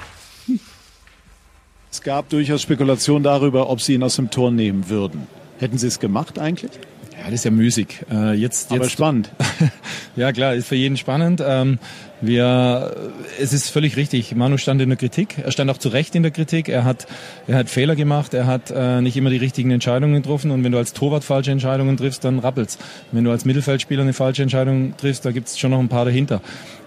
Es 1.91 2.03
gab 2.03 2.29
durchaus 2.29 2.63
Spekulationen 2.63 3.23
darüber, 3.23 3.71
ob 3.71 3.81
Sie 3.81 3.95
ihn 3.95 4.03
aus 4.03 4.17
dem 4.17 4.31
Tor 4.31 4.51
nehmen 4.51 4.89
würden. 4.89 5.27
Hätten 5.59 5.79
Sie 5.79 5.87
es 5.87 5.99
gemacht 5.99 6.39
eigentlich? 6.39 6.73
Ja, 7.19 7.25
das 7.25 7.35
ist 7.35 7.45
ja 7.45 7.51
müßig. 7.51 8.05
Äh, 8.11 8.35
jetzt, 8.35 8.71
Aber 8.71 8.83
jetzt, 8.85 8.93
spannend. 8.93 9.31
ja 10.17 10.33
klar, 10.33 10.55
ist 10.55 10.69
für 10.69 10.77
jeden 10.77 10.97
spannend. 10.97 11.43
Ähm, 11.45 11.79
wir, 12.21 12.95
es 13.41 13.53
ist 13.53 13.71
völlig 13.71 13.97
richtig. 13.97 14.35
Manu 14.35 14.57
stand 14.57 14.83
in 14.83 14.89
der 14.89 14.99
Kritik. 14.99 15.37
Er 15.39 15.53
stand 15.53 15.71
auch 15.71 15.79
zu 15.79 15.89
Recht 15.89 16.15
in 16.15 16.23
der 16.23 16.33
Kritik. 16.33 16.69
Er 16.69 16.85
hat, 16.85 17.07
er 17.47 17.57
hat 17.57 17.69
Fehler 17.69 17.97
gemacht. 17.97 18.35
Er 18.35 18.47
hat 18.47 18.71
äh, 18.71 19.01
nicht 19.01 19.17
immer 19.17 19.31
die 19.31 19.37
richtigen 19.37 19.71
Entscheidungen 19.71 20.15
getroffen. 20.15 20.51
Und 20.51 20.65
wenn 20.65 20.73
du 20.73 20.79
als 20.79 20.93
Torwart 20.93 21.25
falsche 21.25 21.53
Entscheidungen 21.53 21.97
triffst, 21.97 22.25
dann 22.25 22.39
rappelt's. 22.39 22.79
Wenn 23.13 23.25
du 23.25 23.31
als 23.31 23.45
Mittelfeldspieler 23.45 24.03
eine 24.03 24.13
falsche 24.13 24.43
Entscheidung 24.43 24.97
triffst, 24.97 25.25
da 25.25 25.31
gibt's 25.31 25.59
schon 25.59 25.71
noch 25.71 25.79
ein 25.79 25.89
paar 25.89 26.05
dahinter. 26.05 26.41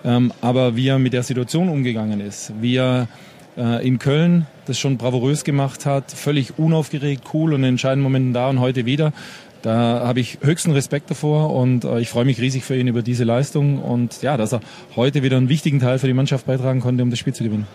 Ähm, 0.03 0.34
aber 0.41 0.75
wie 0.75 0.88
er 0.88 0.99
mit 0.99 1.13
der 1.13 1.23
Situation 1.23 1.69
umgegangen 1.69 2.19
ist, 2.19 2.51
wie 2.59 2.75
er 2.75 3.07
äh, 3.57 3.86
in 3.88 3.99
Köln 3.99 4.47
das 4.65 4.79
schon 4.79 4.97
bravourös 4.97 5.43
gemacht 5.43 5.86
hat, 5.86 6.11
völlig 6.11 6.57
unaufgeregt, 6.57 7.23
cool 7.34 7.53
und 7.53 7.61
in 7.61 7.69
entscheidenden 7.69 8.03
Momenten 8.03 8.34
da 8.34 8.49
und 8.49 8.59
heute 8.59 8.86
wieder. 8.86 9.13
Da 9.62 10.01
habe 10.05 10.20
ich 10.20 10.39
höchsten 10.41 10.72
Respekt 10.72 11.12
davor 11.12 11.53
und 11.53 11.84
äh, 11.84 11.99
ich 11.99 12.09
freue 12.09 12.26
mich 12.26 12.41
riesig 12.41 12.64
für 12.64 12.76
ihn 12.76 12.88
über 12.88 13.01
diese 13.01 13.24
Leistung 13.24 13.82
und 13.82 14.22
ja, 14.22 14.38
dass 14.38 14.53
er 14.53 14.62
heute 14.95 15.22
wieder 15.24 15.38
einen 15.38 15.49
wichtigen 15.49 15.80
Teil 15.80 15.99
für 15.99 16.07
die 16.07 16.14
Mannschaft 16.14 16.45
beitragen 16.47 16.80
konnte, 16.80 17.03
um 17.03 17.09
das 17.09 17.20
Spiel 17.20 17.34
zu 17.34 17.43
gewinnen. 17.43 17.68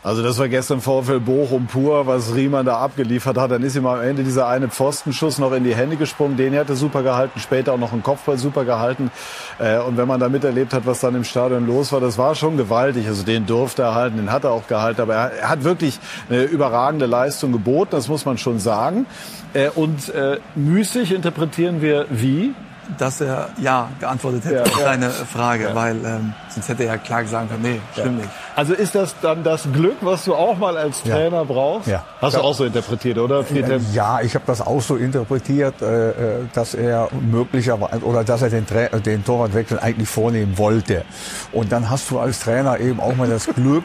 Also 0.00 0.22
das 0.22 0.38
war 0.38 0.48
gestern 0.48 0.80
VfL 0.80 1.18
Bochum 1.18 1.66
pur, 1.66 2.06
was 2.06 2.32
Riemann 2.32 2.64
da 2.64 2.78
abgeliefert 2.78 3.36
hat. 3.36 3.50
Dann 3.50 3.64
ist 3.64 3.74
ihm 3.74 3.84
am 3.84 4.00
Ende 4.00 4.22
dieser 4.22 4.46
eine 4.46 4.68
Pfostenschuss 4.68 5.38
noch 5.40 5.50
in 5.52 5.64
die 5.64 5.74
Hände 5.74 5.96
gesprungen. 5.96 6.36
Den 6.36 6.54
er 6.54 6.64
super 6.76 7.02
gehalten, 7.02 7.40
später 7.40 7.72
auch 7.72 7.78
noch 7.78 7.92
einen 7.92 8.04
Kopfball 8.04 8.38
super 8.38 8.64
gehalten. 8.64 9.10
Äh, 9.58 9.78
Und 9.78 9.96
wenn 9.96 10.06
man 10.06 10.20
da 10.20 10.28
miterlebt 10.28 10.72
hat, 10.72 10.86
was 10.86 11.00
dann 11.00 11.16
im 11.16 11.24
Stadion 11.24 11.66
los 11.66 11.90
war, 11.92 12.00
das 12.00 12.16
war 12.16 12.36
schon 12.36 12.56
gewaltig. 12.56 13.08
Also 13.08 13.24
den 13.24 13.46
durfte 13.46 13.82
er 13.82 13.94
halten, 13.96 14.18
den 14.18 14.30
hat 14.30 14.44
er 14.44 14.52
auch 14.52 14.68
gehalten. 14.68 15.00
Aber 15.00 15.14
er 15.14 15.32
er 15.32 15.48
hat 15.48 15.64
wirklich 15.64 15.98
eine 16.30 16.42
überragende 16.42 17.06
Leistung 17.06 17.50
geboten, 17.50 17.90
das 17.90 18.06
muss 18.08 18.24
man 18.24 18.38
schon 18.38 18.60
sagen. 18.60 19.04
Äh, 19.52 19.70
Und 19.74 20.10
äh, 20.14 20.38
müßig 20.54 21.12
interpretieren 21.12 21.82
wir 21.82 22.06
wie? 22.10 22.54
Dass 22.96 23.20
er 23.20 23.50
ja 23.60 23.88
geantwortet 24.00 24.44
hätte 24.44 24.54
Ja, 24.56 24.62
auf 24.62 24.78
ja. 24.78 24.84
deine 24.84 25.10
Frage, 25.10 25.70
weil 25.74 25.96
ähm, 26.04 26.32
sonst 26.48 26.68
hätte 26.68 26.84
er 26.84 26.94
ja 26.94 26.98
klar 26.98 27.24
sagen 27.26 27.48
können, 27.48 27.62
nee, 27.62 27.80
stimmt 27.92 28.18
nicht. 28.18 28.30
Also 28.56 28.74
ist 28.74 28.94
das 28.94 29.14
dann 29.20 29.44
das 29.44 29.68
Glück, 29.72 29.96
was 30.00 30.24
du 30.24 30.34
auch 30.34 30.56
mal 30.56 30.76
als 30.78 31.02
Ja. 31.04 31.16
Trainer 31.16 31.44
brauchst? 31.44 31.88
Ja. 31.88 32.04
Hast 32.20 32.36
du 32.36 32.40
auch 32.40 32.54
so 32.54 32.64
interpretiert, 32.64 33.18
oder? 33.18 33.44
Friedhelm? 33.44 33.84
Ja, 33.92 34.20
ich 34.20 34.34
habe 34.34 34.44
das 34.46 34.60
auch 34.60 34.80
so 34.80 34.96
interpretiert, 34.96 35.82
äh, 35.82 36.10
äh, 36.10 36.14
dass 36.54 36.74
er 36.74 37.08
möglicherweise 37.30 38.02
oder 38.04 38.24
dass 38.24 38.42
er 38.42 38.50
den, 38.50 38.66
Tra 38.66 38.86
den 38.98 39.24
Torwartwechsel 39.24 39.78
eigentlich 39.78 40.08
vornehmen 40.08 40.56
wollte. 40.56 41.04
Und 41.52 41.70
dann 41.72 41.90
hast 41.90 42.10
du 42.10 42.18
als 42.18 42.40
Trainer 42.40 42.78
eben 42.80 43.00
auch 43.00 43.14
mal 43.16 43.28
das 43.28 43.46
Glück, 43.54 43.84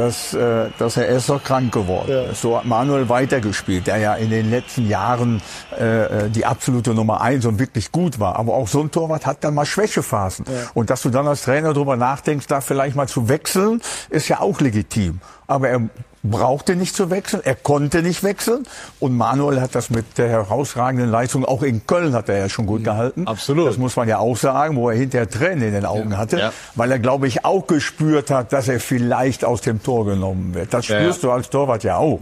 dass, 0.00 0.32
äh, 0.32 0.70
dass 0.78 0.96
er 0.96 1.06
erst 1.06 1.28
noch 1.28 1.44
krank 1.44 1.72
geworden 1.72 2.30
ist. 2.30 2.40
So 2.40 2.56
hat 2.56 2.64
Manuel 2.64 3.08
weitergespielt, 3.08 3.86
der 3.86 3.98
ja 3.98 4.14
in 4.14 4.30
den 4.30 4.50
letzten 4.50 4.88
Jahren 4.88 5.42
äh, 5.78 6.26
äh, 6.26 6.30
die 6.30 6.46
absolute 6.46 6.94
Nummer 6.94 7.20
eins 7.20 7.44
und 7.44 7.58
wirklich 7.58 7.92
gut 7.92 8.18
war. 8.18 8.36
Aber 8.36 8.54
auch 8.54 8.66
so 8.66 8.80
ein 8.80 8.90
Torwart 8.90 9.26
hat 9.26 9.44
dann 9.44 9.54
mal 9.54 9.66
Schwächephasen. 9.66 10.46
Und 10.72 10.88
dass 10.88 11.02
du 11.02 11.10
dann 11.10 11.28
als 11.28 11.42
Trainer 11.42 11.74
darüber 11.74 11.96
nachdenkst, 11.96 12.46
da 12.46 12.60
vielleicht 12.62 12.96
mal 12.96 13.08
zu 13.08 13.28
wechseln, 13.28 13.82
ist 14.08 14.28
ja 14.28 14.40
auch 14.40 14.60
legitim. 14.60 15.20
Aber 15.46 15.68
er 15.68 15.80
brauchte 16.22 16.76
nicht 16.76 16.94
zu 16.94 17.08
wechseln, 17.10 17.40
er 17.44 17.54
konnte 17.54 18.02
nicht 18.02 18.22
wechseln 18.22 18.64
und 18.98 19.16
Manuel 19.16 19.60
hat 19.60 19.74
das 19.74 19.88
mit 19.90 20.18
der 20.18 20.28
herausragenden 20.28 21.10
Leistung, 21.10 21.44
auch 21.46 21.62
in 21.62 21.86
Köln 21.86 22.12
hat 22.14 22.28
er 22.28 22.38
ja 22.38 22.48
schon 22.48 22.66
gut 22.66 22.84
gehalten. 22.84 23.26
Absolut. 23.26 23.66
Das 23.68 23.78
muss 23.78 23.96
man 23.96 24.06
ja 24.08 24.18
auch 24.18 24.36
sagen, 24.36 24.76
wo 24.76 24.90
er 24.90 24.96
hinterher 24.96 25.28
Tränen 25.30 25.62
in 25.68 25.72
den 25.72 25.86
Augen 25.86 26.18
hatte, 26.18 26.38
Ja. 26.38 26.52
weil 26.74 26.90
er, 26.92 26.98
glaube 26.98 27.26
ich, 27.26 27.44
auch 27.44 27.66
gespürt 27.66 28.30
hat, 28.30 28.52
dass 28.52 28.68
er 28.68 28.80
vielleicht 28.80 29.44
aus 29.44 29.62
dem 29.62 29.82
Tor 29.82 30.04
genommen 30.04 30.54
wird. 30.54 30.74
Das 30.74 30.88
Ja, 30.88 30.98
spürst 30.98 31.22
ja. 31.22 31.28
du 31.30 31.32
als 31.34 31.48
Torwart 31.50 31.84
ja 31.84 31.96
auch. 31.96 32.20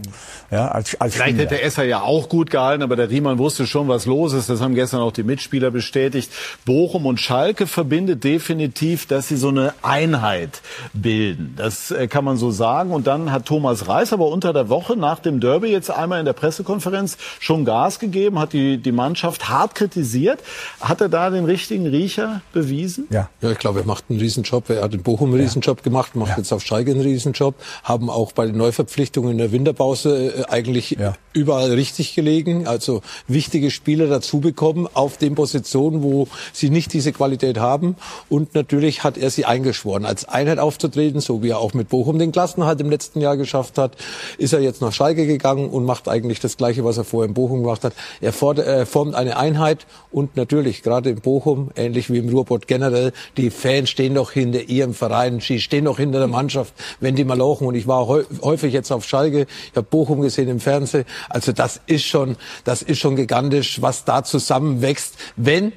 Ja, 0.51 0.69
als, 0.69 0.99
als 0.99 1.15
Vielleicht 1.15 1.31
Spieler. 1.35 1.43
hätte 1.51 1.61
Esser 1.61 1.83
ja 1.83 2.01
auch 2.01 2.27
gut 2.29 2.49
gehalten, 2.49 2.81
aber 2.83 2.95
der 2.95 3.09
Riemann 3.09 3.37
wusste 3.37 3.67
schon, 3.67 3.87
was 3.87 4.05
los 4.05 4.33
ist. 4.33 4.49
Das 4.49 4.61
haben 4.61 4.73
gestern 4.75 5.01
auch 5.01 5.11
die 5.11 5.23
Mitspieler 5.23 5.69
bestätigt. 5.71 6.31
Bochum 6.65 7.05
und 7.05 7.19
Schalke 7.19 7.67
verbindet 7.67 8.23
definitiv, 8.23 9.05
dass 9.07 9.27
sie 9.27 9.35
so 9.35 9.49
eine 9.49 9.73
Einheit 9.83 10.61
bilden. 10.93 11.53
Das 11.57 11.91
äh, 11.91 12.07
kann 12.07 12.23
man 12.25 12.37
so 12.37 12.49
sagen. 12.49 12.91
Und 12.91 13.05
dann 13.07 13.31
hat 13.31 13.45
Thomas 13.45 13.87
Reis 13.89 14.13
aber 14.13 14.27
unter 14.27 14.53
der 14.53 14.69
Woche 14.69 14.95
nach 14.95 15.19
dem 15.19 15.39
Derby 15.39 15.67
jetzt 15.67 15.89
einmal 15.89 16.19
in 16.19 16.25
der 16.25 16.33
Pressekonferenz 16.33 17.17
schon 17.39 17.65
Gas 17.65 17.99
gegeben, 17.99 18.39
hat 18.39 18.53
die, 18.53 18.77
die 18.77 18.91
Mannschaft 18.91 19.49
hart 19.49 19.75
kritisiert. 19.75 20.39
Hat 20.79 21.01
er 21.01 21.09
da 21.09 21.29
den 21.29 21.45
richtigen 21.45 21.87
Riecher 21.87 22.41
bewiesen? 22.53 23.07
Ja. 23.09 23.29
Ja, 23.41 23.51
ich 23.51 23.57
glaube, 23.57 23.79
er 23.79 23.85
macht 23.85 24.05
einen 24.09 24.19
Riesenjob. 24.19 24.69
Er 24.69 24.83
hat 24.83 24.93
in 24.93 25.01
Bochum 25.01 25.31
einen 25.31 25.41
Riesenjob 25.41 25.81
gemacht, 25.81 26.15
macht 26.15 26.37
jetzt 26.37 26.51
auf 26.51 26.63
Schalke 26.63 26.91
einen 26.91 27.01
Riesenjob, 27.01 27.55
haben 27.83 28.09
auch 28.09 28.33
bei 28.33 28.45
den 28.45 28.57
Neuverpflichtungen 28.57 29.31
in 29.31 29.37
der 29.37 29.51
Winterpause 29.51 30.33
äh, 30.33 30.43
eigentlich 30.49 30.97
überall 31.33 31.71
richtig 31.71 32.15
gelegen. 32.15 32.67
Also 32.67 33.01
wichtige 33.27 33.71
Spieler 33.71 34.07
dazu 34.07 34.39
bekommen 34.39 34.87
auf 34.93 35.17
den 35.17 35.35
Positionen, 35.35 36.03
wo 36.03 36.27
sie 36.53 36.69
nicht 36.69 36.93
diese 36.93 37.11
Qualität 37.13 37.59
haben. 37.59 37.95
Und 38.29 38.55
natürlich 38.55 39.03
hat 39.03 39.17
er 39.17 39.29
sie 39.29 39.45
eingeschworen, 39.45 40.05
als 40.05 40.27
Einheit 40.27 40.59
aufzutreten, 40.59 41.21
so 41.21 41.41
wie 41.41 41.49
er 41.49 41.59
auch 41.59 41.73
mit 41.73 41.89
Bochum 41.89 42.19
den 42.19 42.31
Klassenhalt 42.31 42.81
im 42.81 42.89
letzten 42.89 43.21
Jahr 43.21 43.37
geschafft 43.37 43.77
hat. 43.79 43.97
Ist 44.37 44.53
er 44.53 44.59
jetzt 44.59 44.81
nach 44.81 44.93
Schalke 44.93 45.25
gegangen 45.25 45.69
und 45.69 45.85
macht 45.85 46.07
eigentlich 46.07 46.39
das 46.39 46.57
Gleiche, 46.57 46.85
was 46.85 46.97
er 46.97 47.03
vorher 47.05 47.27
in 47.27 47.33
Bochum 47.33 47.63
gemacht 47.63 47.83
hat. 47.83 47.93
Er, 48.21 48.33
er 48.63 48.85
formt 48.85 49.15
eine 49.15 49.37
Einheit 49.37 49.87
und 50.11 50.37
natürlich 50.37 50.83
gerade 50.83 51.09
in 51.09 51.21
Bochum, 51.21 51.69
ähnlich 51.75 52.11
wie 52.11 52.19
im 52.19 52.29
Ruhrpott 52.29 52.67
generell, 52.67 53.13
die 53.37 53.49
Fans 53.49 53.89
stehen 53.89 54.13
doch 54.13 54.31
hinter 54.31 54.61
ihrem 54.69 54.93
Verein, 54.93 55.39
sie 55.39 55.59
stehen 55.59 55.85
doch 55.85 55.97
hinter 55.97 56.19
der 56.19 56.27
Mannschaft, 56.27 56.73
wenn 56.99 57.15
die 57.15 57.23
mal 57.23 57.37
lochen. 57.37 57.65
Und 57.65 57.75
ich 57.75 57.87
war 57.87 58.07
häu- 58.07 58.25
häufig 58.41 58.73
jetzt 58.73 58.91
auf 58.91 59.05
Schalke, 59.05 59.47
ich 59.71 59.75
habe 59.75 59.87
Bochum 59.89 60.21
gesehen 60.21 60.49
im 60.49 60.59
Fernsehen. 60.59 61.05
Also 61.29 61.51
das 61.51 61.81
ist 61.87 62.03
schon, 62.05 62.35
das 62.65 62.81
ist 62.81 62.99
schon 62.99 63.15
gigantisch, 63.15 63.81
was 63.81 64.05
da 64.05 64.23
zusammenwächst, 64.23 65.15
wenn 65.35 65.71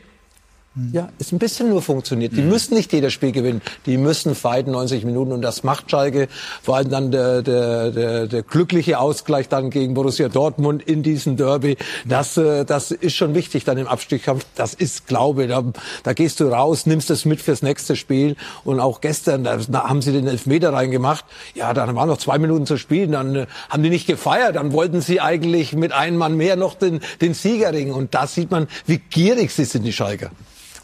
ja, 0.93 1.11
es 1.19 1.33
ein 1.33 1.39
bisschen 1.39 1.69
nur 1.69 1.83
funktioniert. 1.83 2.35
Die 2.35 2.41
müssen 2.41 2.73
nicht 2.73 2.95
jeder 2.95 3.11
Spiel 3.11 3.33
gewinnen. 3.33 3.61
Die 3.85 3.99
müssen 3.99 4.35
fighten 4.35 4.71
90 4.71 5.05
Minuten 5.05 5.33
und 5.33 5.43
das 5.43 5.65
macht 5.65 5.91
Schalke. 5.91 6.29
Vor 6.63 6.77
allem 6.77 6.89
dann 6.89 7.11
der, 7.11 7.43
der, 7.43 7.91
der, 7.91 8.27
der 8.27 8.43
glückliche 8.43 8.99
Ausgleich 8.99 9.51
dann 9.51 9.69
gegen 9.69 9.93
Borussia 9.93 10.31
Dortmund 10.31 10.83
in 10.83 11.03
diesem 11.03 11.37
Derby. 11.37 11.77
Das, 12.07 12.39
äh, 12.39 12.65
das 12.65 12.91
ist 12.91 13.15
schon 13.15 13.35
wichtig 13.35 13.65
dann 13.65 13.77
im 13.77 13.87
Abstiegskampf. 13.87 14.47
Das 14.55 14.73
ist 14.73 15.07
Glaube. 15.07 15.47
Da, 15.47 15.63
da 16.05 16.13
gehst 16.15 16.41
du 16.41 16.47
raus, 16.47 16.87
nimmst 16.87 17.11
das 17.11 17.27
mit 17.27 17.43
fürs 17.43 17.61
nächste 17.61 17.95
Spiel. 17.95 18.37
Und 18.65 18.81
auch 18.81 19.03
gestern, 19.03 19.45
da 19.45 19.59
haben 19.71 20.01
sie 20.01 20.13
den 20.13 20.27
Elfmeter 20.27 20.73
reingemacht. 20.73 21.27
Ja, 21.55 21.75
dann 21.75 21.95
waren 21.97 22.09
noch 22.09 22.17
zwei 22.17 22.39
Minuten 22.39 22.65
zu 22.65 22.79
spielen. 22.79 23.13
Dann 23.13 23.37
äh, 23.37 23.47
haben 23.69 23.83
die 23.83 23.91
nicht 23.91 24.07
gefeiert. 24.07 24.57
Dann 24.57 24.73
wollten 24.73 25.03
sie 25.03 25.21
eigentlich 25.21 25.75
mit 25.75 25.93
einem 25.93 26.17
Mann 26.17 26.39
mehr 26.39 26.57
noch 26.57 26.77
den, 26.77 27.01
den 27.21 27.35
Sieger 27.35 27.75
ringen. 27.75 27.93
Und 27.93 28.15
da 28.15 28.27
sieht 28.27 28.51
man, 28.51 28.69
wie 28.87 29.03
gierig 29.11 29.51
sie 29.51 29.67
sind, 29.67 29.83
die 29.83 29.93
Schalker. 29.93 30.31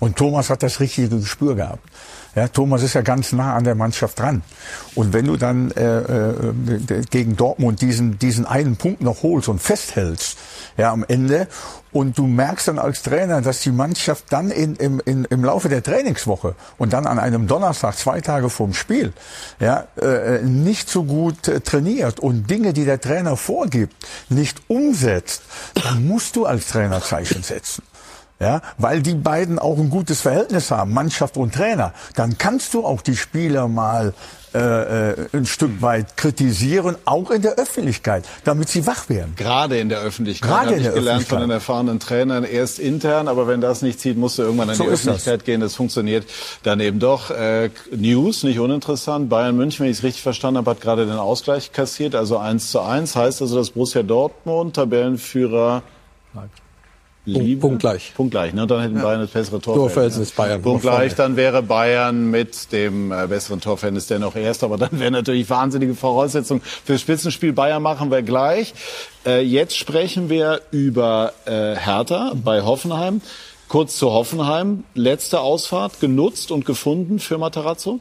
Und 0.00 0.16
Thomas 0.16 0.50
hat 0.50 0.62
das 0.62 0.80
richtige 0.80 1.08
Gespür 1.08 1.56
gehabt. 1.56 1.82
Ja, 2.34 2.46
Thomas 2.46 2.82
ist 2.82 2.94
ja 2.94 3.00
ganz 3.00 3.32
nah 3.32 3.54
an 3.54 3.64
der 3.64 3.74
Mannschaft 3.74 4.18
dran. 4.20 4.42
Und 4.94 5.12
wenn 5.12 5.26
du 5.26 5.36
dann 5.36 5.72
äh, 5.72 5.98
äh, 5.98 7.02
gegen 7.10 7.36
Dortmund 7.36 7.80
diesen, 7.80 8.18
diesen 8.18 8.46
einen 8.46 8.76
Punkt 8.76 9.00
noch 9.00 9.24
holst 9.24 9.48
und 9.48 9.60
festhältst, 9.60 10.38
ja, 10.76 10.92
am 10.92 11.04
Ende, 11.08 11.48
und 11.90 12.16
du 12.16 12.26
merkst 12.28 12.68
dann 12.68 12.78
als 12.78 13.02
Trainer, 13.02 13.40
dass 13.40 13.62
die 13.62 13.72
Mannschaft 13.72 14.26
dann 14.30 14.52
in, 14.52 14.76
im, 14.76 15.00
in, 15.04 15.24
im 15.24 15.44
Laufe 15.44 15.68
der 15.68 15.82
Trainingswoche 15.82 16.54
und 16.76 16.92
dann 16.92 17.06
an 17.06 17.18
einem 17.18 17.48
Donnerstag, 17.48 17.96
zwei 17.96 18.20
Tage 18.20 18.50
vorm 18.50 18.74
Spiel, 18.74 19.12
ja, 19.58 19.88
äh, 20.00 20.42
nicht 20.42 20.88
so 20.88 21.04
gut 21.04 21.48
äh, 21.48 21.60
trainiert 21.60 22.20
und 22.20 22.48
Dinge, 22.48 22.72
die 22.72 22.84
der 22.84 23.00
Trainer 23.00 23.36
vorgibt, 23.36 23.96
nicht 24.28 24.60
umsetzt, 24.68 25.42
dann 25.74 26.06
musst 26.06 26.36
du 26.36 26.46
als 26.46 26.68
Trainer 26.68 27.02
Zeichen 27.02 27.42
setzen 27.42 27.82
ja, 28.40 28.60
weil 28.78 29.02
die 29.02 29.14
beiden 29.14 29.58
auch 29.58 29.78
ein 29.78 29.90
gutes 29.90 30.20
Verhältnis 30.20 30.70
haben, 30.70 30.92
Mannschaft 30.92 31.36
und 31.36 31.54
Trainer, 31.54 31.92
dann 32.14 32.38
kannst 32.38 32.72
du 32.74 32.84
auch 32.84 33.02
die 33.02 33.16
Spieler 33.16 33.66
mal 33.68 34.14
äh, 34.54 35.10
äh, 35.10 35.26
ein 35.34 35.44
Stück 35.44 35.82
weit 35.82 36.16
kritisieren, 36.16 36.96
auch 37.04 37.30
in 37.30 37.42
der 37.42 37.56
Öffentlichkeit, 37.56 38.24
damit 38.44 38.70
sie 38.70 38.86
wach 38.86 39.08
werden. 39.10 39.34
Gerade 39.36 39.78
in 39.78 39.90
der 39.90 40.00
Öffentlichkeit. 40.00 40.48
Gerade 40.50 40.74
in 40.74 40.82
der 40.84 40.92
ich 40.92 40.98
gelernt 40.98 41.20
Öffentlichkeit. 41.22 41.28
von 41.28 41.40
den 41.40 41.50
erfahrenen 41.50 42.00
Trainern, 42.00 42.44
erst 42.44 42.78
intern, 42.78 43.28
aber 43.28 43.46
wenn 43.46 43.60
das 43.60 43.82
nicht 43.82 44.00
zieht, 44.00 44.16
musst 44.16 44.38
du 44.38 44.42
irgendwann 44.42 44.70
in 44.70 44.74
So 44.76 44.84
die 44.84 44.90
ist 44.90 45.06
das. 45.06 45.16
Öffentlichkeit 45.16 45.44
gehen. 45.44 45.60
Das 45.60 45.74
funktioniert 45.74 46.24
dann 46.62 46.80
eben 46.80 46.98
doch. 46.98 47.30
Äh, 47.30 47.68
News, 47.94 48.42
nicht 48.42 48.58
uninteressant. 48.58 49.28
Bayern 49.28 49.54
München, 49.54 49.84
wenn 49.84 49.90
ich 49.90 49.98
es 49.98 50.02
richtig 50.02 50.22
verstanden 50.22 50.58
habe, 50.58 50.70
hat 50.70 50.80
gerade 50.80 51.04
den 51.04 51.16
Ausgleich 51.16 51.72
kassiert, 51.72 52.14
also 52.14 52.38
1 52.38 52.70
zu 52.70 52.80
1. 52.80 53.16
Heißt 53.16 53.42
also, 53.42 53.54
dass 53.56 53.70
Borussia 53.70 54.02
Dortmund, 54.02 54.76
Tabellenführer, 54.76 55.82
Liebe, 57.32 57.60
punktgleich. 57.60 58.12
Punktgleich, 58.14 58.54
ne? 58.54 58.66
Dann 58.66 58.80
hätten 58.80 59.00
Bayern 59.00 59.20
das 59.20 59.30
bessere 59.30 59.60
Torverhältnis 59.60 59.94
Torverhältnis. 59.94 60.30
Bayern. 60.32 60.62
Punktgleich, 60.62 61.14
dann 61.14 61.36
wäre 61.36 61.62
Bayern 61.62 62.30
mit 62.30 62.72
dem 62.72 63.12
äh, 63.12 63.26
besseren 63.26 63.60
Torverhältnis 63.60 64.06
dennoch 64.06 64.36
erst. 64.36 64.64
Aber 64.64 64.78
dann 64.78 64.98
wäre 64.98 65.10
natürlich 65.10 65.48
wahnsinnige 65.50 65.94
Voraussetzung 65.94 66.60
fürs 66.62 67.00
Spitzenspiel. 67.00 67.52
Bayern 67.52 67.82
machen 67.82 68.10
wir 68.10 68.22
gleich. 68.22 68.74
Äh, 69.26 69.42
jetzt 69.42 69.76
sprechen 69.76 70.30
wir 70.30 70.62
über 70.70 71.32
äh, 71.44 71.74
Hertha 71.76 72.32
bei 72.34 72.62
Hoffenheim. 72.62 73.20
Kurz 73.68 73.96
zu 73.98 74.10
Hoffenheim. 74.10 74.84
Letzte 74.94 75.40
Ausfahrt 75.40 76.00
genutzt 76.00 76.50
und 76.50 76.64
gefunden 76.64 77.18
für 77.18 77.36
Matarazzo? 77.36 78.00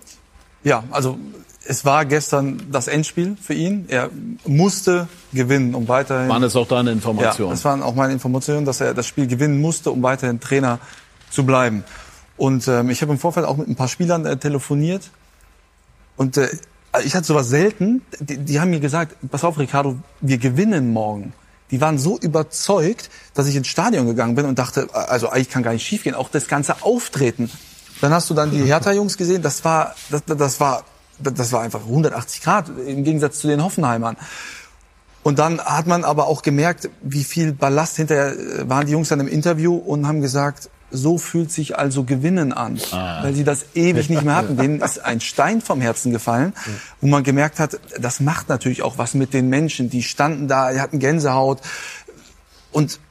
Ja, 0.63 0.83
also 0.91 1.17
es 1.67 1.83
war 1.85 2.05
gestern 2.05 2.61
das 2.71 2.87
Endspiel 2.87 3.35
für 3.41 3.53
ihn. 3.53 3.85
Er 3.89 4.09
musste 4.45 5.07
gewinnen, 5.33 5.75
um 5.75 5.87
weiterhin. 5.87 6.29
Waren 6.29 6.43
es 6.43 6.55
auch 6.55 6.67
deine 6.67 6.91
Informationen? 6.91 7.49
Ja, 7.49 7.53
das 7.53 7.65
waren 7.65 7.83
auch 7.83 7.93
meine 7.93 8.13
Informationen, 8.13 8.65
dass 8.65 8.79
er 8.79 8.93
das 8.93 9.05
Spiel 9.05 9.27
gewinnen 9.27 9.59
musste, 9.59 9.91
um 9.91 10.01
weiterhin 10.01 10.39
Trainer 10.39 10.79
zu 11.29 11.45
bleiben. 11.45 11.83
Und 12.37 12.67
ähm, 12.67 12.89
ich 12.89 13.01
habe 13.01 13.11
im 13.11 13.19
Vorfeld 13.19 13.45
auch 13.45 13.57
mit 13.57 13.67
ein 13.67 13.75
paar 13.75 13.89
Spielern 13.89 14.25
äh, 14.25 14.37
telefoniert. 14.37 15.09
Und 16.15 16.37
äh, 16.37 16.47
ich 17.03 17.15
hatte 17.15 17.25
sowas 17.25 17.49
selten. 17.49 18.01
Die, 18.19 18.37
die 18.37 18.59
haben 18.59 18.69
mir 18.69 18.79
gesagt, 18.79 19.15
pass 19.29 19.43
auf, 19.43 19.59
Ricardo, 19.59 19.97
wir 20.21 20.37
gewinnen 20.37 20.93
morgen. 20.93 21.33
Die 21.71 21.81
waren 21.81 21.97
so 21.97 22.17
überzeugt, 22.17 23.09
dass 23.33 23.47
ich 23.47 23.55
ins 23.57 23.67
Stadion 23.67 24.05
gegangen 24.05 24.35
bin 24.35 24.45
und 24.45 24.57
dachte, 24.57 24.87
also 24.93 25.29
eigentlich 25.29 25.49
kann 25.49 25.63
gar 25.63 25.73
nicht 25.73 25.85
schiefgehen. 25.85 26.15
Auch 26.15 26.29
das 26.29 26.47
ganze 26.47 26.81
Auftreten. 26.83 27.51
Dann 27.99 28.13
hast 28.13 28.29
du 28.29 28.33
dann 28.33 28.51
die 28.51 28.63
Hertha-Jungs 28.63 29.17
gesehen. 29.17 29.41
Das 29.41 29.65
war, 29.65 29.95
das, 30.09 30.23
das 30.25 30.59
war, 30.61 30.85
das 31.19 31.51
war 31.51 31.61
einfach 31.61 31.81
180 31.81 32.41
Grad 32.41 32.69
im 32.85 33.03
Gegensatz 33.03 33.39
zu 33.39 33.47
den 33.47 33.63
Hoffenheimern. 33.63 34.17
Und 35.23 35.39
dann 35.39 35.59
hat 35.59 35.87
man 35.87 36.03
aber 36.05 36.27
auch 36.27 36.41
gemerkt, 36.41 36.89
wie 37.01 37.23
viel 37.23 37.51
Ballast 37.51 37.97
hinterher 37.97 38.31
äh, 38.37 38.69
waren 38.69 38.85
die 38.85 38.93
Jungs 38.93 39.09
dann 39.09 39.19
im 39.19 39.27
Interview 39.27 39.75
und 39.75 40.07
haben 40.07 40.21
gesagt, 40.21 40.69
so 40.89 41.17
fühlt 41.17 41.51
sich 41.51 41.77
also 41.77 42.05
Gewinnen 42.05 42.53
an, 42.53 42.79
Ah. 42.93 43.21
weil 43.23 43.33
sie 43.33 43.43
das 43.43 43.65
ewig 43.75 44.09
nicht 44.09 44.23
mehr 44.23 44.35
hatten. 44.37 44.55
Denen 44.55 44.79
ist 44.79 44.99
ein 45.03 45.19
Stein 45.19 45.61
vom 45.61 45.81
Herzen 45.81 46.13
gefallen, 46.13 46.53
wo 47.01 47.07
man 47.07 47.23
gemerkt 47.23 47.59
hat, 47.59 47.77
das 47.99 48.21
macht 48.21 48.47
natürlich 48.47 48.83
auch 48.83 48.97
was 48.97 49.13
mit 49.13 49.33
den 49.33 49.49
Menschen. 49.49 49.89
Die 49.89 50.01
standen 50.01 50.47
da, 50.47 50.71
die 50.71 50.79
hatten 50.79 50.99
Gänsehaut. 50.99 51.59
Und 52.71 53.01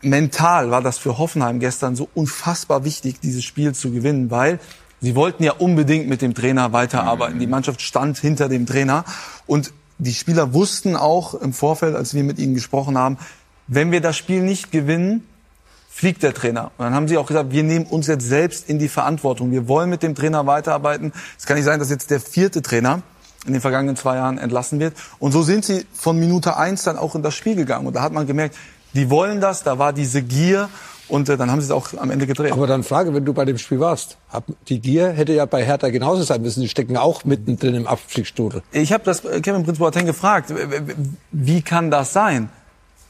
mental 0.00 0.70
war 0.70 0.80
das 0.80 0.98
für 0.98 1.18
Hoffenheim 1.18 1.58
gestern 1.58 1.96
so 1.96 2.08
unfassbar 2.14 2.84
wichtig, 2.84 3.18
dieses 3.20 3.42
Spiel 3.42 3.74
zu 3.74 3.90
gewinnen, 3.90 4.30
weil 4.30 4.60
sie 5.04 5.14
wollten 5.14 5.42
ja 5.42 5.52
unbedingt 5.52 6.08
mit 6.08 6.22
dem 6.22 6.34
Trainer 6.34 6.72
weiterarbeiten. 6.72 7.38
Die 7.38 7.46
Mannschaft 7.46 7.82
stand 7.82 8.18
hinter 8.18 8.48
dem 8.48 8.66
Trainer 8.66 9.04
und 9.46 9.72
die 9.98 10.14
Spieler 10.14 10.54
wussten 10.54 10.96
auch 10.96 11.34
im 11.34 11.52
Vorfeld, 11.52 11.94
als 11.94 12.14
wir 12.14 12.24
mit 12.24 12.38
ihnen 12.38 12.54
gesprochen 12.54 12.98
haben, 12.98 13.18
wenn 13.66 13.92
wir 13.92 14.00
das 14.00 14.16
Spiel 14.16 14.42
nicht 14.42 14.72
gewinnen, 14.72 15.26
fliegt 15.88 16.22
der 16.22 16.34
Trainer. 16.34 16.72
Und 16.76 16.86
dann 16.86 16.94
haben 16.94 17.06
sie 17.06 17.16
auch 17.16 17.26
gesagt, 17.26 17.52
wir 17.52 17.62
nehmen 17.62 17.86
uns 17.86 18.08
jetzt 18.08 18.26
selbst 18.26 18.68
in 18.68 18.78
die 18.78 18.88
Verantwortung. 18.88 19.52
Wir 19.52 19.68
wollen 19.68 19.88
mit 19.88 20.02
dem 20.02 20.14
Trainer 20.14 20.46
weiterarbeiten. 20.46 21.12
Es 21.38 21.46
kann 21.46 21.56
nicht 21.56 21.64
sein, 21.64 21.78
dass 21.78 21.90
jetzt 21.90 22.10
der 22.10 22.20
vierte 22.20 22.62
Trainer 22.62 23.02
in 23.46 23.52
den 23.52 23.60
vergangenen 23.60 23.94
zwei 23.94 24.16
Jahren 24.16 24.38
entlassen 24.38 24.80
wird. 24.80 24.94
Und 25.18 25.32
so 25.32 25.42
sind 25.42 25.64
sie 25.64 25.86
von 25.92 26.18
Minute 26.18 26.56
eins 26.56 26.82
dann 26.82 26.98
auch 26.98 27.14
in 27.14 27.22
das 27.22 27.34
Spiel 27.34 27.54
gegangen. 27.54 27.86
Und 27.86 27.94
da 27.94 28.02
hat 28.02 28.12
man 28.12 28.26
gemerkt, 28.26 28.56
die 28.94 29.10
wollen 29.10 29.40
das, 29.40 29.62
da 29.62 29.78
war 29.78 29.92
diese 29.92 30.22
Gier 30.22 30.68
und 31.08 31.28
äh, 31.28 31.36
dann 31.36 31.50
haben 31.50 31.60
sie 31.60 31.66
es 31.66 31.70
auch 31.70 31.94
am 31.96 32.10
Ende 32.10 32.26
gedreht. 32.26 32.52
Aber 32.52 32.66
dann 32.66 32.82
Frage, 32.82 33.12
wenn 33.14 33.24
du 33.24 33.32
bei 33.34 33.44
dem 33.44 33.58
Spiel 33.58 33.80
warst, 33.80 34.16
hab- 34.30 34.44
die 34.68 34.80
Gier 34.80 35.10
hätte 35.10 35.32
ja 35.32 35.44
bei 35.46 35.64
Hertha 35.64 35.90
genauso 35.90 36.22
sein 36.22 36.42
müssen. 36.42 36.60
Die 36.60 36.68
stecken 36.68 36.96
auch 36.96 37.24
mittendrin 37.24 37.74
im 37.74 37.86
Abstiegsstrudel. 37.86 38.62
Ich 38.72 38.92
habe 38.92 39.04
das 39.04 39.24
äh, 39.24 39.40
Kevin 39.40 39.64
Prince 39.64 39.78
Boateng 39.80 40.06
gefragt, 40.06 40.52
wie 41.32 41.62
kann 41.62 41.90
das 41.90 42.12
sein? 42.12 42.48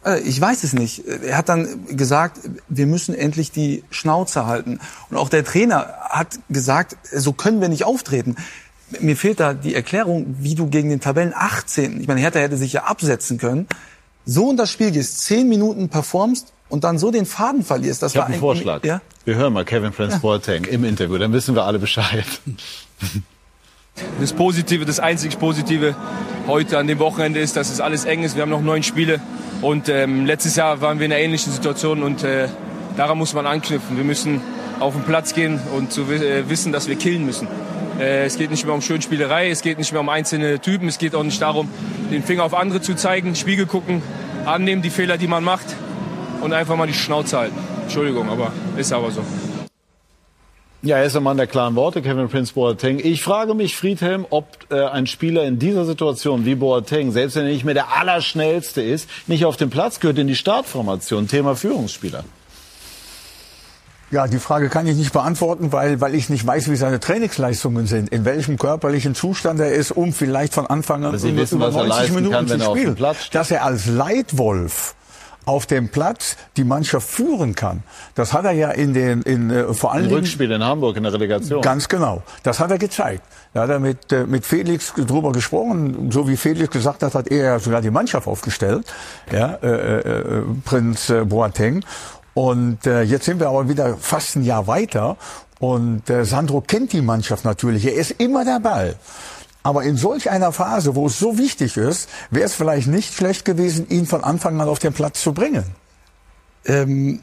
Äh, 0.04 0.20
Ich 0.20 0.40
weiß 0.40 0.64
es 0.64 0.72
nicht. 0.72 1.04
Er 1.06 1.36
hat 1.36 1.48
dann 1.48 1.86
gesagt, 1.96 2.38
wir 2.68 2.86
müssen 2.86 3.14
endlich 3.14 3.52
die 3.52 3.84
Schnauze 3.90 4.46
halten. 4.46 4.80
Und 5.10 5.16
auch 5.16 5.28
der 5.28 5.44
Trainer 5.44 5.94
hat 6.10 6.38
gesagt, 6.48 6.96
so 7.12 7.32
können 7.32 7.60
wir 7.60 7.68
nicht 7.68 7.84
auftreten. 7.84 8.36
Mir 9.00 9.16
fehlt 9.16 9.40
da 9.40 9.54
die 9.54 9.74
Erklärung, 9.74 10.36
wie 10.40 10.54
du 10.54 10.66
gegen 10.68 10.88
den 10.88 11.00
Tabellen 11.00 11.32
18, 11.34 12.00
ich 12.00 12.06
meine, 12.06 12.20
Hertha 12.20 12.38
hätte 12.38 12.56
sich 12.56 12.72
ja 12.74 12.84
absetzen 12.84 13.38
können, 13.38 13.66
so 14.26 14.50
in 14.50 14.56
das 14.56 14.70
Spiel 14.70 14.90
gehst, 14.90 15.20
zehn 15.20 15.48
Minuten 15.48 15.88
performst 15.90 16.52
und 16.68 16.84
dann 16.84 16.98
so 16.98 17.10
den 17.10 17.26
Faden 17.26 17.62
verlierst. 17.62 18.02
Das 18.02 18.12
Ich 18.12 18.16
habe 18.16 18.22
war 18.22 18.26
einen 18.26 18.34
ein- 18.34 18.40
Vorschlag. 18.40 18.84
Ja? 18.84 19.00
Wir 19.24 19.36
hören 19.36 19.52
mal 19.52 19.64
Kevin 19.64 19.92
Prince 19.92 20.18
Boateng 20.20 20.64
im 20.64 20.84
Interview, 20.84 21.16
dann 21.18 21.32
wissen 21.32 21.54
wir 21.54 21.64
alle 21.64 21.78
Bescheid. 21.78 22.24
Das 24.20 24.32
Positive, 24.32 24.84
das 24.84 24.98
einzig 24.98 25.38
Positive 25.38 25.94
heute 26.48 26.78
an 26.78 26.88
dem 26.88 26.98
Wochenende 26.98 27.38
ist, 27.38 27.56
dass 27.56 27.70
es 27.70 27.80
alles 27.80 28.04
eng 28.04 28.24
ist. 28.24 28.34
Wir 28.34 28.42
haben 28.42 28.50
noch 28.50 28.60
neun 28.60 28.82
Spiele 28.82 29.20
und 29.62 29.88
ähm, 29.88 30.26
letztes 30.26 30.56
Jahr 30.56 30.80
waren 30.80 30.98
wir 30.98 31.06
in 31.06 31.12
einer 31.12 31.20
ähnlichen 31.22 31.52
Situation 31.52 32.02
und 32.02 32.24
äh, 32.24 32.48
daran 32.96 33.16
muss 33.18 33.34
man 33.34 33.46
anknüpfen. 33.46 33.96
Wir 33.96 34.02
müssen 34.02 34.40
auf 34.80 34.94
den 34.94 35.04
Platz 35.04 35.32
gehen 35.32 35.60
und 35.76 35.92
zu 35.92 36.02
äh, 36.10 36.48
wissen, 36.48 36.72
dass 36.72 36.88
wir 36.88 36.96
killen 36.96 37.24
müssen. 37.24 37.46
Äh, 38.00 38.24
es 38.24 38.36
geht 38.36 38.50
nicht 38.50 38.64
mehr 38.66 38.74
um 38.74 38.82
Schönspielerei, 38.82 39.48
es 39.50 39.62
geht 39.62 39.78
nicht 39.78 39.92
mehr 39.92 40.00
um 40.00 40.08
einzelne 40.08 40.58
Typen, 40.58 40.88
es 40.88 40.98
geht 40.98 41.14
auch 41.14 41.22
nicht 41.22 41.40
darum, 41.40 41.68
den 42.10 42.24
Finger 42.24 42.42
auf 42.42 42.52
andere 42.54 42.80
zu 42.80 42.96
zeigen, 42.96 43.36
Spiegel 43.36 43.66
gucken, 43.66 44.02
annehmen 44.44 44.82
die 44.82 44.90
Fehler, 44.90 45.18
die 45.18 45.28
man 45.28 45.44
macht 45.44 45.66
und 46.44 46.52
einfach 46.52 46.76
mal 46.76 46.86
die 46.86 46.94
Schnauze 46.94 47.38
halten. 47.38 47.58
Entschuldigung, 47.82 48.28
aber 48.28 48.52
ist 48.76 48.92
aber 48.92 49.10
so. 49.10 49.22
Ja, 50.82 50.98
er 50.98 51.06
ist 51.06 51.16
ein 51.16 51.22
Mann 51.22 51.38
der 51.38 51.46
klaren 51.46 51.74
Worte, 51.76 52.02
Kevin 52.02 52.28
Prince 52.28 52.52
Boateng. 52.52 53.00
Ich 53.02 53.22
frage 53.22 53.54
mich, 53.54 53.74
Friedhelm, 53.74 54.26
ob 54.28 54.46
äh, 54.70 54.84
ein 54.84 55.06
Spieler 55.06 55.44
in 55.44 55.58
dieser 55.58 55.86
Situation 55.86 56.44
wie 56.44 56.54
Boateng, 56.54 57.10
selbst 57.10 57.36
wenn 57.36 57.46
er 57.46 57.52
nicht 57.52 57.64
mehr 57.64 57.72
der 57.72 57.96
Allerschnellste 57.96 58.82
ist, 58.82 59.08
nicht 59.26 59.46
auf 59.46 59.56
den 59.56 59.70
Platz 59.70 59.98
gehört 59.98 60.18
in 60.18 60.26
die 60.26 60.36
Startformation. 60.36 61.26
Thema 61.26 61.56
Führungsspieler. 61.56 62.24
Ja, 64.10 64.26
die 64.26 64.38
Frage 64.38 64.68
kann 64.68 64.86
ich 64.86 64.96
nicht 64.96 65.14
beantworten, 65.14 65.72
weil, 65.72 66.02
weil 66.02 66.14
ich 66.14 66.28
nicht 66.28 66.46
weiß, 66.46 66.70
wie 66.70 66.76
seine 66.76 67.00
Trainingsleistungen 67.00 67.86
sind, 67.86 68.10
in 68.10 68.26
welchem 68.26 68.58
körperlichen 68.58 69.14
Zustand 69.14 69.60
er 69.60 69.72
ist, 69.72 69.90
um 69.90 70.12
vielleicht 70.12 70.52
von 70.52 70.66
Anfang 70.66 71.06
an 71.06 71.18
Sie 71.18 71.34
wissen, 71.34 71.58
was 71.58 71.74
er 71.74 71.86
leisten 71.86 72.30
kann, 72.30 72.44
Platz 72.94 73.24
steht. 73.24 73.34
Dass 73.34 73.50
er 73.50 73.64
als 73.64 73.86
Leitwolf 73.86 74.94
auf 75.46 75.66
dem 75.66 75.88
Platz 75.88 76.36
die 76.56 76.64
Mannschaft 76.64 77.08
führen 77.08 77.54
kann. 77.54 77.82
Das 78.14 78.32
hat 78.32 78.44
er 78.44 78.52
ja 78.52 78.70
in 78.70 78.94
den, 78.94 79.22
in, 79.22 79.50
äh, 79.50 79.74
vor 79.74 79.94
Dingen 79.94 80.08
Rückspiel 80.10 80.50
in 80.50 80.62
Hamburg 80.62 80.96
in 80.96 81.02
der 81.02 81.12
Relegation. 81.12 81.60
Ganz 81.60 81.88
genau. 81.88 82.22
Das 82.42 82.60
hat 82.60 82.70
er 82.70 82.78
gezeigt. 82.78 83.22
Da 83.52 83.62
hat 83.62 83.70
er 83.70 83.78
mit, 83.78 84.12
äh, 84.12 84.24
mit 84.26 84.44
Felix 84.44 84.92
drüber 84.94 85.32
gesprochen. 85.32 86.10
So 86.10 86.28
wie 86.28 86.36
Felix 86.36 86.70
gesagt 86.70 87.02
hat, 87.02 87.14
hat 87.14 87.28
er 87.28 87.60
sogar 87.60 87.80
die 87.80 87.90
Mannschaft 87.90 88.26
aufgestellt. 88.26 88.86
Ja, 89.32 89.54
äh, 89.62 89.98
äh, 89.98 90.42
Prinz 90.64 91.10
äh, 91.10 91.24
Boateng. 91.24 91.84
Und 92.34 92.86
äh, 92.86 93.02
jetzt 93.02 93.26
sind 93.26 93.38
wir 93.38 93.48
aber 93.48 93.68
wieder 93.68 93.96
fast 93.96 94.36
ein 94.36 94.42
Jahr 94.42 94.66
weiter. 94.66 95.16
Und 95.60 96.10
äh, 96.10 96.24
Sandro 96.24 96.60
kennt 96.60 96.92
die 96.92 97.00
Mannschaft 97.00 97.44
natürlich. 97.44 97.86
Er 97.86 97.94
ist 97.94 98.10
immer 98.12 98.44
der 98.44 98.60
Ball. 98.60 98.96
Aber 99.64 99.82
in 99.82 99.96
solch 99.96 100.30
einer 100.30 100.52
Phase, 100.52 100.94
wo 100.94 101.06
es 101.06 101.18
so 101.18 101.38
wichtig 101.38 101.78
ist, 101.78 102.10
wäre 102.30 102.44
es 102.44 102.54
vielleicht 102.54 102.86
nicht 102.86 103.14
schlecht 103.14 103.46
gewesen, 103.46 103.88
ihn 103.88 104.06
von 104.06 104.22
Anfang 104.22 104.60
an 104.60 104.68
auf 104.68 104.78
den 104.78 104.92
Platz 104.92 105.22
zu 105.22 105.32
bringen. 105.32 105.64
Ähm, 106.66 107.20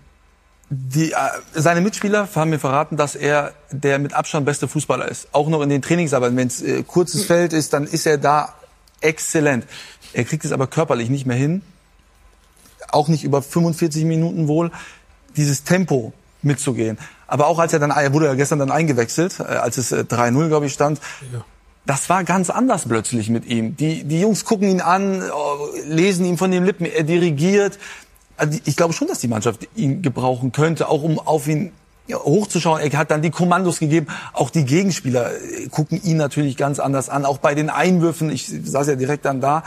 die, 0.72 1.12
äh, 1.12 1.16
seine 1.54 1.82
Mitspieler 1.82 2.28
haben 2.34 2.50
mir 2.50 2.58
verraten, 2.58 2.98
dass 2.98 3.16
er 3.16 3.54
der 3.72 4.00
mit 4.00 4.14
Abstand 4.14 4.48
beste 4.48 4.68
Fußballer 4.68 5.08
ist. 5.08 5.28
Auch 5.34 5.50
noch 5.50 5.62
in 5.62 5.70
den 5.70 5.84
Trainingsarbeiten. 5.84 6.36
Wenn 6.36 6.48
es 6.48 6.64
äh, 6.64 6.82
kurzes 6.82 7.26
Feld 7.26 7.54
ist, 7.54 7.74
dann 7.74 7.86
ist 7.86 8.08
er 8.08 8.18
da 8.18 8.56
exzellent. 9.02 9.68
Er 10.14 10.24
kriegt 10.24 10.44
es 10.44 10.52
aber 10.52 10.66
körperlich 10.66 11.12
nicht 11.12 11.28
mehr 11.28 11.38
hin. 11.38 11.62
Auch 12.90 13.08
nicht 13.08 13.24
über 13.24 13.44
45 13.44 14.04
Minuten 14.06 14.48
wohl, 14.48 14.72
dieses 15.38 15.64
Tempo 15.64 16.12
mitzugehen. 16.42 16.98
Aber 17.28 17.46
auch 17.46 17.60
als 17.60 17.72
er 17.72 17.80
dann, 17.80 17.92
er 17.92 18.14
wurde 18.14 18.26
ja 18.26 18.34
gestern 18.34 18.58
dann 18.58 18.72
eingewechselt, 18.72 19.40
äh, 19.40 19.44
als 19.44 19.78
es 19.78 19.92
äh, 19.92 20.06
3-0, 20.10 20.48
glaube 20.48 20.66
ich, 20.66 20.74
stand. 20.74 21.00
Das 21.86 22.10
war 22.10 22.24
ganz 22.24 22.50
anders 22.50 22.86
plötzlich 22.88 23.30
mit 23.30 23.46
ihm. 23.46 23.76
Die, 23.76 24.04
die 24.04 24.22
Jungs 24.22 24.46
gucken 24.46 24.70
ihn 24.70 24.82
an, 24.82 25.24
oh, 25.32 25.68
lesen 25.86 26.26
ihm 26.26 26.38
von 26.38 26.52
den 26.52 26.64
Lippen, 26.64 26.86
er 26.86 27.04
dirigiert. 27.04 27.80
Also 28.38 28.60
ich 28.66 28.76
glaube 28.76 28.94
schon, 28.94 29.08
dass 29.08 29.20
die 29.20 29.28
Mannschaft 29.28 29.68
ihn 29.76 30.02
gebrauchen 30.02 30.52
könnte, 30.52 30.88
auch 30.90 31.04
um 31.04 31.20
auf 31.20 31.48
ihn 31.48 31.72
hochzuschauen. 32.14 32.82
Er 32.82 32.98
hat 32.98 33.12
dann 33.12 33.22
die 33.22 33.30
Kommandos 33.30 33.80
gegeben. 33.80 34.08
Auch 34.34 34.50
die 34.50 34.66
Gegenspieler 34.66 35.32
äh, 35.34 35.68
gucken 35.70 36.02
ihn 36.04 36.18
natürlich 36.18 36.58
ganz 36.58 36.80
anders 36.80 37.10
an. 37.10 37.26
Auch 37.26 37.38
bei 37.38 37.56
den 37.56 37.70
Einwürfen, 37.70 38.30
ich 38.32 38.48
saß 38.48 38.88
ja 38.88 38.96
direkt 38.96 39.26
dann 39.26 39.42
da. 39.42 39.64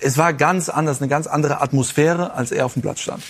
Es 0.00 0.16
war 0.16 0.32
ganz 0.32 0.68
anders, 0.68 1.00
eine 1.00 1.08
ganz 1.08 1.26
andere 1.26 1.60
Atmosphäre, 1.60 2.34
als 2.34 2.52
er 2.52 2.66
auf 2.66 2.74
dem 2.74 2.82
Platz 2.82 3.00
stand. 3.00 3.22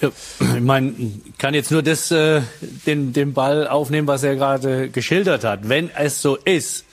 Ja, 0.00 0.10
ich 0.40 0.60
meine, 0.60 0.94
kann 1.38 1.54
jetzt 1.54 1.70
nur 1.70 1.82
das, 1.82 2.10
äh, 2.10 2.42
den, 2.86 3.12
den 3.12 3.32
Ball 3.32 3.66
aufnehmen, 3.68 4.06
was 4.06 4.22
er 4.22 4.36
gerade 4.36 4.90
geschildert 4.90 5.44
hat. 5.44 5.68
Wenn 5.68 5.90
es 5.90 6.22
so 6.22 6.36
ist, 6.36 6.84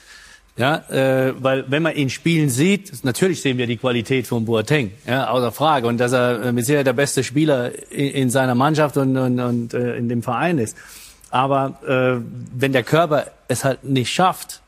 ja, 0.58 0.76
äh, 0.90 1.34
weil 1.38 1.64
wenn 1.68 1.84
man 1.84 1.94
ihn 1.94 2.10
spielen 2.10 2.50
sieht, 2.50 3.04
natürlich 3.04 3.40
sehen 3.40 3.58
wir 3.58 3.68
die 3.68 3.76
Qualität 3.76 4.26
von 4.26 4.44
Boateng, 4.44 4.90
ja, 5.06 5.30
außer 5.30 5.52
Frage. 5.52 5.86
Und 5.86 5.98
dass 5.98 6.12
er 6.12 6.42
äh, 6.42 6.52
mit 6.52 6.66
Sicherheit 6.66 6.86
der 6.86 6.94
beste 6.94 7.22
Spieler 7.22 7.70
in, 7.92 8.08
in 8.08 8.30
seiner 8.30 8.56
Mannschaft 8.56 8.96
und, 8.96 9.16
und, 9.16 9.38
und 9.38 9.72
äh, 9.72 9.96
in 9.96 10.08
dem 10.08 10.22
Verein 10.24 10.58
ist. 10.58 10.76
Aber 11.30 11.78
äh, 11.86 12.20
wenn 12.58 12.72
der 12.72 12.82
Körper 12.82 13.26
es 13.46 13.64
halt 13.64 13.84
nicht 13.84 14.12
schafft, 14.12 14.60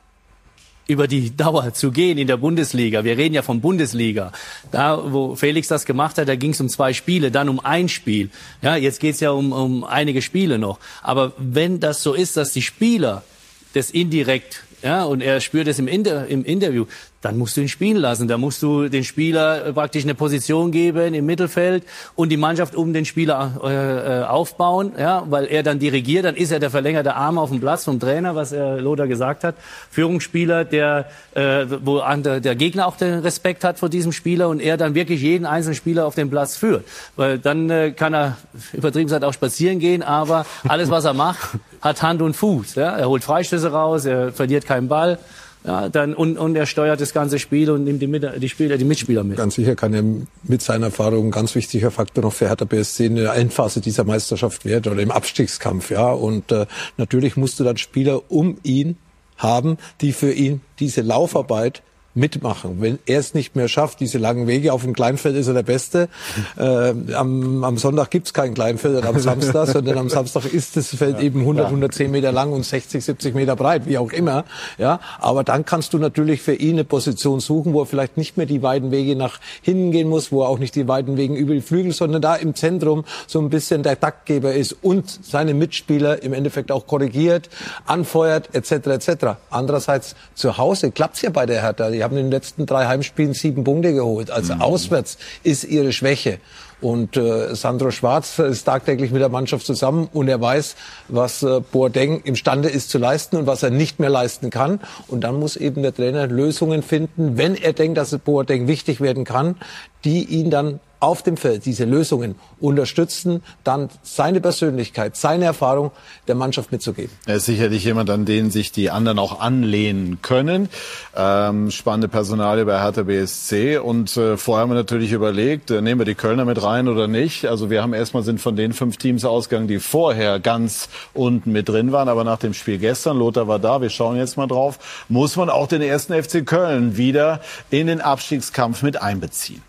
über 0.87 1.09
die 1.09 1.37
Dauer 1.37 1.75
zu 1.75 1.91
gehen 1.91 2.19
in 2.19 2.29
der 2.29 2.37
Bundesliga. 2.37 3.03
Wir 3.03 3.17
reden 3.17 3.35
ja 3.35 3.43
von 3.43 3.61
Bundesliga. 3.61 4.31
Da, 4.71 5.13
wo 5.13 5.35
Felix 5.35 5.67
das 5.67 5.87
gemacht 5.87 6.19
hat, 6.19 6.29
da 6.29 6.37
ging 6.37 6.53
es 6.53 6.61
um 6.61 6.69
zwei 6.69 6.93
Spiele, 6.93 7.33
dann 7.33 7.49
um 7.49 7.59
ein 7.59 7.89
Spiel. 7.89 8.31
Ja, 8.63 8.77
jetzt 8.77 9.01
geht 9.01 9.15
es 9.15 9.21
ja 9.21 9.33
um, 9.33 9.51
um 9.51 9.83
einige 9.83 10.23
Spiele 10.23 10.59
noch. 10.59 10.79
Aber 11.03 11.33
wenn 11.37 11.81
das 11.81 12.03
so 12.05 12.15
ist, 12.15 12.37
dass 12.37 12.53
die 12.53 12.63
Spieler 12.63 13.25
das 13.73 13.91
indirekt 13.91 14.65
ja, 14.83 15.05
und 15.05 15.21
er 15.21 15.41
spürt 15.41 15.69
es 15.69 15.79
im, 15.79 15.89
Inter 15.89 16.27
im 16.27 16.45
Interview, 16.45 16.87
dann 17.21 17.37
musst 17.37 17.57
du 17.57 17.61
ihn 17.61 17.69
spielen 17.69 17.99
lassen. 17.99 18.29
Da 18.29 18.39
musst 18.39 18.63
du 18.63 18.89
den 18.89 19.05
Spieler 19.05 19.67
äh, 19.67 19.73
praktisch 19.73 20.05
eine 20.05 20.15
Position 20.15 20.71
geben 20.71 21.15
im 21.15 21.27
Mittelfeld 21.27 21.85
und 22.15 22.31
die 22.31 22.37
Mannschaft 22.37 22.75
um 22.75 22.93
den 22.93 23.05
Spieler 23.05 23.61
äh, 23.63 24.21
äh, 24.21 24.25
aufbauen, 24.25 24.93
ja, 24.99 25.25
weil 25.29 25.47
er 25.47 25.63
dann 25.63 25.79
dirigiert, 25.79 26.25
dann 26.25 26.37
ist 26.37 26.51
er 26.51 26.61
der 26.61 26.71
verlängerte 26.71 27.15
Arm 27.15 27.39
auf 27.39 27.51
dem 27.51 27.61
Platz 27.61 27.85
vom 27.85 28.01
Trainer, 28.01 28.35
was 28.35 28.53
er 28.53 28.81
Lothar 28.81 29.07
gesagt 29.07 29.45
hat. 29.45 29.55
Führungsspieler, 29.91 30.65
der, 30.65 31.07
äh, 31.35 31.67
wo 31.83 32.01
der, 32.01 32.55
Gegner 32.55 32.87
auch 32.87 32.97
den 32.97 33.21
Respekt 33.21 33.65
hat 33.65 33.79
vor 33.79 33.89
diesem 33.89 34.13
Spieler 34.13 34.49
und 34.49 34.61
er 34.61 34.77
dann 34.77 34.95
wirklich 34.95 35.21
jeden 35.21 35.47
einzelnen 35.47 35.75
Spieler 35.75 36.07
auf 36.07 36.15
den 36.15 36.31
Platz 36.31 36.57
führt. 36.57 36.85
Weil 37.17 37.39
dann 37.39 37.69
äh, 37.71 37.93
kann 37.93 38.15
er 38.15 38.37
übertrieben 38.73 39.07
gesagt 39.07 39.25
auch 39.25 39.33
spazieren 39.33 39.79
gehen, 39.79 40.03
aber 40.03 40.47
alles, 40.67 40.91
was 40.91 41.05
er 41.05 41.15
macht, 41.15 41.51
hat 41.81 42.03
Hand 42.03 42.23
und 42.23 42.35
Fuß. 42.35 42.75
Ja? 42.77 42.97
Er 42.97 43.09
holt 43.09 43.25
Freistöße 43.25 43.71
raus, 43.71 44.05
er 44.05 44.33
verliert 44.33 44.67
keinen 44.67 44.89
Ball. 44.89 45.19
Ja, 45.65 45.91
dann, 45.91 46.15
und, 46.15 46.39
und 46.39 46.57
er 46.57 46.65
steuert 46.65 47.01
das 47.01 47.13
ganze 47.13 47.39
Spiel 47.39 47.71
und 47.71 47.85
nimmt 47.85 48.01
die, 48.01 48.41
die, 48.41 48.49
Spieler, 48.49 48.79
die 48.79 48.85
Mitspieler 48.85 49.25
mit. 49.25 49.37
Ganz 49.37 49.57
sicher 49.57 49.77
kann 49.77 49.93
er 49.93 50.03
mit 50.43 50.63
seiner 50.63 50.87
Erfahrung 50.87 51.27
ein 51.27 51.31
ganz 51.31 51.55
wichtiger 51.55 51.91
Faktor 51.91 52.25
noch 52.25 52.33
für 52.33 52.49
Hertha 52.49 52.65
BSC 52.65 53.07
in 53.07 53.17
der 53.17 53.35
Endphase 53.35 53.81
dieser 53.81 54.05
Meisterschaft 54.05 54.65
werden 54.65 54.93
oder 54.93 55.03
im 55.03 55.11
Abstiegskampf. 55.11 55.91
Ja, 55.91 56.13
Und 56.13 56.51
äh, 56.51 56.67
natürlich 56.97 57.37
musst 57.37 57.61
du 57.61 57.65
dann 57.65 57.77
Spieler 57.77 58.31
um 58.31 58.57
ihn 58.63 58.97
haben, 59.37 59.77
die 60.01 60.13
für 60.13 60.33
ihn 60.33 60.63
diese 60.79 61.03
Laufarbeit 61.03 61.83
mitmachen. 62.15 62.81
Wenn 62.81 62.99
er 63.07 63.21
es 63.21 63.35
nicht 63.35 63.55
mehr 63.55 63.69
schafft, 63.69 64.01
diese 64.01 64.19
langen 64.19 64.47
Wege 64.47 64.73
auf 64.73 64.83
dem 64.83 64.95
Kleinfeld 64.95 65.37
ist 65.37 65.47
er 65.47 65.55
der 65.55 65.63
Beste. 65.63 66.09
Äh, 66.57 66.95
am, 67.15 67.65
am 67.65 67.79
Sonntag 67.79 68.11
gibt's 68.11 68.35
kein 68.35 68.55
Kleinfeld 68.55 69.05
am 69.07 69.19
Samstag, 69.21 69.69
sondern 69.69 69.97
am 69.99 70.09
Samstag 70.09 70.45
ist 70.53 70.77
das 70.77 70.89
Feld 70.89 71.19
ja, 71.19 71.23
eben 71.23 71.41
100, 71.41 71.67
110 71.67 72.11
Meter 72.11 72.33
lang 72.33 72.53
und 72.53 72.65
60, 72.65 73.03
70 73.03 73.35
Meter 73.35 73.57
breit, 73.57 73.87
wie 73.87 73.97
auch 73.99 74.13
immer. 74.13 74.45
Ja, 74.77 75.01
aber 75.21 75.45
dann 75.45 75.65
kannst 75.65 75.95
du 75.95 75.99
natürlich 75.99 76.43
für 76.43 76.55
ihn 76.55 76.73
eine 76.73 76.85
Position 76.85 77.41
suchen, 77.41 77.73
wo 77.73 77.83
er 77.83 77.87
vielleicht 77.87 78.17
nicht 78.17 78.37
mehr 78.37 78.47
die 78.47 78.63
weiten 78.63 78.91
Wege 78.91 79.17
nach 79.17 79.39
hinten 79.63 79.93
gehen 79.93 80.09
muss, 80.09 80.33
wo 80.33 80.43
er 80.43 80.49
auch 80.49 80.59
nicht 80.59 80.75
die 80.75 80.89
weiten 80.89 81.17
Wege 81.17 81.35
über 81.35 81.55
die 81.55 81.61
Flügel, 81.61 81.93
sondern 81.93 82.21
da 82.21 82.35
im 82.35 82.55
Zentrum 82.55 83.05
so 83.27 83.39
ein 83.39 83.49
bisschen 83.49 83.83
der 83.83 83.99
Taktgeber 83.99 84.53
ist 84.53 84.77
und 84.83 85.09
seine 85.25 85.55
Mitspieler 85.55 86.23
im 86.23 86.33
Endeffekt 86.33 86.73
auch 86.73 86.87
korrigiert, 86.87 87.49
anfeuert 87.87 88.55
etc. 88.55 88.73
etc. 88.89 89.27
Andererseits 89.51 90.15
zu 90.35 90.59
Hause 90.59 90.91
klappt's 90.91 91.23
ja 91.23 91.31
bei 91.31 91.47
der 91.47 91.63
Hertha. 91.63 91.89
Haben 92.11 92.17
in 92.17 92.25
den 92.27 92.33
letzten 92.33 92.67
drei 92.67 92.87
Heimspielen 92.87 93.35
sieben 93.35 93.63
Punkte 93.63 93.93
geholt. 93.93 94.33
Also 94.33 94.57
mhm. 94.57 94.63
auswärts 94.63 95.17
ist 95.45 95.63
ihre 95.63 95.93
Schwäche. 95.93 96.41
Und 96.81 97.17
äh, 97.17 97.55
Sandro 97.55 97.93
Schwarz 97.93 98.39
ist 98.41 98.65
tagtäglich 98.65 99.13
mit 99.13 99.21
der 99.21 99.29
Mannschaft 99.29 99.65
zusammen 99.65 100.09
und 100.13 100.27
er 100.27 100.41
weiß, 100.41 100.75
was 101.09 101.45
äh, 101.45 101.61
Boateng 101.61 102.21
imstande 102.25 102.69
ist 102.69 102.91
zu 102.91 102.99
leisten 102.99 103.37
und 103.37 103.47
was 103.47 103.63
er 103.63 103.71
nicht 103.71 104.01
mehr 104.01 104.11
leisten 104.11 104.51
kann. 104.51 104.81
Und 105.07 105.21
dann 105.23 105.39
muss 105.39 105.57
eben 105.57 105.83
der 105.83 105.95
Trainer 105.95 106.27
Lösungen 106.27 106.83
finden, 106.83 107.37
wenn 107.37 107.55
er 107.55 107.75
denkt, 107.75 107.97
dass 107.97 108.17
Boateng 108.19 108.67
wichtig 108.67 109.01
werden 109.01 109.25
kann, 109.25 109.57
die 110.05 110.25
ihn 110.25 110.51
dann 110.51 110.81
auf 111.01 111.23
dem 111.23 111.37
Feld 111.37 111.65
diese 111.65 111.85
Lösungen 111.85 112.35
unterstützen, 112.61 113.43
dann 113.65 113.89
seine 114.03 114.41
Persönlichkeit, 114.41 115.17
seine 115.17 115.47
Erfahrung 115.47 115.91
der 116.29 116.35
Mannschaft 116.35 116.73
mitzugeben. 116.73 117.11
Er 117.27 117.37
ist 117.37 117.47
sicherlich 117.47 117.85
jemand, 117.85 118.11
an 118.11 118.27
den 118.27 118.51
sich 118.51 118.71
die 118.71 118.91
anderen 118.91 119.19
auch 119.19 119.41
anlehnen 119.41 120.21
können. 120.21 120.69
Ähm, 121.17 121.71
spannende 121.71 122.09
Personalie 122.09 122.67
bei 122.67 122.81
Hertha 122.81 123.03
BSC. 123.03 123.79
Und 123.79 124.15
äh, 124.17 124.37
vorher 124.37 124.63
haben 124.63 124.71
wir 124.71 124.75
natürlich 124.75 125.13
überlegt, 125.13 125.71
äh, 125.71 125.81
nehmen 125.81 126.01
wir 126.01 126.05
die 126.05 126.15
Kölner 126.15 126.45
mit 126.45 126.63
rein 126.63 126.87
oder 126.87 127.09
nicht. 127.09 127.47
Also 127.47 127.71
wir 127.71 127.83
haben 127.83 127.95
erstmal 127.95 128.23
sind 128.23 128.41
von 128.41 128.55
den 128.55 128.75
fünf 128.75 128.99
Teams 128.99 129.25
ausgegangen, 129.25 129.69
die 129.69 129.79
vorher 129.79 130.39
ganz 130.39 130.91
unten 131.15 131.51
mit 131.53 131.69
drin 131.69 131.93
waren. 131.93 132.09
Aber 132.09 132.25
nach 132.25 132.39
dem 132.39 132.53
Spiel 132.53 132.79
gestern, 132.79 133.19
Lothar 133.19 133.49
war 133.49 133.59
da, 133.59 133.81
wir 133.81 133.91
schauen 133.91 134.17
jetzt 134.17 134.37
mal 134.37 134.47
drauf, 134.47 134.79
muss 135.09 135.37
man 135.37 135.49
auch 135.49 135.67
den 135.67 135.81
ersten 135.81 136.13
FC 136.13 136.45
Köln 136.45 136.99
wieder 136.99 137.41
in 137.71 137.87
den 137.87 138.03
Abstiegskampf 138.03 138.83
mit 138.83 139.01
einbeziehen. 139.01 139.63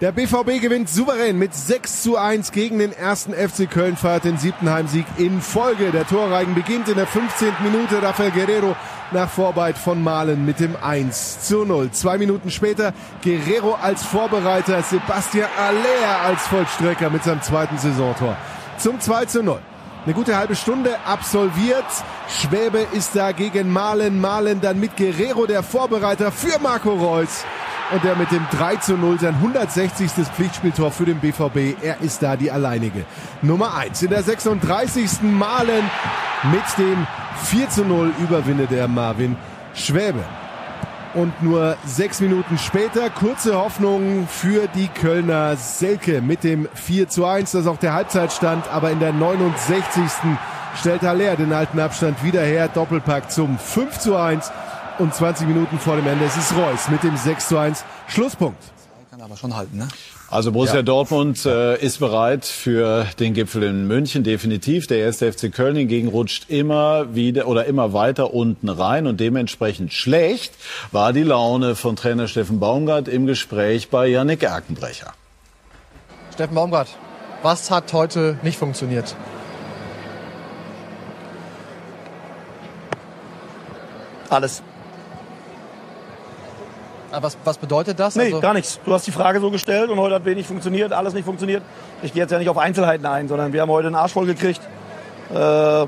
Der 0.00 0.12
BVB 0.12 0.60
gewinnt 0.62 0.88
souverän 0.88 1.40
mit 1.40 1.52
6 1.52 2.02
zu 2.02 2.16
1 2.16 2.52
gegen 2.52 2.78
den 2.78 2.92
ersten 2.92 3.32
FC 3.32 3.68
Köln, 3.68 3.96
feiert 3.96 4.22
den 4.22 4.38
siebten 4.38 4.70
Heimsieg 4.70 5.04
in 5.16 5.40
Folge. 5.40 5.90
Der 5.90 6.06
Torreigen 6.06 6.54
beginnt 6.54 6.88
in 6.88 6.94
der 6.94 7.08
15. 7.08 7.48
Minute. 7.64 8.00
Rafael 8.00 8.30
Guerrero 8.30 8.76
nach 9.10 9.28
Vorarbeit 9.28 9.76
von 9.76 10.00
Malen 10.00 10.46
mit 10.46 10.60
dem 10.60 10.76
1 10.80 11.40
zu 11.40 11.64
0. 11.64 11.90
Zwei 11.90 12.16
Minuten 12.16 12.52
später 12.52 12.92
Guerrero 13.24 13.74
als 13.74 14.04
Vorbereiter, 14.04 14.84
Sebastian 14.84 15.48
Aller 15.58 16.20
als 16.24 16.46
Vollstrecker 16.46 17.10
mit 17.10 17.24
seinem 17.24 17.42
zweiten 17.42 17.76
Saisontor. 17.76 18.36
Zum 18.76 19.00
2 19.00 19.24
zu 19.24 19.42
0. 19.42 19.58
Eine 20.04 20.14
gute 20.14 20.36
halbe 20.36 20.54
Stunde 20.54 20.96
absolviert. 21.06 21.84
Schwäbe 22.28 22.86
ist 22.92 23.16
da 23.16 23.32
gegen 23.32 23.72
Malen. 23.72 24.20
Malen 24.20 24.60
dann 24.60 24.78
mit 24.78 24.96
Guerrero 24.96 25.46
der 25.46 25.64
Vorbereiter 25.64 26.30
für 26.30 26.60
Marco 26.60 26.92
Reus 26.92 27.44
und 27.92 28.04
der 28.04 28.16
mit 28.16 28.30
dem 28.30 28.46
3 28.50 28.76
zu 28.76 28.96
0 28.96 29.18
sein 29.20 29.34
160. 29.34 30.10
Pflichtspieltor 30.10 30.90
für 30.90 31.04
den 31.04 31.18
BVB. 31.18 31.82
Er 31.82 32.00
ist 32.00 32.22
da 32.22 32.36
die 32.36 32.50
alleinige 32.50 33.04
Nummer 33.42 33.74
1. 33.76 34.02
In 34.02 34.10
der 34.10 34.22
36. 34.22 35.22
Malen 35.22 35.84
mit 36.52 36.78
dem 36.78 37.06
4 37.44 37.70
zu 37.70 37.84
0 37.84 38.12
überwinne 38.18 38.66
der 38.66 38.88
Marvin 38.88 39.36
Schwäbe. 39.74 40.24
Und 41.14 41.42
nur 41.42 41.76
sechs 41.86 42.20
Minuten 42.20 42.58
später 42.58 43.08
kurze 43.08 43.56
Hoffnung 43.56 44.28
für 44.28 44.68
die 44.74 44.88
Kölner 44.88 45.56
Selke 45.56 46.20
mit 46.20 46.44
dem 46.44 46.68
4 46.74 47.08
zu 47.08 47.24
1. 47.24 47.52
Das 47.52 47.62
ist 47.62 47.66
auch 47.66 47.78
der 47.78 47.94
Halbzeitstand, 47.94 48.68
aber 48.68 48.90
in 48.90 49.00
der 49.00 49.12
69. 49.12 50.04
stellt 50.78 51.02
Haller 51.02 51.36
den 51.36 51.52
alten 51.52 51.80
Abstand 51.80 52.22
wieder 52.22 52.42
her. 52.42 52.68
Doppelpack 52.68 53.30
zum 53.30 53.58
5 53.58 53.98
zu 53.98 54.16
1 54.16 54.52
und 54.98 55.14
20 55.14 55.46
Minuten 55.46 55.78
vor 55.78 55.96
dem 55.96 56.06
Ende 56.06 56.24
ist 56.24 56.36
es 56.36 56.54
Reus 56.56 56.88
mit 56.88 57.02
dem 57.02 57.16
6 57.16 57.48
zu 57.48 57.58
1 57.58 57.84
Schlusspunkt. 58.08 58.62
Kann 59.10 59.20
aber 59.20 59.36
schon 59.36 59.56
halten, 59.56 59.78
ne? 59.78 59.88
Also 60.30 60.52
Borussia 60.52 60.76
ja. 60.76 60.82
Dortmund 60.82 61.46
äh, 61.46 61.78
ist 61.78 62.00
bereit 62.00 62.44
für 62.44 63.06
den 63.18 63.32
Gipfel 63.32 63.62
in 63.62 63.86
München, 63.86 64.24
definitiv. 64.24 64.86
Der 64.86 64.98
erste 64.98 65.32
FC 65.32 65.50
Köln 65.50 65.76
hingegen 65.76 66.08
rutscht 66.08 66.50
immer 66.50 67.14
wieder 67.14 67.48
oder 67.48 67.64
immer 67.64 67.94
weiter 67.94 68.34
unten 68.34 68.68
rein 68.68 69.06
und 69.06 69.20
dementsprechend 69.20 69.94
schlecht 69.94 70.52
war 70.92 71.14
die 71.14 71.22
Laune 71.22 71.74
von 71.74 71.96
Trainer 71.96 72.28
Steffen 72.28 72.60
Baumgart 72.60 73.08
im 73.08 73.26
Gespräch 73.26 73.88
bei 73.88 74.06
Yannick 74.06 74.42
Erkenbrecher. 74.42 75.14
Steffen 76.34 76.54
Baumgart, 76.54 76.88
was 77.42 77.70
hat 77.70 77.92
heute 77.94 78.38
nicht 78.42 78.58
funktioniert? 78.58 79.16
Alles. 84.28 84.62
Ah, 87.10 87.22
was, 87.22 87.38
was 87.44 87.56
bedeutet 87.56 87.98
das? 87.98 88.16
Nee, 88.16 88.24
also 88.24 88.40
gar 88.40 88.52
nichts. 88.52 88.78
Du 88.84 88.92
hast 88.92 89.06
die 89.06 89.12
Frage 89.12 89.40
so 89.40 89.50
gestellt 89.50 89.90
und 89.90 89.98
heute 89.98 90.14
hat 90.16 90.24
wenig 90.26 90.46
funktioniert, 90.46 90.92
alles 90.92 91.14
nicht 91.14 91.24
funktioniert. 91.24 91.62
Ich 92.02 92.12
gehe 92.12 92.22
jetzt 92.22 92.30
ja 92.30 92.38
nicht 92.38 92.50
auf 92.50 92.58
Einzelheiten 92.58 93.06
ein, 93.06 93.28
sondern 93.28 93.52
wir 93.52 93.62
haben 93.62 93.70
heute 93.70 93.86
einen 93.86 93.96
Arsch 93.96 94.12
voll 94.12 94.26
gekriegt. 94.26 94.60
Äh, 95.34 95.86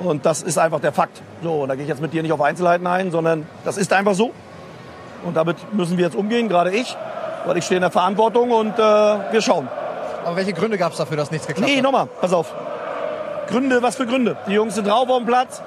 und 0.00 0.26
das 0.26 0.42
ist 0.42 0.58
einfach 0.58 0.80
der 0.80 0.92
Fakt. 0.92 1.22
So, 1.42 1.62
und 1.62 1.68
da 1.68 1.74
gehe 1.76 1.84
ich 1.84 1.88
jetzt 1.88 2.02
mit 2.02 2.12
dir 2.12 2.22
nicht 2.22 2.32
auf 2.32 2.40
Einzelheiten 2.42 2.86
ein, 2.86 3.10
sondern 3.12 3.46
das 3.64 3.76
ist 3.78 3.92
einfach 3.92 4.14
so. 4.14 4.32
Und 5.24 5.36
damit 5.36 5.56
müssen 5.72 5.96
wir 5.98 6.04
jetzt 6.04 6.16
umgehen, 6.16 6.48
gerade 6.48 6.70
ich, 6.72 6.96
weil 7.46 7.56
ich 7.56 7.64
stehe 7.64 7.76
in 7.78 7.82
der 7.82 7.90
Verantwortung 7.92 8.50
und 8.50 8.76
äh, 8.78 8.82
wir 8.82 9.40
schauen. 9.40 9.68
Aber 10.24 10.36
welche 10.36 10.52
Gründe 10.52 10.76
gab 10.78 10.92
es 10.92 10.98
dafür, 10.98 11.16
dass 11.16 11.30
nichts 11.30 11.46
geklappt 11.46 11.70
Nee, 11.70 11.76
hat? 11.76 11.84
nochmal, 11.84 12.08
pass 12.20 12.32
auf. 12.32 12.52
Gründe, 13.48 13.80
was 13.82 13.94
für 13.96 14.06
Gründe? 14.06 14.36
Die 14.48 14.52
Jungs 14.54 14.74
sind 14.74 14.88
drauf 14.88 15.08
auf 15.08 15.18
dem 15.18 15.26
Platz. 15.26 15.62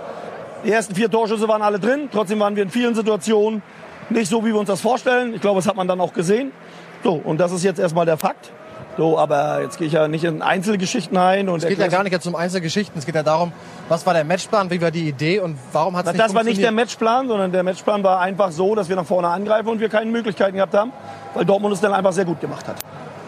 Die 0.65 0.71
ersten 0.71 0.93
vier 0.93 1.09
Torschüsse 1.09 1.47
waren 1.47 1.61
alle 1.61 1.79
drin. 1.79 2.09
Trotzdem 2.11 2.41
waren 2.41 2.57
wir 2.57 2.63
in 2.63 2.69
vielen 2.69 2.93
Situationen 2.93 3.61
nicht 4.09 4.29
so, 4.29 4.43
wie 4.43 4.53
wir 4.53 4.59
uns 4.59 4.67
das 4.67 4.81
vorstellen. 4.81 5.33
Ich 5.33 5.41
glaube, 5.41 5.59
das 5.59 5.67
hat 5.67 5.75
man 5.75 5.87
dann 5.87 6.01
auch 6.01 6.13
gesehen. 6.13 6.51
So, 7.03 7.13
und 7.13 7.39
das 7.39 7.51
ist 7.51 7.63
jetzt 7.63 7.79
erstmal 7.79 8.05
der 8.05 8.17
Fakt. 8.17 8.51
So, 8.97 9.17
aber 9.17 9.61
jetzt 9.61 9.77
gehe 9.77 9.87
ich 9.87 9.93
ja 9.93 10.09
nicht 10.09 10.25
in 10.25 10.41
Einzelgeschichten 10.41 11.17
ein. 11.17 11.47
Und 11.47 11.63
Es 11.63 11.69
geht 11.69 11.79
ja 11.79 11.87
gar 11.87 12.03
nicht 12.03 12.11
jetzt 12.11 12.27
um 12.27 12.35
Einzelgeschichten. 12.35 12.99
Es 12.99 13.05
geht 13.05 13.15
ja 13.15 13.23
darum, 13.23 13.53
was 13.87 14.05
war 14.05 14.13
der 14.13 14.25
Matchplan, 14.25 14.69
wie 14.71 14.81
war 14.81 14.91
die 14.91 15.07
Idee 15.07 15.39
und 15.39 15.57
warum 15.71 15.95
hat 15.95 16.05
es 16.05 16.11
nicht 16.11 16.21
das 16.21 16.33
war 16.33 16.43
nicht 16.43 16.61
der? 16.61 16.73
Matchplan, 16.73 17.29
sondern 17.29 17.51
der 17.51 17.63
Matchplan 17.63 18.03
war 18.03 18.19
einfach 18.19 18.51
so, 18.51 18.75
dass 18.75 18.89
wir 18.89 18.97
nach 18.97 19.05
vorne 19.05 19.29
angreifen 19.29 19.69
und 19.69 19.79
wir 19.79 19.87
keine 19.87 20.11
Möglichkeiten 20.11 20.55
gehabt 20.55 20.73
haben, 20.73 20.91
weil 21.33 21.45
Dortmund 21.45 21.73
es 21.73 21.79
dann 21.79 21.93
einfach 21.93 22.11
sehr 22.11 22.25
gut 22.25 22.41
gemacht 22.41 22.67
hat. 22.67 22.75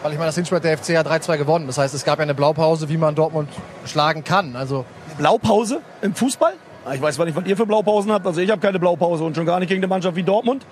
Weil 0.02 0.12
ich 0.12 0.18
meine, 0.18 0.28
das 0.28 0.34
Hinspiel 0.34 0.56
hat 0.56 0.64
der 0.64 0.76
FC 0.76 0.90
ja 0.90 1.00
3-2 1.02 1.38
gewonnen. 1.38 1.66
Das 1.66 1.78
heißt, 1.78 1.94
es 1.94 2.04
gab 2.04 2.18
ja 2.18 2.24
eine 2.24 2.34
Blaupause, 2.34 2.90
wie 2.90 2.98
man 2.98 3.14
Dortmund 3.14 3.48
schlagen 3.86 4.24
kann. 4.24 4.56
Also 4.56 4.84
Blaupause 5.16 5.80
im 6.02 6.14
Fußball? 6.14 6.52
Ich 6.90 7.00
weiß 7.00 7.14
zwar 7.14 7.26
nicht, 7.26 7.36
was 7.36 7.46
ihr 7.46 7.56
für 7.56 7.66
Blaupausen 7.66 8.10
habt. 8.10 8.26
Also 8.26 8.40
ich 8.40 8.50
habe 8.50 8.60
keine 8.60 8.80
Blaupause 8.80 9.22
und 9.22 9.36
schon 9.36 9.46
gar 9.46 9.60
nicht 9.60 9.68
gegen 9.68 9.80
eine 9.80 9.86
Mannschaft 9.86 10.16
wie 10.16 10.24
Dortmund. 10.24 10.66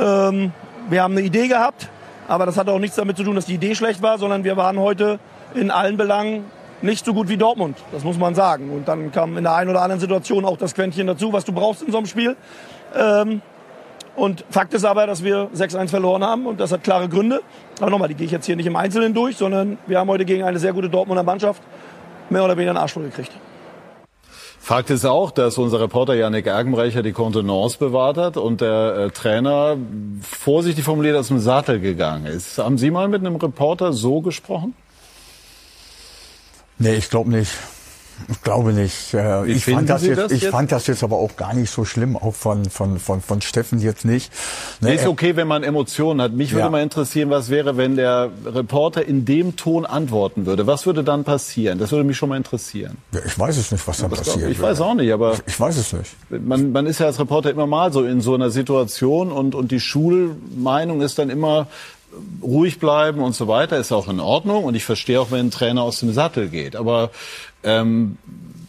Ähm, 0.00 0.52
wir 0.88 1.02
haben 1.02 1.12
eine 1.12 1.26
Idee 1.26 1.46
gehabt, 1.46 1.88
aber 2.26 2.46
das 2.46 2.56
hat 2.56 2.68
auch 2.68 2.78
nichts 2.78 2.96
damit 2.96 3.18
zu 3.18 3.24
tun, 3.24 3.34
dass 3.34 3.44
die 3.44 3.54
Idee 3.54 3.74
schlecht 3.74 4.02
war, 4.02 4.16
sondern 4.18 4.44
wir 4.44 4.56
waren 4.56 4.78
heute 4.78 5.18
in 5.54 5.70
allen 5.70 5.98
Belangen 5.98 6.44
nicht 6.80 7.04
so 7.04 7.12
gut 7.12 7.28
wie 7.28 7.36
Dortmund. 7.36 7.76
Das 7.92 8.02
muss 8.02 8.18
man 8.18 8.34
sagen. 8.34 8.70
Und 8.70 8.88
dann 8.88 9.12
kam 9.12 9.36
in 9.36 9.44
der 9.44 9.54
einen 9.54 9.68
oder 9.68 9.82
anderen 9.82 10.00
Situation 10.00 10.46
auch 10.46 10.56
das 10.56 10.74
Quäntchen 10.74 11.06
dazu, 11.06 11.32
was 11.32 11.44
du 11.44 11.52
brauchst 11.52 11.82
in 11.82 11.92
so 11.92 11.98
einem 11.98 12.06
Spiel. 12.06 12.34
Ähm, 12.96 13.42
und 14.16 14.44
Fakt 14.50 14.72
ist 14.74 14.84
aber, 14.84 15.06
dass 15.06 15.22
wir 15.22 15.48
6-1 15.54 15.88
verloren 15.88 16.24
haben 16.24 16.46
und 16.46 16.60
das 16.60 16.72
hat 16.72 16.82
klare 16.82 17.08
Gründe. 17.08 17.40
Aber 17.80 17.90
nochmal, 17.90 18.08
die 18.08 18.14
gehe 18.14 18.26
ich 18.26 18.32
jetzt 18.32 18.46
hier 18.46 18.56
nicht 18.56 18.66
im 18.66 18.76
Einzelnen 18.76 19.12
durch, 19.14 19.36
sondern 19.36 19.78
wir 19.86 19.98
haben 19.98 20.08
heute 20.08 20.24
gegen 20.24 20.44
eine 20.44 20.58
sehr 20.58 20.72
gute 20.72 20.88
Dortmunder 20.88 21.22
Mannschaft 21.22 21.62
mehr 22.30 22.44
oder 22.44 22.56
weniger 22.56 22.70
einen 22.70 22.78
Arsch 22.78 22.94
gekriegt. 22.94 23.32
Fakt 24.64 24.90
ist 24.90 25.04
auch, 25.04 25.32
dass 25.32 25.58
unser 25.58 25.80
Reporter 25.80 26.14
Yannick 26.14 26.46
Ergenbrecher 26.46 27.02
die 27.02 27.10
Kontenance 27.10 27.76
bewahrt 27.78 28.16
hat 28.16 28.36
und 28.36 28.60
der 28.60 28.94
äh, 28.96 29.10
Trainer 29.10 29.76
vorsichtig 30.22 30.84
formuliert 30.84 31.16
aus 31.16 31.28
dem 31.28 31.40
Sattel 31.40 31.80
gegangen 31.80 32.26
ist. 32.26 32.58
Haben 32.58 32.78
Sie 32.78 32.92
mal 32.92 33.08
mit 33.08 33.22
einem 33.22 33.34
Reporter 33.34 33.92
so 33.92 34.20
gesprochen? 34.20 34.74
Nee, 36.78 36.94
ich 36.94 37.10
glaube 37.10 37.30
nicht. 37.30 37.50
Ich 38.30 38.42
glaube 38.42 38.72
nicht. 38.72 39.14
Äh, 39.14 39.46
Wie 39.46 39.52
Ich 39.52 39.64
fand, 39.64 39.88
das 39.88 40.02
Sie 40.02 40.08
jetzt, 40.08 40.18
das 40.18 40.32
ich 40.32 40.42
jetzt? 40.42 40.50
fand 40.50 40.72
das 40.72 40.86
jetzt 40.86 41.02
aber 41.02 41.16
auch 41.16 41.36
gar 41.36 41.54
nicht 41.54 41.70
so 41.70 41.84
schlimm, 41.84 42.16
auch 42.16 42.34
von, 42.34 42.64
von, 42.66 42.98
von, 42.98 43.20
von 43.20 43.40
Steffen 43.42 43.80
jetzt 43.80 44.04
nicht. 44.04 44.32
Nee, 44.80 44.94
ist 44.94 45.06
okay, 45.06 45.36
wenn 45.36 45.48
man 45.48 45.62
Emotionen 45.62 46.20
hat. 46.20 46.32
Mich 46.32 46.52
würde 46.52 46.64
Ja. 46.64 46.70
mal 46.70 46.82
interessieren, 46.82 47.30
was 47.30 47.50
wäre, 47.50 47.76
wenn 47.76 47.96
der 47.96 48.30
Reporter 48.44 49.04
in 49.06 49.24
dem 49.24 49.56
Ton 49.56 49.86
antworten 49.86 50.46
würde. 50.46 50.66
Was 50.66 50.86
würde 50.86 51.04
dann 51.04 51.24
passieren? 51.24 51.78
Das 51.78 51.90
würde 51.92 52.04
mich 52.04 52.16
schon 52.16 52.28
mal 52.28 52.36
interessieren. 52.36 52.98
Ja, 53.12 53.20
ich 53.24 53.38
weiß 53.38 53.56
es 53.56 53.72
nicht, 53.72 53.86
was 53.86 53.98
dann 53.98 54.10
passiert. 54.10 54.36
ich 54.50 54.52
ich 54.52 54.60
weiß 54.60 54.80
auch 54.80 54.94
nicht, 54.94 55.12
aber 55.12 55.34
Ich 55.46 55.58
weiß 55.58 55.76
es 55.76 55.92
nicht. 55.92 56.10
man, 56.30 56.72
man 56.72 56.86
ist 56.86 57.00
ja 57.00 57.06
als 57.06 57.18
Reporter 57.18 57.50
immer 57.50 57.66
mal 57.66 57.92
so 57.92 58.04
in 58.04 58.20
so 58.20 58.34
einer 58.34 58.50
Situation 58.50 59.30
und, 59.32 59.54
und 59.54 59.70
die 59.70 59.80
Schulmeinung 59.80 61.00
ist 61.00 61.18
dann 61.18 61.30
immer 61.30 61.66
ruhig 62.42 62.78
bleiben 62.78 63.20
und 63.20 63.34
so 63.34 63.48
weiter, 63.48 63.78
ist 63.78 63.92
auch 63.92 64.08
in 64.08 64.20
Ordnung 64.20 64.64
und 64.64 64.74
ich 64.74 64.84
verstehe 64.84 65.20
auch, 65.20 65.30
wenn 65.30 65.46
ein 65.46 65.50
Trainer 65.50 65.82
aus 65.82 66.00
dem 66.00 66.12
Sattel 66.12 66.48
geht. 66.48 66.76
Aber 66.76 67.10
ähm, 67.62 68.18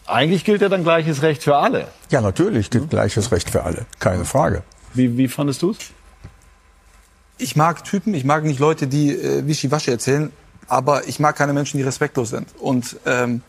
eigentlich 0.05 0.43
gilt 0.45 0.61
ja 0.61 0.69
dann 0.69 0.83
gleiches 0.83 1.21
Recht 1.21 1.43
für 1.43 1.57
alle. 1.57 1.87
Ja, 2.09 2.21
natürlich 2.21 2.69
gilt 2.69 2.89
gleiches 2.89 3.31
Recht 3.31 3.49
für 3.49 3.63
alle. 3.63 3.85
Keine 3.99 4.25
Frage. 4.25 4.63
Wie, 4.93 5.17
wie 5.17 5.27
fandest 5.27 5.61
du 5.61 5.71
es? 5.71 5.77
Ich 7.37 7.55
mag 7.55 7.83
Typen, 7.83 8.13
ich 8.13 8.23
mag 8.23 8.43
nicht 8.43 8.59
Leute, 8.59 8.87
die 8.87 9.11
äh, 9.11 9.45
Wischiwaschi 9.47 9.91
erzählen, 9.91 10.31
aber 10.67 11.07
ich 11.07 11.19
mag 11.19 11.35
keine 11.35 11.53
Menschen, 11.53 11.77
die 11.77 11.83
respektlos 11.83 12.29
sind. 12.29 12.47
Und 12.59 12.97
ähm, 13.05 13.41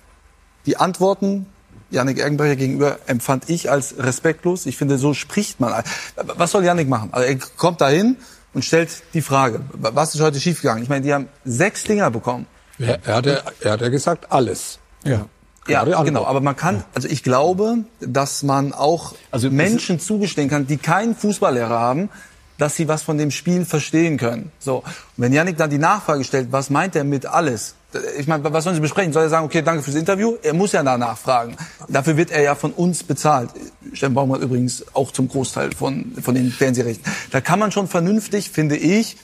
die 0.66 0.76
Antworten 0.76 1.47
Janik 1.90 2.18
Ergenbrecher 2.18 2.57
gegenüber 2.57 2.99
empfand 3.07 3.49
ich 3.49 3.70
als 3.70 3.97
respektlos. 3.99 4.66
Ich 4.66 4.76
finde, 4.76 4.99
so 4.99 5.14
spricht 5.14 5.61
man. 5.61 5.84
Was 6.16 6.51
soll 6.51 6.64
Janik 6.64 6.88
machen? 6.88 7.11
Also 7.12 7.26
er 7.26 7.38
kommt 7.57 7.80
dahin 7.80 8.16
und 8.55 8.64
stellt 8.64 9.02
die 9.12 9.22
Frage, 9.22 9.61
was 9.72 10.14
ist 10.14 10.20
heute 10.20 10.40
schiefgegangen? 10.40 10.82
Ich 10.82 10.88
meine, 10.88 11.05
die 11.05 11.12
haben 11.12 11.28
sechs 11.44 11.84
Dinger 11.84 12.11
bekommen. 12.11 12.46
Er, 12.78 12.98
er, 13.05 13.14
hat, 13.16 13.26
ja, 13.26 13.42
er 13.61 13.72
hat 13.72 13.80
ja 13.80 13.88
gesagt, 13.88 14.32
alles. 14.32 14.78
Ja. 15.05 15.26
Ja, 15.66 15.84
genau. 16.02 16.26
Aber 16.26 16.40
man 16.40 16.57
kann, 16.57 16.84
also 16.94 17.09
ich 17.09 17.22
glaube, 17.22 17.84
dass 18.00 18.42
man 18.42 18.74
auch 18.74 19.14
Also 19.30 19.50
Menschen 19.50 19.98
zugestehen 19.98 20.50
kann, 20.50 20.66
die 20.66 20.76
keinen 20.76 21.16
Fußballlehrer 21.16 21.78
haben, 21.78 22.11
dass 22.59 22.76
sie 22.76 22.88
was 22.88 23.02
von 23.02 23.18
dem 23.18 23.30
Spiel 23.30 23.64
verstehen 23.64 24.16
können. 24.16 24.52
So. 24.59 24.78
Und 24.78 24.84
wenn 25.16 25.32
Yannick 25.32 25.57
dann 25.57 25.70
die 25.70 25.78
Nachfrage 25.78 26.24
stellt, 26.24 26.52
was 26.52 26.70
meint 26.70 26.94
er 26.96 27.05
mit 27.05 27.26
alles? 27.26 27.74
Ich 28.18 28.26
meine, 28.26 28.42
was 28.52 28.64
sollen 28.64 28.74
Sie 28.74 28.80
besprechen? 28.80 29.12
Soll 29.12 29.24
er 29.24 29.28
sagen, 29.28 29.44
okay, 29.44 29.62
danke 29.62 29.82
fürs 29.82 29.96
Interview? 29.96 30.36
Er 30.42 30.52
muss 30.52 30.72
ja 30.72 30.82
danach 30.82 31.16
fragen. 31.16 31.57
Dafür 31.88 32.16
wird 32.16 32.32
er 32.32 32.42
ja 32.42 32.55
von 32.57 32.72
uns 32.72 33.05
bezahlt. 33.05 33.50
Steffen 33.92 34.14
Baumgart 34.14 34.42
übrigens 34.42 34.84
auch 34.94 35.12
zum 35.12 35.28
Großteil 35.28 35.72
von, 35.72 36.12
von 36.20 36.34
den 36.34 36.50
Fernsehrechten. 36.50 37.05
Da 37.30 37.40
kann 37.40 37.61
man 37.61 37.70
schon 37.70 37.86
vernünftig, 37.86 38.50
finde 38.50 38.76
ich, 38.76 39.16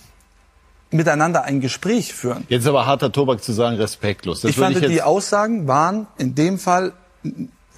miteinander 0.92 1.42
ein 1.44 1.60
Gespräch 1.60 2.14
führen. 2.14 2.44
Jetzt 2.48 2.66
aber 2.66 2.86
harter 2.86 3.12
Tobak 3.12 3.42
zu 3.42 3.52
sagen, 3.52 3.76
respektlos. 3.76 4.42
Das 4.42 4.50
ich 4.50 4.56
fand, 4.56 4.76
ich 4.76 4.86
die 4.86 5.02
Aussagen 5.02 5.66
waren 5.66 6.06
in 6.18 6.34
dem 6.34 6.58
Fall 6.58 6.92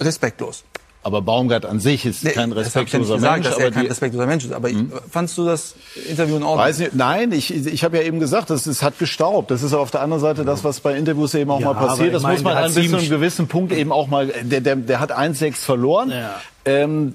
respektlos. 0.01 0.65
Aber 1.05 1.21
Baumgart 1.23 1.67
an 1.67 1.81
sich 1.81 2.07
ist 2.07 2.23
kein 2.23 2.33
das 2.33 2.35
ja 2.37 2.47
nicht 2.47 2.57
respektloser 2.57 3.15
gesagt, 3.17 3.33
Mensch. 3.35 3.47
dass 3.49 3.59
er 3.59 3.67
aber 3.67 3.75
kein 3.75 3.87
respektloser 3.87 4.27
Mensch 4.27 4.45
ist. 4.45 4.53
Aber 4.53 4.71
ich, 4.71 4.77
fandst 5.11 5.37
du 5.37 5.45
das 5.45 5.75
Interview 6.09 6.37
in 6.37 6.43
Ordnung? 6.45 6.65
Weiß 6.65 6.79
nicht, 6.79 6.95
nein, 6.95 7.33
ich, 7.33 7.53
ich 7.53 7.83
habe 7.85 7.97
ja 7.97 8.05
eben 8.05 8.21
gesagt, 8.21 8.51
das, 8.51 8.67
es 8.67 8.83
hat 8.83 8.99
gestaubt. 8.99 9.51
Das 9.51 9.63
ist 9.65 9.73
auf 9.75 9.91
der 9.91 10.03
anderen 10.03 10.21
Seite 10.21 10.45
das, 10.45 10.63
was 10.63 10.79
bei 10.81 10.97
Interviews 10.97 11.35
eben 11.35 11.51
auch 11.51 11.61
Ja, 11.61 11.73
mal 11.73 11.87
passiert. 11.87 12.15
Das 12.15 12.23
meine, 12.23 12.35
muss 12.35 12.45
man 12.45 12.57
an 12.57 12.65
hat 12.65 12.75
bis 12.75 12.89
zu 12.91 12.97
einem 12.97 13.09
gewissen 13.09 13.49
Punkt 13.49 13.73
eben 13.73 13.91
auch 13.91 14.07
mal. 14.07 14.29
Der, 14.29 14.61
der, 14.61 14.77
der 14.77 15.01
hat 15.01 15.11
1-6 15.17 15.55
verloren. 15.57 16.11
Ja. 16.11 16.41
Ähm, 16.65 17.15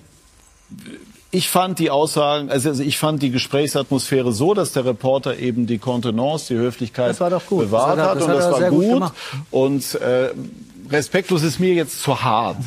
ich 1.31 1.49
fand 1.49 1.79
die 1.79 1.89
Aussagen, 1.89 2.49
also 2.49 2.69
also 2.69 2.83
ich 2.83 2.97
fand 2.97 3.21
die 3.21 3.31
Gesprächsatmosphäre 3.31 4.31
so, 4.31 4.53
dass 4.53 4.71
der 4.71 4.85
Reporter 4.85 5.37
eben 5.37 5.67
die 5.67 5.77
Kontenance, 5.77 6.53
die 6.53 6.59
Höflichkeit 6.59 7.09
Das 7.11 7.19
war 7.19 7.29
doch 7.29 7.45
gut. 7.45 7.65
bewahrt 7.65 7.97
Das 7.99 8.05
hat 8.05 8.09
hat 8.09 8.17
das 8.17 8.23
und 8.25 8.31
hat 8.31 8.37
das 8.39 8.61
war 8.61 8.69
gut 8.69 9.01
gut. 9.01 9.11
und 9.51 9.95
äh, 9.95 10.29
respektlos 10.89 11.43
ist 11.43 11.59
mir 11.59 11.73
jetzt 11.73 12.01
zu 12.01 12.23
hart. 12.23 12.57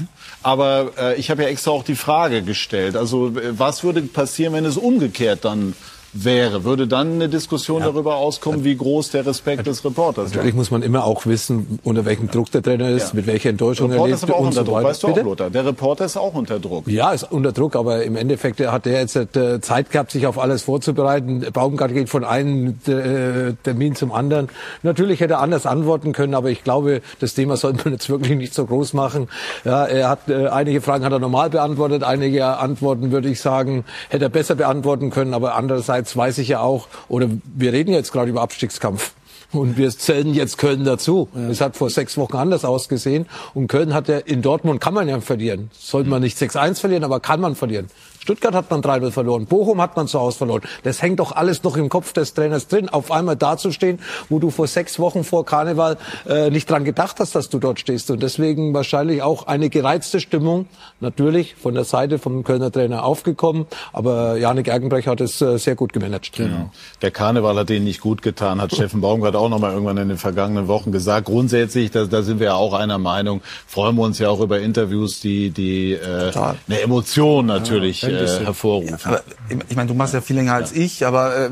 Aber 0.43 0.93
äh, 0.99 1.17
ich 1.17 1.31
habe 1.31 1.43
ja 1.43 1.49
extra 1.49 1.71
auch 1.71 1.85
die 1.85 1.95
Frage 1.95 2.43
gestellt. 2.43 2.97
Also 2.97 3.29
äh, 3.29 3.59
was 3.59 3.85
würde 3.85 4.03
passieren, 4.03 4.55
wenn 4.55 4.65
es 4.65 4.77
umgekehrt 4.77 5.45
dann 5.45 5.75
wäre? 6.13 6.65
Würde 6.65 6.87
dann 6.87 7.13
eine 7.15 7.29
Diskussion 7.29 7.83
darüber 7.83 8.17
auskommen, 8.17 8.65
wie 8.65 8.77
groß 8.77 9.11
der 9.11 9.27
Respekt 9.27 9.67
des 9.67 9.85
Reporters 9.85 10.27
ist? 10.27 10.35
Natürlich 10.35 10.55
muss 10.55 10.71
man 10.71 10.83
immer 10.83 11.05
auch 11.05 11.27
wissen, 11.27 11.79
unter 11.85 12.05
welchem 12.05 12.31
Druck 12.31 12.51
der 12.51 12.63
Trainer 12.63 12.89
ist, 12.91 13.09
Ja. 13.09 13.15
mit 13.17 13.27
welcher 13.27 13.51
Enttäuschung 13.51 13.91
er 13.93 14.07
lebt 14.07 14.23
und 14.25 14.31
unter 14.31 14.53
so 14.53 14.63
Druck, 14.65 14.75
weiter. 14.75 14.89
weißt 14.89 15.03
du 15.03 15.09
auch, 15.09 15.23
Lothar. 15.23 15.51
Der 15.51 15.65
Reporter 15.67 16.05
ist 16.05 16.17
auch 16.17 16.35
unter 16.35 16.59
Druck. 16.59 16.87
Ja, 16.89 17.13
ist 17.13 17.31
unter 17.31 17.53
Druck, 17.53 17.77
aber 17.77 18.03
im 18.05 18.17
Endeffekt 18.17 18.61
hat 18.61 18.87
er 18.87 19.01
jetzt 19.01 19.17
äh, 19.17 19.61
Zeit 19.61 19.91
gehabt, 19.91 20.11
sich 20.11 20.27
auf 20.27 20.39
alles 20.39 20.63
vorzubereiten. 20.63 21.45
Baumgart 21.53 21.93
geht 21.93 22.09
von 22.09 22.25
einem 22.25 22.79
äh, 22.87 23.53
Termin 23.63 23.95
zum 23.95 24.13
anderen. 24.13 24.49
Natürlich 24.83 25.21
hätte 25.21 25.35
er 25.35 25.41
anders 25.41 25.67
antworten 25.67 26.13
können, 26.13 26.35
aber 26.35 26.51
ich 26.51 26.65
glaube, 26.65 27.03
das 27.21 27.35
Thema 27.35 27.57
sollte 27.57 27.85
man 27.85 27.93
jetzt 27.95 28.09
wirklich 28.09 28.37
nicht 28.37 28.55
so 28.55 28.67
groß 28.67 28.95
machen. 28.95 29.29
Ja, 29.65 29.85
er 29.85 30.09
hat 30.09 30.29
äh, 30.29 30.49
einige 30.49 30.81
Fragen 30.81 31.05
hat 31.05 31.13
er 31.13 31.19
normal 31.19 31.51
beantwortet, 31.51 32.03
einige 32.03 32.47
Antworten 32.47 33.13
würde 33.13 33.29
ich 33.29 33.41
sagen, 33.41 33.85
hätte 34.09 34.25
er 34.25 34.29
besser 34.31 34.55
beantworten 34.55 35.11
können, 35.11 35.35
aber 35.35 35.55
andererseits 35.55 36.00
weiß 36.17 36.39
ich 36.39 36.49
ja 36.49 36.61
auch, 36.61 36.89
oder 37.09 37.29
wir 37.55 37.73
reden 37.73 37.93
jetzt 37.93 38.13
gerade 38.13 38.31
über 38.31 38.43
Abstiegskampf. 38.43 39.13
Und 39.53 39.77
wir 39.77 39.91
zählen 39.91 40.33
jetzt 40.33 40.59
Köln 40.59 40.85
dazu. 40.85 41.29
Es 41.51 41.61
hat 41.61 41.77
vor 41.77 41.91
sechs 41.91 42.17
Wochen 42.17 42.37
anders 42.37 42.65
ausgesehen. 42.65 43.27
Und 43.53 43.67
Köln 43.67 43.95
hat 43.95 44.07
ja 44.07 44.19
in 44.19 44.43
Dortmund 44.43 44.81
kann 44.81 44.95
man 44.95 45.09
ja 45.09 45.21
verlieren. 45.21 45.71
Sollte 45.77 46.09
man 46.09 46.23
nicht 46.23 46.39
6-1 46.39 46.79
verlieren, 46.79 47.03
aber 47.03 47.19
kann 47.19 47.41
man 47.41 47.57
verlieren. 47.57 47.89
Stuttgart 48.21 48.55
hat 48.55 48.71
man 48.71 48.83
3-0 48.83 49.11
verloren. 49.13 49.47
Bochum 49.47 49.81
hat 49.81 49.97
man 49.97 50.07
zu 50.07 50.21
Hause 50.21 50.37
verloren. 50.37 50.61
Das 50.83 51.01
hängt 51.01 51.21
doch 51.21 51.33
alles 51.33 51.63
noch 51.63 51.79
im 51.79 51.89
Kopf 51.89 52.13
des 52.13 52.35
Trainers 52.35 52.69
drin. 52.69 52.91
Auf 52.91 53.11
einmal 53.11 53.35
dazustehen, 53.35 53.99
wo 54.29 54.39
du 54.39 54.51
vor 54.51 54.67
sechs 54.67 54.99
Wochen 54.99 55.25
vor 55.25 55.47
Karneval 55.47 55.97
äh, 56.29 56.51
nicht 56.51 56.69
dran 56.69 56.85
gedacht 56.85 57.19
hast, 57.19 57.35
dass 57.35 57.49
du 57.49 57.59
dort 57.59 57.81
stehst. 57.81 58.11
Und 58.11 58.23
deswegen 58.23 58.75
wahrscheinlich 58.75 59.23
auch 59.23 59.47
eine 59.47 59.71
gereizte 59.71 60.21
Stimmung. 60.21 60.67
Natürlich 61.01 61.55
von 61.55 61.75
der 61.75 61.85
Seite 61.85 62.19
vom 62.19 62.45
Kölner 62.45 62.71
Trainer 62.71 63.05
aufgekommen. 63.05 63.67
Aber 63.95 64.37
Janik 64.37 64.69
Ergenbrecher 64.69 65.13
hat 65.13 65.23
es 65.23 65.41
äh, 65.41 65.59
sehr 65.59 65.75
gut 65.75 65.95
gemanagt. 65.95 66.33
Genau. 66.35 66.71
Der 67.01 67.11
Karneval 67.11 67.57
hat 67.57 67.71
denen 67.71 67.87
nicht 67.87 68.03
gut 68.03 68.21
getan, 68.21 68.61
hat 68.61 68.75
Steffen 68.75 69.01
Baumgart 69.01 69.35
auch 69.35 69.49
noch 69.49 69.61
mal 69.61 69.73
irgendwann 69.73 69.97
in 69.97 70.09
den 70.09 70.19
vergangenen 70.19 70.69
Wochen 70.69 70.93
gesagt. 70.93 71.25
Grundsätzlich, 71.25 71.91
da, 71.91 72.05
da 72.05 72.21
sind 72.21 72.39
wir 72.39 72.49
ja 72.49 72.55
auch 72.55 72.75
einer 72.75 72.99
Meinung, 72.99 73.41
freuen 73.67 73.97
wir 73.97 74.03
uns 74.03 74.19
ja 74.19 74.29
auch 74.29 74.41
über 74.41 74.61
Interviews, 74.61 75.21
die, 75.21 75.49
die 75.49 75.93
äh, 75.93 76.33
eine 76.69 76.81
Emotion 76.83 77.47
natürlich 77.47 78.10
äh, 78.15 78.45
hervorrufen. 78.45 78.99
Aber 79.05 79.23
ich 79.69 79.77
meine, 79.77 79.89
du 79.89 79.95
machst 79.95 80.15
ja 80.15 80.21
viel 80.21 80.37
länger 80.37 80.55
als 80.55 80.73
ich, 80.73 81.07
aber 81.07 81.37
äh, 81.37 81.51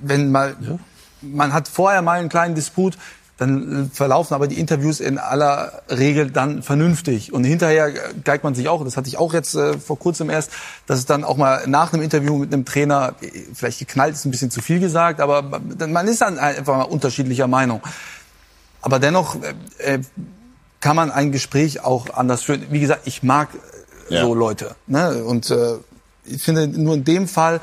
wenn 0.00 0.30
mal 0.30 0.56
man 1.22 1.52
hat 1.52 1.68
vorher 1.68 2.02
mal 2.02 2.18
einen 2.20 2.28
kleinen 2.28 2.54
Disput, 2.54 2.96
dann 3.38 3.90
verlaufen 3.92 4.32
aber 4.32 4.46
die 4.46 4.58
Interviews 4.58 5.00
in 5.00 5.18
aller 5.18 5.82
Regel 5.90 6.30
dann 6.30 6.62
vernünftig. 6.62 7.34
Und 7.34 7.44
hinterher 7.44 7.92
geigt 8.24 8.44
man 8.44 8.54
sich 8.54 8.68
auch, 8.68 8.82
das 8.82 8.96
hatte 8.96 9.08
ich 9.08 9.18
auch 9.18 9.34
jetzt 9.34 9.54
äh, 9.54 9.78
vor 9.78 9.98
kurzem 9.98 10.30
erst, 10.30 10.50
dass 10.86 10.98
es 10.98 11.06
dann 11.06 11.22
auch 11.22 11.36
mal 11.36 11.66
nach 11.66 11.92
einem 11.92 12.02
Interview 12.02 12.38
mit 12.38 12.52
einem 12.52 12.64
Trainer, 12.64 13.14
äh, 13.20 13.30
vielleicht 13.52 13.78
geknallt 13.78 14.14
ist 14.14 14.24
ein 14.24 14.30
bisschen 14.30 14.50
zu 14.50 14.62
viel 14.62 14.80
gesagt, 14.80 15.20
aber 15.20 15.42
man 15.42 16.08
ist 16.08 16.22
dann 16.22 16.38
einfach 16.38 16.76
mal 16.78 16.84
unterschiedlicher 16.84 17.46
Meinung. 17.46 17.82
Aber 18.80 18.98
dennoch 18.98 19.36
äh, 19.42 19.94
äh, 19.96 20.00
kann 20.80 20.96
man 20.96 21.10
ein 21.10 21.30
Gespräch 21.30 21.84
auch 21.84 22.14
anders 22.14 22.42
führen. 22.42 22.66
Wie 22.70 22.80
gesagt, 22.80 23.02
ich 23.04 23.22
mag 23.22 23.48
Ja. 24.08 24.22
so 24.22 24.34
Leute. 24.34 24.76
Ne? 24.86 25.24
Und 25.24 25.50
äh, 25.50 25.74
ich 26.28 26.42
finde, 26.42 26.68
nur 26.68 26.94
in 26.94 27.04
dem 27.04 27.28
Fall 27.28 27.60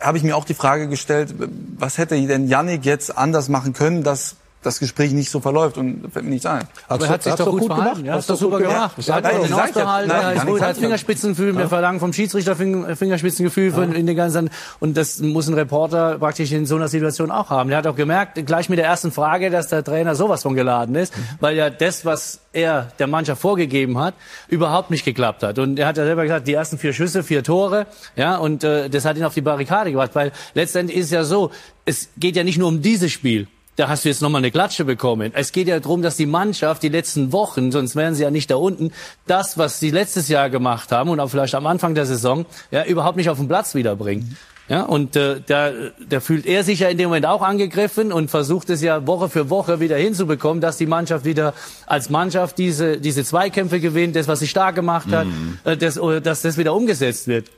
habe 0.00 0.18
ich 0.18 0.24
mir 0.24 0.36
auch 0.36 0.44
die 0.44 0.54
Frage 0.54 0.88
gestellt, 0.88 1.34
was 1.78 1.98
hätte 1.98 2.20
denn 2.26 2.48
Yannick 2.48 2.84
jetzt 2.84 3.16
anders 3.16 3.48
machen 3.48 3.72
können, 3.72 4.02
dass 4.02 4.36
das 4.66 4.78
Gespräch 4.80 5.12
nicht 5.12 5.30
so 5.30 5.40
verläuft 5.40 5.78
und 5.78 6.12
fällt 6.12 6.24
mir 6.24 6.32
nichts 6.32 6.46
ein. 6.46 6.64
Aber 6.88 7.04
er 7.04 7.10
hat 7.10 7.22
sich 7.22 7.34
doch 7.34 7.50
gut 7.50 7.66
verhalten. 7.66 8.04
Ja, 8.04 8.14
hast 8.14 8.28
doch 8.28 8.36
super 8.36 8.58
gemacht. 8.58 8.96
Er 9.06 9.14
hat 9.14 9.24
Nein, 9.24 9.40
den 9.42 9.50
nein, 9.50 10.36
er 10.36 10.44
gut, 10.44 10.60
hat 10.60 10.76
Fingerspitzengefühl, 10.76 11.56
wir 11.56 11.68
verlangen 11.68 12.00
vom 12.00 12.12
Schiedsrichter 12.12 12.56
Fing- 12.56 12.96
Fingerspitzengefühl 12.96 13.72
für 13.72 13.84
in 13.84 14.06
den 14.06 14.16
ganzen, 14.16 14.50
und 14.80 14.96
das 14.96 15.20
muss 15.20 15.46
ein 15.48 15.54
Reporter 15.54 16.18
praktisch 16.18 16.52
in 16.52 16.66
so 16.66 16.76
einer 16.76 16.88
Situation 16.88 17.30
auch 17.30 17.50
haben. 17.50 17.68
Der 17.68 17.78
hat 17.78 17.86
auch 17.86 17.96
gemerkt, 17.96 18.44
gleich 18.46 18.68
mit 18.68 18.78
der 18.78 18.86
ersten 18.86 19.12
Frage, 19.12 19.50
dass 19.50 19.68
der 19.68 19.84
Trainer 19.84 20.14
sowas 20.14 20.42
von 20.42 20.54
geladen 20.54 20.94
ist, 20.96 21.12
weil 21.40 21.56
ja 21.56 21.70
das, 21.70 22.04
was 22.04 22.40
er 22.52 22.88
der 22.98 23.06
Mannschaft 23.06 23.40
vorgegeben 23.40 23.98
hat, 23.98 24.14
überhaupt 24.48 24.90
nicht 24.90 25.04
geklappt 25.04 25.42
hat. 25.42 25.58
Und 25.58 25.78
er 25.78 25.86
hat 25.86 25.96
ja 25.96 26.04
selber 26.04 26.22
gesagt, 26.22 26.48
die 26.48 26.54
ersten 26.54 26.78
vier 26.78 26.92
Schüsse, 26.92 27.22
vier 27.22 27.42
Tore, 27.44 27.86
ja, 28.16 28.36
und 28.36 28.64
äh, 28.64 28.88
das 28.90 29.04
hat 29.04 29.16
ihn 29.16 29.24
auf 29.24 29.34
die 29.34 29.42
Barrikade 29.42 29.92
gebracht, 29.92 30.10
weil 30.14 30.32
letztendlich 30.54 30.98
ist 30.98 31.06
es 31.06 31.12
ja 31.12 31.24
so, 31.24 31.50
es 31.84 32.08
geht 32.16 32.34
ja 32.36 32.44
nicht 32.44 32.58
nur 32.58 32.68
um 32.68 32.82
dieses 32.82 33.12
Spiel. 33.12 33.46
Da 33.76 33.88
hast 33.88 34.04
du 34.04 34.08
jetzt 34.08 34.22
nochmal 34.22 34.40
eine 34.40 34.50
Klatsche 34.50 34.86
bekommen. 34.86 35.32
Es 35.34 35.52
geht 35.52 35.68
ja 35.68 35.78
darum, 35.78 36.00
dass 36.00 36.16
die 36.16 36.24
Mannschaft 36.24 36.82
die 36.82 36.88
letzten 36.88 37.30
Wochen, 37.32 37.70
sonst 37.70 37.94
wären 37.94 38.14
sie 38.14 38.22
ja 38.22 38.30
nicht 38.30 38.50
da 38.50 38.56
unten, 38.56 38.90
das, 39.26 39.58
was 39.58 39.78
sie 39.78 39.90
letztes 39.90 40.28
Jahr 40.28 40.48
gemacht 40.48 40.92
haben 40.92 41.10
und 41.10 41.20
auch 41.20 41.28
vielleicht 41.28 41.54
am 41.54 41.66
Anfang 41.66 41.94
der 41.94 42.06
Saison, 42.06 42.46
ja, 42.70 42.84
überhaupt 42.84 43.18
nicht 43.18 43.28
auf 43.28 43.36
den 43.36 43.48
Platz 43.48 43.74
wiederbringt. 43.74 44.24
Ja, 44.68 44.82
und 44.82 45.14
äh, 45.14 45.40
da, 45.46 45.70
da 46.08 46.18
fühlt 46.20 46.44
er 46.44 46.64
sich 46.64 46.80
ja 46.80 46.88
in 46.88 46.98
dem 46.98 47.08
Moment 47.08 47.26
auch 47.26 47.42
angegriffen 47.42 48.12
und 48.12 48.30
versucht 48.30 48.68
es 48.70 48.82
ja 48.82 49.06
Woche 49.06 49.28
für 49.28 49.48
Woche 49.48 49.78
wieder 49.78 49.96
hinzubekommen, 49.96 50.60
dass 50.60 50.76
die 50.76 50.86
Mannschaft 50.86 51.24
wieder 51.24 51.54
als 51.86 52.10
Mannschaft 52.10 52.58
diese, 52.58 52.98
diese 52.98 53.24
Zweikämpfe 53.24 53.78
gewinnt, 53.78 54.16
das, 54.16 54.26
was 54.26 54.40
sie 54.40 54.48
stark 54.48 54.74
gemacht 54.74 55.12
hat, 55.12 55.28
äh, 55.64 55.76
das, 55.76 56.00
oder 56.00 56.20
dass 56.20 56.42
das 56.42 56.58
wieder 56.58 56.74
umgesetzt 56.74 57.28
wird. 57.28 57.48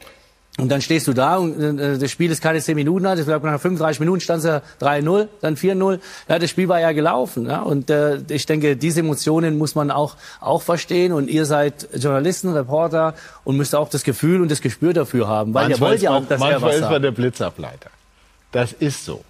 Und 0.59 0.71
dann 0.71 0.81
stehst 0.81 1.07
du 1.07 1.13
da 1.13 1.37
und 1.37 1.79
äh, 1.79 1.99
das 1.99 2.11
Spiel 2.11 2.33
ist 2.33 2.43
keine 2.43 2.61
10 2.61 2.75
Minuten 2.75 3.07
alt. 3.07 3.21
Ich 3.21 3.27
glaube, 3.27 3.47
nach 3.47 3.61
35 3.61 4.01
Minuten 4.01 4.21
stand 4.21 4.41
es 4.41 4.45
ja 4.45 4.61
3-0, 4.81 5.29
dann 5.41 5.57
4-0. 5.57 6.01
Ja, 6.29 6.39
das 6.41 6.51
Spiel 6.51 6.69
war 6.69 6.81
ja 6.81 6.91
gelaufen. 6.91 7.47
Ja? 7.47 7.63
Und 7.63 7.91
äh, 7.91 8.19
ich 8.29 8.45
denke, 8.45 8.77
diese 8.77 9.01
Emotionen 9.01 9.57
muss 9.57 9.77
man 9.77 9.93
auch, 9.93 10.17
auch 10.41 10.63
verstehen. 10.63 11.13
Und 11.13 11.29
ihr 11.31 11.47
seid 11.47 11.89
Journalisten, 11.95 12.53
Reporter 12.53 13.15
und 13.45 13.57
müsst 13.57 13.77
auch 13.77 13.89
das 13.89 14.03
Gefühl 14.03 14.43
und 14.43 14.51
das 14.51 14.61
Gespür 14.61 14.93
dafür 14.93 15.29
haben. 15.29 15.55
Weil 15.55 15.67
ihr 15.67 15.69
Manchmal 15.71 15.91
wollt 15.91 16.03
ja 16.03 16.11
auch, 16.11 16.27
dass 16.27 16.41
er 16.41 16.51
manchmal 16.51 16.71
was 16.71 16.77
ist 16.81 16.91
man 16.91 17.03
der 17.03 17.13
Blitzableiter. 17.13 17.91
Das 18.51 18.73
ist 18.73 19.05
so. 19.05 19.25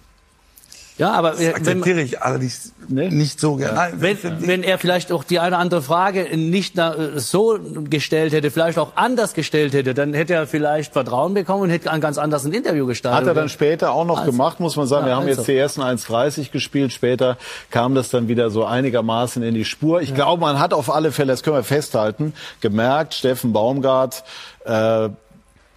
Ja, 0.99 1.11
aber 1.13 1.31
Das 1.31 1.39
äh, 1.39 1.47
wenn, 1.47 1.55
akzeptiere 1.55 2.01
ich 2.01 2.21
allerdings 2.21 2.73
nicht 2.89 3.39
so 3.39 3.55
gerne. 3.55 3.73
Nein, 3.75 3.93
wenn, 3.99 4.17
wenn 4.47 4.63
er 4.63 4.77
vielleicht 4.77 5.11
auch 5.11 5.23
die 5.23 5.39
eine 5.39 5.49
oder 5.49 5.57
andere 5.59 5.81
Frage 5.81 6.37
nicht 6.37 6.77
äh, 6.77 6.91
so 7.15 7.57
gestellt 7.89 8.33
hätte, 8.33 8.51
vielleicht 8.51 8.77
auch 8.77 8.91
anders 8.95 9.33
gestellt 9.33 9.73
hätte, 9.73 9.93
dann 9.93 10.13
hätte 10.13 10.33
er 10.33 10.45
vielleicht 10.45 10.93
Vertrauen 10.93 11.33
bekommen 11.33 11.63
und 11.63 11.69
hätte 11.69 11.89
ein 11.89 12.01
ganz 12.01 12.17
anderes 12.17 12.43
Interview 12.45 12.85
gestartet. 12.85 13.21
Hat 13.21 13.27
er 13.27 13.33
dann 13.33 13.47
später 13.49 13.93
auch 13.93 14.05
noch 14.05 14.19
Also- 14.19 14.31
gemacht, 14.31 14.59
muss 14.59 14.75
man 14.75 14.87
sagen. 14.87 15.05
Wir 15.05 15.11
Ja, 15.11 15.15
haben 15.17 15.25
also. 15.27 15.39
jetzt 15.39 15.47
die 15.47 15.55
ersten 15.55 15.81
1,30 15.81 16.51
gespielt. 16.51 16.91
Später 16.91 17.37
kam 17.71 17.95
das 17.95 18.09
dann 18.09 18.27
wieder 18.27 18.49
so 18.49 18.65
einigermaßen 18.65 19.41
in 19.41 19.53
die 19.53 19.65
Spur. 19.65 20.01
Ich 20.01 20.13
glaube, 20.13 20.41
man 20.41 20.59
hat 20.59 20.73
auf 20.73 20.93
alle 20.93 21.11
Fälle, 21.13 21.31
das 21.31 21.43
können 21.43 21.55
wir 21.55 21.63
festhalten, 21.63 22.33
gemerkt, 22.59 23.13
Steffen 23.13 23.53
Baumgart 23.53 24.23
äh, 24.65 25.09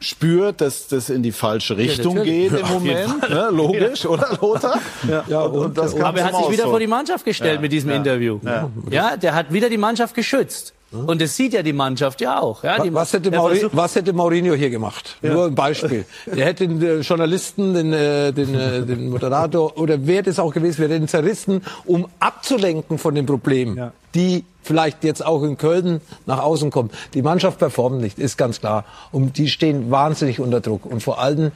spürt, 0.02 0.60
dass 0.60 0.88
das 0.88 1.08
in 1.10 1.22
die 1.22 1.32
falsche 1.32 1.76
Richtung 1.76 2.16
natürlich. 2.16 2.50
geht 2.50 2.60
im 2.60 2.68
Moment. 2.68 3.28
Ne? 3.28 3.48
Logisch, 3.52 4.04
oder 4.06 4.38
Lothar? 4.40 4.80
Ja. 5.28 5.40
und, 5.42 5.58
und 5.66 5.78
das 5.78 5.94
Aber 5.94 6.18
er 6.18 6.26
hat 6.26 6.36
sich 6.36 6.50
wieder 6.50 6.64
vor 6.64 6.78
die 6.80 6.86
Mannschaft 6.86 7.24
gestellt 7.24 7.54
Ja, 7.56 7.60
mit 7.60 7.72
diesem 7.72 7.90
ja, 7.90 7.96
Interview. 7.96 8.38
ja. 8.44 8.70
Ja. 8.90 9.16
der 9.16 9.34
hat 9.34 9.52
wieder 9.52 9.68
die 9.70 9.78
Mannschaft 9.78 10.14
geschützt. 10.14 10.74
Und 10.92 11.22
das 11.22 11.36
sieht 11.36 11.54
ja 11.54 11.62
die 11.62 11.72
Mannschaft 11.72 12.20
ja 12.20 12.40
auch. 12.40 12.62
Ja, 12.62 12.78
was, 12.92 13.12
hätte 13.12 13.30
Mauri 13.30 13.66
was 13.72 13.96
hätte 13.96 14.12
Mourinho 14.12 14.54
hier 14.54 14.70
gemacht? 14.70 15.16
Nur 15.22 15.46
ein 15.46 15.54
Beispiel. 15.54 16.04
Er 16.26 16.46
hätte 16.46 16.68
den 16.68 16.82
äh, 16.82 17.00
Journalisten, 17.00 17.74
den, 17.74 17.92
äh, 17.92 18.32
den, 18.32 18.54
äh, 18.54 18.82
den 18.82 19.10
Moderator 19.10 19.78
oder 19.78 20.06
wer 20.06 20.22
das 20.22 20.38
auch 20.38 20.52
gewesen 20.52 20.78
wäre, 20.78 20.90
den 20.90 21.08
zerrissen, 21.08 21.62
um 21.84 22.06
abzulenken 22.20 22.98
von 22.98 23.14
den 23.14 23.26
Problemen, 23.26 23.92
die 24.14 24.44
vielleicht 24.62 25.04
jetzt 25.04 25.24
auch 25.24 25.42
in 25.42 25.56
Köln 25.56 26.00
nach 26.26 26.38
außen 26.40 26.70
kommen. 26.70 26.90
Die 27.14 27.22
Mannschaft 27.22 27.58
performt 27.58 28.00
nicht, 28.00 28.18
ist 28.18 28.36
ganz 28.36 28.60
klar. 28.60 28.84
Und 29.10 29.38
die 29.38 29.48
stehen 29.48 29.90
wahnsinnig 29.90 30.40
unter 30.40 30.60
Druck. 30.60 30.86
Und 30.86 31.02
vor 31.02 31.20
allem 31.20 31.52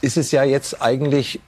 ist 0.00 0.16
es 0.16 0.30
ja 0.30 0.44
jetzt 0.44 0.80
eigentlich 0.80 1.40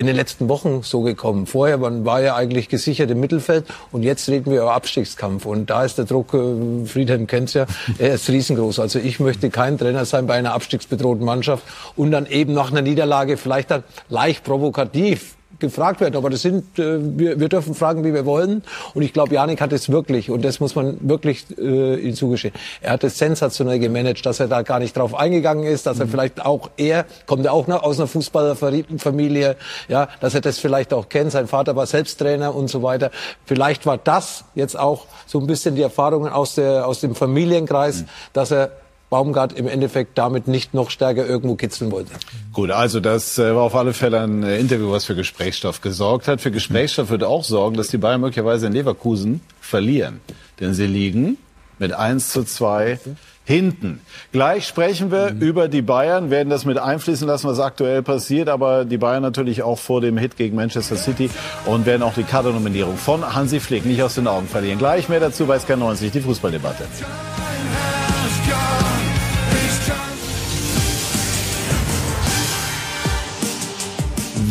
in 0.00 0.06
den 0.06 0.16
letzten 0.16 0.48
Wochen 0.48 0.82
so 0.82 1.02
gekommen. 1.02 1.46
Vorher 1.46 1.76
man 1.76 2.06
war 2.06 2.22
ja 2.22 2.34
eigentlich 2.34 2.70
gesichert 2.70 3.10
im 3.10 3.20
Mittelfeld 3.20 3.66
und 3.92 4.02
jetzt 4.02 4.30
reden 4.30 4.50
wir 4.50 4.62
über 4.62 4.72
Abstiegskampf. 4.72 5.44
Und 5.44 5.68
da 5.68 5.84
ist 5.84 5.98
der 5.98 6.06
Druck, 6.06 6.32
äh, 6.32 6.86
Friedhelm 6.86 7.26
kennt's 7.26 7.52
ja, 7.52 7.66
er 7.98 8.14
ist 8.14 8.30
riesengroß. 8.30 8.78
Also 8.78 8.98
ich 8.98 9.20
möchte 9.20 9.50
kein 9.50 9.76
Trainer 9.76 10.06
sein 10.06 10.26
bei 10.26 10.34
einer 10.34 10.54
abstiegsbedrohten 10.54 11.24
Mannschaft 11.24 11.64
und 11.96 12.12
dann 12.12 12.24
eben 12.24 12.54
nach 12.54 12.70
einer 12.70 12.80
Niederlage 12.80 13.36
vielleicht 13.36 13.70
dann 13.70 13.84
leicht 14.08 14.42
provokativ 14.42 15.36
gefragt 15.60 16.00
werden. 16.00 16.16
Aber 16.16 16.30
das 16.30 16.42
sind, 16.42 16.78
äh, 16.78 16.98
wir, 17.18 17.38
wir 17.38 17.48
dürfen 17.48 17.74
fragen, 17.74 18.04
wie 18.04 18.14
wir 18.14 18.26
wollen. 18.26 18.62
Und 18.94 19.02
ich 19.02 19.12
glaube, 19.12 19.34
Janik 19.34 19.60
hat 19.60 19.72
es 19.72 19.90
wirklich, 19.90 20.30
und 20.30 20.44
das 20.44 20.60
muss 20.60 20.74
man 20.74 20.96
wirklich 21.00 21.46
äh, 21.58 21.96
ihm 21.96 22.14
zugestehen, 22.14 22.54
er 22.80 22.92
hat 22.92 23.04
es 23.04 23.18
sensationell 23.18 23.78
gemanagt, 23.78 24.24
dass 24.26 24.40
er 24.40 24.48
da 24.48 24.62
gar 24.62 24.78
nicht 24.78 24.96
drauf 24.96 25.14
eingegangen 25.14 25.64
ist, 25.64 25.86
dass 25.86 26.00
er 26.00 26.06
vielleicht 26.06 26.44
auch 26.44 26.70
er, 26.76 27.06
kommt 27.26 27.44
ja 27.44 27.52
auch 27.52 27.66
noch 27.66 27.82
aus 27.82 27.98
einer 27.98 28.08
Fußballerfamilie, 28.08 29.56
ja, 29.88 30.08
dass 30.20 30.34
er 30.34 30.40
das 30.40 30.58
vielleicht 30.58 30.92
auch 30.92 31.08
kennt. 31.08 31.32
Sein 31.32 31.46
Vater 31.46 31.76
war 31.76 31.86
selbst 31.86 32.18
Trainer 32.18 32.54
und 32.54 32.68
so 32.68 32.82
weiter. 32.82 33.10
Vielleicht 33.44 33.86
war 33.86 33.98
das 33.98 34.44
jetzt 34.54 34.78
auch 34.78 35.06
so 35.26 35.38
ein 35.38 35.46
bisschen 35.46 35.74
die 35.74 35.82
Erfahrungen 35.82 36.32
aus, 36.32 36.54
der, 36.54 36.86
aus 36.86 37.00
dem 37.00 37.14
Familienkreis, 37.14 38.04
dass 38.32 38.50
er 38.50 38.70
Baumgart 39.10 39.52
im 39.52 39.66
Endeffekt 39.66 40.16
damit 40.16 40.48
nicht 40.48 40.72
noch 40.72 40.90
stärker 40.90 41.26
irgendwo 41.26 41.56
kitzeln 41.56 41.90
wollte. 41.90 42.12
Gut, 42.52 42.70
also 42.70 43.00
das 43.00 43.38
äh, 43.38 43.54
war 43.54 43.62
auf 43.62 43.74
alle 43.74 43.92
Fälle 43.92 44.20
ein 44.20 44.44
äh, 44.44 44.58
Interview, 44.58 44.90
was 44.90 45.04
für 45.04 45.16
Gesprächsstoff 45.16 45.80
gesorgt 45.80 46.28
hat. 46.28 46.40
Für 46.40 46.52
Gesprächsstoff 46.52 47.10
wird 47.10 47.24
auch 47.24 47.44
sorgen, 47.44 47.76
dass 47.76 47.88
die 47.88 47.98
Bayern 47.98 48.20
möglicherweise 48.20 48.68
in 48.68 48.72
Leverkusen 48.72 49.40
verlieren. 49.60 50.20
Denn 50.60 50.74
sie 50.74 50.86
liegen 50.86 51.36
mit 51.78 51.92
1 51.92 52.28
zu 52.28 52.44
2 52.44 53.00
hinten. 53.44 54.00
Gleich 54.30 54.66
sprechen 54.66 55.10
wir 55.10 55.34
über 55.40 55.66
die 55.66 55.82
Bayern, 55.82 56.30
werden 56.30 56.50
das 56.50 56.64
mit 56.64 56.78
einfließen 56.78 57.26
lassen, 57.26 57.48
was 57.48 57.58
aktuell 57.58 58.02
passiert, 58.02 58.48
aber 58.48 58.84
die 58.84 58.98
Bayern 58.98 59.22
natürlich 59.22 59.64
auch 59.64 59.78
vor 59.78 60.00
dem 60.00 60.16
Hit 60.18 60.36
gegen 60.36 60.54
Manchester 60.54 60.94
City 60.94 61.30
und 61.66 61.84
werden 61.84 62.02
auch 62.02 62.14
die 62.14 62.22
Kadernominierung 62.22 62.96
von 62.96 63.34
Hansi 63.34 63.58
Flick 63.58 63.84
nicht 63.86 64.02
aus 64.02 64.14
den 64.14 64.28
Augen 64.28 64.46
verlieren. 64.46 64.78
Gleich 64.78 65.08
mehr 65.08 65.20
dazu 65.20 65.46
bei 65.46 65.56
SK90, 65.56 66.10
die 66.10 66.20
Fußballdebatte. 66.20 66.84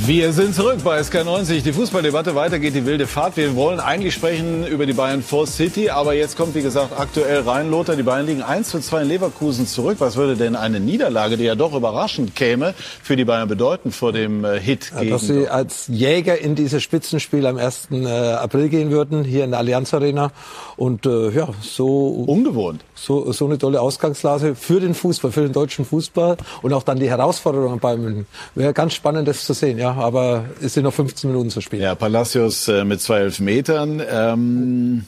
Wir 0.10 0.34
sind 0.34 0.56
zurück 0.56 0.80
bei 0.84 1.00
SK90, 1.00 1.62
die 1.62 1.72
Fußballdebatte. 1.72 2.34
Weiter 2.34 2.58
geht 2.58 2.74
die 2.74 2.84
wilde 2.88 3.06
Fahrt. 3.06 3.38
Wir 3.38 3.56
wollen 3.56 3.80
eigentlich 3.80 4.16
sprechen 4.16 4.66
über 4.66 4.88
die 4.88 4.94
Bayern 4.94 5.22
vor 5.22 5.46
City, 5.46 5.92
aber 5.92 6.16
jetzt 6.16 6.36
kommt, 6.36 6.56
wie 6.56 6.64
gesagt, 6.64 7.00
aktuell 7.00 7.42
rein, 7.42 7.70
Lothar. 7.70 7.96
Die 7.96 8.02
Bayern 8.02 8.26
liegen 8.26 8.42
1 8.42 8.70
zu 8.70 8.80
2 8.80 9.04
in 9.04 9.08
Leverkusen 9.08 9.68
zurück. 9.68 9.98
Was 10.00 10.16
würde 10.16 10.36
denn 10.36 10.56
eine 10.56 10.80
Niederlage, 10.80 11.38
die 11.38 11.44
ja 11.44 11.54
doch 11.54 11.76
überraschend 11.76 12.36
käme, 12.36 12.74
für 13.04 13.18
die 13.18 13.24
Bayern 13.24 13.48
bedeuten 13.48 13.92
vor 13.92 14.12
dem 14.12 14.44
äh, 14.44 14.60
Hit 14.60 14.90
Ja, 14.96 15.02
gegen 15.02 15.12
dass 15.12 15.28
sie 15.28 15.48
als 15.48 15.86
Jäger 15.90 16.40
in 16.40 16.56
dieses 16.56 16.82
Spitzenspiel 16.82 17.46
am 17.46 17.58
1. 17.58 17.90
äh, 17.92 18.08
April 18.08 18.70
gehen 18.70 18.90
würden, 18.90 19.24
hier 19.24 19.44
in 19.44 19.52
der 19.52 19.60
Allianz 19.60 19.94
Arena. 19.94 20.32
Und 20.76 21.06
äh, 21.06 21.30
ja, 21.30 21.50
so 21.62 22.08
ungewohnt. 22.08 22.82
So, 23.02 23.32
so 23.32 23.46
eine 23.46 23.58
tolle 23.58 23.80
Ausgangslage 23.80 24.56
für 24.56 24.80
den 24.80 24.94
Fußball, 24.94 25.32
für 25.32 25.42
den 25.42 25.54
deutschen 25.54 25.86
Fußball 25.86 26.38
und 26.62 26.74
auch 26.74 26.84
dann 26.84 27.00
die 27.00 27.10
Herausforderungen 27.10 27.80
bei 27.80 27.96
München. 27.96 28.28
Wäre 28.56 28.74
ganz 28.74 28.94
spannend, 28.94 29.28
das 29.28 29.46
zu 29.46 29.54
sehen, 29.54 29.78
ja. 29.78 29.94
Aber 29.94 30.46
es 30.62 30.74
sind 30.74 30.84
noch 30.84 30.94
15 30.94 31.30
Minuten 31.30 31.50
zu 31.50 31.62
spielen. 31.62 31.82
Ja, 31.82 31.96
Palacios 31.96 32.68
äh, 32.68 32.84
mit 32.84 33.02
zwei 33.02 33.20
Elfmetern. 33.20 34.02
Ähm, 34.10 35.06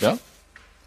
ja? 0.00 0.16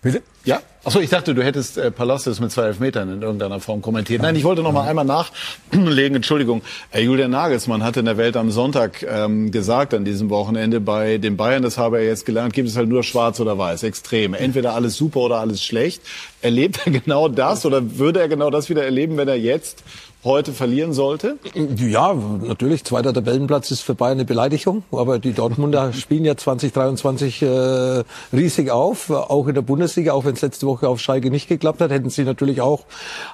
Bitte? 0.02 0.24
Ja? 0.43 0.62
Achso, 0.90 1.02
ich 1.02 1.12
dachte, 1.12 1.36
du 1.36 1.44
hättest 1.44 1.78
äh, 1.78 1.92
Palacios 1.92 2.40
mit 2.40 2.52
zwei 2.52 2.64
Elfmetern 2.64 3.14
in 3.14 3.22
irgendeiner 3.22 3.60
Form 3.60 3.80
kommentiert. 3.80 4.24
Nein, 4.24 4.36
ich 4.36 4.44
wollte 4.44 4.64
noch 4.64 4.72
mal 4.72 4.88
einmal 4.88 5.06
nachlegen. 5.06 6.16
Entschuldigung. 6.16 6.64
Äh, 6.92 7.04
Julian 7.04 7.30
Nagelsmann 7.30 7.84
hat 7.84 7.96
in 7.98 8.06
der 8.06 8.18
Welt 8.18 8.36
am 8.36 8.50
Sonntag 8.50 9.04
ähm, 9.04 9.52
gesagt 9.52 9.94
an 9.94 10.04
diesem 10.04 10.32
Wochenende, 10.32 10.82
bei 10.82 11.20
den 11.20 11.38
Bayern, 11.38 11.62
das 11.62 11.78
habe 11.78 12.00
er 12.00 12.06
jetzt 12.06 12.26
gelernt, 12.26 12.54
gibt 12.54 12.70
es 12.70 12.76
halt 12.76 12.90
nur 12.90 13.04
schwarz 13.04 13.40
oder 13.40 13.56
weiß, 13.56 13.84
extrem. 13.84 14.34
Entweder 14.34 14.74
alles 14.74 14.96
super 14.96 15.20
oder 15.20 15.38
alles 15.38 15.64
schlecht. 15.64 16.02
Erlebt 16.42 16.80
er 16.84 16.92
genau 17.00 17.28
das 17.28 17.68
oder 17.68 18.00
würde 18.00 18.22
er 18.22 18.28
genau 18.28 18.50
das 18.50 18.72
wieder 18.72 18.84
erleben, 18.84 19.16
wenn 19.18 19.28
er 19.28 19.38
jetzt 19.38 19.84
heute 20.24 20.51
verlieren 20.51 20.91
sollte? 20.91 21.38
Ja, 21.78 22.13
natürlich. 22.13 22.84
Zweiter 22.84 23.13
Tabellenplatz 23.13 23.72
ist 23.72 23.82
für 23.82 23.95
Bayern 23.95 24.17
eine 24.17 24.26
Beleidigung. 24.26 24.84
Aber 24.91 25.17
die 25.17 25.32
Dortmunder 25.32 25.93
spielen 25.93 26.26
ja 26.26 26.36
2023 26.36 27.41
äh, 27.41 28.03
riesig 28.34 28.70
auf, 28.70 29.09
auch 29.09 29.47
in 29.47 29.55
der 29.55 29.61
Bundesliga, 29.61 30.13
auch 30.13 30.26
wenn 30.26 30.34
es 30.34 30.41
letzte 30.41 30.67
Woche 30.67 30.89
auf 30.89 30.99
Schalke 30.99 31.30
nicht 31.32 31.47
geklappt 31.47 31.80
hat. 31.80 31.91
Hätten 31.91 32.09
sie 32.09 32.24
natürlich 32.24 32.59
auch, 32.59 32.84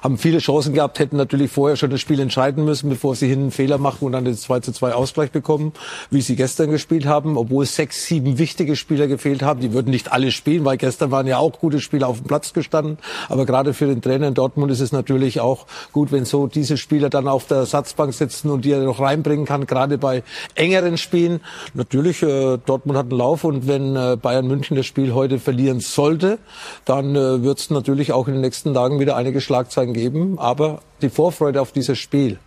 haben 0.02 0.16
viele 0.16 0.38
Chancen 0.38 0.74
gehabt, 0.74 1.00
hätten 1.00 1.16
natürlich 1.16 1.50
vorher 1.50 1.76
schon 1.76 1.90
das 1.90 2.00
Spiel 2.00 2.20
entscheiden 2.20 2.64
müssen, 2.64 2.88
bevor 2.88 3.16
sie 3.16 3.26
hinten 3.26 3.44
einen 3.44 3.50
Fehler 3.50 3.78
machen 3.78 4.04
und 4.04 4.12
dann 4.12 4.24
den 4.24 4.36
2 4.36 4.60
zu 4.60 4.72
2 4.72 4.94
Ausgleich 4.94 5.32
bekommen, 5.32 5.72
wie 6.10 6.20
sie 6.20 6.36
gestern 6.36 6.70
gespielt 6.70 7.06
haben, 7.06 7.36
obwohl 7.36 7.66
sechs, 7.66 8.06
sieben 8.06 8.38
wichtige 8.38 8.76
Spieler 8.76 9.08
gefehlt 9.08 9.42
haben. 9.42 9.60
Die 9.60 9.72
würden 9.72 9.90
nicht 9.90 10.12
alle 10.12 10.30
spielen, 10.30 10.64
weil 10.64 10.76
gestern 10.76 11.10
waren 11.10 11.26
ja 11.26 11.38
auch 11.38 11.58
gute 11.58 11.80
Spieler 11.80 12.06
auf 12.06 12.18
dem 12.18 12.26
Platz 12.26 12.52
gestanden. 12.52 12.98
Aber 13.28 13.44
gerade 13.44 13.74
für 13.74 13.86
den 13.86 14.02
Trainer 14.02 14.28
in 14.28 14.34
Dortmund 14.34 14.70
ist 14.70 14.80
es 14.80 14.92
natürlich 14.92 15.40
auch 15.40 15.66
gut, 15.92 16.12
wenn 16.12 16.24
so 16.24 16.46
diese 16.46 16.75
Spieler 16.76 17.10
dann 17.10 17.28
auf 17.28 17.46
der 17.46 17.58
Ersatzbank 17.58 18.14
sitzen 18.14 18.50
und 18.50 18.64
die 18.64 18.72
er 18.72 18.80
noch 18.80 19.00
reinbringen 19.00 19.46
kann, 19.46 19.66
gerade 19.66 19.98
bei 19.98 20.22
engeren 20.54 20.98
Spielen. 20.98 21.40
Natürlich, 21.74 22.22
äh, 22.22 22.58
Dortmund 22.58 22.98
hat 22.98 23.06
einen 23.10 23.18
Lauf 23.18 23.44
und 23.44 23.66
wenn 23.66 23.96
äh, 23.96 24.16
Bayern 24.20 24.46
München 24.46 24.76
das 24.76 24.86
Spiel 24.86 25.14
heute 25.14 25.38
verlieren 25.38 25.80
sollte, 25.80 26.38
dann 26.84 27.14
äh, 27.14 27.42
wird 27.42 27.58
es 27.58 27.70
natürlich 27.70 28.12
auch 28.12 28.28
in 28.28 28.34
den 28.34 28.42
nächsten 28.42 28.74
Tagen 28.74 29.00
wieder 29.00 29.16
einige 29.16 29.40
Schlagzeilen 29.40 29.92
geben. 29.92 30.38
Aber 30.38 30.80
die 31.02 31.10
Vorfreude 31.10 31.60
auf 31.60 31.72
dieses 31.72 31.98
Spiel 31.98 32.38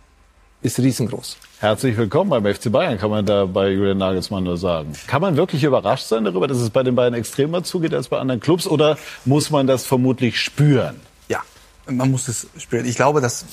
ist 0.62 0.78
riesengroß. 0.78 1.36
Herzlich 1.58 1.96
willkommen 1.96 2.30
beim 2.30 2.54
FC 2.54 2.70
Bayern, 2.70 2.98
kann 2.98 3.10
man 3.10 3.24
da 3.24 3.46
bei 3.46 3.70
Julian 3.70 3.98
Nagelsmann 3.98 4.44
nur 4.44 4.56
sagen. 4.56 4.92
Kann 5.06 5.22
man 5.22 5.36
wirklich 5.36 5.64
überrascht 5.64 6.06
sein 6.06 6.24
darüber, 6.24 6.46
dass 6.48 6.58
es 6.58 6.70
bei 6.70 6.82
den 6.82 6.94
beiden 6.94 7.18
extremer 7.18 7.62
zugeht 7.62 7.94
als 7.94 8.08
bei 8.08 8.18
anderen 8.18 8.40
Clubs 8.40 8.66
oder 8.66 8.98
muss 9.24 9.50
man 9.50 9.66
das 9.66 9.86
vermutlich 9.86 10.40
spüren? 10.40 10.96
Ja, 11.28 11.40
man 11.86 12.10
muss 12.10 12.28
es 12.28 12.46
spüren. 12.58 12.86
Ich 12.86 12.96
glaube, 12.96 13.20
dass 13.20 13.44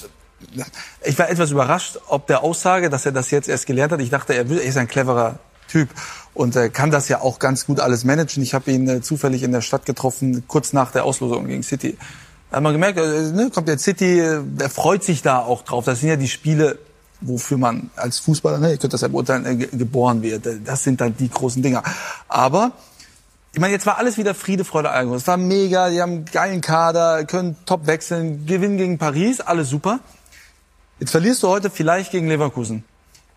ich 1.03 1.17
war 1.17 1.29
etwas 1.29 1.51
überrascht, 1.51 1.99
ob 2.07 2.27
der 2.27 2.43
Aussage, 2.43 2.89
dass 2.89 3.05
er 3.05 3.11
das 3.11 3.31
jetzt 3.31 3.49
erst 3.49 3.65
gelernt 3.65 3.91
hat. 3.91 3.99
Ich 4.01 4.09
dachte, 4.09 4.33
er 4.33 4.49
ist 4.49 4.77
ein 4.77 4.87
cleverer 4.87 5.39
Typ 5.67 5.89
und 6.33 6.55
äh, 6.55 6.69
kann 6.69 6.91
das 6.91 7.09
ja 7.09 7.21
auch 7.21 7.39
ganz 7.39 7.65
gut 7.65 7.79
alles 7.79 8.03
managen. 8.03 8.41
Ich 8.43 8.53
habe 8.53 8.71
ihn 8.71 8.87
äh, 8.87 9.01
zufällig 9.01 9.43
in 9.43 9.51
der 9.51 9.61
Stadt 9.61 9.85
getroffen, 9.85 10.43
kurz 10.47 10.73
nach 10.73 10.91
der 10.91 11.03
Auslosung 11.03 11.47
gegen 11.47 11.63
City. 11.63 11.97
Da 12.49 12.57
hat 12.57 12.63
man 12.63 12.73
gemerkt, 12.73 12.97
äh, 12.99 13.31
ne, 13.31 13.49
kommt 13.53 13.67
der 13.67 13.77
City, 13.77 14.19
äh, 14.19 14.41
er 14.59 14.69
freut 14.69 15.03
sich 15.03 15.21
da 15.21 15.39
auch 15.39 15.63
drauf. 15.63 15.85
Das 15.85 15.99
sind 15.99 16.09
ja 16.09 16.15
die 16.15 16.29
Spiele, 16.29 16.79
wofür 17.19 17.57
man 17.57 17.89
als 17.95 18.19
Fußballer, 18.19 18.59
ne, 18.59 18.71
ihr 18.71 18.77
könnt 18.77 18.93
das 18.93 19.01
ja 19.01 19.09
beurteilen, 19.09 19.45
äh, 19.45 19.67
geboren 19.67 20.21
wird. 20.21 20.47
Das 20.63 20.83
sind 20.83 21.01
dann 21.01 21.17
die 21.17 21.29
großen 21.29 21.61
Dinger. 21.61 21.83
Aber 22.29 22.71
ich 23.53 23.59
meine, 23.59 23.73
jetzt 23.73 23.85
war 23.85 23.97
alles 23.97 24.17
wieder 24.17 24.35
Friede, 24.35 24.63
Freude, 24.63 24.91
Eierkuchen. 24.91 25.17
Es 25.17 25.27
war 25.27 25.37
mega, 25.37 25.89
die 25.89 26.01
haben 26.01 26.11
einen 26.11 26.25
geilen 26.25 26.61
Kader, 26.61 27.25
können 27.25 27.57
top 27.65 27.87
wechseln, 27.87 28.45
gewinnen 28.45 28.77
gegen 28.77 28.97
Paris, 28.97 29.41
alles 29.41 29.69
super. 29.69 29.99
Jetzt 30.99 31.11
verlierst 31.11 31.43
du 31.43 31.47
heute 31.47 31.69
vielleicht 31.69 32.11
gegen 32.11 32.27
Leverkusen. 32.27 32.83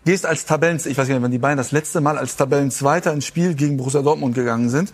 Gehst 0.03 0.25
als 0.25 0.45
Tabellen, 0.45 0.77
ich 0.77 0.97
weiß 0.97 1.07
nicht, 1.07 1.21
wann 1.21 1.31
die 1.31 1.37
beiden 1.37 1.57
das 1.57 1.71
letzte 1.71 2.01
Mal 2.01 2.17
als 2.17 2.35
Tabellenzweiter 2.35 3.13
ins 3.13 3.25
Spiel 3.25 3.53
gegen 3.53 3.77
Borussia 3.77 4.01
Dortmund 4.01 4.33
gegangen 4.33 4.69
sind. 4.69 4.91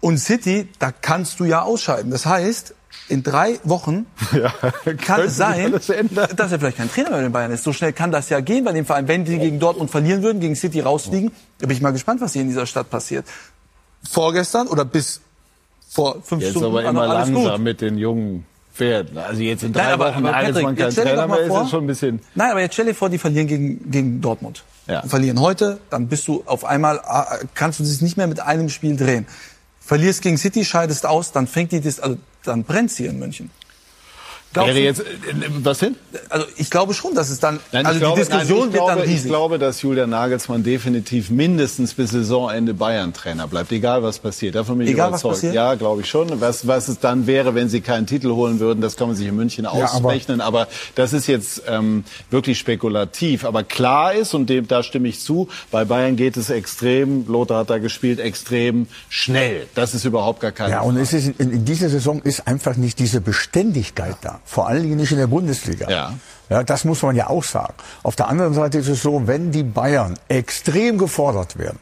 Und 0.00 0.18
City, 0.18 0.68
da 0.78 0.92
kannst 0.92 1.40
du 1.40 1.44
ja 1.44 1.62
ausscheiden. 1.62 2.10
Das 2.10 2.26
heißt, 2.26 2.74
in 3.08 3.22
drei 3.22 3.58
Wochen 3.64 4.04
ja, 4.32 4.52
kann 4.98 5.22
es 5.22 5.38
sein, 5.38 5.72
dass 5.72 5.88
er 5.88 6.58
vielleicht 6.58 6.76
kein 6.76 6.90
Trainer 6.90 7.10
mehr 7.10 7.22
den 7.22 7.32
Bayern 7.32 7.50
ist. 7.50 7.64
So 7.64 7.72
schnell 7.72 7.94
kann 7.94 8.12
das 8.12 8.28
ja 8.28 8.40
gehen 8.40 8.64
bei 8.64 8.72
dem 8.72 8.84
Verein. 8.84 9.08
Wenn 9.08 9.24
die 9.24 9.38
gegen 9.38 9.58
Dortmund 9.58 9.90
verlieren 9.90 10.22
würden, 10.22 10.40
gegen 10.40 10.56
City 10.56 10.80
rausfliegen, 10.80 11.32
da 11.58 11.66
bin 11.66 11.74
ich 11.74 11.82
mal 11.82 11.92
gespannt, 11.92 12.20
was 12.20 12.34
hier 12.34 12.42
in 12.42 12.48
dieser 12.48 12.66
Stadt 12.66 12.90
passiert. 12.90 13.24
Vorgestern 14.06 14.66
oder 14.66 14.84
bis 14.84 15.22
vor 15.88 16.22
fünf 16.22 16.42
Jetzt 16.42 16.50
Stunden 16.50 16.68
aber 16.68 16.84
immer 16.84 17.06
langsam 17.06 17.34
gut. 17.34 17.60
mit 17.60 17.80
den 17.80 17.96
jungen 17.96 18.44
Pferden. 18.74 19.16
Also 19.16 19.40
jetzt 19.40 19.62
in 19.62 19.72
drei 19.72 19.84
Nein, 19.84 19.92
aber- 19.92 20.08
Wochen 20.08 20.26
aber 20.26 20.32
Patrick, 20.32 20.62
man 20.64 20.76
kein 20.76 20.90
Trainer 20.90 21.26
mehr, 21.28 21.38
ist 21.40 21.54
es 21.54 21.70
schon 21.70 21.84
ein 21.84 21.86
bisschen... 21.86 22.20
Nein, 22.34 22.50
aber 22.50 22.60
jetzt 22.60 22.72
stell 22.74 22.86
dir 22.86 22.94
vor, 22.94 23.08
die 23.08 23.18
verlieren 23.18 23.46
gegen, 23.46 23.90
gegen 23.90 24.20
Dortmund. 24.20 24.64
Ja. 24.86 25.02
Verlieren 25.02 25.40
heute, 25.40 25.78
dann 25.90 26.08
bist 26.08 26.26
du 26.28 26.42
auf 26.44 26.64
einmal, 26.64 26.98
ah, 26.98 27.38
kannst 27.54 27.78
du 27.80 27.84
dich 27.84 28.02
nicht 28.02 28.16
mehr 28.16 28.26
mit 28.26 28.40
einem 28.40 28.68
Spiel 28.68 28.96
drehen. 28.96 29.26
Verlierst 29.80 30.22
gegen 30.22 30.36
City, 30.38 30.64
scheidest 30.64 31.06
aus, 31.06 31.32
dann 31.32 31.46
fängt 31.46 31.72
die, 31.72 31.82
also, 31.84 32.16
dann 32.42 32.64
brennt 32.64 32.90
sie 32.90 33.06
in 33.06 33.18
München. 33.18 33.50
Glaubst 34.54 34.74
Wäre 34.74 34.84
jetzt, 34.84 35.00
äh, 35.00 35.04
was 35.62 35.80
hin? 35.80 35.96
Also 36.30 36.46
ich 36.56 36.70
glaube 36.70 36.94
schon, 36.94 37.14
dass 37.14 37.28
es 37.28 37.40
dann, 37.40 37.60
Nein, 37.72 37.84
also 37.84 37.96
ich 37.96 38.00
glaube, 38.00 38.20
die 38.22 38.26
Diskussion 38.26 38.58
nein, 38.60 38.68
ich 38.68 38.72
wird 38.74 38.82
glaube, 38.84 38.90
dann 39.00 39.04
Ich 39.08 39.14
riesig. 39.14 39.28
glaube, 39.30 39.58
dass 39.58 39.82
Julian 39.82 40.10
Nagelsmann 40.10 40.62
definitiv 40.62 41.28
mindestens 41.30 41.92
bis 41.94 42.12
Saisonende 42.12 42.72
Bayern-Trainer 42.72 43.46
bleibt, 43.48 43.70
egal 43.72 44.02
was 44.02 44.18
passiert. 44.20 44.54
Davon 44.54 44.78
bin 44.78 44.86
ich 44.86 44.92
Egal, 44.94 45.12
was 45.12 45.20
überzeugt. 45.22 45.34
passiert? 45.34 45.54
Ja, 45.54 45.74
glaube 45.74 46.00
ich 46.02 46.08
schon. 46.08 46.40
Was, 46.40 46.66
was 46.66 46.88
es 46.88 47.00
dann 47.00 47.26
wäre, 47.26 47.54
wenn 47.54 47.68
sie 47.68 47.80
keinen 47.80 48.06
Titel 48.06 48.30
holen 48.30 48.60
würden, 48.60 48.80
das 48.80 48.96
kann 48.96 49.08
man 49.08 49.16
sich 49.16 49.26
in 49.26 49.36
München 49.36 49.64
Ja, 49.64 49.70
aber- 49.72 49.84
ausrechnen. 49.84 50.40
aber, 50.40 50.68
das 50.94 51.12
ist 51.12 51.26
jetzt 51.26 51.62
ähm, 51.68 52.04
wirklich 52.30 52.58
spekulativ. 52.58 53.44
Aber 53.44 53.64
klar 53.64 54.14
ist, 54.14 54.34
und 54.34 54.48
dem, 54.48 54.68
da 54.68 54.82
stimme 54.82 55.08
ich 55.08 55.18
zu, 55.20 55.48
bei 55.72 55.84
Bayern 55.84 56.16
geht 56.16 56.36
es 56.36 56.48
extrem, 56.50 57.26
Lothar 57.26 57.58
hat 57.58 57.70
da 57.70 57.78
gespielt, 57.78 58.20
extrem 58.20 58.86
schnell. 59.08 59.66
Das 59.74 59.94
ist 59.94 60.04
überhaupt 60.04 60.38
gar 60.40 60.52
keine 60.52 60.70
Ja, 60.70 60.80
und 60.82 60.96
es 60.96 61.12
ist, 61.12 61.40
in, 61.40 61.50
in 61.50 61.64
dieser 61.64 61.88
Saison 61.88 62.22
ist 62.22 62.46
einfach 62.46 62.76
nicht 62.76 62.98
diese 63.00 63.20
Beständigkeit 63.20 64.16
da. 64.22 64.40
Vor 64.44 64.68
allen 64.68 64.82
Dingen 64.82 64.96
nicht 64.96 65.12
in 65.12 65.18
der 65.18 65.26
Bundesliga. 65.26 65.90
Ja. 65.90 66.14
Ja, 66.50 66.62
das 66.62 66.84
muss 66.84 67.02
man 67.02 67.16
ja 67.16 67.28
auch 67.28 67.44
sagen. 67.44 67.74
Auf 68.02 68.16
der 68.16 68.28
anderen 68.28 68.52
Seite 68.52 68.78
ist 68.78 68.88
es 68.88 69.02
so, 69.02 69.26
wenn 69.26 69.50
die 69.50 69.62
Bayern 69.62 70.14
extrem 70.28 70.98
gefordert 70.98 71.58
werden, 71.58 71.78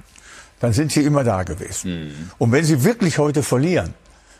dann 0.60 0.72
sind 0.72 0.92
sie 0.92 1.02
immer 1.02 1.24
da 1.24 1.42
gewesen. 1.42 2.30
Und 2.38 2.52
wenn 2.52 2.64
sie 2.64 2.84
wirklich 2.84 3.18
heute 3.18 3.42
verlieren, 3.42 3.94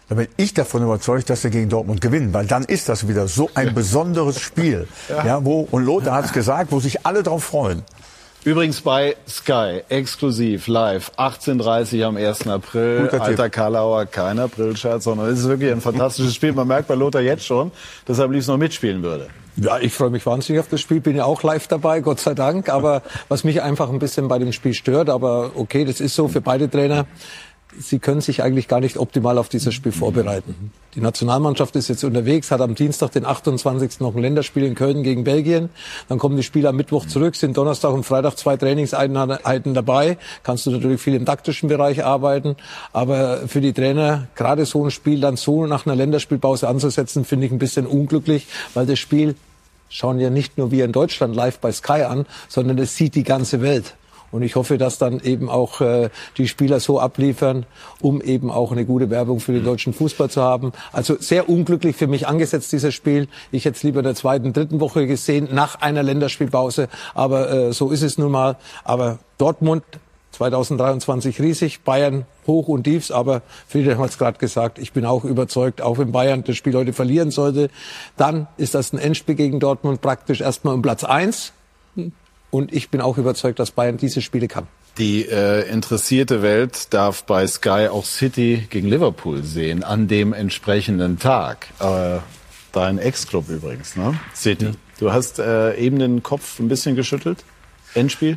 dann 0.09 0.19
bin 0.19 0.29
ich 0.37 0.55
davon 0.55 0.83
überzeugt, 0.83 1.31
dass 1.31 1.43
sie 1.43 1.51
gegen 1.51 1.69
Dortmund 1.69 2.01
gewinnen, 2.01 2.33
weil 2.33 2.47
dann 2.47 2.65
ist 2.65 2.89
das 2.89 3.09
wieder 3.09 3.27
so 3.29 3.51
ein 3.55 3.75
besonderes 3.75 4.41
Spiel, 4.41 4.87
ja. 5.09 5.45
wo 5.45 5.67
und 5.71 5.85
Lothar 5.85 6.15
hat 6.15 6.27
es 6.27 6.33
gesagt, 6.35 6.71
wo 6.71 6.81
sich 6.81 7.05
alle 7.07 7.23
drauf 7.23 7.45
freuen. 7.45 7.83
Übrigens 8.45 8.81
bei 8.81 9.15
Sky, 9.29 9.83
exklusiv, 9.89 10.67
live, 10.67 11.13
18.30 11.17 12.05
am 12.05 12.17
1. 12.17 12.49
April. 12.49 13.03
Guter 13.03 13.23
Alter 13.23 13.49
Karlauer, 13.49 14.05
kein 14.07 14.41
Aprilscherz, 14.41 15.05
sondern 15.05 15.29
es 15.29 15.39
ist 15.39 15.49
wirklich 15.49 15.71
ein 15.71 15.81
fantastisches 15.81 16.35
Spiel. 16.35 16.53
Man 16.53 16.67
merkt 16.67 16.89
bei 16.89 16.97
Lothar 16.97 17.21
jetzt 17.21 17.47
schon, 17.47 17.71
dass 18.05 18.19
er 18.19 18.25
am 18.25 18.33
liebsten 18.33 18.51
noch 18.51 18.59
mitspielen 18.59 19.05
würde. 19.05 19.29
Ja, 19.55 19.79
ich 19.79 19.93
freue 19.93 20.11
mich 20.11 20.27
wahnsinnig 20.27 20.59
auf 20.59 20.67
das 20.69 20.81
Spiel, 20.81 21.01
bin 21.01 21.15
ja 21.15 21.25
auch 21.25 21.45
live 21.45 21.69
dabei, 21.69 22.01
Gott 22.01 22.19
sei 22.19 22.35
Dank. 22.35 22.69
Aber 22.69 23.03
was 23.29 23.45
mich 23.45 23.63
einfach 23.63 23.91
ein 23.91 24.01
bisschen 24.01 24.27
bei 24.27 24.41
dem 24.41 24.53
Spiel 24.53 24.75
stört, 24.75 25.09
aber 25.09 25.53
okay, 25.55 25.85
das 25.85 26.01
ist 26.01 26.17
so 26.17 26.27
für 26.27 26.41
beide 26.41 26.69
Trainer. 26.69 27.07
Sie 27.79 27.99
können 27.99 28.21
sich 28.21 28.43
eigentlich 28.43 28.69
gar 28.69 28.81
nicht 28.81 28.99
optimal 28.99 29.39
auf 29.39 29.49
dieses 29.49 29.73
Spiel 29.75 29.93
vorbereiten. 29.93 30.73
Die 30.95 31.01
Nationalmannschaft 31.01 31.75
ist 31.77 31.89
jetzt 31.89 32.05
unterwegs, 32.05 32.51
hat 32.51 32.61
am 32.61 32.75
Dienstag, 32.75 33.13
den 33.13 33.25
28. 33.25 34.01
noch 34.01 34.15
ein 34.15 34.21
Länderspiel 34.21 34.65
in 34.65 34.75
Köln 34.75 35.03
gegen 35.03 35.25
Belgien. 35.25 35.71
Dann 36.09 36.19
kommen 36.19 36.37
die 36.37 36.43
Spieler 36.43 36.71
am 36.71 36.77
Mittwoch 36.77 37.07
zurück, 37.07 37.35
sind 37.35 37.57
Donnerstag 37.57 37.93
und 37.93 38.05
Freitag 38.05 38.37
zwei 38.37 38.57
Trainingseinheiten 38.57 39.73
dabei. 39.73 40.19
Kannst 40.43 40.67
du 40.67 40.71
natürlich 40.71 41.01
viel 41.01 41.15
im 41.15 41.25
taktischen 41.25 41.69
Bereich 41.69 42.05
arbeiten. 42.05 42.57
Aber 42.93 43.49
für 43.49 43.63
die 43.63 43.73
Trainer, 43.73 44.29
gerade 44.35 44.67
so 44.67 44.85
ein 44.85 44.91
Spiel 44.91 45.21
dann 45.21 45.37
so 45.37 45.67
nach 45.67 45.87
einer 45.87 45.97
Länderspielpause 45.97 46.69
anzusetzen, 46.69 47.25
finde 47.25 47.47
ich 47.47 47.53
ein 47.53 47.59
bisschen 47.59 47.87
unglücklich, 47.87 48.47
weil 48.75 48.85
das 48.85 48.99
Spiel 48.99 49.35
schauen 49.89 50.21
ja 50.21 50.31
nicht 50.31 50.59
nur 50.59 50.71
wir 50.71 50.85
in 50.85 50.93
Deutschland 50.93 51.35
live 51.35 51.59
bei 51.59 51.73
Sky 51.73 52.03
an, 52.03 52.27
sondern 52.49 52.79
es 52.79 52.97
sieht 52.97 53.15
die 53.15 53.25
ganze 53.25 53.61
Welt. 53.61 53.95
Und 54.33 54.43
ich 54.43 54.57
hoffe, 54.57 54.79
dass 54.79 54.99
dann 54.99 55.21
eben 55.21 55.49
auch 55.49 55.81
äh, 55.81 56.09
die 56.39 56.49
Spieler 56.49 56.81
so 56.81 56.99
abliefern, 56.99 57.67
um 58.01 58.21
eben 58.21 58.51
auch 58.51 58.73
eine 58.73 58.85
gute 58.85 59.11
Werbung 59.11 59.39
für 59.39 59.53
den 59.53 59.63
deutschen 59.63 59.93
Fußball 59.93 60.31
zu 60.31 60.43
haben. 60.43 60.73
Also 60.91 61.17
sehr 61.21 61.49
unglücklich 61.49 61.95
für 61.95 62.09
mich 62.09 62.27
angesetzt, 62.27 62.73
dieses 62.73 62.95
Spiel. 62.95 63.29
Ich 63.53 63.67
hätte 63.67 63.77
es 63.77 63.83
lieber 63.83 64.01
in 64.01 64.05
der 64.05 64.15
zweiten, 64.15 64.53
dritten 64.53 64.81
Woche 64.81 65.07
gesehen, 65.07 65.49
nach 65.53 65.81
einer 65.81 66.03
Länderspielpause. 66.03 66.89
Aber 67.15 67.51
äh, 67.51 67.73
so 67.73 67.91
ist 67.91 68.03
es 68.03 68.19
nun 68.19 68.33
mal. 68.33 68.57
Aber 68.85 69.19
Dortmund 69.37 69.85
2023 70.33 71.41
riesig, 71.41 71.83
Bayern 71.83 72.25
hoch 72.47 72.69
und 72.69 72.85
tiefs, 72.85 73.11
aber 73.11 73.43
Friedrich 73.69 73.99
hat 73.99 74.11
es 74.11 74.19
gerade 74.19 74.39
gesagt, 74.39 74.79
ich 74.79 74.93
bin 74.93 75.05
auch 75.05 75.25
überzeugt, 75.25 75.83
auch 75.83 75.99
wenn 75.99 76.11
Bayern 76.11 76.43
das 76.43 76.57
Spiel 76.57 76.75
heute 76.75 76.93
verlieren 76.93 77.31
sollte, 77.31 77.69
dann 78.17 78.49
ist 78.57 78.75
das 78.75 78.93
ein 78.93 78.99
Endspiel 78.99 79.35
gegen 79.35 79.61
Dortmund 79.61 80.01
praktisch 80.01 80.41
erstmal 80.41 80.75
um 80.75 80.83
Platz 80.83 81.05
eins. 81.05 81.53
Und 82.53 82.73
ich 82.73 82.91
bin 82.91 83.01
auch 83.01 83.19
überzeugt, 83.19 83.59
dass 83.59 83.73
Bayern 83.73 83.97
diese 83.97 84.21
Spiele 84.23 84.47
kann. 84.47 84.69
Die 84.99 85.27
äh, 85.27 85.69
interessierte 85.69 86.43
Welt 86.43 86.93
darf 86.93 87.25
bei 87.25 87.47
Sky 87.47 87.89
auch 87.91 88.05
City 88.05 88.67
gegen 88.69 88.89
Liverpool 88.89 89.43
sehen 89.43 89.83
an 89.83 90.07
dem 90.07 90.33
entsprechenden 90.35 91.19
Tag. 91.19 91.69
Äh, 91.81 92.19
dein 92.73 92.99
Ex-Club 92.99 93.49
übrigens, 93.49 93.97
ne? 93.97 94.15
City. 94.35 94.73
Du 95.01 95.11
hast 95.13 95.39
äh, 95.39 95.75
eben 95.77 95.99
den 95.99 96.23
Kopf 96.23 96.61
ein 96.61 96.69
bisschen 96.69 96.95
geschüttelt. 96.95 97.43
Endspiel? 97.95 98.37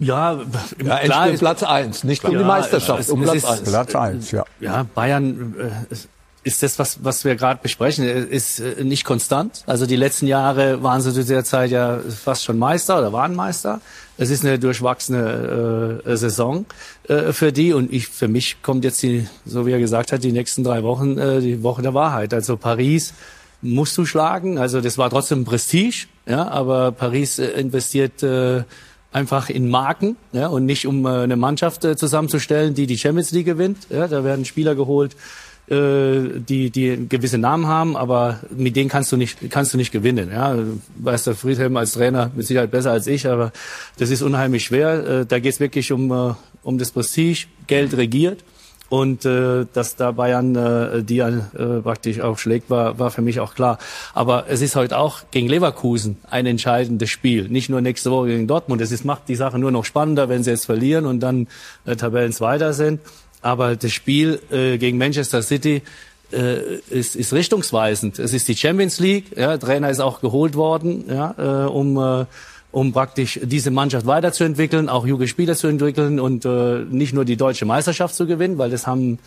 Ja, 0.00 0.32
Ja, 0.34 0.44
klar 0.78 1.00
Endspiel 1.04 1.34
ist, 1.34 1.40
Platz 1.40 1.62
eins, 1.62 2.04
nicht 2.04 2.24
um 2.24 2.36
die 2.36 2.44
Meisterschaft, 2.44 3.00
es- 3.00 3.10
um 3.10 3.22
es 3.22 3.30
Platz 3.30 3.42
ist- 3.44 3.48
eins. 3.60 3.70
Platz 3.70 3.94
eins, 3.94 4.30
ja. 4.32 4.44
Ja, 4.60 4.86
Bayern 4.94 5.54
äh, 5.58 5.92
es 5.92 6.08
ist 6.46 6.62
das, 6.62 6.78
was, 6.78 7.02
was 7.02 7.24
wir 7.24 7.34
gerade 7.34 7.58
besprechen, 7.60 8.04
äh, 8.04 8.20
ist 8.20 8.60
äh, 8.60 8.84
nicht 8.84 9.04
konstant. 9.04 9.64
Also 9.66 9.84
die 9.84 9.96
letzten 9.96 10.28
Jahre 10.28 10.80
waren 10.80 11.00
sie 11.00 11.12
zu 11.12 11.24
der 11.24 11.42
Zeit 11.42 11.72
ja 11.72 11.98
fast 11.98 12.44
schon 12.44 12.56
Meister 12.56 12.98
oder 12.98 13.12
waren 13.12 13.34
Meister. 13.34 13.80
Es 14.16 14.30
ist 14.30 14.44
eine 14.44 14.56
durchwachsene 14.56 16.02
äh, 16.06 16.16
Saison 16.16 16.64
äh, 17.08 17.32
für 17.32 17.52
die 17.52 17.72
und 17.72 17.92
ich 17.92 18.06
für 18.06 18.28
mich 18.28 18.62
kommt 18.62 18.84
jetzt 18.84 19.02
die, 19.02 19.26
so 19.44 19.66
wie 19.66 19.72
er 19.72 19.80
gesagt 19.80 20.12
hat, 20.12 20.22
die 20.22 20.30
nächsten 20.30 20.62
drei 20.62 20.84
Wochen 20.84 21.18
äh, 21.18 21.40
die 21.40 21.64
Woche 21.64 21.82
der 21.82 21.94
Wahrheit. 21.94 22.32
Also 22.32 22.56
Paris 22.56 23.12
musst 23.60 23.98
du 23.98 24.04
schlagen. 24.04 24.56
Also 24.56 24.80
das 24.80 24.98
war 24.98 25.10
trotzdem 25.10 25.44
Prestige, 25.44 26.06
ja, 26.28 26.46
aber 26.46 26.92
Paris 26.92 27.40
äh, 27.40 27.48
investiert 27.60 28.22
äh, 28.22 28.62
einfach 29.10 29.50
in 29.50 29.68
Marken 29.68 30.16
ja, 30.32 30.46
und 30.46 30.64
nicht 30.64 30.86
um 30.86 31.06
äh, 31.06 31.08
eine 31.08 31.36
Mannschaft 31.36 31.84
äh, 31.84 31.96
zusammenzustellen, 31.96 32.74
die 32.74 32.86
die 32.86 32.98
Champions 32.98 33.32
League 33.32 33.46
gewinnt. 33.46 33.78
Ja, 33.90 34.06
da 34.06 34.22
werden 34.22 34.44
Spieler 34.44 34.74
geholt, 34.74 35.16
äh, 35.68 36.38
die, 36.38 36.70
die 36.70 37.08
gewisse 37.08 37.38
Namen 37.38 37.66
haben, 37.66 37.96
aber 37.96 38.40
mit 38.56 38.76
denen 38.76 38.88
kannst 38.88 39.10
du 39.12 39.16
nicht, 39.16 39.50
kannst 39.50 39.74
du 39.74 39.78
nicht 39.78 39.92
gewinnen. 39.92 40.30
Ja, 40.32 40.56
weiß 40.98 41.24
der 41.24 41.34
Friedhelm 41.34 41.76
als 41.76 41.92
Trainer 41.92 42.30
mit 42.34 42.46
Sicherheit 42.46 42.70
besser 42.70 42.92
als 42.92 43.06
ich, 43.06 43.26
aber 43.28 43.52
das 43.98 44.10
ist 44.10 44.22
unheimlich 44.22 44.64
schwer. 44.64 45.06
Äh, 45.06 45.26
da 45.26 45.38
geht 45.38 45.54
es 45.54 45.60
wirklich 45.60 45.92
um, 45.92 46.10
äh, 46.12 46.34
um 46.62 46.78
das 46.78 46.90
Prestige. 46.90 47.46
Geld 47.66 47.96
regiert. 47.96 48.44
Und 48.88 49.24
äh, 49.24 49.66
dass 49.72 49.96
da 49.96 50.12
Bayern 50.12 50.54
äh, 50.54 51.02
die 51.02 51.18
äh, 51.18 51.40
praktisch 51.82 52.20
auch 52.20 52.38
schlägt, 52.38 52.70
war, 52.70 53.00
war 53.00 53.10
für 53.10 53.20
mich 53.20 53.40
auch 53.40 53.54
klar. 53.56 53.78
Aber 54.14 54.44
es 54.48 54.62
ist 54.62 54.76
heute 54.76 54.98
auch 54.98 55.22
gegen 55.32 55.48
Leverkusen 55.48 56.18
ein 56.30 56.46
entscheidendes 56.46 57.10
Spiel. 57.10 57.48
Nicht 57.48 57.68
nur 57.68 57.80
nächste 57.80 58.12
Woche 58.12 58.28
gegen 58.28 58.46
Dortmund. 58.46 58.80
Es 58.80 58.92
ist, 58.92 59.04
macht 59.04 59.28
die 59.28 59.34
Sache 59.34 59.58
nur 59.58 59.72
noch 59.72 59.84
spannender, 59.84 60.28
wenn 60.28 60.44
sie 60.44 60.50
jetzt 60.50 60.66
verlieren 60.66 61.04
und 61.04 61.18
dann 61.18 61.48
äh, 61.84 61.96
Tabellenzweiter 61.96 62.72
sind. 62.72 63.00
Aber 63.46 63.76
das 63.76 63.92
Spiel 63.92 64.40
äh, 64.50 64.76
gegen 64.76 64.98
Manchester 64.98 65.40
City 65.40 65.82
äh, 66.32 66.78
ist, 66.90 67.14
ist 67.14 67.32
richtungsweisend. 67.32 68.18
Es 68.18 68.32
ist 68.32 68.48
die 68.48 68.56
Champions 68.56 68.98
League. 68.98 69.36
Ja, 69.36 69.56
Trainer 69.56 69.88
ist 69.88 70.00
auch 70.00 70.20
geholt 70.20 70.56
worden, 70.56 71.04
ja, 71.08 71.34
äh, 71.38 71.68
um 71.68 71.96
äh, 71.96 72.26
um 72.72 72.92
praktisch 72.92 73.38
diese 73.42 73.70
Mannschaft 73.70 74.04
weiterzuentwickeln, 74.04 74.88
auch 74.88 75.06
junge 75.06 75.28
Spieler 75.28 75.54
zu 75.54 75.68
entwickeln 75.68 76.18
und 76.18 76.44
äh, 76.44 76.80
nicht 76.90 77.14
nur 77.14 77.24
die 77.24 77.36
deutsche 77.36 77.64
Meisterschaft 77.64 78.16
zu 78.16 78.26
gewinnen, 78.26 78.58
weil 78.58 78.68
das 78.68 78.86
haben 78.86 79.18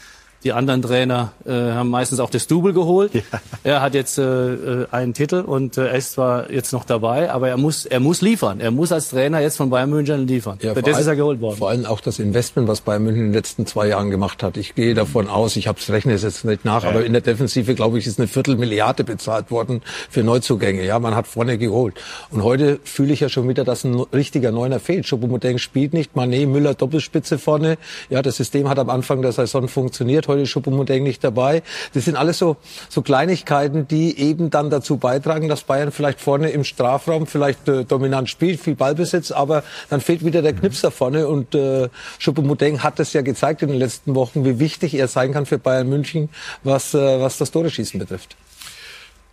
die 0.44 0.53
anderen 0.53 0.82
Trainer 0.82 1.34
äh, 1.45 1.52
haben 1.52 1.90
meistens 1.90 2.20
auch 2.20 2.30
das 2.30 2.48
Double 2.48 2.74
geholt. 2.74 3.14
Ja. 3.14 3.22
Er 3.64 3.82
hat 3.82 3.94
jetzt 3.94 4.18
äh, 4.18 4.24
äh, 4.24 4.88
einen 4.91 5.14
Titel 5.14 5.41
und 5.41 5.78
äh, 5.78 5.88
er 5.88 5.95
ist 5.95 6.14
zwar 6.14 6.49
jetzt 6.49 6.72
noch 6.72 6.86
dabei, 6.86 7.30
aber 7.30 7.49
er 7.49 7.57
muss, 7.57 7.86
er 7.86 7.99
muss 7.99 8.22
liefern. 8.22 8.61
Er 8.61 8.72
muss 8.72 8.91
als 8.91 9.10
Trainer 9.10 9.41
jetzt 9.41 9.57
von 9.57 9.70
Bayern 9.70 9.90
München 9.90 10.28
liefern. 10.28 10.57
Ja, 10.61 10.74
Für 10.74 10.82
das 10.82 10.99
ist 10.99 11.07
er 11.07 11.18
geholt 11.18 11.41
worden. 11.41 11.57
Vor 11.57 11.70
allem 11.70 11.86
auch 11.86 11.99
das 11.99 12.20
Investment, 12.20 12.68
was 12.68 12.82
Bayern 12.82 13.03
München 13.03 13.26
in 13.26 13.28
den 13.28 13.34
letzten 13.34 13.66
zwei 13.66 13.88
Jahren 13.88 14.10
gemacht 14.10 14.41
hat. 14.44 14.56
Ich 14.56 14.76
gehe 14.76 14.94
davon 14.94 15.28
aus, 15.28 15.57
ich 15.57 15.68
habe 15.68 15.78
es 15.80 15.90
rechne 15.90 16.14
es 16.14 16.24
jetzt 16.24 16.45
nicht 16.45 16.64
nach, 16.64 16.84
ja. 16.84 16.90
aber 16.90 17.06
in 17.06 17.11
der 17.11 17.22
Defensive, 17.22 17.76
glaube 17.76 17.99
ich, 17.99 18.07
ist 18.07 18.18
eine 18.18 18.28
Viertelmilliarde 18.28 19.03
bezahlt 19.03 19.52
worden 19.52 19.82
für 20.10 20.24
Neuzugänge. 20.24 20.86
Ja, 20.86 20.99
man 20.99 21.16
hat 21.16 21.28
vorne 21.28 21.57
geholt. 21.57 21.95
Und 22.32 22.44
heute 22.44 22.80
fühle 22.84 23.11
ich 23.11 23.20
ja 23.20 23.28
schon 23.28 23.49
wieder, 23.49 23.66
dass 23.66 23.84
ein 23.84 23.99
richtiger 24.14 24.52
Neuner 24.52 24.80
fehlt. 24.80 25.06
Schupomoteng 25.06 25.57
spielt 25.57 25.94
nicht, 25.94 26.16
Mané, 26.16 26.48
Müller, 26.48 26.76
Doppelspitze 26.76 27.38
vorne. 27.38 27.78
Ja, 28.10 28.22
das 28.22 28.38
System 28.38 28.70
hat 28.70 28.80
am 28.80 28.90
Anfang 28.90 29.22
der 29.22 29.34
Saison 29.34 29.68
funktioniert 29.68 30.28
heute 30.30 30.45
Schupomoteng 30.45 31.03
nicht 31.03 31.23
dabei. 31.23 31.61
Das 31.93 32.06
sind 32.06 32.15
alles 32.15 32.38
so, 32.38 32.56
so 32.88 33.01
Kleinigkeiten, 33.01 33.88
die 33.88 34.18
eben 34.18 34.49
dann 34.49 34.69
dazu 34.69 34.95
beitragen, 34.95 35.49
dass 35.49 35.64
Bayern 35.64 35.91
vielleicht 35.91 36.22
vorne 36.22 36.51
im 36.51 36.64
Strafraum 36.64 37.27
vielleicht 37.27 37.68
äh, 37.68 37.84
dominant 37.84 38.30
spielt, 38.30 38.61
viel 38.61 38.76
Ballbesitz, 38.76 39.31
aber 39.31 39.64
dann 39.89 39.99
fehlt 39.99 40.23
wieder 40.23 40.41
der 40.41 40.53
Knips 40.53 40.80
da 40.80 40.89
vorne 40.89 41.27
und 41.27 41.53
äh, 41.53 41.89
Schupomoteng 42.19 42.81
hat 42.84 42.99
es 43.01 43.11
ja 43.11 43.22
gezeigt 43.22 43.61
in 43.61 43.68
den 43.68 43.77
letzten 43.80 44.15
Wochen, 44.15 44.45
wie 44.45 44.60
wichtig 44.60 44.93
er 44.93 45.10
sein 45.10 45.34
kann 45.34 45.45
für 45.45 45.57
Bayern 45.57 45.89
München, 45.89 46.30
was, 46.64 46.93
äh, 46.93 47.19
was 47.19 47.38
das 47.38 47.51
Tore-Schießen 47.51 47.99
betrifft. 47.99 48.38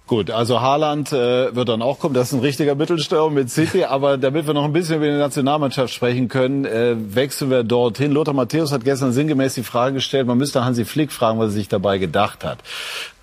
Gut, 0.09 0.31
also 0.31 0.61
Haaland 0.61 1.12
äh, 1.12 1.53
wird 1.57 1.69
dann 1.69 1.83
auch 1.83 1.99
kommen. 1.99 2.15
Das 2.15 2.28
ist 2.28 2.35
ein 2.35 2.41
richtiger 2.41 2.77
Mittelstürmer 2.77 3.28
mit 3.28 3.51
City. 3.51 3.85
Aber 3.87 4.16
damit 4.16 4.47
wir 4.47 4.55
noch 4.55 4.65
ein 4.65 4.73
bisschen 4.73 4.97
über 4.97 5.07
die 5.07 5.19
Nationalmannschaft 5.19 5.93
sprechen 5.93 6.28
können, 6.28 6.65
äh, 6.65 6.95
wechseln 6.97 7.51
wir 7.51 7.65
dorthin. 7.65 8.12
Lothar 8.12 8.33
Matthäus 8.33 8.70
hat 8.70 8.85
gestern 8.85 9.11
sinngemäß 9.11 9.55
die 9.55 9.65
Frage 9.65 9.95
gestellt, 9.95 10.28
man 10.28 10.39
müsste 10.39 10.65
Hansi 10.65 10.85
Flick 10.85 11.11
fragen, 11.11 11.41
was 11.41 11.49
er 11.49 11.55
sich 11.55 11.66
dabei 11.66 11.99
gedacht 11.99 12.45
hat, 12.45 12.59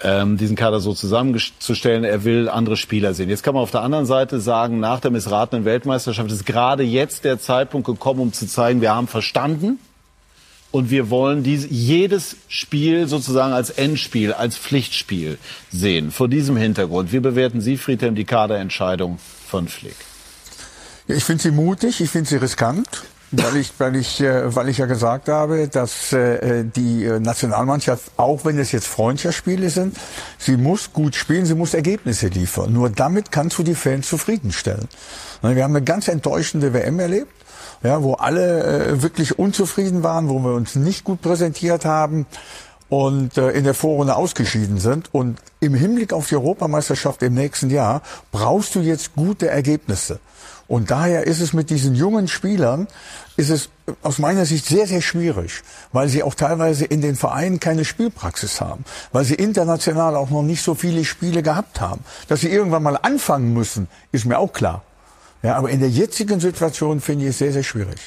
ähm, 0.02 0.36
diesen 0.36 0.58
Kader 0.58 0.82
so 0.82 0.94
zusammenzustellen. 0.94 2.04
Er 2.04 2.26
will 2.26 2.50
andere 2.50 2.76
Spieler 2.76 3.14
sehen. 3.14 3.30
Jetzt 3.30 3.44
kann 3.44 3.54
man 3.54 3.64
auf 3.64 3.72
der 3.72 3.82
anderen 3.82 4.06
Seite 4.06 4.42
sagen, 4.42 4.82
nach 4.82 5.00
der 5.00 5.12
missratenen 5.12 5.64
Weltmeisterschaft 5.64 6.30
ist 6.34 6.46
gerade 6.46 6.84
jetzt 6.84 7.24
der 7.24 7.40
Zeitpunkt 7.40 7.88
gekommen, 7.88 8.20
um 8.20 8.34
zu 8.34 8.46
zeigen, 8.46 8.82
wir 8.82 8.94
haben 8.94 9.08
verstanden, 9.08 9.80
und 10.74 10.90
wir 10.90 11.12
wollen 11.12 11.44
dies, 11.44 11.68
jedes 11.70 12.36
Spiel 12.48 13.08
sozusagen 13.08 13.54
als 13.54 13.70
Endspiel, 13.70 14.34
als 14.34 14.58
Pflichtspiel 14.58 15.38
sehen. 15.72 16.10
Vor 16.10 16.28
diesem 16.28 16.58
Hintergrund, 16.58 17.14
wie 17.14 17.20
bewerten 17.20 17.62
Sie, 17.62 17.78
Friedhelm, 17.78 18.16
die 18.16 18.26
Kaderentscheidung 18.26 19.20
von 19.48 19.68
Flick? 19.68 19.96
Ja, 21.08 21.16
ich 21.16 21.24
finde 21.24 21.44
sie 21.44 21.52
mutig, 21.52 22.02
ich 22.02 22.10
finde 22.10 22.28
sie 22.28 22.38
riskant. 22.38 23.04
Weil 23.30 23.58
ich, 23.58 23.72
weil 23.78 23.96
ich, 23.96 24.22
äh, 24.22 24.56
weil 24.56 24.70
ich 24.70 24.80
ja 24.80 24.86
gesagt 24.88 25.28
habe, 25.28 25.68
dass 25.68 26.12
äh, 26.12 26.64
die 26.64 27.08
Nationalmannschaft, 27.20 28.12
auch 28.18 28.44
wenn 28.46 28.58
es 28.58 28.72
jetzt 28.72 28.88
Freundschaftsspiele 28.88 29.70
sind, 29.70 29.96
sie 30.40 30.58
muss 30.58 30.92
gut 30.92 31.16
spielen, 31.16 31.46
sie 31.46 31.56
muss 31.56 31.76
Ergebnisse 31.76 32.28
liefern. 32.28 32.74
Nur 32.74 32.90
damit 32.90 33.32
kannst 33.32 33.60
du 33.60 33.64
die 33.64 33.76
Fans 33.76 34.08
zufriedenstellen. 34.08 34.88
Wir 35.42 35.64
haben 35.64 35.76
eine 35.76 35.84
ganz 35.84 36.08
enttäuschende 36.08 36.74
WM 36.74 37.00
erlebt 37.00 37.43
ja, 37.84 38.02
wo 38.02 38.14
alle 38.14 38.64
äh, 38.64 39.02
wirklich 39.02 39.38
unzufrieden 39.38 40.04
waren, 40.04 40.30
wo 40.30 40.40
wir 40.40 40.54
uns 40.54 40.76
nicht 40.76 41.04
gut 41.04 41.22
präsentiert 41.22 41.86
haben 41.86 42.26
und 42.90 43.38
äh, 43.38 43.52
in 43.52 43.64
der 43.64 43.74
Vorrunde 43.74 44.16
ausgeschieden 44.16 44.80
sind. 44.80 45.14
Und 45.14 45.40
im 45.60 45.74
Hinblick 45.74 46.14
auf 46.14 46.30
die 46.30 46.36
Europameisterschaft 46.36 47.22
im 47.24 47.34
nächsten 47.34 47.70
Jahr 47.70 48.02
brauchst 48.32 48.76
du 48.76 48.80
jetzt 48.80 49.16
gute 49.16 49.50
Ergebnisse. 49.50 50.20
Und 50.68 50.92
daher 50.92 51.28
ist 51.28 51.42
es 51.42 51.52
mit 51.54 51.70
diesen 51.70 51.94
jungen 51.94 52.28
Spielern, 52.28 52.88
ist 53.36 53.50
es 53.50 53.70
aus 54.02 54.18
meiner 54.18 54.46
Sicht 54.46 54.66
sehr, 54.66 54.88
sehr 54.88 55.02
schwierig, 55.02 55.62
weil 55.92 56.08
sie 56.08 56.24
auch 56.24 56.36
teilweise 56.36 56.86
in 56.86 57.02
den 57.02 57.16
Vereinen 57.16 57.60
keine 57.60 57.84
Spielpraxis 57.84 58.62
haben, 58.62 58.86
weil 59.12 59.26
sie 59.26 59.36
international 59.36 60.16
auch 60.16 60.30
noch 60.30 60.42
nicht 60.42 60.64
so 60.64 60.74
viele 60.74 61.04
Spiele 61.04 61.44
gehabt 61.44 61.82
haben. 61.82 62.02
Dass 62.30 62.42
sie 62.42 62.50
irgendwann 62.50 62.84
mal 62.84 62.98
anfangen 63.02 63.54
müssen, 63.54 63.88
ist 64.14 64.26
mir 64.26 64.40
auch 64.40 64.54
klar. 64.54 64.84
Ja, 65.44 65.58
aber 65.58 65.70
in 65.70 65.82
der 65.82 65.90
jetzigen 65.90 66.40
Situation 66.40 67.02
finde 67.02 67.26
ich 67.26 67.32
es 67.32 67.38
sehr, 67.38 67.52
sehr 67.52 67.64
schwierig. 67.64 68.00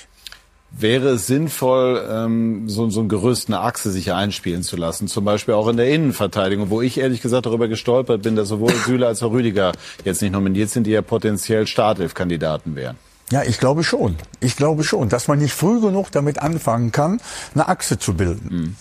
Wäre 0.79 1.11
es 1.11 1.27
sinnvoll, 1.27 2.05
ähm, 2.11 2.69
so, 2.69 2.91
so 2.91 3.01
ein 3.01 3.09
Gerüst, 3.09 3.49
eine 3.49 3.61
Achse 3.61 3.91
sich 3.91 4.13
einspielen 4.13 4.63
zu 4.63 4.77
lassen, 4.77 5.07
zum 5.07 5.25
Beispiel 5.25 5.55
auch 5.55 5.69
in 5.69 5.77
der 5.77 5.89
Innenverteidigung, 5.91 6.71
wo 6.71 6.83
ich 6.83 6.99
ehrlich 6.99 7.23
gesagt 7.23 7.47
darüber 7.47 7.69
gestolpert 7.69 8.23
bin, 8.23 8.37
dass 8.37 8.49
sowohl 8.49 8.73
Süle 8.85 9.07
als 9.07 9.23
auch 9.23 9.33
Rüdiger 9.33 9.73
jetzt 10.05 10.23
nicht 10.23 10.33
nominiert 10.33 10.71
sind, 10.71 10.87
die 10.87 10.91
ja 10.91 11.03
potenziell 11.03 11.67
Startelf-Kandidaten 11.67 12.75
wären. 12.75 12.97
Ja, 13.31 13.43
ich 13.43 13.59
glaube 13.59 13.85
schon. 13.85 14.17
Ich 14.41 14.57
glaube 14.57 14.83
schon, 14.83 15.09
dass 15.09 15.29
man 15.29 15.39
nicht 15.39 15.55
früh 15.55 15.81
genug 15.81 16.11
damit 16.13 16.41
anfangen 16.41 16.91
kann, 16.91 17.21
eine 17.55 17.69
Achse 17.69 17.99
zu 17.99 18.15
bilden. 18.15 18.49
Mhm 18.51 18.77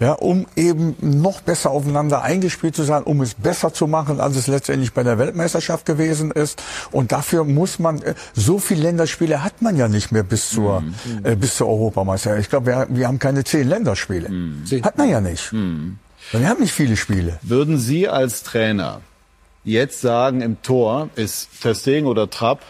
ja, 0.00 0.12
um 0.12 0.46
eben 0.54 0.96
noch 1.00 1.40
besser 1.40 1.70
aufeinander 1.70 2.22
eingespielt 2.22 2.76
zu 2.76 2.84
sein, 2.84 3.02
um 3.02 3.20
es 3.20 3.34
besser 3.34 3.72
zu 3.72 3.86
machen, 3.86 4.20
als 4.20 4.36
es 4.36 4.46
letztendlich 4.46 4.92
bei 4.92 5.02
der 5.02 5.18
Weltmeisterschaft 5.18 5.86
gewesen 5.86 6.30
ist. 6.30 6.62
Und 6.92 7.10
dafür 7.12 7.44
muss 7.44 7.78
man, 7.78 8.00
äh, 8.02 8.14
so 8.34 8.58
viele 8.58 8.82
Länderspiele 8.82 9.42
hat 9.42 9.60
man 9.60 9.76
ja 9.76 9.88
nicht 9.88 10.12
mehr 10.12 10.22
bis 10.22 10.50
zur, 10.50 10.80
mhm. 10.80 10.94
äh, 11.24 11.34
bis 11.34 11.56
zur 11.56 11.68
Europameisterschaft. 11.68 12.42
Ich 12.42 12.50
glaube, 12.50 12.66
wir, 12.66 12.86
wir, 12.90 13.08
haben 13.08 13.18
keine 13.18 13.44
zehn 13.44 13.68
Länderspiele. 13.68 14.28
Mhm. 14.28 14.64
Hat 14.82 14.98
man 14.98 15.08
ja 15.08 15.20
nicht. 15.20 15.52
Mhm. 15.52 15.98
Wir 16.30 16.48
haben 16.48 16.60
nicht 16.60 16.72
viele 16.72 16.96
Spiele. 16.96 17.38
Würden 17.42 17.78
Sie 17.78 18.08
als 18.08 18.42
Trainer 18.42 19.00
jetzt 19.64 20.00
sagen, 20.00 20.40
im 20.42 20.62
Tor 20.62 21.08
ist 21.16 21.62
Testegen 21.62 22.06
oder 22.06 22.30
Trapp 22.30 22.60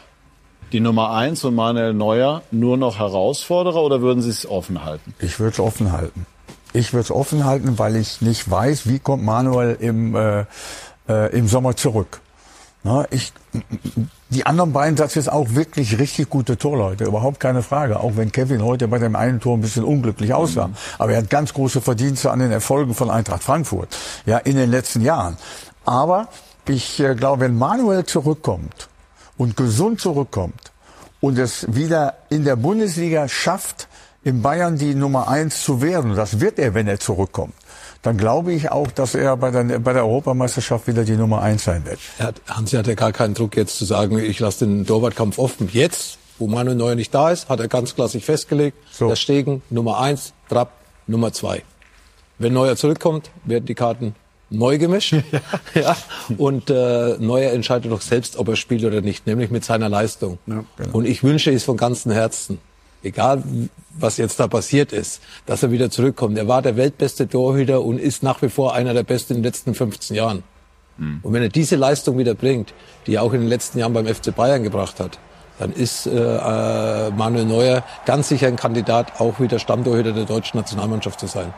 die 0.73 0.81
Nummer 0.81 1.13
eins 1.13 1.45
und 1.45 1.55
Manuel 1.55 1.95
Neuer 1.95 2.43
nur 2.51 2.77
noch 2.77 2.99
Herausforderer 2.99 3.83
oder 3.83 4.01
würden 4.03 4.23
Sie 4.23 4.31
es 4.31 4.47
offen 4.47 4.85
halten? 4.85 5.15
Ich 5.19 5.41
würde 5.41 5.55
es 5.55 5.61
offen 5.61 5.93
halten. 5.93 6.27
Ich 6.73 6.93
würde 6.93 7.05
es 7.05 7.11
offen 7.11 7.45
halten, 7.45 7.79
weil 7.79 7.97
ich 7.97 8.21
nicht 8.21 8.51
weiß, 8.51 8.89
wie 8.89 8.99
kommt 8.99 9.25
Manuel 9.25 9.77
im, 9.81 10.15
äh, 10.15 10.45
äh, 11.09 11.37
im 11.37 11.49
Sommer 11.49 11.77
zurück. 11.77 12.21
Na, 12.85 13.07
ich, 13.11 13.33
die 14.31 14.47
anderen 14.47 14.73
beiden, 14.73 14.95
das 14.95 15.17
ist 15.17 15.29
auch 15.29 15.55
wirklich 15.55 15.99
richtig 15.99 16.31
gute 16.31 16.57
Torleute, 16.57 17.05
überhaupt 17.05 17.41
keine 17.41 17.63
Frage. 17.63 18.01
Auch 18.01 18.13
wenn 18.17 18.31
Kevin 18.31 18.63
heute 18.63 18.87
bei 18.89 18.99
dem 18.99 19.17
einen 19.17 19.41
Tor 19.41 19.57
ein 19.57 19.61
bisschen 19.61 19.85
unglücklich 19.85 20.33
aussah. 20.33 20.69
Mhm. 20.69 20.75
Aber 20.99 21.13
er 21.13 21.19
hat 21.19 21.31
ganz 21.31 21.53
große 21.55 21.81
Verdienste 21.81 22.31
an 22.31 22.39
den 22.39 22.53
Erfolgen 22.53 22.95
von 22.95 23.11
Eintracht 23.11 23.43
Frankfurt, 23.43 23.97
ja, 24.27 24.39
in 24.39 24.57
den 24.57 24.71
letzten 24.71 25.01
Jahren. 25.01 25.37
Aber 25.85 26.29
ich 26.67 27.01
äh, 27.01 27.15
glaube, 27.15 27.41
wenn 27.41 27.57
Manuel 27.57 28.05
zurückkommt 28.05 28.89
und 29.37 29.57
gesund 29.57 30.01
zurückkommt 30.01 30.73
und 31.21 31.39
es 31.39 31.67
wieder 31.75 32.15
in 32.29 32.45
der 32.45 32.57
Bundesliga 32.57 33.29
schafft, 33.29 33.89
in 34.29 34.43
Bayern 34.43 34.77
die 34.77 34.95
Nummer 34.95 35.29
eins 35.29 35.63
zu 35.63 35.81
werden, 35.81 36.15
das 36.15 36.39
wird 36.39 36.59
er, 36.59 36.75
wenn 36.75 36.87
er 36.87 37.01
zurückkommt, 37.01 37.55
dann 38.03 38.19
glaube 38.19 38.53
ich 38.53 38.71
auch, 38.71 38.91
dass 38.91 39.15
er 39.15 39.37
bei 39.37 39.51
der, 39.51 39.79
bei 39.79 39.93
der 39.95 40.05
Europameisterschaft 40.05 40.87
wieder 40.87 41.05
die 41.05 41.17
Nummer 41.17 41.41
eins 41.41 41.65
sein 41.65 41.85
wird. 41.87 41.99
Hat, 42.19 42.41
Hansi 42.47 42.77
hat 42.77 42.87
ja 42.87 42.95
gar 42.95 43.13
keinen 43.13 43.35
Druck 43.35 43.57
jetzt 43.57 43.79
zu 43.79 43.87
sagen, 43.87 44.19
ich 44.19 44.39
lasse 44.39 44.67
den 44.67 44.87
Torwartkampf 44.87 45.39
offen. 45.39 45.69
Jetzt, 45.73 46.19
wo 46.39 46.47
Manuel 46.47 46.77
Neuer 46.77 46.95
nicht 46.95 47.13
da 47.15 47.31
ist, 47.31 47.49
hat 47.49 47.59
er 47.59 47.69
ganz 47.69 47.95
klassisch 47.95 48.25
festgelegt, 48.25 48.77
so. 48.93 49.09
der 49.09 49.17
Stegen 49.17 49.63
Nummer 49.71 49.99
eins, 49.99 50.35
Trapp 50.49 50.73
Nummer 51.07 51.33
zwei. 51.33 51.63
Wenn 52.39 52.53
Neuer 52.53 52.77
zurückkommt, 52.77 53.31
werden 53.45 53.65
die 53.65 53.75
Karten 53.75 54.15
neu 54.51 54.79
gemischt. 54.79 55.15
ja. 55.75 55.97
Und 56.37 56.71
äh, 56.71 57.17
Neuer 57.19 57.53
entscheidet 57.53 57.91
doch 57.91 58.03
selbst, 58.03 58.37
ob 58.37 58.49
er 58.49 58.57
spielt 58.57 58.85
oder 58.85 59.01
nicht, 59.01 59.27
nämlich 59.27 59.51
mit 59.51 59.65
seiner 59.65 59.89
Leistung. 59.89 60.39
Ja, 60.47 60.65
genau. 60.77 60.99
Und 60.99 61.07
ich 61.07 61.25
wünsche 61.25 61.51
es 61.51 61.65
von 61.65 61.77
ganzem 61.77 62.13
Herzen, 62.13 62.59
egal 63.03 63.43
was 64.01 64.17
jetzt 64.17 64.39
da 64.39 64.47
passiert 64.47 64.93
ist, 64.93 65.21
dass 65.47 65.63
er 65.63 65.71
wieder 65.71 65.91
zurückkommt. 65.91 66.39
Er 66.39 66.49
war 66.49 66.63
der 66.63 66.77
weltbeste 66.77 67.29
Torhüter 67.29 67.83
und 67.83 67.99
ist 67.99 68.23
nach 68.23 68.43
wie 68.43 68.49
vor 68.49 68.75
einer 68.75 68.95
der 68.95 69.03
besten 69.03 69.35
in 69.35 69.39
den 69.39 69.45
letzten 69.45 69.75
15 69.75 70.17
Jahren. 70.17 70.43
Mhm. 70.99 71.21
Und 71.23 71.33
wenn 71.33 71.43
er 71.43 71.49
diese 71.49 71.77
Leistung 71.77 72.19
wieder 72.19 72.35
bringt, 72.35 72.75
die 73.07 73.15
er 73.15 73.23
auch 73.23 73.33
in 73.33 73.41
den 73.41 73.49
letzten 73.49 73.79
Jahren 73.79 73.93
beim 73.93 74.07
FC 74.07 74.35
Bayern 74.35 74.63
gebracht 74.63 75.01
hat, 75.01 75.19
dann 75.59 75.73
ist 75.73 76.07
äh, 76.07 76.11
äh, 76.11 77.11
Manuel 77.11 77.45
Neuer 77.45 77.85
ganz 78.07 78.29
sicher 78.29 78.47
ein 78.47 78.57
Kandidat, 78.57 79.21
auch 79.21 79.41
wieder 79.41 79.59
Stammtorhüter 79.59 80.13
der 80.13 80.25
deutschen 80.25 80.59
Nationalmannschaft 80.59 81.19
zu 81.19 81.27
sein. 81.27 81.53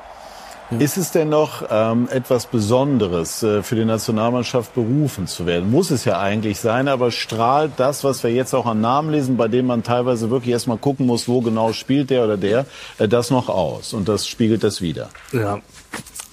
Ist 0.78 0.96
es 0.96 1.10
denn 1.10 1.28
noch 1.30 1.64
ähm, 1.70 2.08
etwas 2.10 2.46
Besonderes 2.46 3.42
äh, 3.42 3.62
für 3.62 3.74
die 3.74 3.84
Nationalmannschaft 3.84 4.74
berufen 4.74 5.26
zu 5.26 5.44
werden? 5.46 5.70
Muss 5.70 5.90
es 5.90 6.04
ja 6.04 6.20
eigentlich 6.20 6.60
sein, 6.60 6.86
aber 6.86 7.10
strahlt 7.10 7.72
das, 7.76 8.04
was 8.04 8.22
wir 8.22 8.30
jetzt 8.30 8.54
auch 8.54 8.66
an 8.66 8.80
Namen 8.80 9.10
lesen, 9.10 9.36
bei 9.36 9.48
dem 9.48 9.66
man 9.66 9.82
teilweise 9.82 10.30
wirklich 10.30 10.52
erstmal 10.52 10.78
gucken 10.78 11.06
muss, 11.06 11.28
wo 11.28 11.40
genau 11.40 11.72
spielt 11.72 12.10
der 12.10 12.24
oder 12.24 12.36
der, 12.36 12.66
äh, 12.98 13.08
das 13.08 13.30
noch 13.30 13.48
aus 13.48 13.92
und 13.92 14.08
das 14.08 14.28
spiegelt 14.28 14.62
das 14.62 14.80
wieder? 14.80 15.08
Ja, 15.32 15.58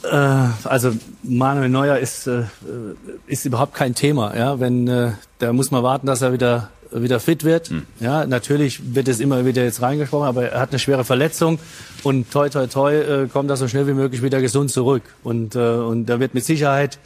äh, 0.04 0.50
also 0.64 0.92
Manuel 1.24 1.70
Neuer 1.70 1.98
ist, 1.98 2.28
äh, 2.28 2.44
ist 3.26 3.46
überhaupt 3.46 3.74
kein 3.74 3.96
Thema. 3.96 4.36
Ja, 4.38 4.60
wenn 4.60 4.88
äh, 4.88 5.12
da 5.40 5.54
muss 5.54 5.72
man 5.72 5.84
warten, 5.84 6.08
dass 6.08 6.22
er 6.22 6.34
wieder 6.34 6.70
wieder 6.92 7.20
fit 7.20 7.44
wird. 7.44 7.70
Hm. 7.70 7.84
Ja, 8.00 8.26
natürlich 8.26 8.96
wird 8.96 9.08
es 9.08 9.20
immer 9.20 9.46
wieder 9.46 9.64
jetzt 9.64 9.82
reingesprochen, 9.82 10.28
aber 10.28 10.50
er 10.52 10.60
hat 10.60 10.70
eine 10.70 10.80
schwere 10.80 11.04
Verletzung 11.04 11.60
und 12.04 12.32
toi 12.32 12.50
toi 12.50 12.68
toi 12.68 12.94
äh, 12.94 13.28
kommt 13.28 13.50
er 13.50 13.58
so 13.58 13.68
schnell 13.68 13.88
wie 13.88 13.94
möglich 13.94 14.22
wieder 14.22 14.42
gesund 14.42 14.72
zurück 14.72 15.04
und 15.24 15.56
äh, 15.56 15.60
und 15.60 16.06
da 16.06 16.20
wird 16.20 16.34
mit 16.34 16.46
Sicherheit 16.46 17.00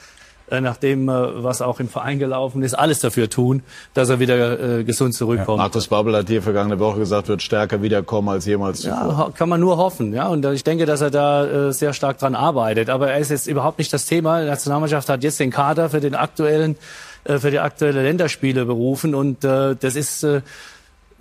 äh, 0.51 0.59
nach 0.59 0.75
dem, 0.75 1.07
äh, 1.07 1.43
was 1.43 1.61
auch 1.61 1.79
im 1.79 1.87
Verein 1.87 2.19
gelaufen 2.19 2.61
ist, 2.61 2.73
alles 2.73 2.99
dafür 2.99 3.29
tun, 3.29 3.63
dass 3.93 4.09
er 4.09 4.19
wieder 4.19 4.79
äh, 4.79 4.83
gesund 4.83 5.13
zurückkommt. 5.13 5.59
Ja, 5.59 5.63
Markus 5.63 5.87
Babbel 5.87 6.13
hat 6.13 6.27
hier 6.27 6.41
vergangene 6.41 6.77
Woche 6.77 6.99
gesagt, 6.99 7.29
wird 7.29 7.41
stärker 7.41 7.81
wiederkommen 7.81 8.27
als 8.27 8.45
jemals 8.45 8.81
zuvor. 8.81 9.15
Ja, 9.17 9.29
kann 9.33 9.47
man 9.47 9.61
nur 9.61 9.77
hoffen. 9.77 10.13
Ja, 10.13 10.27
und 10.27 10.45
ich 10.45 10.65
denke, 10.65 10.85
dass 10.85 10.99
er 10.99 11.09
da 11.09 11.45
äh, 11.69 11.71
sehr 11.71 11.93
stark 11.93 12.17
dran 12.17 12.35
arbeitet. 12.35 12.89
Aber 12.89 13.11
er 13.11 13.19
ist 13.19 13.31
jetzt 13.31 13.47
überhaupt 13.47 13.77
nicht 13.79 13.93
das 13.93 14.05
Thema. 14.05 14.41
Die 14.41 14.47
Nationalmannschaft 14.47 15.07
hat 15.07 15.23
jetzt 15.23 15.39
den 15.39 15.51
Kader 15.51 15.89
für 15.89 16.01
den 16.01 16.15
aktuellen, 16.15 16.75
äh, 17.23 17.37
für 17.37 17.51
die 17.51 17.59
aktuelle 17.59 18.03
Länderspiele 18.03 18.65
berufen 18.65 19.15
und 19.15 19.43
äh, 19.43 19.75
das 19.79 19.95
ist 19.95 20.23
äh, 20.23 20.41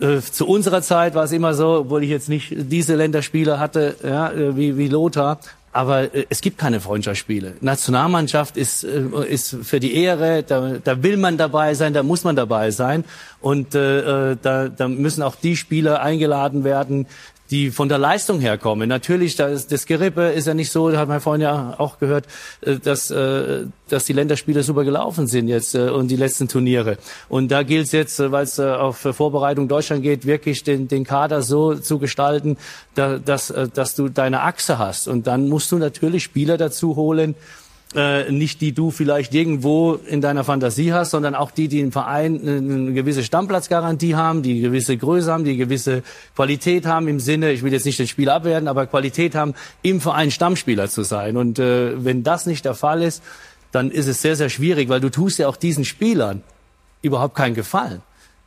äh, 0.01 0.20
zu 0.20 0.47
unserer 0.47 0.81
Zeit 0.81 1.14
war 1.14 1.24
es 1.24 1.32
immer 1.32 1.52
so, 1.55 1.81
obwohl 1.81 2.02
ich 2.02 2.10
jetzt 2.10 2.28
nicht 2.28 2.55
diese 2.56 2.94
Länderspiele 2.97 3.59
hatte, 3.59 3.97
ja, 4.02 4.32
äh, 4.32 4.56
wie, 4.56 4.78
wie 4.78 4.89
Lothar, 4.89 5.40
aber 5.72 6.14
äh, 6.14 6.27
es 6.28 6.40
gibt 6.40 6.59
keine 6.59 6.81
Freundschaftsspiele. 6.81 7.55
Nationalmannschaft 7.60 8.56
ist, 8.56 8.82
äh, 8.85 9.02
ist 9.28 9.56
für 9.62 9.78
die 9.78 9.94
Ehre, 9.94 10.43
da, 10.43 10.77
da 10.82 11.02
will 11.02 11.16
man 11.16 11.36
dabei 11.36 11.74
sein, 11.74 11.93
da 11.93 12.02
muss 12.02 12.24
man 12.24 12.35
dabei 12.35 12.70
sein. 12.70 13.05
Und 13.40 13.74
äh, 13.74 14.32
äh 14.32 14.36
da, 14.40 14.68
da 14.68 14.89
müssen 14.89 15.22
auch 15.22 15.36
die 15.36 15.56
Spieler 15.56 16.02
eingeladen 16.02 16.64
werden, 16.64 17.06
die 17.51 17.70
von 17.70 17.89
der 17.89 17.98
Leistung 17.98 18.40
herkommen. 18.40 18.89
Natürlich, 18.89 19.35
das, 19.36 19.66
das 19.66 19.86
Gerippe 19.86 20.28
ist 20.28 20.47
ja 20.47 20.55
nicht 20.55 20.70
so, 20.70 20.97
hat 20.97 21.09
mein 21.09 21.20
Freund 21.20 21.43
ja 21.43 21.74
auch 21.78 21.98
gehört, 21.98 22.27
äh, 22.60 22.77
dass, 22.77 23.10
äh, 23.10 23.64
dass 23.89 24.05
die 24.05 24.12
Länderspiele 24.12 24.62
super 24.62 24.85
gelaufen 24.85 25.27
sind 25.27 25.48
jetzt 25.48 25.74
äh, 25.74 25.89
und 25.89 26.09
die 26.09 26.16
letzten 26.16 26.47
Turniere. 26.47 26.97
Und 27.28 27.51
da 27.51 27.62
gilt 27.64 27.86
es 27.86 27.93
jetzt, 27.93 28.18
weil 28.20 28.44
es 28.44 28.60
auf 28.60 28.98
Vorbereitung 28.98 29.68
Deutschland 29.68 30.02
geht, 30.02 30.27
wirklich 30.27 30.62
den, 30.62 30.86
den 30.86 31.05
Kader 31.05 31.43
so 31.43 31.74
zu 31.74 31.98
gestalten, 31.98 32.56
dass, 32.94 33.52
dass 33.74 33.94
du 33.94 34.09
deine 34.09 34.43
Achse 34.43 34.78
hast. 34.78 35.09
Und 35.09 35.27
dann 35.27 35.48
musst 35.48 35.72
du 35.72 35.78
natürlich 35.78 36.24
Spieler 36.24 36.56
dazu 36.56 36.97
holen, 36.97 37.35
äh, 37.95 38.31
nicht 38.31 38.61
die 38.61 38.73
du 38.73 38.91
vielleicht 38.91 39.35
irgendwo 39.35 39.95
in 39.95 40.21
deiner 40.21 40.45
Fantasie 40.45 40.93
hast, 40.93 41.11
sondern 41.11 41.35
auch 41.35 41.51
die, 41.51 41.69
die 41.69 41.81
im 41.81 41.91
Verein 41.91 42.41
eine 42.47 42.93
gewisse 42.93 43.25
Stammplatzgarantie 43.25 44.15
haben, 44.15 44.43
die 44.43 44.53
eine 44.53 44.61
gewisse 44.61 44.97
Größe 44.97 45.33
haben, 45.33 45.45
die 45.45 45.51
eine 45.51 45.59
gewisse 45.59 46.03
Qualität 46.37 46.87
haben 46.87 47.09
im 47.09 47.19
Sinne, 47.19 47.53
ich 47.53 47.62
will 47.62 47.73
jetzt 47.73 47.87
nicht 47.87 47.99
den 47.99 48.07
Spiel 48.07 48.29
abwerten, 48.29 48.69
aber 48.69 48.87
Qualität 48.87 49.35
haben, 49.35 49.55
im 49.83 50.01
Verein 50.01 50.31
Stammspieler 50.31 50.89
zu 50.89 51.03
sein. 51.03 51.37
Und 51.37 51.59
äh, 51.59 52.05
wenn 52.05 52.23
das 52.23 52.47
nicht 52.47 52.65
der 52.65 52.75
Fall 52.75 53.03
ist, 53.03 53.23
dann 53.73 53.91
ist 53.91 54.07
es 54.07 54.23
sehr, 54.23 54.37
sehr 54.37 54.51
schwierig, 54.51 54.89
weil 54.89 55.01
du 55.01 55.11
tust 55.11 55.39
ja 55.39 55.49
auch 55.49 55.57
diesen 55.57 55.85
Spielern 55.85 56.43
überhaupt 57.03 57.35
keinen 57.35 57.55
Gefallen 57.55 58.03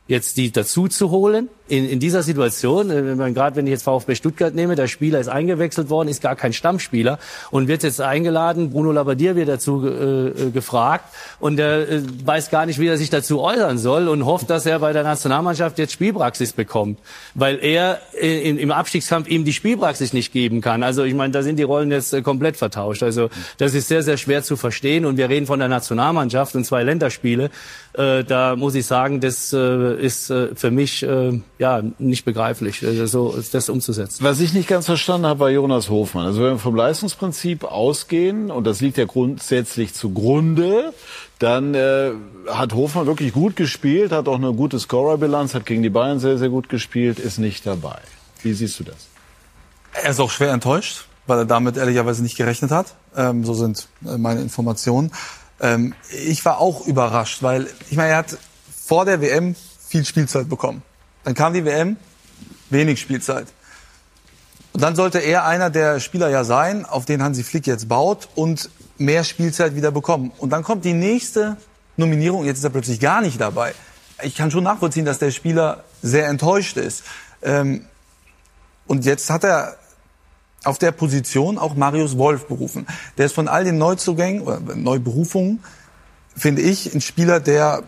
jetzt 0.06 0.36
die 0.36 0.52
dazu 0.52 0.88
zu 0.88 1.10
holen 1.10 1.48
in, 1.66 1.88
in 1.88 1.98
dieser 1.98 2.22
Situation, 2.22 2.90
äh, 2.90 3.32
gerade 3.32 3.56
wenn 3.56 3.66
ich 3.66 3.70
jetzt 3.70 3.84
VfB 3.84 4.14
Stuttgart 4.14 4.54
nehme, 4.54 4.74
der 4.74 4.86
Spieler 4.86 5.18
ist 5.18 5.28
eingewechselt 5.28 5.88
worden, 5.88 6.08
ist 6.08 6.22
gar 6.22 6.36
kein 6.36 6.52
Stammspieler 6.52 7.18
und 7.50 7.68
wird 7.68 7.82
jetzt 7.82 8.02
eingeladen, 8.02 8.70
Bruno 8.70 8.92
Labbadia 8.92 9.34
wird 9.34 9.48
dazu 9.48 9.86
äh, 9.86 10.28
äh, 10.28 10.50
gefragt 10.50 11.06
und 11.40 11.58
er 11.58 11.88
äh, 11.88 12.02
weiß 12.24 12.50
gar 12.50 12.66
nicht, 12.66 12.78
wie 12.78 12.86
er 12.86 12.98
sich 12.98 13.08
dazu 13.08 13.40
äußern 13.40 13.78
soll 13.78 14.08
und 14.08 14.26
hofft, 14.26 14.50
dass 14.50 14.66
er 14.66 14.78
bei 14.80 14.92
der 14.92 15.04
Nationalmannschaft 15.04 15.78
jetzt 15.78 15.92
Spielpraxis 15.92 16.52
bekommt, 16.52 16.98
weil 17.34 17.58
er 17.62 18.00
in, 18.20 18.58
im 18.58 18.70
Abstiegskampf 18.70 19.28
ihm 19.28 19.44
die 19.44 19.54
Spielpraxis 19.54 20.12
nicht 20.12 20.32
geben 20.32 20.60
kann. 20.60 20.82
Also 20.82 21.04
ich 21.04 21.14
meine, 21.14 21.32
da 21.32 21.42
sind 21.42 21.58
die 21.58 21.62
Rollen 21.62 21.90
jetzt 21.90 22.12
äh, 22.12 22.20
komplett 22.20 22.58
vertauscht. 22.58 23.02
Also 23.02 23.30
das 23.56 23.72
ist 23.72 23.88
sehr, 23.88 24.02
sehr 24.02 24.18
schwer 24.18 24.42
zu 24.42 24.56
verstehen 24.56 25.06
und 25.06 25.16
wir 25.16 25.30
reden 25.30 25.46
von 25.46 25.60
der 25.60 25.68
Nationalmannschaft 25.68 26.54
und 26.56 26.64
zwei 26.64 26.82
Länderspiele. 26.82 27.50
Äh, 27.94 28.24
da 28.24 28.54
muss 28.54 28.74
ich 28.74 28.84
sagen, 28.84 29.20
das 29.20 29.52
äh, 29.52 29.94
ist 29.94 30.28
äh, 30.28 30.54
für 30.54 30.70
mich 30.70 31.02
äh, 31.02 31.40
ja 31.58 31.82
nicht 31.98 32.24
begreiflich, 32.24 32.82
äh, 32.82 33.06
so 33.06 33.36
das 33.52 33.68
umzusetzen. 33.68 34.24
Was 34.24 34.40
ich 34.40 34.52
nicht 34.52 34.68
ganz 34.68 34.86
verstanden 34.86 35.26
habe, 35.26 35.40
war 35.40 35.50
Jonas 35.50 35.88
Hofmann. 35.88 36.26
Also 36.26 36.42
wenn 36.42 36.52
wir 36.52 36.58
vom 36.58 36.74
Leistungsprinzip 36.74 37.64
ausgehen 37.64 38.50
und 38.50 38.66
das 38.66 38.80
liegt 38.80 38.96
ja 38.96 39.04
grundsätzlich 39.04 39.94
zugrunde, 39.94 40.92
dann 41.38 41.74
äh, 41.74 42.12
hat 42.48 42.74
Hofmann 42.74 43.06
wirklich 43.06 43.32
gut 43.32 43.56
gespielt, 43.56 44.12
hat 44.12 44.28
auch 44.28 44.36
eine 44.36 44.52
gute 44.52 44.78
Scorerbilanz, 44.78 45.54
hat 45.54 45.66
gegen 45.66 45.82
die 45.82 45.90
Bayern 45.90 46.18
sehr 46.18 46.38
sehr 46.38 46.48
gut 46.48 46.68
gespielt, 46.68 47.18
ist 47.18 47.38
nicht 47.38 47.66
dabei. 47.66 47.98
Wie 48.42 48.52
siehst 48.52 48.78
du 48.80 48.84
das? 48.84 49.08
Er 49.92 50.10
ist 50.10 50.20
auch 50.20 50.30
schwer 50.30 50.52
enttäuscht, 50.52 51.06
weil 51.26 51.38
er 51.38 51.44
damit 51.44 51.76
ehrlicherweise 51.76 52.22
nicht 52.22 52.36
gerechnet 52.36 52.70
hat. 52.70 52.94
Ähm, 53.16 53.44
so 53.44 53.54
sind 53.54 53.88
äh, 54.04 54.18
meine 54.18 54.40
Informationen. 54.40 55.12
Ähm, 55.60 55.94
ich 56.26 56.44
war 56.44 56.58
auch 56.58 56.86
überrascht, 56.86 57.42
weil 57.42 57.68
ich 57.90 57.96
meine, 57.96 58.10
er 58.10 58.16
hat 58.18 58.36
vor 58.84 59.04
der 59.04 59.20
WM 59.20 59.54
viel 59.88 60.04
Spielzeit 60.04 60.48
bekommen. 60.48 60.82
Dann 61.24 61.34
kam 61.34 61.54
die 61.54 61.64
WM, 61.64 61.96
wenig 62.70 63.00
Spielzeit. 63.00 63.46
Und 64.72 64.82
dann 64.82 64.96
sollte 64.96 65.18
er 65.18 65.46
einer 65.46 65.70
der 65.70 66.00
Spieler 66.00 66.28
ja 66.28 66.44
sein, 66.44 66.84
auf 66.84 67.04
den 67.04 67.22
Hansi 67.22 67.44
Flick 67.44 67.66
jetzt 67.66 67.88
baut 67.88 68.28
und 68.34 68.70
mehr 68.98 69.24
Spielzeit 69.24 69.76
wieder 69.76 69.90
bekommen. 69.90 70.32
Und 70.38 70.50
dann 70.50 70.62
kommt 70.62 70.84
die 70.84 70.92
nächste 70.92 71.56
Nominierung, 71.96 72.44
jetzt 72.44 72.58
ist 72.58 72.64
er 72.64 72.70
plötzlich 72.70 73.00
gar 73.00 73.20
nicht 73.20 73.40
dabei. 73.40 73.74
Ich 74.22 74.34
kann 74.34 74.50
schon 74.50 74.64
nachvollziehen, 74.64 75.04
dass 75.04 75.18
der 75.18 75.30
Spieler 75.30 75.84
sehr 76.02 76.28
enttäuscht 76.28 76.76
ist. 76.76 77.04
Ähm, 77.42 77.86
und 78.86 79.04
jetzt 79.04 79.30
hat 79.30 79.44
er 79.44 79.76
auf 80.64 80.78
der 80.78 80.92
Position 80.92 81.58
auch 81.58 81.74
Marius 81.74 82.18
Wolf 82.18 82.46
berufen. 82.46 82.86
Der 83.18 83.26
ist 83.26 83.34
von 83.34 83.48
all 83.48 83.64
den 83.64 83.78
Neuzugängen 83.78 84.42
oder 84.42 84.60
Neuberufungen, 84.74 85.62
finde 86.36 86.62
ich, 86.62 86.92
ein 86.94 87.00
Spieler, 87.00 87.38
der 87.38 87.84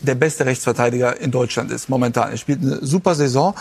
der 0.00 0.14
beste 0.14 0.46
Rechtsverteidiger 0.46 1.20
in 1.20 1.30
Deutschland 1.30 1.70
ist 1.70 1.88
momentan. 1.88 2.30
Er 2.30 2.36
spielt 2.36 2.60
eine 2.62 2.84
super 2.84 3.14
Saison 3.14 3.54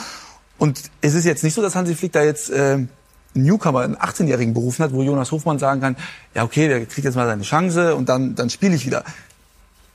und 0.58 0.82
es 1.02 1.14
ist 1.14 1.26
jetzt 1.26 1.44
nicht 1.44 1.54
so, 1.54 1.62
dass 1.62 1.76
Hansi 1.76 1.96
Flick 1.96 2.14
da 2.14 2.24
jetzt 2.24 2.50
äh, 2.50 2.74
einen 2.74 2.90
Newcomer, 3.34 3.82
einen 3.82 3.96
18-Jährigen 3.96 4.54
berufen 4.54 4.84
hat, 4.84 4.94
wo 4.94 5.02
Jonas 5.02 5.32
Hofmann 5.32 5.60
sagen 5.60 5.82
kann, 5.82 5.96
ja 6.36 6.44
okay, 6.44 6.68
der 6.68 6.86
kriegt 6.86 7.06
jetzt 7.06 7.16
mal 7.16 7.28
seine 7.28 7.44
Chance 7.44 7.96
und 7.96 8.10
dann, 8.10 8.36
dann 8.36 8.50
spiele 8.50 8.76
ich 8.76 8.86
wieder 8.86 9.04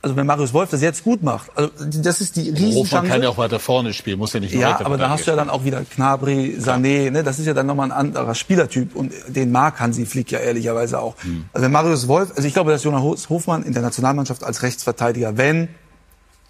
also 0.01 0.15
wenn 0.15 0.25
Marius 0.25 0.53
Wolf 0.53 0.69
das 0.69 0.81
jetzt 0.81 1.03
gut 1.03 1.23
macht, 1.23 1.49
also 1.55 1.69
das 1.79 2.21
ist 2.21 2.35
die 2.35 2.49
Riesenchance. 2.49 2.95
Man 2.95 3.07
kann 3.07 3.23
ja 3.23 3.29
auch 3.29 3.37
weiter 3.37 3.59
vorne 3.59 3.93
spielen, 3.93 4.19
muss 4.19 4.31
ja 4.33 4.39
nicht 4.39 4.53
nur 4.53 4.61
Ja, 4.61 4.79
aber 4.79 4.97
da 4.97 5.09
hast 5.09 5.25
du 5.25 5.31
ja 5.31 5.35
dann 5.35 5.49
auch 5.49 5.65
wieder 5.65 5.83
Knabri, 5.83 6.57
Sané, 6.59 7.09
ne? 7.11 7.23
das 7.23 7.39
ist 7.39 7.45
ja 7.45 7.53
dann 7.53 7.65
nochmal 7.65 7.91
ein 7.91 7.91
anderer 7.91 8.35
Spielertyp 8.35 8.95
und 8.95 9.11
den 9.27 9.51
mag 9.51 9.79
Hansi 9.79 10.05
Flick 10.05 10.31
ja 10.31 10.39
ehrlicherweise 10.39 10.99
auch. 10.99 11.15
Hm. 11.23 11.45
Also 11.51 11.65
wenn 11.65 11.71
Marius 11.71 12.07
Wolf, 12.07 12.31
also 12.35 12.47
ich 12.47 12.53
glaube, 12.53 12.71
dass 12.71 12.83
Jonas 12.83 13.29
Hofmann 13.29 13.63
in 13.63 13.73
der 13.73 13.81
Nationalmannschaft 13.81 14.43
als 14.43 14.61
Rechtsverteidiger, 14.61 15.37
wenn 15.37 15.67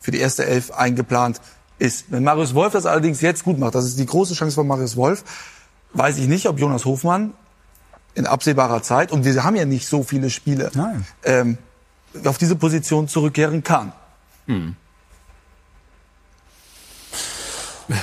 für 0.07 0.11
die 0.11 0.21
erste 0.21 0.45
Elf 0.45 0.71
eingeplant 0.71 1.41
ist. 1.79 2.05
Wenn 2.07 2.23
Marius 2.23 2.55
Wolf 2.55 2.71
das 2.71 2.85
allerdings 2.85 3.19
jetzt 3.19 3.43
gut 3.43 3.59
macht, 3.59 3.75
das 3.75 3.84
ist 3.84 3.99
die 3.99 4.05
große 4.05 4.35
Chance 4.35 4.55
von 4.55 4.65
Marius 4.65 4.95
Wolf, 4.95 5.25
weiß 5.91 6.17
ich 6.17 6.29
nicht, 6.29 6.47
ob 6.47 6.61
Jonas 6.61 6.85
Hofmann 6.85 7.34
in 8.15 8.25
absehbarer 8.25 8.81
Zeit, 8.81 9.11
und 9.11 9.25
wir 9.25 9.43
haben 9.43 9.57
ja 9.57 9.65
nicht 9.65 9.85
so 9.85 10.03
viele 10.03 10.29
Spiele, 10.29 10.71
ähm, 11.25 11.57
auf 12.23 12.38
diese 12.38 12.55
Position 12.55 13.09
zurückkehren 13.09 13.63
kann. 13.63 13.91
Hm. 14.45 14.77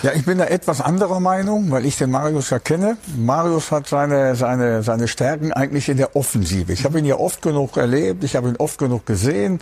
Ja, 0.02 0.12
ich 0.12 0.26
bin 0.26 0.36
da 0.36 0.44
etwas 0.44 0.82
anderer 0.82 1.20
Meinung, 1.20 1.70
weil 1.70 1.86
ich 1.86 1.96
den 1.96 2.10
Marius 2.10 2.50
ja 2.50 2.58
kenne. 2.58 2.98
Marius 3.16 3.72
hat 3.72 3.86
seine, 3.86 4.36
seine, 4.36 4.82
seine 4.82 5.08
Stärken 5.08 5.54
eigentlich 5.54 5.88
in 5.88 5.96
der 5.96 6.16
Offensive. 6.16 6.70
Ich 6.70 6.84
habe 6.84 6.98
ihn 6.98 7.06
ja 7.06 7.16
oft 7.16 7.40
genug 7.40 7.78
erlebt, 7.78 8.24
ich 8.24 8.36
habe 8.36 8.50
ihn 8.50 8.56
oft 8.56 8.76
genug 8.76 9.06
gesehen. 9.06 9.60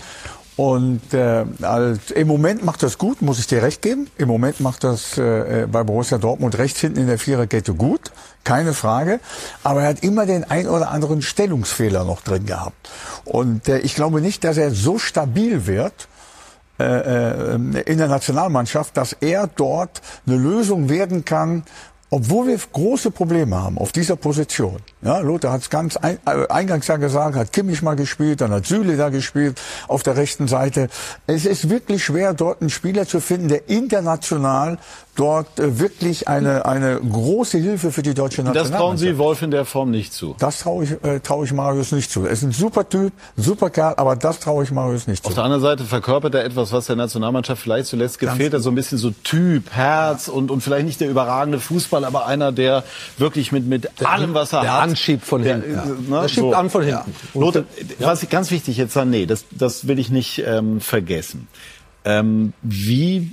Und 0.57 1.15
äh, 1.15 1.45
halt, 1.63 2.11
im 2.11 2.29
Moment 2.29 2.63
macht 2.63 2.83
das 2.83 2.99
gut, 2.99 3.23
muss 3.23 3.39
ich 3.39 3.47
dir 3.47 3.63
recht 3.63 3.81
geben. 3.81 4.09
Im 4.19 4.29
Moment 4.29 4.61
macht 4.61 4.85
das 4.85 5.17
äh, 5.17 5.67
bei 5.71 5.83
Borussia 5.83 6.19
Dortmund 6.19 6.59
rechts 6.59 6.81
hinten 6.81 7.01
in 7.01 7.07
der 7.07 7.19
Viererkette 7.19 7.73
gut, 7.73 8.13
keine 8.45 8.75
Frage. 8.75 9.19
Aber 9.63 9.83
er 9.83 9.89
hat 9.89 10.03
immer 10.03 10.27
den 10.27 10.45
ein 10.45 10.69
oder 10.69 10.91
anderen 10.91 11.23
Stellungsfehler 11.23 12.05
noch 12.05 12.21
drin 12.21 12.45
gehabt. 12.45 12.91
Und 13.25 13.67
äh, 13.69 13.79
ich 13.79 13.95
glaube 13.95 14.21
nicht, 14.21 14.45
dass 14.45 14.59
er 14.59 14.71
so 14.73 14.99
stabil 14.99 15.67
wird, 15.67 16.09
äh, 16.79 17.55
äh, 17.55 17.55
in 17.55 17.99
der 17.99 18.09
Nationalmannschaft, 18.09 18.97
dass 18.97 19.13
er 19.21 19.47
dort 19.47 20.03
eine 20.27 20.37
Lösung 20.37 20.89
werden 20.89 21.25
kann, 21.25 21.65
obwohl 22.11 22.49
wir 22.49 22.59
große 22.73 23.11
Probleme 23.11 23.57
haben 23.57 23.79
auf 23.79 23.93
dieser 23.93 24.17
Position. 24.17 24.81
Ja, 25.03 25.19
Lothar 25.19 25.53
hat 25.53 25.63
es 25.63 25.71
ganz 25.71 25.97
ein, 25.97 26.19
äh, 26.27 26.47
eingangs 26.49 26.87
ja 26.87 26.97
gesagt, 26.97 27.37
hat 27.37 27.53
Kimmich 27.53 27.83
mal 27.83 27.97
gespielt, 27.97 28.41
dann 28.41 28.53
hat 28.53 28.67
Süle 28.67 28.97
da 28.97 29.09
gespielt 29.09 29.61
auf 29.89 30.05
der 30.05 30.17
rechten 30.17 30.47
Seite. 30.47 30.89
Es 31.27 31.45
ist 31.45 31.69
wirklich 31.69 32.05
schwer, 32.05 32.35
dort 32.35 32.61
einen 32.61 32.71
Spieler 32.71 33.07
zu 33.07 33.21
finden, 33.21 33.49
der 33.49 33.69
international 33.69 34.79
dort 35.15 35.59
äh, 35.61 35.79
wirklich 35.79 36.29
eine, 36.29 36.65
eine 36.65 36.99
große 37.01 37.59
Hilfe 37.59 37.93
für 37.93 38.03
die 38.03 38.15
deutsche 38.15 38.43
Das 38.43 38.55
Nationalmannschaft 38.55 38.81
trauen 38.81 38.97
Sie 38.97 39.19
Wolf 39.19 39.43
in 39.43 39.51
der 39.51 39.65
Form 39.65 39.91
nicht 39.91 40.15
zu. 40.15 40.35
Das 40.39 40.61
traue 40.61 40.85
ich, 40.85 41.05
äh, 41.05 41.21
traue 41.21 41.45
ich 41.45 41.53
Marius 41.53 41.93
nicht 41.93 42.11
zu. 42.11 42.25
Er 42.25 42.31
ist 42.31 42.43
ein 42.43 42.53
super 42.53 42.89
Typ, 42.89 43.13
super 43.37 43.69
Kerl, 43.71 43.95
aber 43.97 44.17
das 44.17 44.41
traue 44.41 44.65
ich 44.65 44.71
Marius 44.71 45.07
nicht 45.07 45.25
Auf 45.25 45.33
zu. 45.33 45.35
der 45.35 45.45
anderen 45.45 45.63
Seite 45.63 45.85
verkörpert 45.85 46.35
er 46.35 46.45
etwas, 46.45 46.73
was 46.73 46.87
der 46.87 46.97
Nationalmannschaft 46.97 47.61
vielleicht 47.61 47.87
zuletzt 47.87 48.19
gefehlt 48.19 48.55
hat, 48.55 48.63
so 48.63 48.71
ein 48.71 48.75
bisschen 48.75 48.99
so 48.99 49.11
Typ, 49.11 49.71
Herz 49.73 50.29
und, 50.29 50.51
und 50.51 50.63
vielleicht 50.63 50.87
nicht 50.87 51.01
der 51.01 51.11
überragende 51.11 51.61
Fußball, 51.61 52.05
aber 52.05 52.27
einer, 52.27 52.53
der 52.53 52.85
wirklich 53.19 53.53
mit, 53.53 53.67
mit 53.67 53.89
allem, 54.07 54.33
was 54.33 54.53
er 54.53 54.63
der 54.63 54.73
hat. 54.73 54.81
Anschiebt 54.93 55.25
von 55.25 55.43
hinten. 55.43 55.71
äh, 55.71 55.75
Ja. 55.75 55.85
ne, 56.23 56.29
schiebt 56.29 56.41
so. 56.41 56.55
an 56.55 56.71
von 56.71 56.83
hinten. 56.83 57.13
Ja. 57.35 57.41
Lothar, 57.41 57.65
was 57.99 58.29
ganz 58.29 58.51
wichtig 58.51 58.77
jetzt 58.77 58.97
Sané, 58.97 59.27
das, 59.27 59.45
das 59.51 59.87
will 59.89 59.99
ich 59.99 60.11
nicht 60.11 60.43
ähm, 60.47 60.81
vergessen. 60.81 61.49
Ähm, 62.05 62.53
wie 62.63 63.33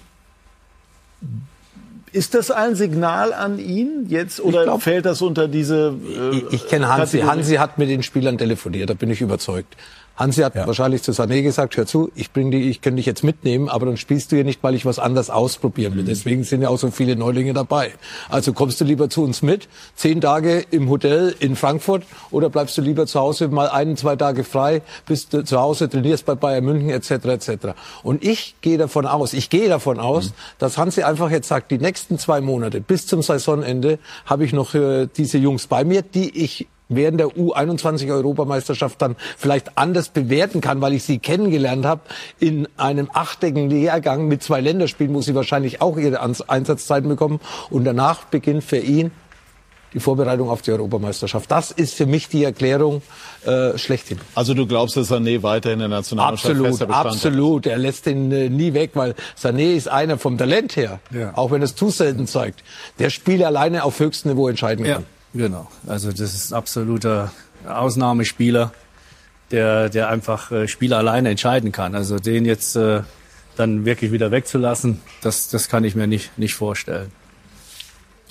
ist 2.12 2.34
das 2.34 2.50
ein 2.50 2.76
Signal 2.76 3.34
an 3.34 3.60
ihn 3.60 4.06
jetzt 4.10 4.40
oder 4.40 4.64
glaub- 4.64 4.82
fällt 4.82 5.06
das 5.06 5.22
unter 5.22 5.48
diese? 5.48 5.94
Äh, 6.34 6.38
Ich, 6.38 6.54
ich 6.54 6.68
kenne 6.68 6.88
Hansi. 6.88 7.18
Kategorie? 7.20 7.30
Hansi 7.38 7.56
hat 7.56 7.78
mit 7.78 7.90
den 7.90 8.02
Spielern 8.04 8.38
telefoniert, 8.38 8.90
da 8.90 8.94
bin 8.96 9.10
ich 9.12 9.22
überzeugt. 9.22 9.76
Hansi 10.20 10.42
hat 10.42 10.54
wahrscheinlich 10.68 11.02
zu 11.02 11.14
Sané 11.14 11.42
gesagt, 11.42 11.78
hör 11.78 11.86
zu, 11.86 12.12
ich 12.14 12.34
bring 12.34 12.52
die, 12.52 12.70
ich 12.70 12.82
kann 12.82 12.98
dich 12.98 13.06
jetzt 13.06 13.24
mitnehmen, 13.24 13.70
aber 13.70 13.86
dann 13.86 13.96
spielst 13.96 14.32
du 14.32 14.36
hier 14.36 14.44
nicht, 14.44 14.62
weil 14.62 14.76
ich 14.76 14.86
was 14.86 15.00
anderes 15.00 15.30
ausprobieren 15.30 15.96
will. 15.96 16.04
Deswegen 16.04 16.44
sind 16.44 16.62
ja 16.62 16.68
auch 16.68 16.78
so 16.78 16.92
viele 16.92 17.16
Neulinge 17.16 17.54
dabei. 17.54 17.94
Also 18.28 18.52
kommst 18.52 18.82
du 18.82 18.86
lieber 18.86 19.10
zu 19.10 19.24
uns 19.24 19.42
mit, 19.42 19.70
zehn 19.96 20.20
Tage 20.20 20.66
im 20.72 20.90
Hotel 20.90 21.34
in 21.40 21.56
Frankfurt 21.56 22.04
oder 22.32 22.50
bleibst 22.50 22.78
du 22.78 22.82
lieber 22.82 23.08
zu 23.08 23.18
Hause 23.18 23.48
mal 23.48 23.70
ein, 23.70 23.96
zwei 23.96 24.18
Tage 24.18 24.44
frei, 24.44 24.82
bist 25.06 25.34
du 25.34 25.46
zu 25.46 25.58
Hause, 25.58 25.88
trainierst 25.88 26.26
bei 26.26 26.36
Bayern 26.36 26.66
München 26.66 26.90
etc. 26.90 27.12
etc. 27.12 27.52
Und 28.04 28.22
ich 28.22 28.56
gehe 28.60 28.78
davon 28.78 29.06
aus, 29.06 29.32
ich 29.32 29.50
gehe 29.50 29.70
davon 29.70 30.00
aus, 30.00 30.34
dass 30.58 30.78
Hansi 30.78 31.04
einfach 31.04 31.32
jetzt 31.32 31.48
sagt, 31.48 31.72
die 31.72 31.78
nächsten 31.78 32.20
zwei 32.20 32.42
Monate 32.42 32.82
bis 32.82 33.08
zum 33.08 33.22
Saisonende 33.22 34.00
habe 34.26 34.44
ich 34.44 34.52
noch 34.52 34.76
äh, 34.76 35.08
diese 35.16 35.38
Jungs 35.38 35.68
bei 35.68 35.86
mir, 35.86 36.02
die 36.02 36.44
ich 36.44 36.68
während 36.90 37.20
der 37.20 37.28
U21-Europameisterschaft 37.28 39.02
dann 39.02 39.16
vielleicht 39.38 39.78
anders 39.78 40.10
bewerten 40.10 40.62
kann, 40.62 40.82
weil 40.82 40.94
ich 40.94 41.04
sie 41.04 41.20
kennengelernt 41.20 41.86
habe 41.86 42.02
in 42.40 42.68
einem 42.78 43.10
achteckigen 43.14 43.70
Lehrgang 43.70 44.28
mit 44.28 44.44
zwei 44.44 44.60
Länderspielen, 44.62 45.14
wo 45.14 45.22
sie 45.22 45.36
wahrscheinlich 45.36 45.82
auch 45.82 45.98
ihre 45.98 46.20
Einsatzzeiten 46.22 47.08
bekommen. 47.10 47.40
Und 47.70 47.86
danach 47.86 48.26
beginnt 48.26 48.64
für 48.64 48.78
ihn 48.80 49.12
die 49.94 50.00
Vorbereitung 50.00 50.50
auf 50.52 50.62
die 50.62 50.72
Europameisterschaft. 50.72 51.50
Das 51.50 51.72
ist 51.72 51.96
für 51.96 52.06
mich 52.06 52.28
die 52.30 52.44
Erklärung 52.44 53.02
äh, 53.44 53.76
schlechthin. 53.76 54.20
Also 54.36 54.54
du 54.54 54.68
glaubst, 54.68 54.96
dass 54.96 55.12
Sané 55.12 55.42
weiterhin 55.42 55.80
in 55.80 55.90
der 55.90 55.98
Nationalmannschaft 55.98 56.46
Absolut, 56.52 56.68
fester 56.68 56.86
Bestandteil 56.86 57.14
ist? 57.16 57.26
absolut. 57.26 57.66
Er 57.66 57.78
lässt 57.80 58.06
ihn 58.06 58.32
äh, 58.32 58.50
nie 58.50 58.74
weg, 58.76 58.92
weil 58.94 59.16
Sané 59.36 59.74
ist 59.76 59.88
einer 59.88 60.20
vom 60.20 60.38
Talent 60.38 60.76
her, 60.76 61.00
Ja. 61.12 61.36
auch 61.36 61.50
wenn 61.50 61.64
es 61.64 61.76
zu 61.76 61.90
selten 61.90 62.28
zeigt. 62.28 62.64
Der 63.00 63.10
Spiel 63.10 63.44
alleine 63.44 63.84
auf 63.84 64.00
höchstem 64.00 64.32
Niveau 64.34 64.48
entscheiden 64.48 64.86
kann. 64.86 65.06
Genau. 65.34 65.68
Also 65.88 66.12
das 66.12 66.34
ist 66.34 66.52
ein 66.52 66.58
absoluter 66.58 67.32
Ausnahmespieler, 67.68 68.74
der, 69.52 69.90
der 69.90 70.10
einfach 70.10 70.52
äh, 70.52 70.68
Spiele 70.68 70.98
alleine 70.98 71.30
entscheiden 71.30 71.72
kann. 71.72 71.96
Also 71.96 72.18
den 72.20 72.46
jetzt 72.46 72.76
äh, 72.76 73.02
dann 73.56 73.86
wirklich 73.86 74.12
wieder 74.12 74.32
wegzulassen, 74.32 75.02
das, 75.22 75.50
das 75.50 75.70
kann 75.70 75.84
ich 75.84 75.96
mir 75.96 76.08
nicht, 76.08 76.38
nicht 76.38 76.54
vorstellen. 76.54 77.12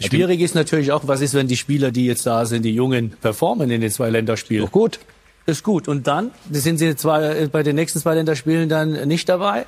Schwierig 0.00 0.40
ist 0.40 0.54
natürlich 0.54 0.92
auch, 0.92 1.02
was 1.06 1.20
ist, 1.20 1.34
wenn 1.34 1.48
die 1.48 1.56
Spieler, 1.56 1.90
die 1.90 2.06
jetzt 2.06 2.24
da 2.24 2.46
sind, 2.46 2.62
die 2.62 2.72
Jungen, 2.72 3.10
performen 3.20 3.70
in 3.70 3.80
den 3.80 3.90
zwei 3.90 4.10
Länderspielen? 4.10 4.64
Doch 4.64 4.72
gut. 4.72 5.00
Ist 5.46 5.64
gut. 5.64 5.88
Und 5.88 6.06
dann 6.06 6.30
sind 6.50 6.78
sie 6.78 6.94
zwei, 6.94 7.22
äh, 7.22 7.48
bei 7.48 7.62
den 7.62 7.74
nächsten 7.74 7.98
zwei 7.98 8.14
Länderspielen 8.14 8.68
dann 8.68 9.08
nicht 9.08 9.28
dabei 9.28 9.66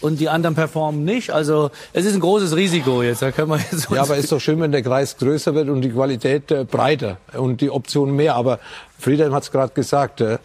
und 0.00 0.20
die 0.20 0.28
anderen 0.28 0.54
performen 0.54 1.04
nicht. 1.04 1.30
Also 1.30 1.70
es 1.92 2.04
ist 2.04 2.14
ein 2.14 2.20
großes 2.20 2.56
Risiko 2.56 3.02
jetzt. 3.02 3.22
Da 3.22 3.32
können 3.32 3.50
wir 3.50 3.58
jetzt 3.58 3.88
Ja, 3.90 4.02
aber 4.02 4.16
ist 4.16 4.32
doch 4.32 4.40
schön, 4.40 4.60
wenn 4.60 4.72
der 4.72 4.82
Kreis 4.82 5.16
größer 5.16 5.54
wird 5.54 5.68
und 5.68 5.82
die 5.82 5.90
Qualität 5.90 6.50
äh, 6.50 6.64
breiter 6.64 7.18
und 7.32 7.60
die 7.60 7.70
Optionen 7.70 8.16
mehr. 8.16 8.34
Aber 8.34 8.58
Friedhelm 8.98 9.34
hat 9.34 9.42
es 9.44 9.50
gerade 9.50 9.72
gesagt, 9.72 10.20
äh, 10.20 10.38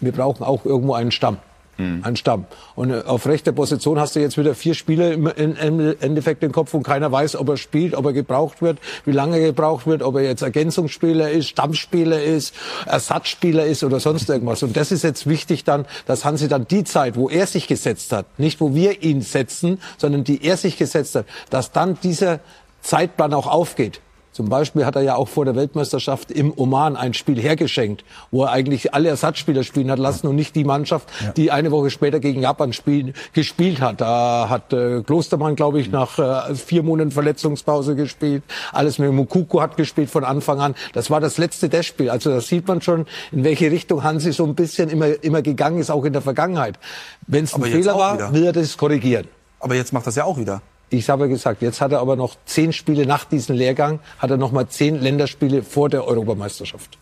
wir 0.00 0.12
brauchen 0.12 0.44
auch 0.44 0.64
irgendwo 0.64 0.94
einen 0.94 1.10
Stamm. 1.10 1.38
Einen 1.78 2.16
Stamm. 2.16 2.44
Und 2.74 2.90
äh, 2.90 3.02
auf 3.06 3.26
rechter 3.26 3.52
Position 3.52 3.98
hast 3.98 4.14
du 4.14 4.20
jetzt 4.20 4.36
wieder 4.36 4.54
vier 4.54 4.74
Spieler 4.74 5.12
im 5.12 5.26
Endeffekt 5.26 6.42
im 6.42 6.52
Kopf 6.52 6.74
und 6.74 6.82
keiner 6.82 7.10
weiß, 7.10 7.36
ob 7.36 7.48
er 7.48 7.56
spielt, 7.56 7.94
ob 7.94 8.04
er 8.04 8.12
gebraucht 8.12 8.60
wird, 8.60 8.78
wie 9.04 9.12
lange 9.12 9.38
er 9.38 9.48
gebraucht 9.48 9.86
wird, 9.86 10.02
ob 10.02 10.16
er 10.16 10.22
jetzt 10.22 10.42
Ergänzungsspieler 10.42 11.30
ist, 11.30 11.48
Stammspieler 11.48 12.22
ist, 12.22 12.54
Ersatzspieler 12.86 13.64
ist 13.64 13.84
oder 13.84 14.00
sonst 14.00 14.28
irgendwas. 14.28 14.62
Und 14.62 14.76
das 14.76 14.92
ist 14.92 15.02
jetzt 15.02 15.26
wichtig 15.26 15.64
dann, 15.64 15.86
dass 16.06 16.24
Hansi 16.24 16.46
dann 16.46 16.68
die 16.68 16.84
Zeit, 16.84 17.16
wo 17.16 17.30
er 17.30 17.46
sich 17.46 17.66
gesetzt 17.66 18.12
hat, 18.12 18.26
nicht 18.38 18.60
wo 18.60 18.74
wir 18.74 19.02
ihn 19.02 19.22
setzen, 19.22 19.80
sondern 19.96 20.24
die 20.24 20.44
er 20.44 20.58
sich 20.58 20.76
gesetzt 20.76 21.14
hat, 21.14 21.26
dass 21.50 21.72
dann 21.72 21.98
dieser 22.02 22.40
Zeitplan 22.82 23.32
auch 23.32 23.46
aufgeht. 23.46 24.00
Zum 24.32 24.48
Beispiel 24.48 24.86
hat 24.86 24.96
er 24.96 25.02
ja 25.02 25.14
auch 25.16 25.28
vor 25.28 25.44
der 25.44 25.54
Weltmeisterschaft 25.54 26.30
im 26.30 26.52
Oman 26.56 26.96
ein 26.96 27.12
Spiel 27.12 27.38
hergeschenkt, 27.38 28.02
wo 28.30 28.44
er 28.44 28.50
eigentlich 28.50 28.94
alle 28.94 29.10
Ersatzspieler 29.10 29.62
spielen 29.62 29.90
hat 29.90 29.98
lassen 29.98 30.26
und 30.26 30.36
nicht 30.36 30.56
die 30.56 30.64
Mannschaft, 30.64 31.08
die 31.36 31.50
eine 31.50 31.70
Woche 31.70 31.90
später 31.90 32.18
gegen 32.18 32.40
Japan 32.40 32.72
spiel, 32.72 33.12
gespielt 33.34 33.80
hat. 33.80 34.00
Da 34.00 34.48
hat 34.48 34.72
äh, 34.72 35.02
Klostermann, 35.02 35.54
glaube 35.54 35.80
ich, 35.80 35.90
nach 35.90 36.18
äh, 36.18 36.54
vier 36.54 36.82
Monaten 36.82 37.10
Verletzungspause 37.10 37.94
gespielt. 37.94 38.42
Alles 38.72 38.98
mit 38.98 39.12
Mukuku 39.12 39.60
hat 39.60 39.76
gespielt 39.76 40.08
von 40.08 40.24
Anfang 40.24 40.60
an. 40.60 40.74
Das 40.94 41.10
war 41.10 41.20
das 41.20 41.36
letzte 41.36 41.68
Testspiel. 41.68 42.08
Also 42.08 42.30
da 42.30 42.40
sieht 42.40 42.66
man 42.66 42.80
schon, 42.80 43.06
in 43.32 43.44
welche 43.44 43.70
Richtung 43.70 44.02
Hansi 44.02 44.32
so 44.32 44.44
ein 44.46 44.54
bisschen 44.54 44.88
immer, 44.88 45.22
immer 45.22 45.42
gegangen 45.42 45.78
ist, 45.78 45.90
auch 45.90 46.04
in 46.04 46.14
der 46.14 46.22
Vergangenheit. 46.22 46.78
Wenn 47.26 47.44
es 47.44 47.54
ein 47.54 47.62
Fehler 47.62 47.96
war, 47.96 48.14
wieder. 48.14 48.32
will 48.32 48.44
er 48.44 48.52
das 48.52 48.76
korrigieren. 48.76 49.28
Aber 49.60 49.74
jetzt 49.74 49.92
macht 49.92 50.06
das 50.06 50.16
ja 50.16 50.24
auch 50.24 50.38
wieder. 50.38 50.62
Ich 50.92 51.08
habe 51.08 51.28
gesagt, 51.28 51.62
jetzt 51.62 51.80
hat 51.80 51.92
er 51.92 52.00
aber 52.00 52.16
noch 52.16 52.36
zehn 52.44 52.72
Spiele 52.72 53.06
nach 53.06 53.24
diesem 53.24 53.56
Lehrgang, 53.56 54.00
hat 54.18 54.30
er 54.30 54.36
noch 54.36 54.52
mal 54.52 54.68
zehn 54.68 55.00
Länderspiele 55.00 55.62
vor 55.62 55.88
der 55.88 56.06
Europameisterschaft. 56.06 56.98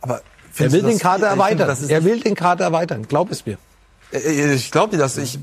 Aber 0.00 0.22
er 0.56 0.72
will 0.72 0.82
den 0.82 0.98
Kader 0.98 1.30
finde, 1.30 1.42
erweitern. 1.42 1.70
ist 1.70 1.90
Er 1.90 2.04
will 2.04 2.20
den 2.20 2.34
Kader 2.34 2.64
erweitern. 2.64 3.06
Glaub 3.06 3.30
es 3.30 3.46
mir. 3.46 3.58
Äh, 4.12 4.54
Ich 4.54 4.70
glaube 4.70 4.96
dir 4.96 4.98
das. 4.98 5.16
Ich, 5.18 5.38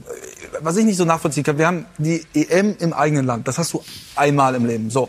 was 0.59 0.75
ich 0.77 0.85
nicht 0.85 0.97
so 0.97 1.05
nachvollziehen 1.05 1.43
kann, 1.43 1.57
wir 1.57 1.67
haben 1.67 1.85
die 1.97 2.25
EM 2.33 2.75
im 2.79 2.93
eigenen 2.93 3.25
Land. 3.25 3.47
Das 3.47 3.57
hast 3.57 3.73
du 3.73 3.83
einmal 4.15 4.55
im 4.55 4.65
Leben. 4.65 4.89
So. 4.89 5.07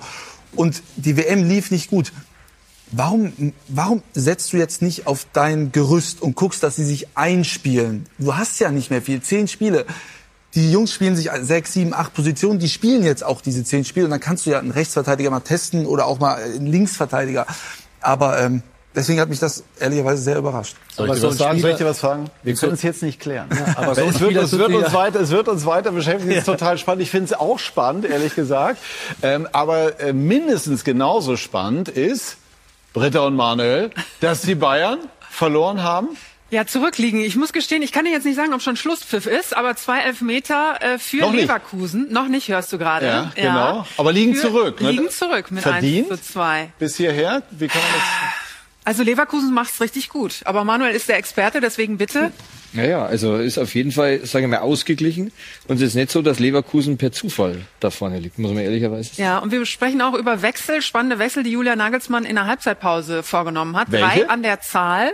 Und 0.54 0.82
die 0.96 1.16
WM 1.16 1.48
lief 1.48 1.70
nicht 1.70 1.90
gut. 1.90 2.12
Warum, 2.92 3.52
warum 3.66 4.02
setzt 4.14 4.52
du 4.52 4.58
jetzt 4.58 4.80
nicht 4.80 5.08
auf 5.08 5.26
dein 5.32 5.72
Gerüst 5.72 6.22
und 6.22 6.36
guckst, 6.36 6.62
dass 6.62 6.76
sie 6.76 6.84
sich 6.84 7.08
einspielen? 7.16 8.06
Du 8.18 8.36
hast 8.36 8.60
ja 8.60 8.70
nicht 8.70 8.90
mehr 8.90 9.02
viel. 9.02 9.20
Zehn 9.22 9.48
Spiele. 9.48 9.86
Die 10.56 10.72
Jungs 10.72 10.90
spielen 10.90 11.14
sich 11.14 11.30
sechs, 11.42 11.74
sieben, 11.74 11.92
acht 11.92 12.14
Positionen. 12.14 12.58
Die 12.58 12.70
spielen 12.70 13.04
jetzt 13.04 13.22
auch 13.22 13.42
diese 13.42 13.62
zehn 13.62 13.84
Spiele. 13.84 14.06
Und 14.06 14.10
dann 14.10 14.20
kannst 14.20 14.46
du 14.46 14.50
ja 14.50 14.58
einen 14.58 14.70
Rechtsverteidiger 14.70 15.30
mal 15.30 15.40
testen 15.40 15.84
oder 15.84 16.06
auch 16.06 16.18
mal 16.18 16.42
einen 16.42 16.66
Linksverteidiger. 16.66 17.46
Aber 18.00 18.40
ähm, 18.40 18.62
deswegen 18.94 19.20
hat 19.20 19.28
mich 19.28 19.38
das 19.38 19.64
ehrlicherweise 19.78 20.22
sehr 20.22 20.38
überrascht. 20.38 20.76
Soll 20.96 21.10
ich 21.10 21.20
dir 21.20 21.28
was 21.28 21.36
sagen? 21.36 21.60
Soll 21.60 21.70
ich 21.72 21.76
dir 21.76 21.84
was 21.84 21.98
fragen? 21.98 22.30
Wir 22.42 22.54
können 22.54 22.72
es 22.72 22.82
jetzt 22.82 23.02
nicht 23.02 23.20
klären. 23.20 23.50
aber 23.76 23.94
so 23.94 24.00
ein 24.00 24.08
es, 24.08 24.18
wird, 24.18 24.30
Spieler 24.30 24.42
es, 24.44 24.52
wird 24.52 24.70
sind 24.70 24.76
uns 24.82 24.94
weiter, 24.94 25.20
es 25.20 25.30
wird 25.30 25.48
uns 25.48 25.66
weiter 25.66 25.92
beschäftigen. 25.92 26.30
Es 26.30 26.38
ist 26.38 26.46
total 26.46 26.78
spannend. 26.78 27.02
Ich 27.02 27.10
finde 27.10 27.26
es 27.26 27.32
auch 27.34 27.58
spannend, 27.58 28.06
ehrlich 28.06 28.34
gesagt. 28.34 28.78
Ähm, 29.20 29.46
aber 29.52 30.00
äh, 30.00 30.14
mindestens 30.14 30.84
genauso 30.84 31.36
spannend 31.36 31.90
ist, 31.90 32.38
Britta 32.94 33.20
und 33.20 33.36
Manuel, 33.36 33.90
dass 34.20 34.40
die 34.40 34.54
Bayern 34.54 35.00
verloren 35.30 35.82
haben. 35.82 36.16
Ja, 36.50 36.64
zurückliegen. 36.64 37.20
Ich 37.20 37.34
muss 37.34 37.52
gestehen, 37.52 37.82
ich 37.82 37.90
kann 37.90 38.04
dir 38.04 38.12
jetzt 38.12 38.24
nicht 38.24 38.36
sagen, 38.36 38.54
ob 38.54 38.62
schon 38.62 38.76
Schlusspfiff 38.76 39.26
ist, 39.26 39.56
aber 39.56 39.74
zwei 39.74 40.00
Elfmeter 40.02 40.76
äh, 40.80 40.98
für 40.98 41.16
Noch 41.18 41.32
nicht. 41.32 41.42
Leverkusen. 41.42 42.06
Noch 42.12 42.28
nicht, 42.28 42.48
hörst 42.48 42.72
du 42.72 42.78
gerade. 42.78 43.06
Ja, 43.06 43.32
genau. 43.34 43.86
Aber 43.96 44.12
liegen 44.12 44.34
Für- 44.36 44.42
zurück. 44.42 44.80
ne? 44.80 44.92
Liegen 44.92 45.10
zurück 45.10 45.50
mit 45.50 45.64
Verdient 45.64 46.08
1 46.10 46.22
zu 46.22 46.32
2. 46.34 46.68
bis 46.78 46.96
hierher. 46.96 47.42
Wie 47.50 47.66
kann 47.66 47.80
man 47.82 47.90
das? 47.94 48.02
Also 48.84 49.02
Leverkusen 49.02 49.52
macht's 49.52 49.80
richtig 49.80 50.08
gut. 50.08 50.42
Aber 50.44 50.62
Manuel 50.62 50.94
ist 50.94 51.08
der 51.08 51.16
Experte, 51.16 51.60
deswegen 51.60 51.98
bitte. 51.98 52.30
Naja, 52.72 53.04
also 53.04 53.36
ist 53.38 53.58
auf 53.58 53.74
jeden 53.74 53.90
Fall, 53.90 54.24
sagen 54.24 54.44
wir 54.48 54.58
mal, 54.58 54.62
ausgeglichen. 54.64 55.32
Und 55.66 55.76
es 55.76 55.82
ist 55.82 55.94
nicht 55.96 56.12
so, 56.12 56.22
dass 56.22 56.38
Leverkusen 56.38 56.96
per 56.96 57.10
Zufall 57.10 57.62
da 57.80 57.90
vorne 57.90 58.20
liegt, 58.20 58.38
muss 58.38 58.52
man 58.52 58.62
ehrlicherweise 58.62 59.08
sagen. 59.08 59.22
Ja, 59.22 59.38
und 59.38 59.50
wir 59.50 59.66
sprechen 59.66 60.00
auch 60.00 60.14
über 60.14 60.42
Wechsel, 60.42 60.80
spannende 60.82 61.18
Wechsel, 61.18 61.42
die 61.42 61.50
Julia 61.50 61.74
Nagelsmann 61.74 62.24
in 62.24 62.36
der 62.36 62.46
Halbzeitpause 62.46 63.24
vorgenommen 63.24 63.76
hat. 63.76 63.90
Welche? 63.90 64.20
Drei 64.20 64.28
an 64.28 64.44
der 64.44 64.60
Zahl. 64.60 65.10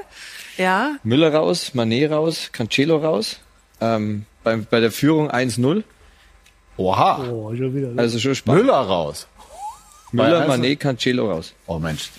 Ja, 0.58 0.96
Müller 1.02 1.32
raus, 1.32 1.74
Manet 1.74 2.10
raus, 2.10 2.50
Cancelo 2.52 2.98
raus. 2.98 3.40
Ähm, 3.80 4.26
bei, 4.44 4.56
bei 4.56 4.80
der 4.80 4.92
Führung 4.92 5.30
1-0. 5.30 5.82
Oha. 6.76 7.28
Also 7.96 8.18
schon 8.18 8.34
spannend. 8.34 8.62
Müller 8.62 8.78
raus. 8.80 9.26
Müller, 10.12 10.46
Mané, 10.46 10.76
Cancelo 10.76 11.30
raus. 11.30 11.54
Oh 11.66 11.78
Mensch, 11.78 12.10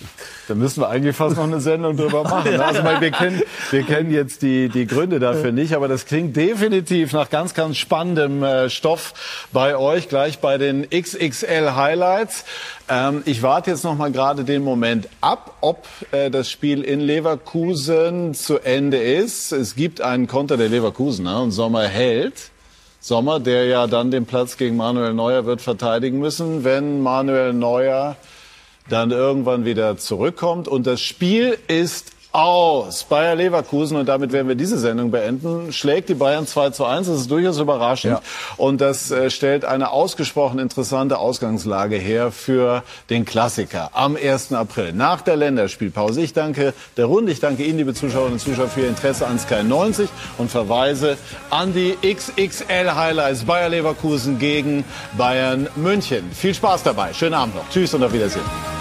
da 0.48 0.54
müssen 0.54 0.80
wir 0.80 0.88
eigentlich 0.88 1.14
fast 1.14 1.36
noch 1.36 1.44
eine 1.44 1.60
Sendung 1.60 1.96
drüber 1.96 2.24
machen. 2.24 2.50
ne? 2.50 2.64
Also 2.64 2.82
weil 2.82 3.00
wir 3.00 3.10
kennen, 3.12 3.42
wir 3.70 3.82
kennen 3.84 4.12
jetzt 4.12 4.42
die, 4.42 4.68
die 4.68 4.86
Gründe 4.86 5.20
dafür 5.20 5.52
nicht, 5.52 5.74
aber 5.74 5.86
das 5.86 6.06
klingt 6.06 6.36
definitiv 6.36 7.12
nach 7.12 7.30
ganz, 7.30 7.54
ganz 7.54 7.76
spannendem 7.76 8.42
äh, 8.42 8.68
Stoff 8.68 9.14
bei 9.52 9.76
euch, 9.76 10.08
gleich 10.08 10.40
bei 10.40 10.58
den 10.58 10.88
XXL 10.90 11.74
Highlights. 11.76 12.44
Ähm, 12.88 13.22
ich 13.26 13.42
warte 13.42 13.70
jetzt 13.70 13.84
noch 13.84 13.96
mal 13.96 14.10
gerade 14.10 14.44
den 14.44 14.64
Moment 14.64 15.08
ab, 15.20 15.56
ob 15.60 15.86
äh, 16.10 16.30
das 16.30 16.50
Spiel 16.50 16.82
in 16.82 17.00
Leverkusen 17.00 18.34
zu 18.34 18.58
Ende 18.58 18.98
ist. 18.98 19.52
Es 19.52 19.76
gibt 19.76 20.00
einen 20.00 20.26
Konter 20.26 20.56
der 20.56 20.68
Leverkusener 20.68 21.42
und 21.42 21.52
Sommer 21.52 21.86
hält. 21.86 22.50
Sommer, 23.06 23.38
der 23.38 23.66
ja 23.66 23.86
dann 23.86 24.10
den 24.10 24.24
Platz 24.24 24.56
gegen 24.56 24.78
Manuel 24.78 25.12
Neuer 25.12 25.44
wird 25.44 25.60
verteidigen 25.60 26.20
müssen, 26.20 26.64
wenn 26.64 27.02
Manuel 27.02 27.52
Neuer 27.52 28.16
dann 28.88 29.10
irgendwann 29.10 29.66
wieder 29.66 29.98
zurückkommt. 29.98 30.68
Und 30.68 30.86
das 30.86 31.02
Spiel 31.02 31.58
ist 31.68 32.13
aus. 32.34 33.04
Bayer 33.04 33.36
Leverkusen, 33.36 33.96
und 33.96 34.06
damit 34.06 34.32
werden 34.32 34.48
wir 34.48 34.56
diese 34.56 34.76
Sendung 34.78 35.10
beenden, 35.12 35.72
schlägt 35.72 36.08
die 36.08 36.14
Bayern 36.14 36.46
2 36.46 36.70
zu 36.70 36.84
1. 36.84 37.06
Das 37.06 37.20
ist 37.20 37.30
durchaus 37.30 37.58
überraschend. 37.58 38.14
Ja. 38.14 38.20
Und 38.56 38.80
das 38.80 39.10
äh, 39.10 39.30
stellt 39.30 39.64
eine 39.64 39.90
ausgesprochen 39.90 40.58
interessante 40.58 41.18
Ausgangslage 41.18 41.96
her 41.96 42.32
für 42.32 42.82
den 43.08 43.24
Klassiker 43.24 43.90
am 43.92 44.16
1. 44.16 44.52
April, 44.52 44.92
nach 44.92 45.20
der 45.20 45.36
Länderspielpause. 45.36 46.20
Ich 46.22 46.32
danke 46.32 46.74
der 46.96 47.06
Runde, 47.06 47.30
ich 47.30 47.40
danke 47.40 47.62
Ihnen, 47.62 47.78
liebe 47.78 47.94
Zuschauerinnen 47.94 48.34
und 48.34 48.40
Zuschauer, 48.40 48.68
für 48.68 48.80
Ihr 48.80 48.88
Interesse 48.88 49.26
an 49.26 49.38
Sky 49.38 49.62
90 49.62 50.08
und 50.38 50.50
verweise 50.50 51.16
an 51.50 51.72
die 51.72 51.96
XXL 52.02 52.94
Highlights 52.96 53.44
Bayer 53.44 53.68
Leverkusen 53.68 54.40
gegen 54.40 54.84
Bayern 55.16 55.68
München. 55.76 56.28
Viel 56.32 56.54
Spaß 56.54 56.82
dabei. 56.82 57.12
Schönen 57.12 57.34
Abend 57.34 57.54
noch. 57.54 57.68
Tschüss 57.70 57.94
und 57.94 58.02
auf 58.02 58.12
Wiedersehen. 58.12 58.73